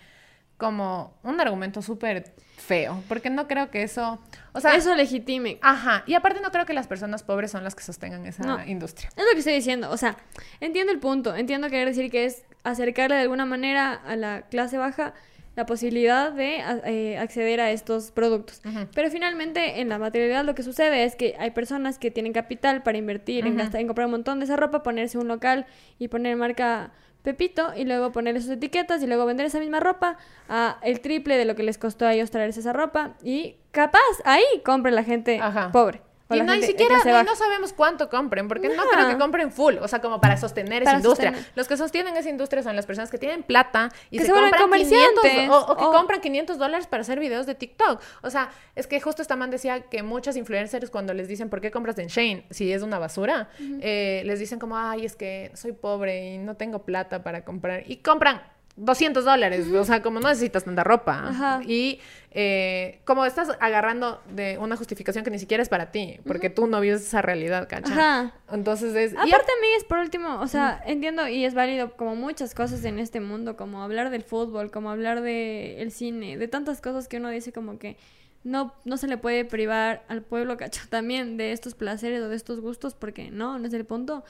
como 0.57 1.14
un 1.22 1.40
argumento 1.40 1.82
súper 1.82 2.34
feo, 2.57 3.02
porque 3.09 3.28
no 3.28 3.46
creo 3.48 3.70
que 3.70 3.82
eso, 3.82 4.20
o 4.52 4.61
sea, 4.61 4.74
eso 4.76 4.94
legitime. 4.94 5.59
ajá, 5.61 6.05
y 6.07 6.14
aparte 6.14 6.40
no 6.40 6.50
creo 6.50 6.64
que 6.64 6.72
las 6.72 6.86
personas 6.86 7.22
pobres 7.22 7.50
son 7.50 7.64
las 7.64 7.74
que 7.74 7.82
sostengan 7.82 8.24
esa 8.26 8.44
No. 8.44 8.64
industria. 8.64 9.09
Es 9.16 9.24
lo 9.24 9.30
que 9.32 9.38
estoy 9.38 9.55
diciendo, 9.55 9.90
o 9.90 9.96
sea, 9.96 10.16
entiendo 10.61 10.92
el 10.92 11.00
punto, 11.00 11.34
entiendo 11.34 11.68
querer 11.68 11.88
decir 11.88 12.11
que 12.11 12.24
es 12.24 12.44
acercarle 12.62 13.16
de 13.16 13.22
alguna 13.22 13.44
manera 13.46 13.92
a 13.92 14.16
la 14.16 14.42
clase 14.42 14.78
baja 14.78 15.12
la 15.57 15.66
posibilidad 15.66 16.32
de 16.32 16.62
eh, 16.84 17.16
acceder 17.18 17.61
a 17.61 17.70
estos 17.70 18.11
productos. 18.11 18.61
Ujú. 18.64 18.88
Pero 18.92 19.09
finalmente 19.11 19.80
en 19.80 19.88
la 19.88 19.98
materialidad 19.98 20.44
lo 20.44 20.55
que 20.57 20.64
sucede 20.64 21.05
es 21.05 21.14
que 21.14 21.36
hay 21.38 21.50
personas 21.52 21.98
que 21.98 22.11
tienen 22.11 22.32
capital 22.32 22.82
para 22.82 22.98
invertir 22.98 23.46
en 23.46 23.57
gastar, 23.57 23.80
en 23.80 23.86
comprar 23.86 24.07
un 24.07 24.12
montón 24.12 24.40
de 24.40 24.46
esa 24.46 24.57
ropa, 24.57 24.82
ponerse 24.82 25.16
un 25.18 25.28
local 25.28 25.66
y 25.98 26.09
poner 26.09 26.36
marca 26.36 26.90
Pepito 27.25 27.72
y 27.75 27.85
luego 27.87 28.12
ponerle 28.12 28.43
sus 28.43 28.51
etiquetas 28.51 29.03
y 29.03 29.07
luego 29.07 29.25
vender 29.25 29.47
esa 29.47 29.59
misma 29.59 29.81
ropa 29.81 30.18
a 30.47 30.79
el 30.83 31.01
triple 31.01 31.39
de 31.39 31.47
lo 31.47 31.57
que 31.57 31.62
les 31.62 31.79
costó 31.79 32.05
a 32.07 32.12
ellos 32.12 32.31
traerse 32.31 32.61
esa 32.61 32.75
ropa 32.75 33.14
y 33.22 33.57
capaz 33.70 34.03
ahí 34.27 34.45
compre 34.62 34.93
la 34.93 35.03
gente 35.03 35.41
Ajá. 35.41 35.72
pobre. 35.72 36.03
Y 36.31 36.41
no, 36.41 36.55
ni 36.55 36.62
siquiera 36.62 36.97
no 37.22 37.37
sabemos 37.37 37.72
cuánto 37.75 38.09
compren, 38.09 38.49
porque 38.49 38.68
no 38.70 38.83
creo 38.85 39.09
que 39.09 39.18
compren 39.18 39.53
full, 39.53 39.75
o 39.81 39.89
sea, 39.89 40.01
como 40.01 40.20
para 40.20 40.37
sostener 40.37 40.83
esa 40.83 40.93
Para 40.93 40.99
industria. 40.99 41.31
sostener. 41.31 41.53
Los 41.55 41.68
que 41.68 41.77
sostienen 41.77 42.16
esa 42.16 42.31
industria 42.31 42.62
son 42.62 42.77
las 42.77 42.87
personas 42.87 43.11
que 43.11 43.18
tienen 43.18 43.43
plata 43.43 43.91
y 44.11 44.18
Que 44.18 44.25
se, 44.25 44.33
compran 44.33 44.53
500 44.53 44.62
comerciantes, 44.62 45.51
o, 45.51 45.72
o 45.72 45.77
que 45.77 45.85
compran 45.85 46.20
500 46.20 46.59
dólares 46.59 46.87
para 46.87 47.03
hacer 47.03 47.20
videos 47.20 47.45
de 47.47 47.55
TikTok. 47.55 48.01
O 48.22 48.31
sea, 48.31 48.51
es 48.75 48.87
que 48.87 49.01
justo 49.01 49.20
esta 49.20 49.37
man 49.37 49.51
decía 49.51 49.83
que 49.83 50.03
muchas 50.03 50.37
influencers 50.37 50.91
cuando 50.91 51.12
les 51.12 51.29
dicen 51.29 51.51
por 51.51 51.61
qué 51.61 51.70
compras 51.70 51.99
en 51.99 52.09
Shane 52.09 52.47
si 52.51 52.72
es 52.72 52.83
una 52.83 52.99
basura, 52.99 53.51
eh, 53.81 54.22
les 54.25 54.39
dicen 54.39 54.59
como, 54.59 54.79
ay, 54.79 55.05
es 55.05 55.16
que 55.16 55.51
soy 55.55 55.72
pobre 55.72 56.35
y 56.35 56.39
no 56.39 56.57
tengo 56.57 56.85
plata 56.85 57.22
para 57.22 57.45
comprar. 57.45 57.83
Y 57.87 57.97
compran 57.97 58.41
200 58.77 59.25
dólares, 59.25 59.68
o 59.68 59.85
sea, 59.85 60.03
como 60.03 60.20
no 60.20 60.29
necesitas 60.29 60.64
tanta 60.64 60.83
ropa. 60.83 61.29
Ajá. 61.29 61.61
Y 61.64 62.01
eh, 62.33 63.01
como 63.05 63.25
estás 63.25 63.51
agarrando 63.61 64.20
de 64.31 64.59
una 64.59 64.77
justificación 64.77 65.25
que 65.25 65.31
ni 65.31 65.39
siquiera 65.39 65.62
es 65.62 65.68
para 65.68 65.93
ti, 65.93 66.18
porque 66.27 66.51
tú 66.51 66.66
no 66.66 66.81
vives 66.81 67.03
esa 67.03 67.22
realidad, 67.22 67.68
¿cachai? 67.68 67.93
Ajá. 67.93 68.35
Entonces 68.51 68.95
es... 68.97 69.12
y 69.12 69.16
Aparte, 69.16 69.53
amigues, 69.59 69.85
por 69.85 69.99
último, 69.99 70.41
o 70.41 70.49
sea, 70.49 70.83
entiendo 70.87 71.29
y 71.29 71.45
es 71.45 71.55
válido 71.55 71.97
como 71.97 72.16
muchas 72.16 72.55
cosas 72.55 72.85
en 72.85 72.99
este 72.99 73.20
mundo, 73.20 73.57
como 73.57 73.83
hablar 73.83 74.11
del 74.11 74.25
fútbol, 74.25 74.72
como 74.72 74.91
hablar 74.91 75.20
del 75.20 75.79
el 75.79 75.93
cine, 75.93 76.37
de 76.37 76.49
tantas 76.49 76.81
cosas 76.81 77.07
que 77.07 77.18
uno 77.18 77.31
dice 77.31 77.53
como 77.53 77.79
que 77.79 77.97
no, 78.45 78.75
no 78.85 78.99
se 78.99 79.09
le 79.09 79.16
puede 79.16 79.45
privar 79.45 80.05
al 80.09 80.22
pueblo, 80.22 80.57
cacho, 80.57 80.83
también 80.91 81.37
de 81.37 81.53
estos 81.53 81.75
placeres 81.75 82.22
o 82.22 82.29
de 82.29 82.37
estos 82.37 82.61
gustos, 82.61 82.95
porque 82.95 83.31
no, 83.31 83.59
no 83.59 83.66
es 83.66 83.72
el 83.72 83.85
punto. 83.85 84.25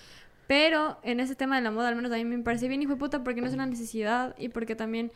Pero 0.47 0.99
en 1.03 1.21
ese 1.21 1.35
tema 1.35 1.57
de 1.57 1.63
la 1.63 1.71
moda, 1.71 1.89
al 1.89 1.97
menos 1.97 2.13
a 2.13 2.17
mí 2.17 2.25
me 2.25 2.39
parece 2.43 2.69
bien, 2.69 2.83
hijo 2.83 2.93
de 2.93 2.99
puta, 2.99 3.25
porque 3.25 3.41
no 3.41 3.47
es 3.47 3.55
una 3.55 3.67
necesidad 3.67 4.35
y 4.39 4.49
porque 4.51 4.77
también... 4.77 5.11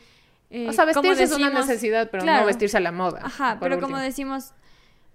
eh, 0.49 0.67
o 0.67 0.73
sea, 0.73 0.85
vestirse 0.85 1.23
es 1.23 1.31
una 1.33 1.49
necesidad, 1.51 2.09
pero 2.09 2.23
Claro. 2.23 2.41
no 2.41 2.47
vestirse 2.47 2.77
a 2.77 2.79
la 2.79 2.91
moda. 2.91 3.21
Ajá, 3.23 3.57
pero 3.59 3.79
como 3.79 3.97
decimos, 3.99 4.53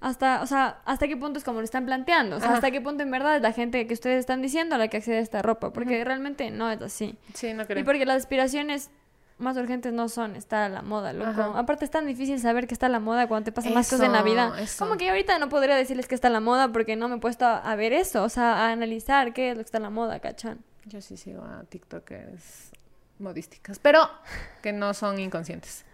hasta, 0.01 0.43
o 0.43 0.47
sea, 0.47 0.79
hasta 0.85 1.09
qué 1.09 1.17
punto 1.17 1.39
es 1.39 1.45
como 1.45 1.59
lo 1.61 1.65
están 1.65 1.87
planteando, 1.87 2.37
o 2.37 2.39
sea, 2.39 2.49
Ajá. 2.49 2.57
hasta 2.57 2.71
qué 2.71 2.81
punto 2.81 3.03
en 3.03 3.11
verdad 3.11 3.37
es 3.37 3.43
la 3.43 3.53
gente 3.53 3.87
que 3.87 3.95
ustedes 3.95 4.21
están 4.21 4.43
diciendo 4.43 4.75
a 4.77 4.79
la 4.79 4.89
que 4.89 4.99
accede 4.99 5.17
a 5.17 5.21
esta 5.21 5.43
ropa, 5.43 5.73
porque 5.73 6.05
realmente 6.05 6.51
no 6.51 6.71
es 6.71 6.81
así. 6.83 7.17
Sí, 7.33 7.53
no 7.55 7.67
creo. 7.67 7.81
Y 7.81 7.85
porque 7.85 8.05
las 8.07 8.19
aspiraciones 8.19 8.91
más 9.45 9.57
urgentes 9.57 9.93
no 9.93 10.09
son 10.09 10.35
estar 10.35 10.63
a 10.65 10.69
la 10.69 10.83
moda, 10.83 11.13
loco. 11.13 11.31
Ajá. 11.31 11.59
Aparte 11.59 11.85
es 11.85 11.91
tan 11.91 12.07
difícil 12.07 12.41
saber 12.41 12.67
que 12.67 12.75
está 12.75 12.87
a 12.87 12.89
la 12.89 12.99
moda 12.99 13.29
cuando 13.29 13.45
te 13.45 13.53
pasan 13.53 13.75
más 13.75 13.89
cosas 13.89 14.07
en 14.07 14.13
la 14.13 14.23
vida. 14.23 14.53
eso. 14.59 14.85
Como 14.85 14.97
que 14.99 15.09
ahorita 15.09 15.39
no 15.39 15.49
podría 15.49 15.77
decirles 15.77 16.09
que 16.09 16.15
está 16.17 16.29
a 16.29 16.31
la 16.33 16.41
moda 16.41 16.73
porque 16.73 16.97
no 16.97 17.09
me 17.09 17.17
he 17.17 17.21
puesto 17.21 17.45
a, 17.47 17.59
a 17.59 17.77
ver 17.77 17.93
eso, 17.93 18.25
o 18.25 18.29
sea, 18.29 18.67
a 18.67 18.73
analizar 18.73 19.33
qué 19.33 19.51
es 19.51 19.57
lo 19.57 19.63
que 19.63 19.67
está 19.67 19.79
a 19.79 19.83
la 19.83 19.91
moda, 19.91 20.19
¿cachan? 20.19 20.59
Yo 20.87 21.01
sí 21.01 21.17
sigo 21.17 21.43
a 21.45 21.65
TikTokers 21.65 22.73
modísticas, 23.19 23.79
pero 23.79 24.09
que 24.63 24.73
no 24.73 24.93
son 24.95 25.19
inconscientes. 25.19 25.85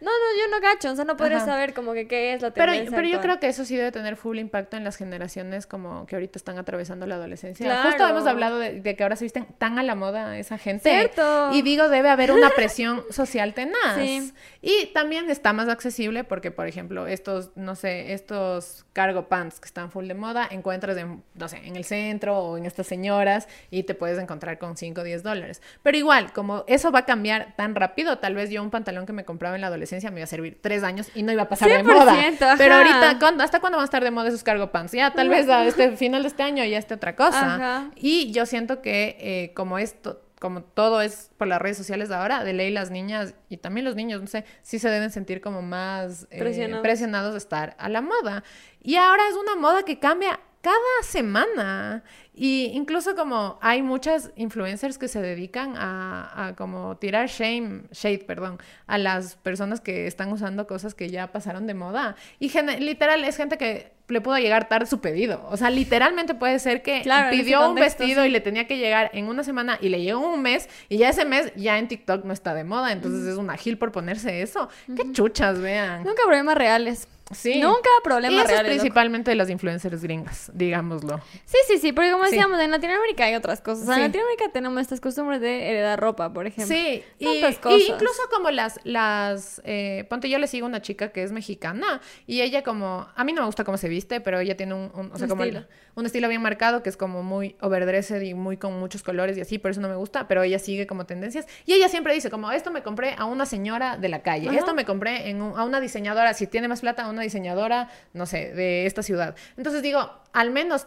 No, 0.00 0.10
no, 0.10 0.40
yo 0.40 0.54
no 0.56 0.60
cacho, 0.60 0.92
o 0.92 0.94
sea, 0.96 1.04
no 1.04 1.16
podría 1.16 1.38
Ajá. 1.38 1.46
saber 1.46 1.74
como 1.74 1.92
que 1.92 2.06
qué 2.06 2.34
es 2.34 2.40
la 2.42 2.50
Pero, 2.52 2.72
tendencia 2.72 2.96
pero 2.96 3.08
yo 3.08 3.16
actual. 3.16 3.36
creo 3.36 3.40
que 3.40 3.48
eso 3.48 3.64
sí 3.64 3.76
debe 3.76 3.90
tener 3.90 4.14
full 4.16 4.38
impacto 4.38 4.76
en 4.76 4.84
las 4.84 4.96
generaciones 4.96 5.66
como 5.66 6.06
que 6.06 6.14
ahorita 6.14 6.38
están 6.38 6.56
atravesando 6.56 7.06
la 7.06 7.16
adolescencia. 7.16 7.66
Claro. 7.66 7.88
Justo 7.90 8.06
hemos 8.08 8.26
hablado 8.26 8.58
de, 8.60 8.80
de 8.80 8.94
que 8.96 9.02
ahora 9.02 9.16
se 9.16 9.24
visten 9.24 9.46
tan 9.58 9.78
a 9.78 9.82
la 9.82 9.96
moda 9.96 10.38
esa 10.38 10.56
gente. 10.56 10.88
Cierto. 10.88 11.50
Y 11.52 11.62
digo, 11.62 11.88
debe 11.88 12.10
haber 12.10 12.30
una 12.30 12.50
presión 12.56 13.02
social 13.10 13.54
tenaz. 13.54 13.96
Sí. 13.96 14.32
Y 14.62 14.86
también 14.94 15.30
está 15.30 15.52
más 15.52 15.68
accesible 15.68 16.22
porque, 16.22 16.52
por 16.52 16.68
ejemplo, 16.68 17.08
estos, 17.08 17.50
no 17.56 17.74
sé, 17.74 18.12
estos 18.12 18.86
cargo 18.92 19.26
pants 19.28 19.58
que 19.58 19.66
están 19.66 19.90
full 19.90 20.06
de 20.06 20.14
moda, 20.14 20.46
encuentras 20.50 20.96
en, 20.96 21.24
no 21.34 21.48
sé, 21.48 21.58
en 21.64 21.74
el 21.74 21.84
centro 21.84 22.38
o 22.38 22.56
en 22.56 22.66
estas 22.66 22.86
señoras 22.86 23.48
y 23.70 23.82
te 23.82 23.94
puedes 23.94 24.18
encontrar 24.18 24.58
con 24.58 24.76
5 24.76 25.00
o 25.00 25.04
10 25.04 25.22
dólares. 25.24 25.60
Pero 25.82 25.98
igual, 25.98 26.32
como 26.32 26.62
eso 26.68 26.92
va 26.92 27.00
a 27.00 27.04
cambiar 27.04 27.54
tan 27.56 27.74
rápido, 27.74 28.18
tal 28.18 28.34
vez 28.36 28.50
yo 28.50 28.62
un 28.62 28.70
pantalón 28.70 29.04
que 29.04 29.12
me 29.12 29.24
compraba 29.24 29.56
en 29.56 29.60
la 29.60 29.66
adolescencia 29.66 29.87
adolescencia 29.88 30.10
me 30.10 30.20
iba 30.20 30.24
a 30.24 30.28
servir 30.28 30.58
tres 30.60 30.82
años 30.82 31.10
y 31.14 31.22
no 31.22 31.32
iba 31.32 31.42
a 31.42 31.48
pasar 31.48 31.68
de 31.68 31.82
moda. 31.82 32.14
100%, 32.14 32.54
Pero 32.58 32.74
ajá. 32.74 32.82
ahorita, 32.82 33.18
¿cuándo- 33.18 33.42
¿hasta 33.44 33.60
cuándo 33.60 33.78
van 33.78 33.82
a 33.82 33.86
estar 33.86 34.04
de 34.04 34.10
moda 34.10 34.28
esos 34.28 34.42
cargo 34.42 34.70
pants? 34.70 34.92
Ya, 34.92 35.12
tal 35.12 35.28
vez 35.28 35.48
a 35.48 35.66
este 35.66 35.96
final 35.96 36.22
de 36.22 36.28
este 36.28 36.42
año 36.42 36.64
ya 36.64 36.78
esté 36.78 36.94
otra 36.94 37.16
cosa. 37.16 37.54
Ajá. 37.54 37.90
Y 37.96 38.30
yo 38.32 38.46
siento 38.46 38.82
que 38.82 39.16
eh, 39.20 39.52
como 39.54 39.78
esto, 39.78 40.22
como 40.40 40.62
todo 40.62 41.00
es 41.00 41.30
por 41.36 41.48
las 41.48 41.60
redes 41.60 41.76
sociales 41.76 42.08
de 42.08 42.14
ahora, 42.14 42.44
de 42.44 42.52
ley 42.52 42.70
las 42.70 42.90
niñas 42.90 43.34
y 43.48 43.56
también 43.56 43.84
los 43.84 43.96
niños, 43.96 44.20
no 44.20 44.26
sé, 44.28 44.44
sí 44.62 44.78
se 44.78 44.88
deben 44.88 45.10
sentir 45.10 45.40
como 45.40 45.62
más 45.62 46.28
eh, 46.30 46.38
Presionados. 46.38 46.82
presionados 46.82 47.32
de 47.32 47.38
estar 47.38 47.74
a 47.78 47.88
la 47.88 48.00
moda. 48.02 48.44
Y 48.80 48.96
ahora 48.96 49.22
es 49.28 49.34
una 49.34 49.56
moda 49.56 49.82
que 49.82 49.98
cambia 49.98 50.38
cada 50.60 50.76
semana. 51.02 52.02
Y 52.34 52.66
incluso 52.74 53.16
como 53.16 53.58
hay 53.60 53.82
muchas 53.82 54.30
influencers 54.36 54.96
que 54.96 55.08
se 55.08 55.20
dedican 55.20 55.74
a, 55.76 56.46
a 56.48 56.54
como 56.54 56.96
tirar 56.96 57.28
shame, 57.28 57.82
shade, 57.90 58.20
perdón, 58.20 58.58
a 58.86 58.96
las 58.96 59.34
personas 59.34 59.80
que 59.80 60.06
están 60.06 60.32
usando 60.32 60.68
cosas 60.68 60.94
que 60.94 61.10
ya 61.10 61.32
pasaron 61.32 61.66
de 61.66 61.74
moda. 61.74 62.14
Y 62.38 62.52
literal 62.78 63.24
es 63.24 63.36
gente 63.36 63.58
que 63.58 63.92
le 64.06 64.20
pudo 64.20 64.38
llegar 64.38 64.68
tarde 64.68 64.86
su 64.86 65.00
pedido. 65.00 65.46
O 65.50 65.56
sea, 65.56 65.70
literalmente 65.70 66.34
puede 66.34 66.58
ser 66.60 66.82
que 66.82 67.02
Claro, 67.02 67.30
pidió 67.30 67.60
un 67.60 67.66
contexto, 67.74 67.98
vestido 68.04 68.22
sí. 68.22 68.28
y 68.28 68.30
le 68.32 68.40
tenía 68.40 68.66
que 68.68 68.78
llegar 68.78 69.10
en 69.14 69.26
una 69.26 69.42
semana 69.42 69.76
y 69.80 69.88
le 69.88 70.00
llegó 70.00 70.20
un 70.32 70.40
mes 70.40 70.68
y 70.88 70.96
ya 70.98 71.08
ese 71.10 71.24
mes 71.24 71.52
ya 71.56 71.76
en 71.78 71.88
TikTok 71.88 72.24
no 72.24 72.32
está 72.32 72.54
de 72.54 72.62
moda. 72.64 72.92
Entonces 72.92 73.26
es 73.26 73.36
una 73.36 73.56
gil 73.56 73.78
por 73.78 73.90
ponerse 73.90 74.42
eso. 74.42 74.68
Qué 74.86 75.10
chuchas, 75.12 75.60
vean. 75.60 76.04
Nunca 76.04 76.22
problemas 76.24 76.56
reales. 76.56 77.08
Sí. 77.30 77.60
Nunca 77.60 77.88
Y 78.00 78.04
problemas 78.04 78.44
eso 78.46 78.54
es 78.54 78.62
principalmente 78.62 79.30
de 79.30 79.34
las 79.36 79.50
influencers 79.50 80.02
gringas, 80.02 80.50
digámoslo. 80.54 81.20
Sí, 81.44 81.58
sí, 81.66 81.78
sí, 81.78 81.92
porque 81.92 82.10
como 82.10 82.24
Sí. 82.24 82.30
decíamos, 82.30 82.58
en 82.60 82.70
Latinoamérica 82.70 83.24
hay 83.24 83.34
otras 83.34 83.60
cosas. 83.60 83.84
Sí. 83.86 83.92
En 83.92 84.00
Latinoamérica 84.00 84.50
tenemos 84.52 84.80
estas 84.80 85.00
costumbres 85.00 85.40
de 85.40 85.68
heredar 85.70 86.00
ropa, 86.00 86.32
por 86.32 86.46
ejemplo. 86.46 86.74
Sí, 86.74 87.02
y, 87.18 87.24
Tantas 87.40 87.54
y 87.54 87.58
cosas. 87.58 87.80
incluso 87.88 88.22
como 88.34 88.50
las, 88.50 88.80
las, 88.84 89.60
eh, 89.64 90.06
ponte, 90.08 90.30
yo 90.30 90.38
le 90.38 90.46
sigo 90.46 90.66
a 90.66 90.68
una 90.68 90.80
chica 90.80 91.12
que 91.12 91.22
es 91.22 91.32
mexicana 91.32 92.00
y 92.26 92.40
ella 92.40 92.62
como, 92.62 93.06
a 93.14 93.24
mí 93.24 93.32
no 93.32 93.42
me 93.42 93.46
gusta 93.46 93.64
cómo 93.64 93.76
se 93.76 93.88
viste, 93.88 94.20
pero 94.20 94.38
ella 94.40 94.56
tiene 94.56 94.74
un, 94.74 94.90
un- 94.94 95.12
o 95.12 95.16
sea, 95.16 95.24
Un 95.24 95.28
como 95.30 95.42
el- 95.42 95.48
estilo. 95.50 95.68
un 95.96 96.06
estilo 96.06 96.28
bien 96.28 96.40
marcado 96.40 96.82
que 96.82 96.88
es 96.88 96.96
como 96.96 97.22
muy 97.22 97.56
overdressed 97.60 98.22
y 98.22 98.32
muy 98.34 98.56
con 98.56 98.78
muchos 98.78 99.02
colores 99.02 99.36
y 99.36 99.40
así, 99.42 99.58
por 99.58 99.70
eso 99.72 99.80
no 99.80 99.88
me 99.88 99.96
gusta, 99.96 100.28
pero 100.28 100.42
ella 100.42 100.58
sigue 100.58 100.86
como 100.86 101.04
tendencias 101.06 101.46
y 101.66 101.74
ella 101.74 101.88
siempre 101.88 102.14
dice 102.14 102.30
como, 102.30 102.50
esto 102.52 102.70
me 102.70 102.82
compré 102.82 103.14
a 103.18 103.26
una 103.26 103.44
señora 103.46 103.96
de 103.98 104.08
la 104.08 104.22
calle, 104.22 104.48
Ajá. 104.48 104.58
esto 104.58 104.74
me 104.74 104.84
compré 104.84 105.28
en 105.28 105.42
un- 105.42 105.58
a 105.58 105.64
una 105.64 105.80
diseñadora, 105.80 106.32
si 106.34 106.46
tiene 106.46 106.68
más 106.68 106.80
plata, 106.80 107.04
a 107.04 107.10
una 107.10 107.17
diseñadora, 107.22 107.88
no 108.12 108.26
sé, 108.26 108.52
de 108.52 108.86
esta 108.86 109.02
ciudad. 109.02 109.34
Entonces 109.56 109.82
digo, 109.82 110.10
al 110.32 110.50
menos 110.50 110.86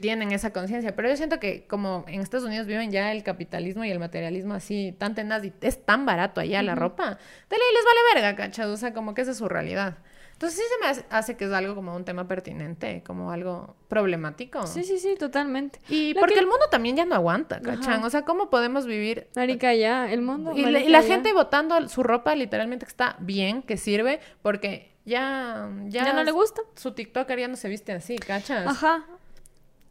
tienen 0.00 0.32
esa 0.32 0.52
conciencia, 0.52 0.94
pero 0.94 1.08
yo 1.08 1.16
siento 1.16 1.40
que 1.40 1.66
como 1.66 2.04
en 2.08 2.20
Estados 2.20 2.46
Unidos 2.46 2.66
viven 2.66 2.90
ya 2.90 3.12
el 3.12 3.22
capitalismo 3.22 3.84
y 3.84 3.90
el 3.90 3.98
materialismo 3.98 4.54
así 4.54 4.94
tan 4.98 5.14
tenaz 5.14 5.44
y 5.44 5.52
es 5.60 5.84
tan 5.84 6.06
barato 6.06 6.40
allá 6.40 6.62
la 6.62 6.74
ropa, 6.74 7.04
de 7.50 7.56
ley 7.56 7.66
les 7.74 7.84
vale 7.84 8.14
verga, 8.14 8.36
cachas, 8.36 8.68
o 8.68 8.76
sea, 8.76 8.92
como 8.94 9.12
que 9.14 9.22
esa 9.22 9.32
es 9.32 9.38
su 9.38 9.48
realidad. 9.48 9.98
Entonces 10.32 10.58
sí 10.58 10.64
se 10.72 11.02
me 11.02 11.04
hace, 11.14 11.36
que 11.36 11.44
es 11.44 11.52
algo 11.52 11.74
como 11.74 11.94
un 11.94 12.06
tema 12.06 12.26
pertinente, 12.26 13.02
como 13.04 13.30
algo 13.30 13.76
problemático. 13.88 14.66
Sí, 14.66 14.84
sí, 14.84 14.98
sí, 14.98 15.14
totalmente. 15.18 15.80
Y 15.90 16.14
Lo 16.14 16.20
porque 16.20 16.34
que- 16.34 16.40
el 16.40 16.46
mundo 16.46 16.64
también 16.70 16.96
ya 16.96 17.04
no 17.04 17.14
aguanta, 17.14 17.56
Ajá. 17.56 17.64
¿cachan? 17.76 18.02
O 18.04 18.08
sea, 18.08 18.22
¿cómo 18.24 18.48
podemos 18.48 18.86
vivir 18.86 19.26
Marica, 19.36 19.74
ya, 19.74 20.10
el 20.10 20.22
mundo. 20.22 20.52
y, 20.56 20.64
la- 20.64 20.80
y 20.80 20.88
la 20.88 21.02
gente 21.02 21.34
votando 21.34 21.86
su 21.90 22.02
ropa 22.02 22.34
literalmente 22.34 22.86
que 22.86 22.90
está 22.90 23.16
bien, 23.20 23.60
que 23.62 23.76
sirve, 23.76 24.20
porque 24.40 24.94
ya, 25.10 25.68
ya, 25.88 26.04
Ya 26.04 26.12
no 26.12 26.24
le 26.24 26.30
gusta. 26.30 26.62
Su 26.76 26.92
TikToker 26.92 27.38
ya 27.38 27.48
no 27.48 27.56
se 27.56 27.68
viste 27.68 27.92
así, 27.92 28.18
¿cachas? 28.18 28.66
Ajá. 28.66 29.04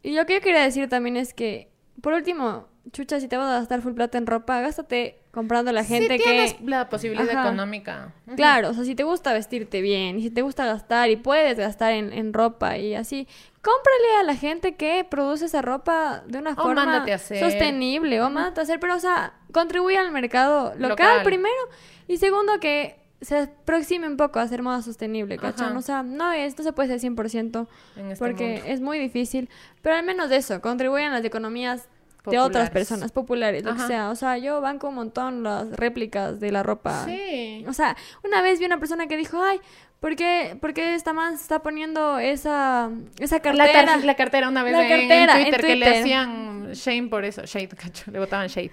Y 0.02 0.14
lo 0.14 0.24
que 0.26 0.34
yo 0.34 0.40
quería 0.40 0.62
decir 0.62 0.88
también 0.88 1.16
es 1.16 1.34
que, 1.34 1.68
por 2.00 2.14
último, 2.14 2.68
chucha, 2.92 3.20
si 3.20 3.28
te 3.28 3.36
vas 3.36 3.48
a 3.54 3.58
gastar 3.58 3.82
full 3.82 3.92
plata 3.92 4.16
en 4.18 4.26
ropa, 4.26 4.60
gástate 4.60 5.18
comprando 5.30 5.70
a 5.70 5.74
la 5.74 5.84
gente 5.84 6.16
que... 6.16 6.24
tienes 6.24 6.56
la 6.62 6.88
posibilidad 6.88 7.28
Ajá. 7.28 7.48
económica. 7.48 8.14
Claro, 8.34 8.70
o 8.70 8.74
sea, 8.74 8.84
si 8.84 8.94
te 8.94 9.04
gusta 9.04 9.32
vestirte 9.32 9.80
bien 9.82 10.18
y 10.18 10.22
si 10.22 10.30
te 10.30 10.42
gusta 10.42 10.64
gastar 10.64 11.10
y 11.10 11.16
puedes 11.16 11.58
gastar 11.58 11.92
en, 11.92 12.12
en 12.12 12.32
ropa 12.32 12.78
y 12.78 12.94
así, 12.94 13.28
cómprale 13.62 14.16
a 14.20 14.22
la 14.24 14.34
gente 14.34 14.74
que 14.74 15.04
produce 15.08 15.44
esa 15.44 15.60
ropa 15.62 16.24
de 16.26 16.38
una 16.38 16.52
O 16.52 16.56
forma 16.62 16.86
mándate 16.86 17.12
a 17.12 17.16
hacer. 17.16 17.38
sostenible 17.40 18.20
o 18.22 18.30
mándate 18.30 18.60
a 18.60 18.62
hacer, 18.62 18.80
pero 18.80 18.96
o 18.96 19.00
sea, 19.00 19.34
contribuye 19.52 19.98
al 19.98 20.10
mercado 20.10 20.70
local, 20.76 20.88
Local. 20.88 21.22
primero 21.24 21.62
y 22.08 22.16
segundo 22.16 22.58
que 22.58 22.98
se 23.20 23.38
aproxime 23.38 24.06
un 24.06 24.16
poco 24.16 24.38
a 24.38 24.48
ser 24.48 24.62
más 24.62 24.84
sostenible, 24.84 25.36
¿cachai? 25.36 25.68
Ajá. 25.68 25.78
O 25.78 25.82
sea, 25.82 26.02
no, 26.02 26.32
esto 26.32 26.62
se 26.62 26.72
puede 26.72 26.88
ser 26.98 27.12
100% 27.12 27.66
En 27.96 28.10
este 28.12 28.24
porque 28.24 28.46
mundo. 28.54 28.62
es 28.66 28.80
muy 28.80 28.98
difícil, 28.98 29.48
pero 29.82 29.96
al 29.96 30.04
menos 30.04 30.30
de 30.30 30.36
eso, 30.36 30.60
contribuyen 30.60 31.08
a 31.08 31.16
las 31.16 31.24
economías 31.24 31.88
de 32.26 32.38
otras 32.38 32.68
personas 32.70 33.12
populares, 33.12 33.64
lo 33.64 33.72
que 33.74 33.78
Ajá. 33.78 33.86
sea. 33.88 34.10
O 34.10 34.14
sea, 34.14 34.36
yo 34.38 34.60
banco 34.60 34.88
un 34.88 34.94
montón 34.94 35.42
las 35.42 35.70
réplicas 35.70 36.38
de 36.38 36.52
la 36.52 36.62
ropa 36.62 37.04
Sí. 37.06 37.64
o 37.66 37.72
sea, 37.72 37.96
una 38.24 38.42
vez 38.42 38.58
vi 38.58 38.66
una 38.66 38.78
persona 38.78 39.06
que 39.06 39.16
dijo, 39.16 39.42
ay, 39.42 39.58
¿por 40.00 40.16
qué, 40.16 40.56
por 40.60 40.74
qué 40.74 40.94
esta 40.94 41.14
man 41.14 41.36
se 41.38 41.42
está 41.44 41.60
poniendo 41.62 42.18
esa, 42.18 42.90
esa 43.18 43.36
La, 43.36 43.42
cartera? 43.42 43.84
tar- 43.86 44.04
la 44.04 44.14
cartera 44.16 44.48
una 44.50 44.62
vez 44.62 44.72
La 44.74 44.86
en- 44.86 44.92
en, 44.92 44.98
cartera, 45.08 45.36
en 45.38 45.44
Twitter, 45.44 45.60
que 45.66 45.76
le 45.76 45.98
hacían 46.00 46.72
shame 46.72 47.08
por 47.08 47.24
eso. 47.24 47.42
Shade, 47.46 47.68
cacho. 47.68 48.10
Le 48.10 48.18
botaban 48.18 48.48
shade. 48.48 48.70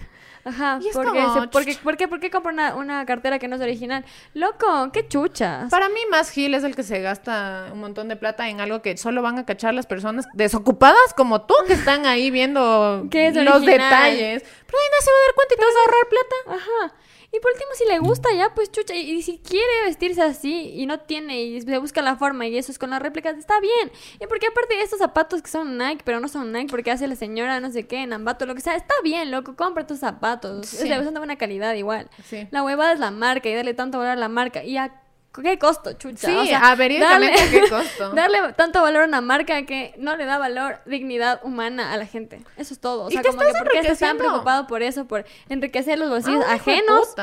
Ajá, 0.47 0.79
Y 0.81 0.87
es 0.87 0.93
porque, 0.93 1.19
como, 1.19 1.41
se- 1.41 1.47
porque, 1.49 1.75
¿por 1.83 1.97
qué, 1.97 2.07
por 2.07 2.19
qué 2.19 2.29
compra 2.31 2.51
una, 2.53 2.75
una 2.75 3.05
cartera 3.05 3.37
que 3.39 3.47
no 3.47 3.55
es 3.57 3.61
original? 3.61 4.05
Loco, 4.33 4.91
qué 4.93 5.07
chuchas. 5.07 5.69
Para 5.69 5.89
mí, 5.89 5.99
más 6.09 6.29
Gil 6.29 6.53
es 6.53 6.63
el 6.63 6.75
que 6.75 6.83
se 6.83 7.01
gasta 7.01 7.69
un 7.73 7.79
montón 7.79 8.07
de 8.07 8.15
plata 8.15 8.47
en 8.49 8.61
algo 8.61 8.81
que 8.81 8.95
solo 8.97 9.21
van 9.21 9.37
a 9.39 9.45
cachar 9.45 9.73
las 9.73 9.85
personas 9.87 10.25
desocupadas 10.33 11.13
como 11.15 11.41
tú 11.41 11.53
que 11.67 11.73
están 11.73 12.05
ahí 12.05 12.31
viendo 12.31 12.59
los 13.11 13.13
original. 13.13 13.61
detalles. 13.65 14.43
Pero 14.43 14.77
ahí 14.79 14.87
nadie 14.91 15.01
se 15.01 15.11
va 15.11 15.17
a 15.17 15.25
dar 15.25 15.35
cuenta 15.35 15.53
y 15.53 15.57
te 15.57 15.65
vas 15.65 15.75
a 15.75 15.79
ahorrar 15.81 16.07
plata. 16.09 16.35
Ajá. 16.63 16.93
Y 17.31 17.39
por 17.39 17.51
último, 17.51 17.69
si 17.75 17.85
le 17.85 17.99
gusta 17.99 18.29
ya, 18.33 18.53
pues 18.55 18.71
chucha. 18.71 18.95
Y, 18.95 19.11
y 19.11 19.21
si 19.21 19.39
quiere 19.39 19.85
vestirse 19.85 20.21
así 20.21 20.71
y 20.73 20.85
no 20.85 21.01
tiene 21.01 21.41
y 21.41 21.61
se 21.61 21.77
busca 21.77 22.01
la 22.01 22.15
forma 22.15 22.47
y 22.47 22.57
eso 22.57 22.71
es 22.71 22.79
con 22.79 22.89
las 22.89 23.01
réplicas, 23.01 23.37
está 23.37 23.59
bien. 23.59 23.91
Y 24.19 24.27
porque 24.27 24.47
aparte 24.47 24.75
de 24.75 24.81
estos 24.81 24.99
zapatos 24.99 25.41
que 25.41 25.49
son 25.49 25.77
Nike, 25.77 26.03
pero 26.05 26.19
no 26.19 26.29
son 26.29 26.51
Nike 26.51 26.69
porque 26.69 26.91
hace 26.91 27.07
la 27.07 27.15
señora 27.15 27.59
no 27.59 27.69
sé 27.71 27.85
qué, 27.85 28.03
en 28.03 28.13
Ambato, 28.13 28.45
lo 28.45 28.55
que 28.55 28.61
sea, 28.61 28.75
está 28.75 28.93
bien, 29.03 29.29
loco. 29.29 29.55
Compra 29.55 29.85
tus 29.85 29.99
zapatos. 29.99 30.67
Sí. 30.67 30.89
Es 30.89 31.13
de 31.13 31.17
buena 31.17 31.37
calidad 31.37 31.73
igual. 31.73 32.09
Sí. 32.23 32.47
La 32.51 32.63
huevada 32.63 32.93
es 32.93 32.99
la 32.99 33.11
marca 33.11 33.49
y 33.49 33.55
darle 33.55 33.73
tanto 33.73 33.97
valor 33.97 34.13
a 34.13 34.15
la 34.15 34.29
marca. 34.29 34.63
¿Y 34.63 34.77
a 34.77 35.01
qué 35.43 35.57
costo, 35.59 35.93
chucha? 35.93 36.27
Sí, 36.27 36.35
O 36.35 36.45
sea, 36.45 36.71
¿a 36.71 36.75
qué 36.77 37.63
costo? 37.69 38.11
Darle 38.11 38.53
tanto 38.53 38.81
valor 38.81 39.03
a 39.03 39.05
una 39.07 39.21
marca 39.21 39.65
que 39.65 39.93
no 39.97 40.15
le 40.15 40.25
da 40.25 40.37
valor, 40.37 40.79
dignidad 40.85 41.39
humana 41.43 41.93
a 41.93 41.97
la 41.97 42.05
gente. 42.05 42.41
Eso 42.57 42.73
es 42.73 42.79
todo. 42.79 43.05
O 43.05 43.09
Y 43.09 43.13
sea, 43.13 43.21
te 43.21 43.29
como 43.29 43.41
que 43.41 43.47
¿por 43.53 43.69
qué 43.69 43.79
estás 43.79 43.99
tan 43.99 44.09
enriqueciendo? 44.09 44.23
preocupado 44.23 44.67
por 44.67 44.81
eso? 44.83 45.05
Por 45.05 45.25
enriquecer 45.49 45.97
los 45.99 46.09
bolsillos 46.09 46.43
Ah, 46.47 46.53
ajenos 46.53 47.13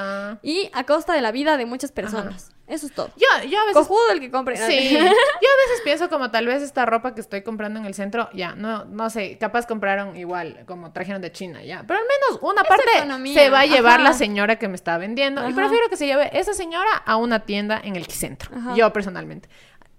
y 0.43 0.71
a 0.73 0.85
costa 0.85 1.13
de 1.15 1.21
la 1.21 1.33
vida 1.33 1.57
de 1.57 1.67
muchas 1.67 1.93
personas. 1.93 2.51
Eso 2.67 2.87
es 2.87 2.95
todo. 2.95 3.09
Yo, 3.17 3.49
yo 3.49 3.61
a 3.61 3.67
veces 3.67 3.75
Cojudo 3.75 4.11
el 4.13 4.21
que 4.21 4.31
compre. 4.31 4.57
Sí, 4.57 4.91
yo 4.93 4.99
a 4.99 5.03
veces 5.03 5.81
pienso 5.85 6.09
como 6.09 6.31
tal 6.31 6.47
vez 6.47 6.63
esta 6.63 6.87
ropa 6.87 7.15
que 7.15 7.21
estoy 7.21 7.43
comprando 7.43 7.79
en 7.79 7.85
el 7.85 7.95
centro, 7.95 8.31
ya, 8.33 8.55
no, 8.55 8.87
no 8.87 9.11
sé, 9.11 9.37
capaz 9.39 9.67
compraron 9.67 10.17
igual, 10.17 10.65
como 10.67 10.91
trajeron 10.93 11.21
de 11.21 11.31
China, 11.31 11.63
ya, 11.63 11.85
pero 11.87 12.01
al 12.01 12.07
menos 12.07 12.43
una 12.43 12.63
Es 12.63 12.69
parte 12.69 12.85
economía, 12.97 13.35
se 13.35 13.51
va 13.51 13.61
a 13.61 13.67
llevar 13.67 14.01
ajá. 14.01 14.11
la 14.11 14.13
señora 14.15 14.57
que 14.57 14.69
me 14.69 14.77
está 14.77 14.97
vendiendo 14.97 15.47
y 15.49 15.53
prefiero 15.53 15.89
que 15.91 15.97
se 15.97 16.07
lleve 16.07 16.31
esa 16.33 16.55
señora 16.55 16.97
a 17.05 17.17
una 17.17 17.41
tienda 17.41 17.81
en 17.85 17.97
el 17.97 18.07
centro, 18.07 18.51
Ajá. 18.57 18.75
yo 18.75 18.91
personalmente. 18.93 19.49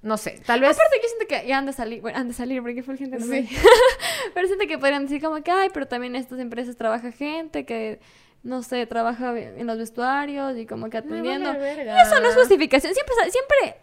No 0.01 0.17
sé, 0.17 0.39
tal 0.45 0.61
vez... 0.61 0.75
Aparte 0.75 0.97
yo 1.01 1.07
siento 1.07 1.25
que 1.27 1.47
ya 1.47 1.57
han 1.57 1.65
de 1.65 1.73
salir, 1.73 1.99
bueno, 2.01 2.19
han 2.19 2.27
de 2.27 2.35
salir 2.35 2.61
porque 2.61 2.83
fue 2.83 2.95
gente 2.95 3.17
no 3.17 3.25
Sí. 3.25 3.49
pero 4.35 4.45
siento 4.45 4.67
que 4.67 4.77
podrían 4.77 5.03
decir 5.03 5.19
como 5.19 5.41
que, 5.41 5.49
ay, 5.49 5.69
pero 5.73 5.87
también 5.87 6.15
en 6.15 6.21
estas 6.21 6.39
empresas 6.39 6.75
trabaja 6.77 7.11
gente 7.11 7.65
que, 7.65 7.99
no 8.45 8.63
sé, 8.63 8.85
trabaja 8.85 9.37
en 9.37 9.67
los 9.67 9.77
vestuarios 9.77 10.55
y 10.57 10.65
como 10.65 10.89
que 10.89 10.97
atendiendo. 10.99 11.49
vale 11.51 11.59
Y 11.59 11.75
verga. 11.75 12.01
eso 12.01 12.19
no 12.21 12.29
es 12.29 12.35
justificación. 12.35 12.93
Siempre, 12.93 13.13
siempre 13.31 13.81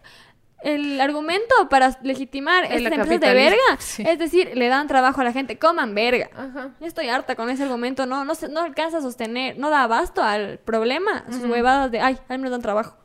el 0.63 1.01
argumento 1.01 1.53
para 1.69 1.99
legitimar 2.03 2.63
El 2.71 2.85
estas 2.87 2.93
empresas 2.99 3.19
de 3.19 3.33
verga 3.33 3.57
sí. 3.79 4.03
es 4.07 4.17
decir, 4.17 4.55
le 4.55 4.69
dan 4.69 4.87
trabajo 4.87 5.19
a 5.19 5.25
la 5.25 5.33
gente, 5.33 5.59
coman 5.59 5.93
verga. 5.93 6.29
Ajá. 6.33 6.69
Estoy 6.79 7.09
harta 7.09 7.35
con 7.35 7.49
ese 7.49 7.63
argumento, 7.63 8.05
no, 8.05 8.23
no, 8.23 8.33
se- 8.33 8.47
no 8.47 8.61
alcanza 8.61 8.99
a 8.99 9.01
sostener, 9.01 9.57
no 9.59 9.69
da 9.69 9.83
abasto 9.83 10.23
al 10.23 10.59
problema, 10.59 11.25
sus 11.29 11.43
huevadas 11.43 11.91
de, 11.91 11.99
ay, 11.99 12.17
a 12.29 12.37
mí 12.37 12.41
me 12.43 12.49
dan 12.49 12.61
trabajo. 12.61 12.95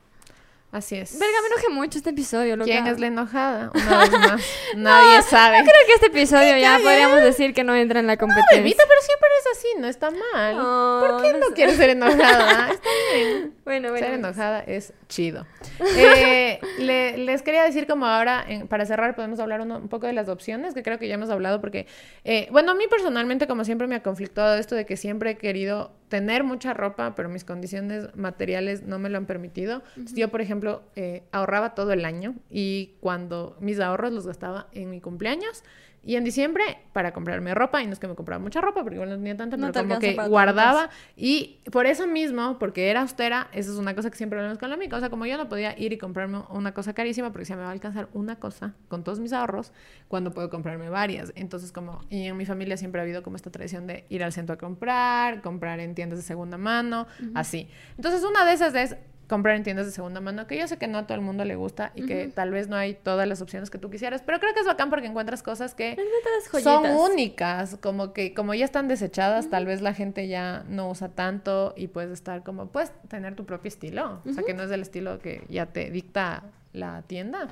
Así 0.70 0.96
es. 0.96 1.18
Verga, 1.18 1.34
me 1.40 1.46
enojé 1.48 1.68
mucho 1.70 1.96
este 1.96 2.10
episodio, 2.10 2.54
loca. 2.54 2.70
¿Quién 2.70 2.86
es 2.88 3.00
la 3.00 3.06
enojada? 3.06 3.70
Una 3.74 3.98
vez 4.00 4.10
más. 4.12 4.42
Nadie 4.76 5.22
sabe. 5.22 5.58
Creo 5.62 5.86
que 5.86 5.92
este 5.94 6.06
episodio 6.08 6.58
ya 6.58 6.78
podríamos 6.82 7.22
decir 7.22 7.54
que 7.54 7.64
no 7.64 7.74
entra 7.74 8.00
en 8.00 8.06
la 8.06 8.18
competencia. 8.18 8.58
Evita, 8.58 8.82
pero 8.86 9.00
siempre 9.00 9.28
eres 9.34 9.58
así, 9.58 9.68
no 9.80 9.86
está 9.88 10.10
mal. 10.10 10.56
No, 10.58 10.98
¿Por 11.00 11.22
qué 11.22 11.32
no 11.32 11.38
no 11.38 11.46
sé. 11.46 11.52
quieres 11.54 11.76
ser 11.76 11.88
enojada? 11.90 12.68
Está 12.72 12.88
bien. 13.14 13.54
Bueno, 13.64 13.88
bueno. 13.90 14.06
Ser 14.06 14.14
enojada 14.16 14.60
es 14.60 14.92
chido. 15.08 15.46
Eh, 15.96 16.60
le- 16.78 17.16
les 17.18 17.40
quería 17.42 17.62
decir 17.64 17.86
como 17.86 18.04
ahora, 18.06 18.44
en- 18.46 18.68
para 18.68 18.84
cerrar, 18.84 19.14
podemos 19.16 19.40
hablar 19.40 19.62
uno- 19.62 19.78
un 19.78 19.88
poco 19.88 20.06
de 20.06 20.12
las 20.12 20.28
opciones, 20.28 20.74
que 20.74 20.82
creo 20.82 20.98
que 20.98 21.08
ya 21.08 21.14
hemos 21.14 21.30
hablado, 21.30 21.60
porque, 21.62 21.86
eh, 22.24 22.46
bueno, 22.50 22.72
a 22.72 22.74
mí 22.74 22.84
personalmente, 22.88 23.46
como 23.46 23.64
siempre 23.64 23.86
me 23.86 23.94
ha 23.94 24.02
conflictado 24.02 24.56
esto 24.58 24.74
de 24.74 24.84
que 24.84 24.96
siempre 24.98 25.30
he 25.30 25.36
querido 25.38 25.92
tener 26.08 26.44
mucha 26.44 26.74
ropa, 26.74 27.14
pero 27.14 27.28
mis 27.28 27.44
condiciones 27.44 28.14
materiales 28.16 28.82
no 28.82 28.98
me 28.98 29.08
lo 29.08 29.18
han 29.18 29.26
permitido. 29.26 29.82
Yo, 30.14 30.28
por 30.28 30.40
ejemplo, 30.40 30.82
eh, 30.96 31.22
ahorraba 31.32 31.74
todo 31.74 31.92
el 31.92 32.04
año 32.04 32.34
y 32.50 32.94
cuando 33.00 33.56
mis 33.60 33.80
ahorros 33.80 34.12
los 34.12 34.26
gastaba 34.26 34.68
en 34.72 34.90
mi 34.90 35.00
cumpleaños, 35.00 35.62
Y 36.02 36.16
en 36.16 36.24
diciembre, 36.24 36.62
para 36.92 37.12
comprarme 37.12 37.54
ropa, 37.54 37.82
y 37.82 37.86
no 37.86 37.92
es 37.92 37.98
que 37.98 38.08
me 38.08 38.14
compraba 38.14 38.42
mucha 38.42 38.60
ropa, 38.60 38.82
porque 38.82 38.94
igual 38.94 39.10
no 39.10 39.16
tenía 39.16 39.36
tanta, 39.36 39.56
No 39.56 39.72
pero 39.72 39.86
como 39.86 40.00
que 40.00 40.14
guardaba. 40.14 40.90
Y 41.16 41.60
por 41.70 41.86
eso 41.86 42.06
mismo, 42.06 42.58
porque 42.58 42.88
era 42.88 43.02
austera, 43.02 43.48
esa 43.52 43.70
es 43.72 43.76
una 43.76 43.94
cosa 43.94 44.10
que 44.10 44.16
siempre 44.16 44.38
hablamos 44.38 44.58
con 44.58 44.68
la 44.70 44.76
amiga. 44.76 44.96
O 44.96 45.00
sea, 45.00 45.10
como 45.10 45.26
yo 45.26 45.36
no 45.36 45.48
podía 45.48 45.78
ir 45.78 45.92
y 45.92 45.98
comprarme 45.98 46.42
una 46.50 46.72
cosa 46.72 46.94
carísima, 46.94 47.30
porque 47.30 47.44
se 47.44 47.56
me 47.56 47.62
va 47.62 47.68
a 47.68 47.72
alcanzar 47.72 48.08
una 48.12 48.36
cosa 48.36 48.74
con 48.88 49.04
todos 49.04 49.20
mis 49.20 49.32
ahorros, 49.32 49.72
cuando 50.08 50.32
puedo 50.32 50.50
comprarme 50.50 50.88
varias. 50.88 51.32
Entonces, 51.34 51.72
como, 51.72 52.00
y 52.10 52.26
en 52.26 52.36
mi 52.36 52.46
familia 52.46 52.76
siempre 52.76 53.00
ha 53.00 53.04
habido 53.04 53.22
como 53.22 53.36
esta 53.36 53.50
tradición 53.50 53.86
de 53.86 54.04
ir 54.08 54.24
al 54.24 54.32
centro 54.32 54.54
a 54.54 54.58
comprar, 54.58 55.42
comprar 55.42 55.80
en 55.80 55.94
tiendas 55.94 56.18
de 56.18 56.24
segunda 56.24 56.58
mano, 56.58 57.06
así. 57.34 57.68
Entonces, 57.96 58.22
una 58.24 58.44
de 58.44 58.52
esas 58.54 58.74
es 58.74 58.96
comprar 59.28 59.56
en 59.56 59.62
tiendas 59.62 59.86
de 59.86 59.92
segunda 59.92 60.20
mano, 60.20 60.46
que 60.46 60.58
yo 60.58 60.66
sé 60.66 60.78
que 60.78 60.88
no 60.88 60.98
a 60.98 61.06
todo 61.06 61.14
el 61.14 61.20
mundo 61.20 61.44
le 61.44 61.54
gusta 61.54 61.92
y 61.94 62.06
que 62.06 62.28
tal 62.28 62.50
vez 62.50 62.68
no 62.68 62.76
hay 62.76 62.94
todas 62.94 63.28
las 63.28 63.42
opciones 63.42 63.70
que 63.70 63.78
tú 63.78 63.90
quisieras, 63.90 64.22
pero 64.24 64.40
creo 64.40 64.54
que 64.54 64.60
es 64.60 64.66
bacán 64.66 64.90
porque 64.90 65.06
encuentras 65.06 65.42
cosas 65.42 65.74
que 65.74 65.90
Encuentras 65.90 66.62
son 66.62 66.86
únicas, 67.12 67.76
como 67.80 68.12
que 68.12 68.32
como 68.32 68.54
ya 68.54 68.64
están 68.64 68.88
desechadas, 68.88 69.50
tal 69.50 69.66
vez 69.66 69.82
la 69.82 69.92
gente 69.92 70.28
ya 70.28 70.64
no 70.68 70.88
usa 70.88 71.10
tanto 71.10 71.74
y 71.76 71.88
puedes 71.88 72.10
estar 72.10 72.42
como, 72.42 72.68
puedes 72.68 72.92
tener 73.08 73.34
tu 73.34 73.44
propio 73.44 73.68
estilo, 73.68 74.22
o 74.28 74.32
sea, 74.32 74.42
que 74.44 74.54
no 74.54 74.62
es 74.62 74.70
del 74.70 74.80
estilo 74.80 75.18
que 75.18 75.44
ya 75.48 75.66
te 75.66 75.90
dicta 75.90 76.44
la 76.72 77.02
tienda. 77.02 77.48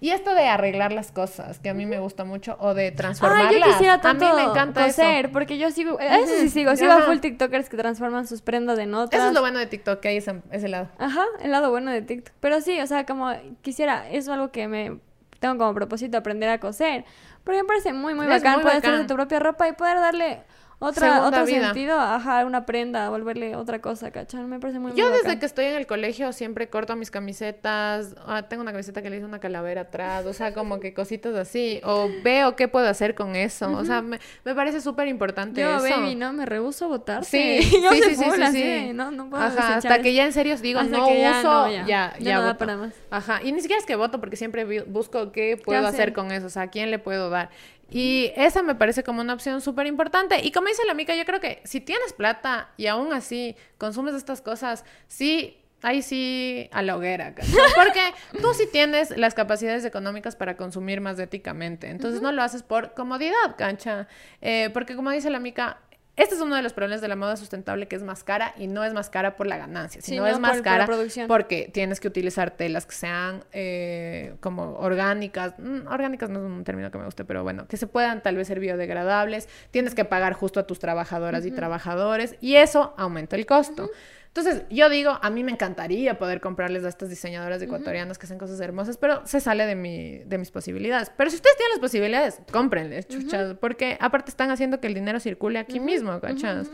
Y 0.00 0.10
esto 0.10 0.34
de 0.34 0.46
arreglar 0.48 0.92
las 0.92 1.12
cosas, 1.12 1.58
que 1.58 1.70
a 1.70 1.74
mí 1.74 1.86
me 1.86 1.98
gusta 1.98 2.24
mucho, 2.24 2.56
o 2.60 2.74
de 2.74 2.92
transformarlas. 2.92 3.52
yo 3.54 3.64
quisiera 3.64 4.00
tanto 4.00 4.26
a 4.26 4.34
mí 4.34 4.42
me 4.42 4.48
encanta 4.48 4.86
coser, 4.86 5.26
eso. 5.26 5.32
porque 5.32 5.58
yo 5.58 5.70
sigo, 5.70 5.98
a 5.98 6.18
eso 6.18 6.34
sí 6.40 6.48
sigo, 6.48 6.74
sigo 6.76 6.92
a 6.92 7.02
full 7.02 7.18
TikTokers 7.18 7.68
que 7.68 7.76
transforman 7.76 8.26
sus 8.26 8.42
prendas 8.42 8.78
en 8.78 8.94
otras. 8.94 9.20
Eso 9.20 9.28
es 9.28 9.34
lo 9.34 9.40
bueno 9.40 9.58
de 9.58 9.66
TikTok, 9.66 10.00
que 10.00 10.08
hay 10.08 10.16
ese, 10.18 10.40
ese 10.50 10.68
lado. 10.68 10.88
Ajá, 10.98 11.24
el 11.42 11.50
lado 11.50 11.70
bueno 11.70 11.90
de 11.90 12.02
TikTok. 12.02 12.34
Pero 12.40 12.60
sí, 12.60 12.80
o 12.80 12.86
sea, 12.86 13.06
como 13.06 13.32
quisiera, 13.62 14.08
eso 14.08 14.18
es 14.18 14.28
algo 14.28 14.50
que 14.50 14.68
me 14.68 14.98
tengo 15.40 15.56
como 15.56 15.74
propósito 15.74 16.18
aprender 16.18 16.48
a 16.50 16.60
coser. 16.60 17.04
Porque 17.44 17.62
me 17.62 17.66
parece 17.66 17.92
muy, 17.92 18.14
muy 18.14 18.26
Es 18.26 18.30
bacán 18.30 18.54
muy 18.56 18.62
poder 18.62 18.76
bacán. 18.76 18.94
hacerte 18.94 19.08
tu 19.08 19.14
propia 19.16 19.40
ropa 19.40 19.66
y 19.68 19.72
poder 19.72 19.96
darle 19.96 20.42
otra, 20.82 21.08
Segunda 21.14 21.28
otro 21.28 21.44
vida. 21.46 21.64
sentido, 21.66 22.00
ajá, 22.00 22.44
una 22.44 22.66
prenda, 22.66 23.08
volverle 23.10 23.54
otra 23.54 23.80
cosa, 23.80 24.10
¿cachai? 24.10 24.42
Me 24.44 24.58
parece 24.58 24.78
muy, 24.78 24.90
muy 24.92 24.98
Yo 25.00 25.08
desde 25.10 25.22
bacán. 25.24 25.38
que 25.40 25.46
estoy 25.46 25.66
en 25.66 25.76
el 25.76 25.86
colegio 25.86 26.32
siempre 26.32 26.68
corto 26.70 26.96
mis 26.96 27.10
camisetas. 27.10 28.14
ah, 28.26 28.42
tengo 28.48 28.62
una 28.62 28.72
camiseta 28.72 29.02
que 29.02 29.10
le 29.10 29.16
hice 29.16 29.26
una 29.26 29.40
calavera 29.40 29.82
atrás. 29.82 30.26
O 30.26 30.32
sea, 30.32 30.52
como 30.54 30.80
que 30.80 30.94
cositas 30.94 31.34
así. 31.36 31.80
O 31.84 32.08
veo 32.24 32.56
qué 32.56 32.66
puedo 32.66 32.88
hacer 32.88 33.14
con 33.14 33.36
eso. 33.36 33.70
O 33.72 33.84
sea, 33.84 34.02
me, 34.02 34.18
me 34.44 34.54
parece 34.54 34.80
súper 34.80 35.06
importante 35.08 35.60
Yo, 35.60 35.84
eso. 35.84 36.00
baby, 36.00 36.14
no, 36.14 36.32
me 36.32 36.46
rehuso 36.46 36.86
a 36.86 36.88
votar. 36.88 37.24
Sí, 37.24 37.60
yo 37.82 37.90
sí, 37.92 38.02
soy 38.02 38.14
sí, 38.14 38.24
sí, 38.24 38.30
sí, 38.34 38.42
así 38.42 38.62
sí. 38.62 38.90
no, 38.94 39.10
no 39.10 39.28
puedo 39.30 39.42
Ajá, 39.42 39.76
hasta 39.76 40.00
que 40.00 40.14
ya 40.14 40.24
en 40.24 40.32
serio 40.32 40.56
digo, 40.56 40.80
Hasta 40.80 40.96
no 40.96 41.14
ya 41.14 41.40
uso, 41.40 41.48
no, 41.52 41.70
ya, 41.70 41.86
ya. 41.86 42.14
ya, 42.18 42.34
no 42.36 42.40
da 42.42 42.46
voto. 42.48 42.58
para 42.58 42.76
más. 42.76 42.94
Ajá, 43.10 43.40
y 43.42 43.52
ni 43.52 43.60
siquiera 43.60 43.78
es 43.80 43.86
que 43.86 43.96
voto 43.96 44.18
porque 44.20 44.36
siempre 44.36 44.64
busco 44.84 45.30
qué 45.32 45.56
puedo 45.62 45.80
hacer? 45.86 46.00
hacer 46.00 46.12
con 46.12 46.32
eso, 46.32 46.46
o 46.46 46.50
sea, 46.50 46.62
a 46.62 46.66
quién 46.70 46.90
le 46.90 46.98
puedo 46.98 47.30
dar. 47.30 47.50
Y 47.90 48.32
esa 48.36 48.62
me 48.62 48.74
parece 48.74 49.02
como 49.02 49.20
una 49.20 49.34
opción 49.34 49.60
súper 49.60 49.86
importante. 49.86 50.40
Y 50.42 50.52
como 50.52 50.68
dice 50.68 50.82
la 50.86 50.94
mica, 50.94 51.14
yo 51.14 51.24
creo 51.24 51.40
que 51.40 51.60
si 51.64 51.80
tienes 51.80 52.12
plata 52.12 52.70
y 52.76 52.86
aún 52.86 53.12
así 53.12 53.56
consumes 53.78 54.14
estas 54.14 54.40
cosas, 54.40 54.84
sí, 55.08 55.56
ahí 55.82 56.02
sí 56.02 56.68
a 56.72 56.82
la 56.82 56.96
hoguera, 56.96 57.34
¿cachai? 57.34 57.52
Porque 57.74 58.00
tú 58.40 58.54
sí 58.54 58.68
tienes 58.70 59.16
las 59.16 59.34
capacidades 59.34 59.84
económicas 59.84 60.36
para 60.36 60.56
consumir 60.56 61.00
más 61.00 61.18
éticamente. 61.18 61.88
Entonces 61.88 62.22
no 62.22 62.32
lo 62.32 62.42
haces 62.42 62.62
por 62.62 62.94
comodidad, 62.94 63.56
cancha. 63.56 64.06
Eh, 64.40 64.70
porque 64.72 64.94
como 64.94 65.10
dice 65.10 65.30
la 65.30 65.40
mica, 65.40 65.78
este 66.20 66.34
es 66.34 66.40
uno 66.42 66.54
de 66.54 66.62
los 66.62 66.74
problemas 66.74 67.00
de 67.00 67.08
la 67.08 67.16
moda 67.16 67.36
sustentable 67.36 67.88
que 67.88 67.96
es 67.96 68.02
más 68.02 68.24
cara 68.24 68.54
y 68.58 68.66
no 68.66 68.84
es 68.84 68.92
más 68.92 69.08
cara 69.08 69.36
por 69.36 69.46
la 69.46 69.56
ganancia, 69.56 70.02
Sí, 70.02 70.12
sino 70.12 70.22
no 70.22 70.28
es 70.28 70.38
más 70.38 70.56
por 70.56 70.62
cara 70.62 70.86
porque 71.26 71.70
tienes 71.72 71.98
que 71.98 72.08
utilizar 72.08 72.50
telas 72.50 72.84
que 72.84 72.94
sean 72.94 73.42
eh, 73.52 74.34
como 74.40 74.74
orgánicas. 74.74 75.54
Mm, 75.58 75.86
orgánicas 75.88 76.28
no 76.28 76.40
es 76.40 76.44
un 76.44 76.64
término 76.64 76.90
que 76.90 76.98
me 76.98 77.04
guste, 77.04 77.24
pero 77.24 77.42
bueno, 77.42 77.66
que 77.66 77.76
se 77.78 77.86
puedan 77.86 78.22
tal 78.22 78.36
vez 78.36 78.48
ser 78.48 78.60
biodegradables. 78.60 79.48
Tienes 79.70 79.94
que 79.94 80.04
pagar 80.04 80.34
justo 80.34 80.60
a 80.60 80.66
tus 80.66 80.78
trabajadoras 80.78 81.46
y 81.46 81.50
trabajadores 81.50 82.36
y 82.40 82.56
eso 82.56 82.94
aumenta 82.98 83.36
el 83.36 83.46
costo. 83.46 83.90
Entonces, 84.32 84.62
yo 84.70 84.88
digo, 84.88 85.18
a 85.20 85.28
mí 85.28 85.42
me 85.42 85.50
encantaría 85.50 86.16
poder 86.16 86.40
comprarles 86.40 86.84
a 86.84 86.88
estas 86.88 87.08
diseñadoras 87.08 87.60
ecuatorianas 87.60 88.16
que 88.16 88.26
hacen 88.26 88.38
cosas 88.38 88.60
hermosas, 88.60 88.96
pero 88.96 89.26
se 89.26 89.40
sale 89.40 89.66
de, 89.66 89.74
mi, 89.74 90.18
de 90.18 90.38
mis 90.38 90.52
posibilidades. 90.52 91.10
Pero 91.16 91.30
si 91.30 91.36
ustedes 91.36 91.56
tienen 91.56 91.72
las 91.72 91.80
posibilidades, 91.80 92.40
cómprenles, 92.52 93.08
chuchas, 93.08 93.56
porque 93.60 93.96
aparte 94.00 94.30
están 94.30 94.50
haciendo 94.52 94.80
que 94.80 94.86
el 94.86 94.94
dinero 94.94 95.18
circule 95.18 95.58
aquí 95.58 95.80
mismo, 95.80 96.20
¿cachas? 96.20 96.70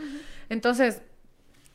Entonces, 0.49 1.01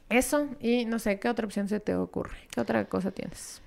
eso, 0.08 0.48
y 0.60 0.84
no 0.84 1.00
sé, 1.00 1.18
¿qué 1.18 1.28
otra 1.28 1.46
opción 1.46 1.68
se 1.68 1.80
te 1.80 1.96
ocurre? 1.96 2.36
¿Qué 2.54 2.60
otra 2.60 2.84
cosa 2.84 3.10
tienes? 3.10 3.60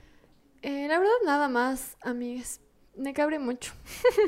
Eh, 0.61 0.87
la 0.87 0.99
verdad, 0.99 1.13
nada 1.25 1.49
más, 1.49 1.97
amigas. 2.01 2.61
Me 2.95 3.13
cabre 3.13 3.39
mucho. 3.39 3.73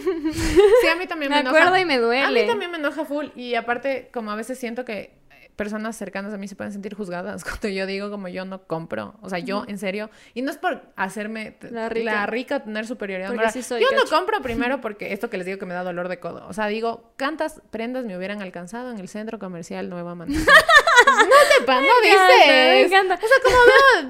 Sí, 0.82 0.88
a 0.92 0.96
mí 0.98 1.08
también 1.08 1.30
Me 1.32 1.36
me, 1.38 1.42
enoja. 1.42 1.58
acuerdo 1.58 1.78
y 1.78 1.86
me 1.86 2.00
duele. 2.00 2.26
A 2.26 2.32
mí 2.32 2.46
también 2.48 2.70
me 2.72 2.78
enoja 2.78 3.06
full. 3.06 3.28
Y 3.36 3.56
aparte, 3.56 4.10
como 4.14 4.32
a 4.32 4.36
veces 4.36 4.60
siento 4.60 4.84
que 4.84 5.18
personas 5.58 5.98
cercanas 5.98 6.34
a 6.34 6.38
mí 6.38 6.48
se 6.48 6.56
pueden 6.56 6.72
sentir 6.72 6.96
juzgadas 6.96 7.44
cuando 7.44 7.68
yo 7.68 7.86
digo 7.86 8.10
como 8.10 8.30
yo 8.30 8.46
no 8.46 8.64
compro. 8.64 9.16
O 9.22 9.30
sea, 9.30 9.40
yo, 9.40 9.66
en 9.68 9.78
serio. 9.78 10.10
Y 10.34 10.44
no 10.44 10.52
es 10.52 10.58
por 10.58 10.84
hacerme 10.96 11.58
La 11.70 11.90
rica. 11.90 12.14
la 12.14 12.26
rica 12.28 12.56
o 12.58 12.62
tener 12.62 12.88
superioridad 12.88 13.34
sí 13.52 13.64
soy, 13.64 13.82
yo 13.82 13.88
no 13.96 14.10
compro 14.10 14.42
primero 14.42 14.80
porque 14.82 15.12
esto 15.12 15.30
que 15.30 15.38
les 15.38 15.46
digo 15.46 15.58
que 15.58 15.66
me 15.66 15.74
da 15.74 15.84
dolor 15.84 16.08
de 16.08 16.20
codo. 16.20 16.46
O 16.48 16.54
sea, 16.54 16.68
digo, 16.68 17.12
¿cuántas 17.18 17.62
prendas 17.72 18.06
me 18.06 18.16
hubieran 18.16 18.42
alcanzado 18.42 18.92
en 18.92 19.00
el 19.00 19.10
centro 19.10 19.40
comercial 19.40 19.90
Nueva 19.90 20.16
Manzana? 20.16 20.46
no 21.08 21.58
te 21.58 21.66
pa, 21.66 21.82
no 21.82 21.88
encanta, 21.88 22.48
me 22.48 22.74
dices. 22.76 22.92
encanta. 22.92 23.16
O 23.16 23.28
sea, 23.28 23.38
como 23.44 23.58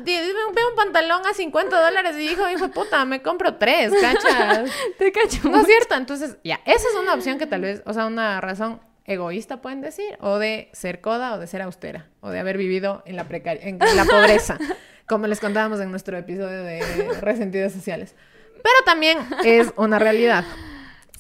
veo, 0.04 0.54
veo 0.54 0.70
un 0.70 0.76
pantalón 0.76 1.26
a 1.26 1.34
50 1.34 1.82
dólares 1.82 2.16
y 2.18 2.28
digo, 2.28 2.50
hijo 2.50 2.68
puta, 2.70 3.06
me 3.06 3.22
compro 3.22 3.56
tres, 3.56 3.94
¿cachas? 4.02 4.70
Te 4.98 5.12
cacho. 5.14 5.50
No 5.50 5.62
es 5.62 5.66
cierto, 5.66 5.96
entonces 5.96 6.38
ya, 6.44 6.60
esa 6.66 6.88
es 6.90 6.96
una 7.02 7.14
opción 7.14 7.38
que 7.38 7.48
tal 7.48 7.62
vez, 7.62 7.82
o 7.86 7.94
sea, 7.94 8.06
una 8.06 8.42
razón 8.42 8.82
egoísta 9.08 9.62
pueden 9.62 9.82
decir, 9.82 10.18
o 10.22 10.38
de 10.38 10.70
ser 10.74 11.02
coda 11.02 11.34
o 11.34 11.40
de 11.40 11.48
ser 11.48 11.62
austera, 11.62 12.08
o 12.22 12.30
de 12.30 12.40
haber 12.40 12.58
vivido 12.58 13.02
en 13.06 13.16
la 13.16 13.24
precaria, 13.24 13.64
en, 13.64 13.80
la 13.80 14.06
pobreza, 14.06 14.60
como 15.08 15.26
les 15.28 15.40
contábamos 15.40 15.80
en 15.80 15.90
nuestro 15.90 16.18
episodio 16.18 16.64
de 16.64 16.82
resentidos 17.22 17.74
sociales. 17.74 18.14
Pero 18.56 18.76
también 18.86 19.18
es 19.44 19.74
una 19.78 19.98
realidad. 19.98 20.44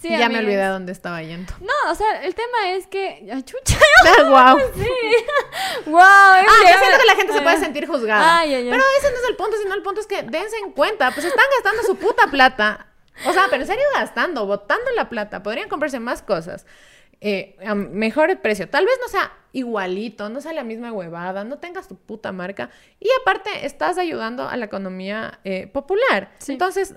Sí, 0.02 0.10
ya 0.10 0.30
me 0.30 0.38
olvidé 0.38 0.62
a 0.62 0.70
dónde 0.70 0.92
estaba 0.92 1.24
yendo. 1.24 1.52
No, 1.60 1.92
o 1.92 1.96
sea, 1.96 2.22
el 2.24 2.36
tema 2.36 2.70
es 2.70 2.86
que. 2.86 3.28
¡Ay, 3.34 3.42
chucha! 3.42 3.80
wow. 4.26 4.60
¡Wow! 5.88 6.00
Ah, 6.00 6.44
yo 6.72 6.78
siento 6.78 6.98
que 7.00 7.06
la 7.08 7.16
gente 7.16 7.34
se 7.34 7.42
puede 7.42 7.58
sentir 7.58 7.88
juzgada. 7.88 8.40
Ay. 8.40 8.52
Pero 8.70 8.84
ese 9.00 9.12
no 9.12 9.18
es 9.18 9.30
el 9.30 9.36
punto, 9.36 9.58
sino 9.62 9.74
el 9.74 9.82
punto 9.82 10.02
es 10.02 10.06
que 10.06 10.22
dense 10.22 10.56
en 10.64 10.72
cuenta, 10.72 11.10
pues 11.12 11.26
están 11.26 11.46
gastando 11.56 11.82
su 11.82 11.96
puta 11.96 12.28
plata. 12.28 12.88
O 13.26 13.34
sea, 13.34 13.48
pero 13.50 13.64
en 13.64 13.68
serio 13.68 13.84
gastando, 13.96 14.46
botando 14.46 14.92
la 14.92 15.10
plata. 15.10 15.42
Podrían 15.42 15.68
comprarse 15.68 16.00
más 16.00 16.22
cosas. 16.22 16.68
Eh, 17.22 17.56
a 17.66 17.76
mejor 17.76 18.40
precio. 18.42 18.70
Tal 18.70 18.86
vez 18.86 18.96
no 19.02 19.08
sea 19.10 19.32
igualito, 19.54 20.30
no 20.30 20.40
sea 20.42 20.54
la 20.54 20.64
misma 20.64 20.92
huevada, 20.92 21.44
no 21.44 21.58
tengas 21.58 21.88
tu 21.88 21.96
puta 21.96 22.32
marca. 22.32 22.70
Y 23.00 23.08
aparte, 23.22 23.50
estás 23.66 23.98
ayudando 23.98 24.48
a 24.48 24.56
la 24.58 24.66
economía 24.66 25.40
eh, 25.44 25.68
popular. 25.68 26.32
Sí. 26.38 26.52
Entonces, 26.54 26.96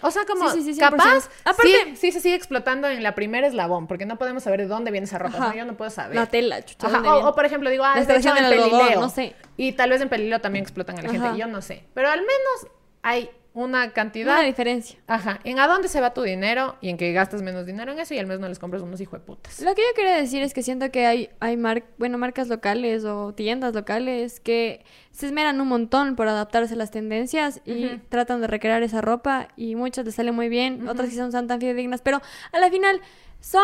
o 0.00 0.10
sea, 0.12 0.24
como 0.26 0.48
Sí, 0.50 0.62
sí, 0.62 0.74
sí, 0.74 0.80
100%. 0.80 0.90
capaz, 0.90 1.28
Aparte- 1.44 1.84
sí, 1.90 1.96
sí 1.96 2.12
se 2.12 2.20
sigue 2.20 2.36
explotando 2.36 2.86
en 2.88 3.02
la 3.02 3.16
primera 3.16 3.48
eslabón, 3.48 3.88
porque 3.88 4.06
no 4.06 4.16
podemos 4.16 4.44
saber 4.44 4.60
de 4.60 4.68
dónde 4.68 4.92
viene 4.92 5.06
esa 5.06 5.18
ropa. 5.18 5.38
¿no? 5.38 5.54
Yo 5.54 5.64
no 5.64 5.76
puedo 5.76 5.90
saber. 5.90 6.14
La 6.14 6.26
tela, 6.26 6.64
chucha. 6.64 6.86
Ajá, 6.86 6.96
¿dónde 6.98 7.08
o, 7.08 7.12
viene? 7.14 7.28
o, 7.28 7.34
por 7.34 7.44
ejemplo, 7.44 7.68
digo, 7.70 7.82
ah, 7.84 7.94
La 7.96 8.02
es 8.02 8.08
hecho 8.08 8.14
extracción 8.16 8.44
en 8.52 8.60
Pelileo. 8.60 9.00
no 9.00 9.08
sé. 9.08 9.34
Y 9.56 9.72
tal 9.72 9.90
vez 9.90 10.00
en 10.00 10.08
Pelileo 10.08 10.40
también 10.40 10.62
explotan 10.62 10.98
a 11.00 11.02
la 11.02 11.10
gente, 11.10 11.36
yo 11.36 11.48
no 11.48 11.62
sé. 11.62 11.84
Pero 11.94 12.08
al 12.10 12.20
menos 12.20 12.68
hay 13.02 13.28
una 13.54 13.92
cantidad. 13.92 14.34
Una 14.38 14.44
diferencia. 14.46 14.98
Ajá, 15.06 15.40
en 15.44 15.58
a 15.58 15.66
dónde 15.66 15.88
se 15.88 16.00
va 16.00 16.14
tu 16.14 16.22
dinero 16.22 16.76
y 16.80 16.90
en 16.90 16.96
que 16.96 17.12
gastas 17.12 17.42
menos 17.42 17.66
dinero 17.66 17.90
en 17.92 17.98
eso 17.98 18.14
y 18.14 18.18
al 18.18 18.26
menos 18.26 18.40
no 18.40 18.48
les 18.48 18.58
compras 18.58 18.82
unos 18.82 19.00
hijos 19.00 19.18
de 19.20 19.26
putas. 19.26 19.60
Lo 19.60 19.74
que 19.74 19.82
yo 19.82 19.88
quería 19.96 20.14
decir 20.14 20.42
es 20.42 20.54
que 20.54 20.62
siento 20.62 20.90
que 20.90 21.06
hay, 21.06 21.30
hay 21.40 21.56
mar- 21.56 21.84
bueno, 21.98 22.18
marcas 22.18 22.48
locales 22.48 23.04
o 23.04 23.32
tiendas 23.34 23.74
locales 23.74 24.38
que 24.40 24.84
se 25.10 25.26
esmeran 25.26 25.60
un 25.60 25.68
montón 25.68 26.14
por 26.14 26.28
adaptarse 26.28 26.74
a 26.74 26.76
las 26.76 26.90
tendencias 26.92 27.60
y 27.64 27.98
tratan 28.08 28.40
de 28.40 28.46
recrear 28.46 28.82
esa 28.82 29.00
ropa 29.00 29.48
y 29.56 29.74
muchas 29.74 30.04
les 30.04 30.14
salen 30.14 30.34
muy 30.34 30.48
bien, 30.48 30.88
otras 30.88 31.08
quizás 31.08 31.26
no 31.26 31.32
son 31.32 31.48
tan 31.48 31.58
fidedignas, 31.58 32.00
pero 32.02 32.20
a 32.52 32.58
la 32.60 32.70
final 32.70 33.00
son 33.40 33.62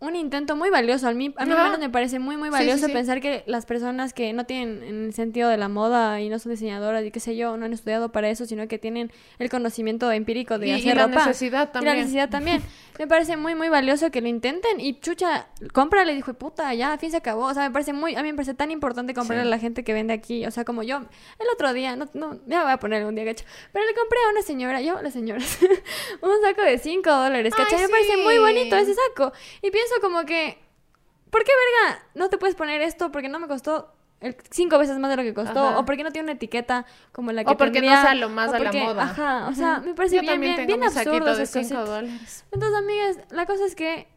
un 0.00 0.14
intento 0.16 0.54
muy 0.56 0.70
valioso. 0.70 1.08
A 1.08 1.12
mí, 1.12 1.34
a 1.36 1.44
mí 1.44 1.52
al 1.52 1.58
menos 1.64 1.78
me 1.80 1.90
parece 1.90 2.18
muy, 2.18 2.36
muy 2.36 2.48
Sí, 2.50 2.54
sí, 2.54 2.58
valioso 2.58 2.86
sí. 2.86 2.92
pensar 2.92 3.20
que 3.20 3.42
las 3.46 3.66
personas 3.66 4.12
que 4.12 4.32
no 4.32 4.46
tienen 4.46 4.82
en 4.84 5.04
el 5.06 5.14
sentido 5.14 5.48
de 5.48 5.56
la 5.56 5.68
moda 5.68 6.20
y 6.20 6.28
no 6.28 6.38
son 6.38 6.52
diseñadoras 6.52 7.04
y 7.04 7.10
qué 7.10 7.20
sé 7.20 7.36
yo, 7.36 7.56
no 7.56 7.64
han 7.66 7.72
estudiado 7.72 8.12
para 8.12 8.28
eso, 8.30 8.46
sino 8.46 8.68
que 8.68 8.78
tienen 8.78 9.10
el 9.38 9.50
conocimiento 9.50 10.10
empírico 10.12 10.58
de 10.58 10.68
Y- 10.68 10.70
y 10.70 10.74
hacer 10.74 10.96
la 10.96 11.06
ropa. 11.08 11.26
necesidad 11.26 11.62
Y 11.62 11.66
la 11.66 11.72
también. 11.72 11.96
necesidad 11.96 12.28
también. 12.30 12.62
Me 12.98 13.06
parece 13.06 13.36
muy, 13.36 13.54
muy 13.54 13.68
valioso 13.68 14.10
que 14.10 14.20
lo 14.20 14.26
intenten. 14.28 14.80
Y 14.80 14.98
chucha, 15.00 15.46
cómprale, 15.72 16.14
dijo, 16.14 16.34
puta, 16.34 16.74
ya, 16.74 16.92
a 16.94 16.98
fin 16.98 17.10
se 17.12 17.16
acabó. 17.18 17.44
O 17.46 17.54
sea, 17.54 17.62
me 17.64 17.70
parece 17.70 17.92
muy, 17.92 18.16
a 18.16 18.22
mí 18.22 18.28
me 18.30 18.34
parece 18.34 18.54
tan 18.54 18.70
importante 18.72 19.14
comprarle 19.14 19.42
a 19.42 19.46
la 19.46 19.58
gente 19.58 19.84
que 19.84 19.92
vende 19.92 20.12
aquí. 20.12 20.44
O 20.46 20.50
sea, 20.50 20.64
como 20.64 20.82
yo, 20.82 20.96
el 20.98 21.46
otro 21.54 21.72
día, 21.72 21.94
no, 21.96 22.08
no, 22.14 22.38
ya 22.46 22.62
voy 22.64 22.72
a 22.72 22.78
poner 22.78 23.04
un 23.04 23.14
día 23.14 23.24
gacho. 23.24 23.44
Pero 23.72 23.84
le 23.86 23.94
compré 23.94 24.18
a 24.26 24.30
una 24.32 24.42
señora, 24.42 24.80
yo, 24.80 25.00
las 25.00 25.12
señoras, 25.12 25.58
un 26.22 26.30
saco 26.42 26.62
de 26.62 26.78
5 26.78 27.08
dólares, 27.10 27.54
¿cachai? 27.54 27.80
Me 27.82 27.88
parece 27.88 28.16
muy 28.16 28.38
bonito 28.38 28.76
ese 28.76 28.94
saco. 28.94 29.32
Y 29.62 29.70
pienso 29.70 29.87
como 30.00 30.24
que, 30.24 30.58
¿por 31.30 31.44
qué, 31.44 31.52
verga, 31.84 32.02
no 32.14 32.28
te 32.28 32.38
puedes 32.38 32.56
poner 32.56 32.80
esto? 32.82 33.10
Porque 33.10 33.28
no 33.28 33.38
me 33.38 33.48
costó 33.48 33.92
el 34.20 34.36
cinco 34.50 34.78
veces 34.78 34.98
más 34.98 35.10
de 35.10 35.16
lo 35.16 35.22
que 35.22 35.34
costó. 35.34 35.66
Ajá. 35.66 35.78
O 35.78 35.84
porque 35.84 36.02
no 36.02 36.10
tiene 36.10 36.24
una 36.24 36.32
etiqueta 36.32 36.86
como 37.12 37.32
la 37.32 37.44
que 37.44 37.52
O 37.52 37.56
porque 37.56 37.80
no 37.80 37.88
sea 37.88 38.14
lo 38.14 38.28
más 38.28 38.52
de 38.52 38.60
la 38.60 38.72
moda. 38.72 39.02
Ajá, 39.02 39.48
o 39.48 39.54
sea, 39.54 39.80
me 39.80 39.94
parece 39.94 40.16
Yo 40.16 40.22
bien, 40.22 40.82
absurdo 40.82 40.90
saquito 40.90 41.24
de 41.36 41.42
esas 41.42 41.50
5 41.50 41.62
cositas. 41.62 41.86
dólares. 41.88 42.44
Entonces, 42.50 42.78
amigas, 42.78 43.18
la 43.30 43.46
cosa 43.46 43.64
es 43.64 43.74
que 43.74 44.08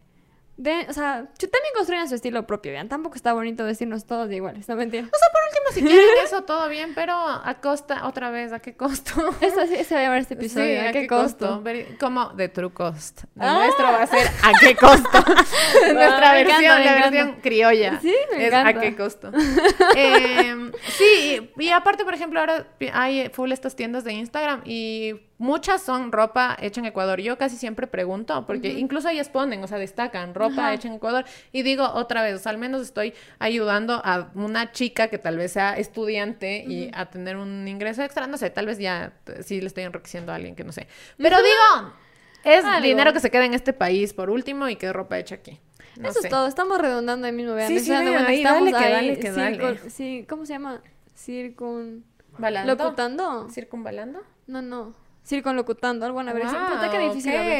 de, 0.61 0.85
o 0.87 0.93
sea, 0.93 1.25
también 1.39 1.73
construyan 1.75 2.07
su 2.07 2.13
estilo 2.13 2.45
propio, 2.45 2.71
vean. 2.71 2.87
Tampoco 2.87 3.15
está 3.15 3.33
bonito 3.33 3.65
decirnos 3.65 4.05
todos 4.05 4.29
de 4.29 4.35
iguales, 4.35 4.69
no 4.69 4.75
mentira. 4.75 5.03
último, 5.03 5.73
si 5.73 5.81
quieren 5.81 6.23
eso, 6.23 6.43
todo 6.43 6.69
bien, 6.69 6.93
pero 6.93 7.13
a 7.15 7.57
costa, 7.61 8.05
otra 8.05 8.29
vez, 8.29 8.53
¿a 8.53 8.59
qué 8.59 8.75
costo? 8.75 9.11
Esto 9.41 9.65
sí 9.65 9.83
se 9.83 9.95
va 9.95 10.01
a 10.01 10.03
llamar 10.03 10.19
este 10.19 10.35
episodio. 10.35 10.81
Sí, 10.81 10.87
¿A, 10.87 10.91
qué, 10.91 11.07
costo? 11.07 11.63
Como 11.99 12.29
de 12.29 12.47
true 12.49 12.71
cost. 12.71 13.23
Ah. 13.39 13.55
nuestro 13.55 13.85
va 13.85 14.03
a 14.03 14.07
ser 14.07 14.27
a 14.27 14.51
qué 14.59 14.75
costo. 14.75 15.09
Nuestra 15.93 16.39
encanta, 16.39 16.43
versión, 16.43 16.85
la 16.85 16.93
versión 16.93 17.35
criolla. 17.41 17.99
Sí, 17.99 18.15
me 18.31 18.45
es 18.45 18.53
encanta. 18.53 18.69
a 18.69 18.81
qué 18.81 18.95
costo. 18.95 19.31
Eh, 19.95 20.71
sí, 20.89 21.49
y, 21.57 21.63
y 21.63 21.69
aparte, 21.69 22.05
por 22.05 22.13
ejemplo, 22.13 22.39
ahora 22.39 22.67
hay 22.93 23.29
full 23.29 23.51
estas 23.51 23.75
tiendas 23.75 24.03
de 24.03 24.13
Instagram 24.13 24.61
y 24.65 25.15
muchas 25.41 25.81
son 25.81 26.11
ropa 26.11 26.55
hecha 26.61 26.79
en 26.79 26.85
Ecuador. 26.85 27.19
Yo 27.19 27.37
casi 27.37 27.57
siempre 27.57 27.87
pregunto, 27.87 28.45
porque 28.45 28.69
incluso 28.69 29.09
ellas 29.09 29.27
ponen, 29.27 29.63
o 29.63 29.67
sea, 29.67 29.79
destacan 29.79 30.35
ropa 30.35 30.67
Ajá. 30.67 30.73
hecha 30.73 30.87
en 30.87 30.93
Ecuador. 30.93 31.25
Y 31.51 31.63
digo 31.63 31.83
otra 31.83 32.21
vez, 32.21 32.35
o 32.35 32.39
sea, 32.39 32.51
al 32.51 32.59
menos 32.59 32.81
estoy 32.83 33.13
ayudando 33.39 33.99
a 34.05 34.29
una 34.35 34.71
chica 34.71 35.07
que 35.07 35.17
tal 35.17 35.37
vez 35.37 35.51
sea 35.53 35.77
estudiante 35.77 36.63
y 36.67 36.91
a 36.93 37.07
tener 37.09 37.37
un 37.37 37.67
ingreso 37.67 38.03
extra. 38.03 38.27
No 38.27 38.37
sé, 38.37 38.51
tal 38.51 38.67
vez 38.67 38.77
ya 38.77 39.13
eh, 39.25 39.41
sí 39.43 39.59
le 39.59 39.67
estoy 39.67 39.83
enriqueciendo 39.83 40.31
a 40.31 40.35
alguien 40.35 40.55
que 40.55 40.63
no 40.63 40.71
sé. 40.71 40.87
Pero 41.17 41.37
digo, 41.37 41.93
es 42.43 42.63
Algo. 42.63 42.85
dinero 42.85 43.11
que 43.11 43.19
se 43.19 43.31
queda 43.31 43.45
en 43.45 43.55
este 43.55 43.73
país 43.73 44.13
por 44.13 44.29
último 44.29 44.69
y 44.69 44.75
que 44.75 44.85
es 44.87 44.93
ropa 44.93 45.17
hecha 45.17 45.35
aquí. 45.35 45.59
No 45.97 46.09
Eso 46.09 46.21
sé. 46.21 46.27
es 46.27 46.31
todo, 46.31 46.47
estamos 46.47 46.79
redundando 46.79 47.25
ahí 47.25 47.33
mismo, 47.33 47.53
vean. 47.55 47.67
Sí, 47.67 47.79
sí, 47.79 47.89
vean, 47.89 48.25
ahí, 48.25 48.37
estamos 48.37 48.71
dale 48.71 48.71
que 48.71 48.93
ahí, 48.93 49.07
dale 49.07 49.19
que 49.19 49.31
dale. 49.31 49.89
Sí, 49.89 50.25
¿cómo 50.29 50.45
se 50.45 50.53
llama? 50.53 50.81
Circun... 51.15 52.05
¿Balando? 52.37 52.75
¿Locutando? 52.75 53.49
¿Circunvalando? 53.49 54.21
No, 54.47 54.61
no. 54.61 55.00
Circunlocutando, 55.23 56.05
algo 56.05 56.19
una 56.19 56.33
versión. 56.33 56.61
Wow, 56.61 56.75
Puta, 56.75 56.91
qué 56.91 56.99
difícil. 56.99 57.31
hablar. 57.35 57.51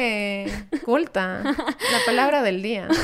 qué 0.70 0.80
culta. 0.84 1.42
La 1.44 1.98
palabra 2.06 2.42
del 2.42 2.62
día. 2.62 2.88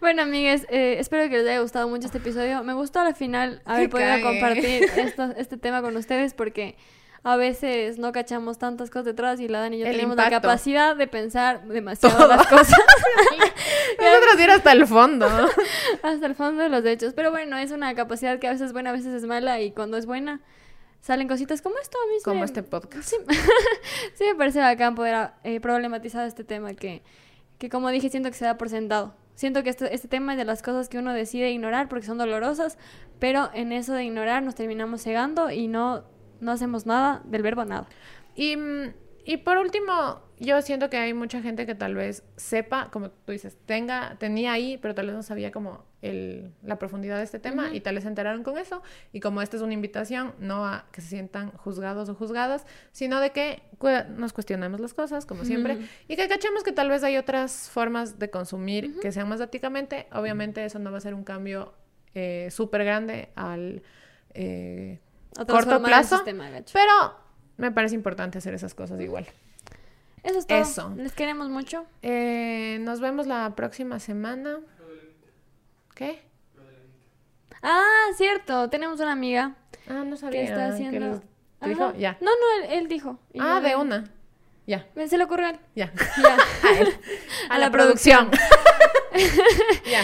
Bueno, 0.00 0.22
amigues, 0.22 0.66
eh, 0.68 0.96
espero 0.98 1.30
que 1.30 1.38
les 1.38 1.48
haya 1.48 1.60
gustado 1.60 1.88
mucho 1.88 2.06
este 2.06 2.18
episodio. 2.18 2.62
Me 2.62 2.74
gustó 2.74 3.00
al 3.00 3.14
final 3.14 3.62
haber 3.64 3.88
podido 3.88 4.20
compartir 4.22 4.84
esto- 4.96 5.32
este 5.36 5.56
tema 5.56 5.80
con 5.80 5.96
ustedes 5.96 6.34
porque 6.34 6.76
a 7.22 7.36
veces 7.36 7.96
no 7.98 8.12
cachamos 8.12 8.58
tantas 8.58 8.90
cosas 8.90 9.06
detrás 9.06 9.40
y 9.40 9.48
la 9.48 9.60
Dani 9.60 9.76
y 9.76 9.80
yo 9.80 9.86
El 9.86 9.92
tenemos 9.92 10.16
la 10.16 10.28
capacidad 10.28 10.94
de 10.94 11.06
pensar 11.06 11.64
demasiado 11.64 12.16
Todo. 12.18 12.28
las 12.28 12.46
cosas 12.46 12.78
Nosotros 13.98 14.40
ir 14.42 14.50
hasta 14.50 14.72
el 14.72 14.86
fondo. 14.86 15.26
hasta 16.02 16.26
el 16.26 16.34
fondo 16.34 16.62
de 16.62 16.68
los 16.68 16.84
hechos. 16.84 17.14
Pero 17.14 17.30
bueno, 17.30 17.56
es 17.56 17.70
una 17.70 17.94
capacidad 17.94 18.38
que 18.38 18.48
a 18.48 18.50
veces 18.50 18.66
es 18.66 18.72
buena, 18.74 18.90
a 18.90 18.92
veces 18.92 19.14
es 19.14 19.24
mala 19.24 19.60
y 19.60 19.70
cuando 19.70 19.96
es 19.96 20.04
buena 20.04 20.40
salen 21.04 21.28
cositas 21.28 21.60
como 21.60 21.76
esto 21.78 21.98
a 22.02 22.06
mí 22.10 22.16
Como 22.24 22.40
me- 22.40 22.46
este 22.46 22.62
podcast. 22.62 23.06
Sí, 23.10 23.16
sí 24.14 24.24
me 24.24 24.34
parece 24.36 24.60
bacán 24.60 24.94
poder 24.94 25.32
eh, 25.44 25.60
problematizar 25.60 26.26
este 26.26 26.44
tema 26.44 26.72
que, 26.72 27.02
que, 27.58 27.68
como 27.68 27.90
dije, 27.90 28.08
siento 28.08 28.30
que 28.30 28.36
se 28.36 28.46
da 28.46 28.56
por 28.56 28.70
sentado. 28.70 29.14
Siento 29.34 29.62
que 29.62 29.68
este, 29.68 29.94
este 29.94 30.08
tema 30.08 30.32
es 30.32 30.38
de 30.38 30.46
las 30.46 30.62
cosas 30.62 30.88
que 30.88 30.96
uno 30.96 31.12
decide 31.12 31.50
ignorar 31.50 31.90
porque 31.90 32.06
son 32.06 32.16
dolorosas, 32.16 32.78
pero 33.18 33.50
en 33.52 33.72
eso 33.72 33.92
de 33.92 34.04
ignorar 34.04 34.42
nos 34.42 34.54
terminamos 34.54 35.02
cegando 35.02 35.50
y 35.50 35.68
no, 35.68 36.04
no 36.40 36.52
hacemos 36.52 36.86
nada 36.86 37.20
del 37.26 37.42
verbo 37.42 37.66
nada. 37.66 37.86
Y, 38.34 38.56
mm, 38.56 38.94
y 39.26 39.36
por 39.38 39.58
último, 39.58 40.22
yo 40.40 40.62
siento 40.62 40.88
que 40.88 40.96
hay 40.96 41.12
mucha 41.12 41.42
gente 41.42 41.66
que 41.66 41.74
tal 41.74 41.94
vez 41.94 42.22
sepa, 42.36 42.88
como 42.90 43.10
tú 43.10 43.32
dices, 43.32 43.58
tenga, 43.66 44.16
tenía 44.18 44.52
ahí, 44.52 44.78
pero 44.78 44.94
tal 44.94 45.06
vez 45.08 45.16
no 45.16 45.22
sabía 45.22 45.50
como 45.52 45.84
el, 46.04 46.52
la 46.62 46.78
profundidad 46.78 47.16
de 47.18 47.24
este 47.24 47.38
tema 47.38 47.74
y 47.74 47.80
tal 47.80 47.94
vez 47.94 48.04
se 48.04 48.08
enteraron 48.08 48.42
con 48.42 48.58
eso. 48.58 48.82
Y 49.12 49.20
como 49.20 49.42
esta 49.42 49.56
es 49.56 49.62
una 49.62 49.72
invitación, 49.72 50.34
no 50.38 50.66
a 50.66 50.84
que 50.92 51.00
se 51.00 51.08
sientan 51.08 51.50
juzgados 51.52 52.08
o 52.08 52.14
juzgadas, 52.14 52.66
sino 52.92 53.20
de 53.20 53.30
que 53.30 53.62
cu- 53.78 53.88
nos 54.16 54.32
cuestionemos 54.32 54.80
las 54.80 54.94
cosas, 54.94 55.26
como 55.26 55.44
siempre, 55.44 55.78
y 56.08 56.16
que 56.16 56.28
cachemos 56.28 56.62
que 56.62 56.72
tal 56.72 56.88
vez 56.88 57.02
hay 57.04 57.16
otras 57.16 57.70
formas 57.70 58.18
de 58.18 58.30
consumir 58.30 58.98
que 59.00 59.12
sean 59.12 59.28
más 59.28 59.40
éticamente. 59.40 60.06
Obviamente 60.12 60.64
eso 60.64 60.78
no 60.78 60.90
va 60.92 60.98
a 60.98 61.00
ser 61.00 61.14
un 61.14 61.24
cambio 61.24 61.72
eh, 62.14 62.48
súper 62.50 62.84
grande 62.84 63.30
al... 63.34 63.82
eh, 64.34 65.00
corto 65.48 65.82
plazo, 65.82 66.16
sistema, 66.16 66.48
pero 66.72 66.92
me 67.56 67.72
parece 67.72 67.94
importante 67.94 68.38
hacer 68.38 68.54
esas 68.54 68.74
cosas 68.74 69.00
igual. 69.00 69.26
Eso 70.22 70.38
es 70.38 70.46
todo. 70.46 70.58
eso. 70.58 70.94
Les 70.96 71.12
queremos 71.12 71.50
mucho. 71.50 71.84
Eh, 72.02 72.78
nos 72.80 73.00
vemos 73.00 73.26
la 73.26 73.54
próxima 73.54 73.98
semana. 73.98 74.60
¿Qué? 75.94 76.22
Ah, 77.62 78.06
cierto. 78.16 78.68
Tenemos 78.68 79.00
una 79.00 79.12
amiga 79.12 79.54
Ah, 79.88 80.04
no 80.04 80.16
sabía. 80.16 80.40
que 80.40 80.44
está 80.46 80.66
que 80.68 80.72
haciendo... 80.72 81.06
los- 81.08 81.20
¿te 81.60 81.68
dijo? 81.68 81.94
Ya. 81.96 82.18
No, 82.20 82.30
no, 82.30 82.64
él, 82.64 82.72
él 82.78 82.88
dijo. 82.88 83.18
Y 83.32 83.40
Ah, 83.40 83.60
yo 83.62 83.68
de 83.68 83.76
una. 83.76 84.10
Ya, 84.66 84.86
Se 85.08 85.18
le 85.18 85.24
ocurrió 85.24 85.48
él. 85.48 85.58
ya. 85.74 85.92
Ya. 86.22 86.36
A 86.68 86.78
él. 86.78 86.88
A 87.50 87.58
la 87.58 87.70
producción. 87.70 88.30
ya. 89.90 90.02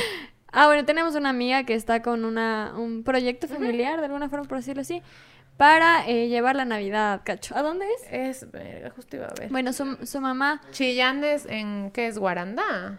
Ah, 0.52 0.66
bueno, 0.66 0.84
tenemos 0.84 1.14
una 1.14 1.28
amiga 1.30 1.64
que 1.64 1.74
está 1.74 2.02
con 2.02 2.24
una, 2.24 2.72
un 2.76 3.04
proyecto 3.04 3.46
familiar, 3.46 4.00
de 4.00 4.06
alguna 4.06 4.28
forma, 4.28 4.46
por 4.48 4.58
decirlo 4.58 4.82
así, 4.82 5.00
para 5.56 6.06
eh, 6.08 6.28
llevar 6.28 6.56
la 6.56 6.64
Navidad, 6.64 7.20
cacho. 7.24 7.56
¿A 7.56 7.62
dónde 7.62 7.86
es? 7.92 8.42
Es, 8.42 8.50
verga, 8.50 8.90
justo 8.90 9.16
iba 9.16 9.26
a 9.26 9.34
ver. 9.38 9.48
Bueno, 9.50 9.72
su, 9.72 9.96
su 10.06 10.20
mamá... 10.20 10.60
Chillanes 10.72 11.46
en, 11.46 11.90
¿qué 11.92 12.06
es? 12.08 12.18
Guaranda. 12.18 12.98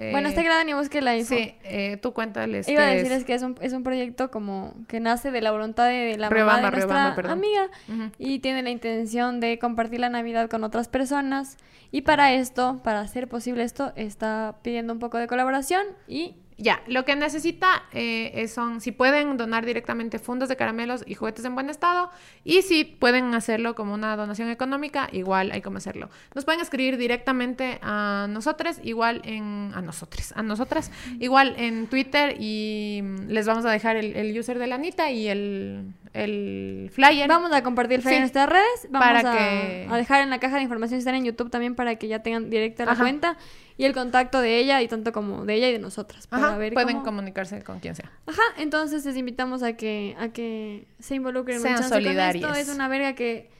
Eh, 0.00 0.12
bueno, 0.12 0.28
está 0.30 0.42
grande 0.42 0.72
y 0.72 0.74
busque 0.74 1.02
la 1.02 1.14
info. 1.14 1.34
Sí, 1.34 1.54
eh, 1.62 1.98
tú 2.00 2.14
cuéntales. 2.14 2.66
Iba 2.68 2.84
a 2.84 2.86
decirles 2.86 3.18
es. 3.18 3.24
que 3.24 3.34
es 3.34 3.42
un, 3.42 3.54
es 3.60 3.74
un 3.74 3.82
proyecto 3.82 4.30
como 4.30 4.72
que 4.88 4.98
nace 4.98 5.30
de 5.30 5.42
la 5.42 5.50
voluntad 5.52 5.88
de 5.88 6.16
la 6.16 6.30
mamá 6.30 6.34
Riobamba, 6.34 6.70
de 6.70 6.76
nuestra 6.78 7.14
perdón. 7.14 7.32
amiga 7.32 7.66
Ujú. 7.88 8.10
y 8.18 8.38
tiene 8.38 8.62
la 8.62 8.70
intención 8.70 9.40
de 9.40 9.58
compartir 9.58 10.00
la 10.00 10.08
Navidad 10.08 10.48
con 10.48 10.64
otras 10.64 10.88
personas 10.88 11.58
y 11.92 12.00
para 12.02 12.32
esto, 12.32 12.80
para 12.82 13.00
hacer 13.00 13.28
posible 13.28 13.62
esto, 13.62 13.92
está 13.94 14.56
pidiendo 14.62 14.92
un 14.94 15.00
poco 15.00 15.18
de 15.18 15.26
colaboración 15.26 15.84
y 16.08 16.36
Ya, 16.62 16.82
lo 16.86 17.06
que 17.06 17.16
necesita 17.16 17.84
eh, 17.92 18.46
son, 18.46 18.82
si 18.82 18.92
pueden 18.92 19.38
donar 19.38 19.64
directamente 19.64 20.18
fundos 20.18 20.50
de 20.50 20.56
caramelos 20.56 21.02
y 21.06 21.14
juguetes 21.14 21.42
en 21.46 21.54
buen 21.54 21.70
estado, 21.70 22.10
y 22.44 22.60
si 22.60 22.84
pueden 22.84 23.34
hacerlo 23.34 23.74
como 23.74 23.94
una 23.94 24.14
donación 24.14 24.50
económica, 24.50 25.08
igual 25.10 25.52
hay 25.52 25.62
como 25.62 25.78
hacerlo. 25.78 26.10
Nos 26.34 26.44
pueden 26.44 26.60
escribir 26.60 26.98
directamente 26.98 27.78
a 27.80 28.26
nosotros, 28.28 28.78
igual 28.82 29.22
en, 29.24 29.72
a 29.74 29.80
nosotros, 29.80 30.32
a 30.36 30.42
nosotras, 30.42 30.90
igual 31.18 31.54
en 31.56 31.86
Twitter, 31.86 32.36
y 32.38 33.00
mm, 33.02 33.28
les 33.28 33.46
vamos 33.46 33.64
a 33.64 33.70
dejar 33.70 33.96
el, 33.96 34.14
el 34.14 34.38
user 34.38 34.58
de 34.58 34.66
la 34.66 34.74
Anita 34.74 35.10
y 35.10 35.28
el, 35.28 35.94
el 36.12 36.90
flyer. 36.92 37.26
Vamos 37.26 37.52
a 37.52 37.62
compartir 37.62 37.96
el 37.96 38.02
flyer 38.02 38.10
Sí. 38.10 38.16
en 38.16 38.22
nuestras 38.22 38.48
redes. 38.50 38.86
Vamos 38.90 39.06
Para 39.08 39.32
a, 39.32 39.36
que- 39.38 39.86
a 39.90 39.96
dejar 39.96 40.22
en 40.22 40.28
la 40.30 40.38
caja 40.40 40.56
de 40.56 40.62
información 40.62 40.98
si 40.98 41.02
están 41.02 41.14
en 41.14 41.24
YouTube 41.24 41.48
también 41.50 41.74
para 41.74 41.96
que 41.96 42.06
ya 42.06 42.22
tengan 42.22 42.50
directa 42.50 42.84
la 42.84 42.92
Ajá. 42.92 43.02
cuenta 43.02 43.38
y 43.80 43.84
el 43.86 43.94
contacto 43.94 44.40
de 44.40 44.58
ella 44.58 44.82
y 44.82 44.88
tanto 44.88 45.12
como 45.12 45.44
de 45.46 45.54
ella 45.54 45.68
y 45.68 45.72
de 45.72 45.78
nosotras. 45.78 46.26
Para 46.26 46.48
Ajá, 46.48 46.56
ver 46.58 46.72
pueden 46.74 46.88
cómo- 46.98 47.04
comunicarse 47.04 47.62
con 47.62 47.80
quien 47.80 47.94
sea. 47.94 48.10
Ajá, 48.26 48.42
entonces 48.58 49.04
les 49.04 49.16
invitamos 49.16 49.62
a 49.62 49.72
que, 49.74 50.14
a 50.18 50.28
que 50.28 50.86
se 50.98 51.14
involucren 51.14 51.60
Sean 51.60 51.82
solidarias. 51.88 52.44
esto. 52.58 52.70
Es 52.70 52.74
una 52.74 52.88
verga 52.88 53.14
que 53.14 53.50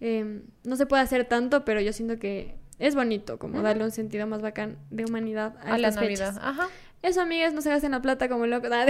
eh, 0.00 0.42
no 0.64 0.76
se 0.76 0.86
puede 0.86 1.02
hacer 1.02 1.24
tanto, 1.24 1.64
pero 1.64 1.80
yo 1.80 1.92
siento 1.92 2.18
que 2.18 2.54
es 2.78 2.94
bonito 2.94 3.38
como 3.38 3.62
darle 3.62 3.84
un 3.84 3.90
sentido 3.92 4.26
más 4.26 4.42
bacán 4.42 4.76
de 4.90 5.04
humanidad 5.04 5.56
a, 5.64 5.74
A 5.74 5.78
la 5.78 5.88
estas 5.88 6.02
Navidad. 6.02 6.28
fechas. 6.34 6.38
Ajá. 6.44 6.68
Eso, 7.04 7.20
amigas, 7.20 7.52
no 7.52 7.60
se 7.60 7.68
gasten 7.68 7.90
la 7.90 8.00
plata 8.00 8.30
como 8.30 8.46
loco 8.46 8.66
nada, 8.70 8.86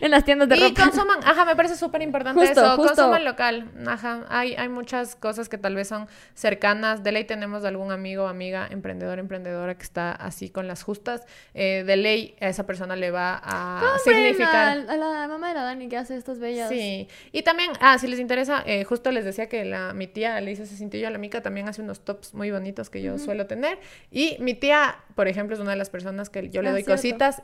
en 0.00 0.10
las 0.10 0.24
tiendas 0.24 0.48
de 0.48 0.56
Y 0.56 0.60
ropa. 0.68 0.82
consuman, 0.84 1.18
ajá, 1.24 1.44
me 1.44 1.56
parece 1.56 1.74
súper 1.74 2.00
importante 2.02 2.44
eso, 2.44 2.76
justo. 2.76 2.94
consuman 2.94 3.24
local, 3.24 3.68
ajá, 3.88 4.24
hay, 4.28 4.54
hay 4.54 4.68
muchas 4.68 5.16
cosas 5.16 5.48
que 5.48 5.58
tal 5.58 5.74
vez 5.74 5.88
son 5.88 6.06
cercanas, 6.34 7.02
de 7.02 7.10
ley 7.10 7.24
tenemos 7.24 7.64
algún 7.64 7.90
amigo 7.90 8.28
amiga, 8.28 8.68
emprendedor, 8.70 9.18
emprendedora 9.18 9.74
que 9.76 9.82
está 9.82 10.12
así 10.12 10.48
con 10.48 10.68
las 10.68 10.84
justas, 10.84 11.26
eh, 11.54 11.82
de 11.84 11.96
ley 11.96 12.36
a 12.40 12.46
esa 12.48 12.66
persona 12.66 12.94
le 12.94 13.10
va 13.10 13.40
a 13.42 13.80
Compren 13.80 14.16
significar... 14.16 14.78
A, 14.88 14.96
la 14.96 15.26
mamá 15.26 15.48
de 15.48 15.54
la 15.54 15.62
Dani 15.64 15.88
que 15.88 15.96
hace 15.96 16.16
estas 16.16 16.38
bellas. 16.38 16.68
Sí, 16.68 17.08
y 17.32 17.42
también, 17.42 17.72
ah, 17.80 17.98
si 17.98 18.06
les 18.06 18.20
interesa, 18.20 18.62
eh, 18.64 18.84
justo 18.84 19.10
les 19.10 19.24
decía 19.24 19.48
que 19.48 19.64
la, 19.64 19.92
mi 19.92 20.06
tía 20.06 20.40
le 20.40 20.52
hizo 20.52 20.62
ese 20.62 20.76
cintillo 20.76 21.08
a 21.08 21.10
la 21.10 21.18
mica, 21.18 21.42
también 21.42 21.68
hace 21.68 21.82
unos 21.82 22.04
tops 22.04 22.32
muy 22.32 22.52
bonitos 22.52 22.90
que 22.90 23.02
yo 23.02 23.18
suelo 23.18 23.46
tener, 23.46 23.80
y 24.12 24.36
mi 24.38 24.54
tía, 24.54 24.98
por 25.16 25.26
ejemplo, 25.26 25.54
es 25.56 25.60
una 25.60 25.72
de 25.72 25.76
las 25.78 25.90
personas 25.90 26.30
que 26.30 26.48
yo 26.48 26.62
le 26.62 26.68
Ah, 26.68 26.72
doy 26.72 26.82
cierto. 26.82 26.94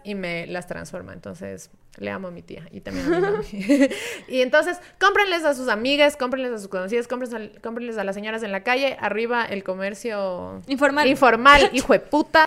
Y 0.05 0.14
me 0.14 0.47
las 0.47 0.66
transforma, 0.66 1.12
entonces 1.12 1.70
le 1.99 2.11
amo 2.11 2.28
a 2.28 2.31
mi 2.31 2.43
tía 2.43 2.68
y 2.70 2.81
también 2.81 3.12
a 3.12 3.16
mi 3.16 3.20
mami. 3.20 3.47
y 4.28 4.41
entonces, 4.41 4.78
cómprenles 5.01 5.45
a 5.45 5.55
sus 5.55 5.68
amigas, 5.68 6.16
cómprenles 6.16 6.53
a 6.53 6.59
sus 6.59 6.68
conocidas, 6.68 7.09
cómprenles 7.09 7.57
a, 7.57 7.61
cómprenles 7.61 7.99
a 7.99 8.05
las 8.05 8.14
señoras 8.14 8.43
en 8.43 8.53
la 8.53 8.62
calle, 8.62 8.97
arriba 9.01 9.45
el 9.45 9.64
comercio 9.64 10.62
Informal. 10.66 11.07
informal, 11.09 11.70
hijo 11.72 11.93
de 11.93 12.01
puta. 12.01 12.45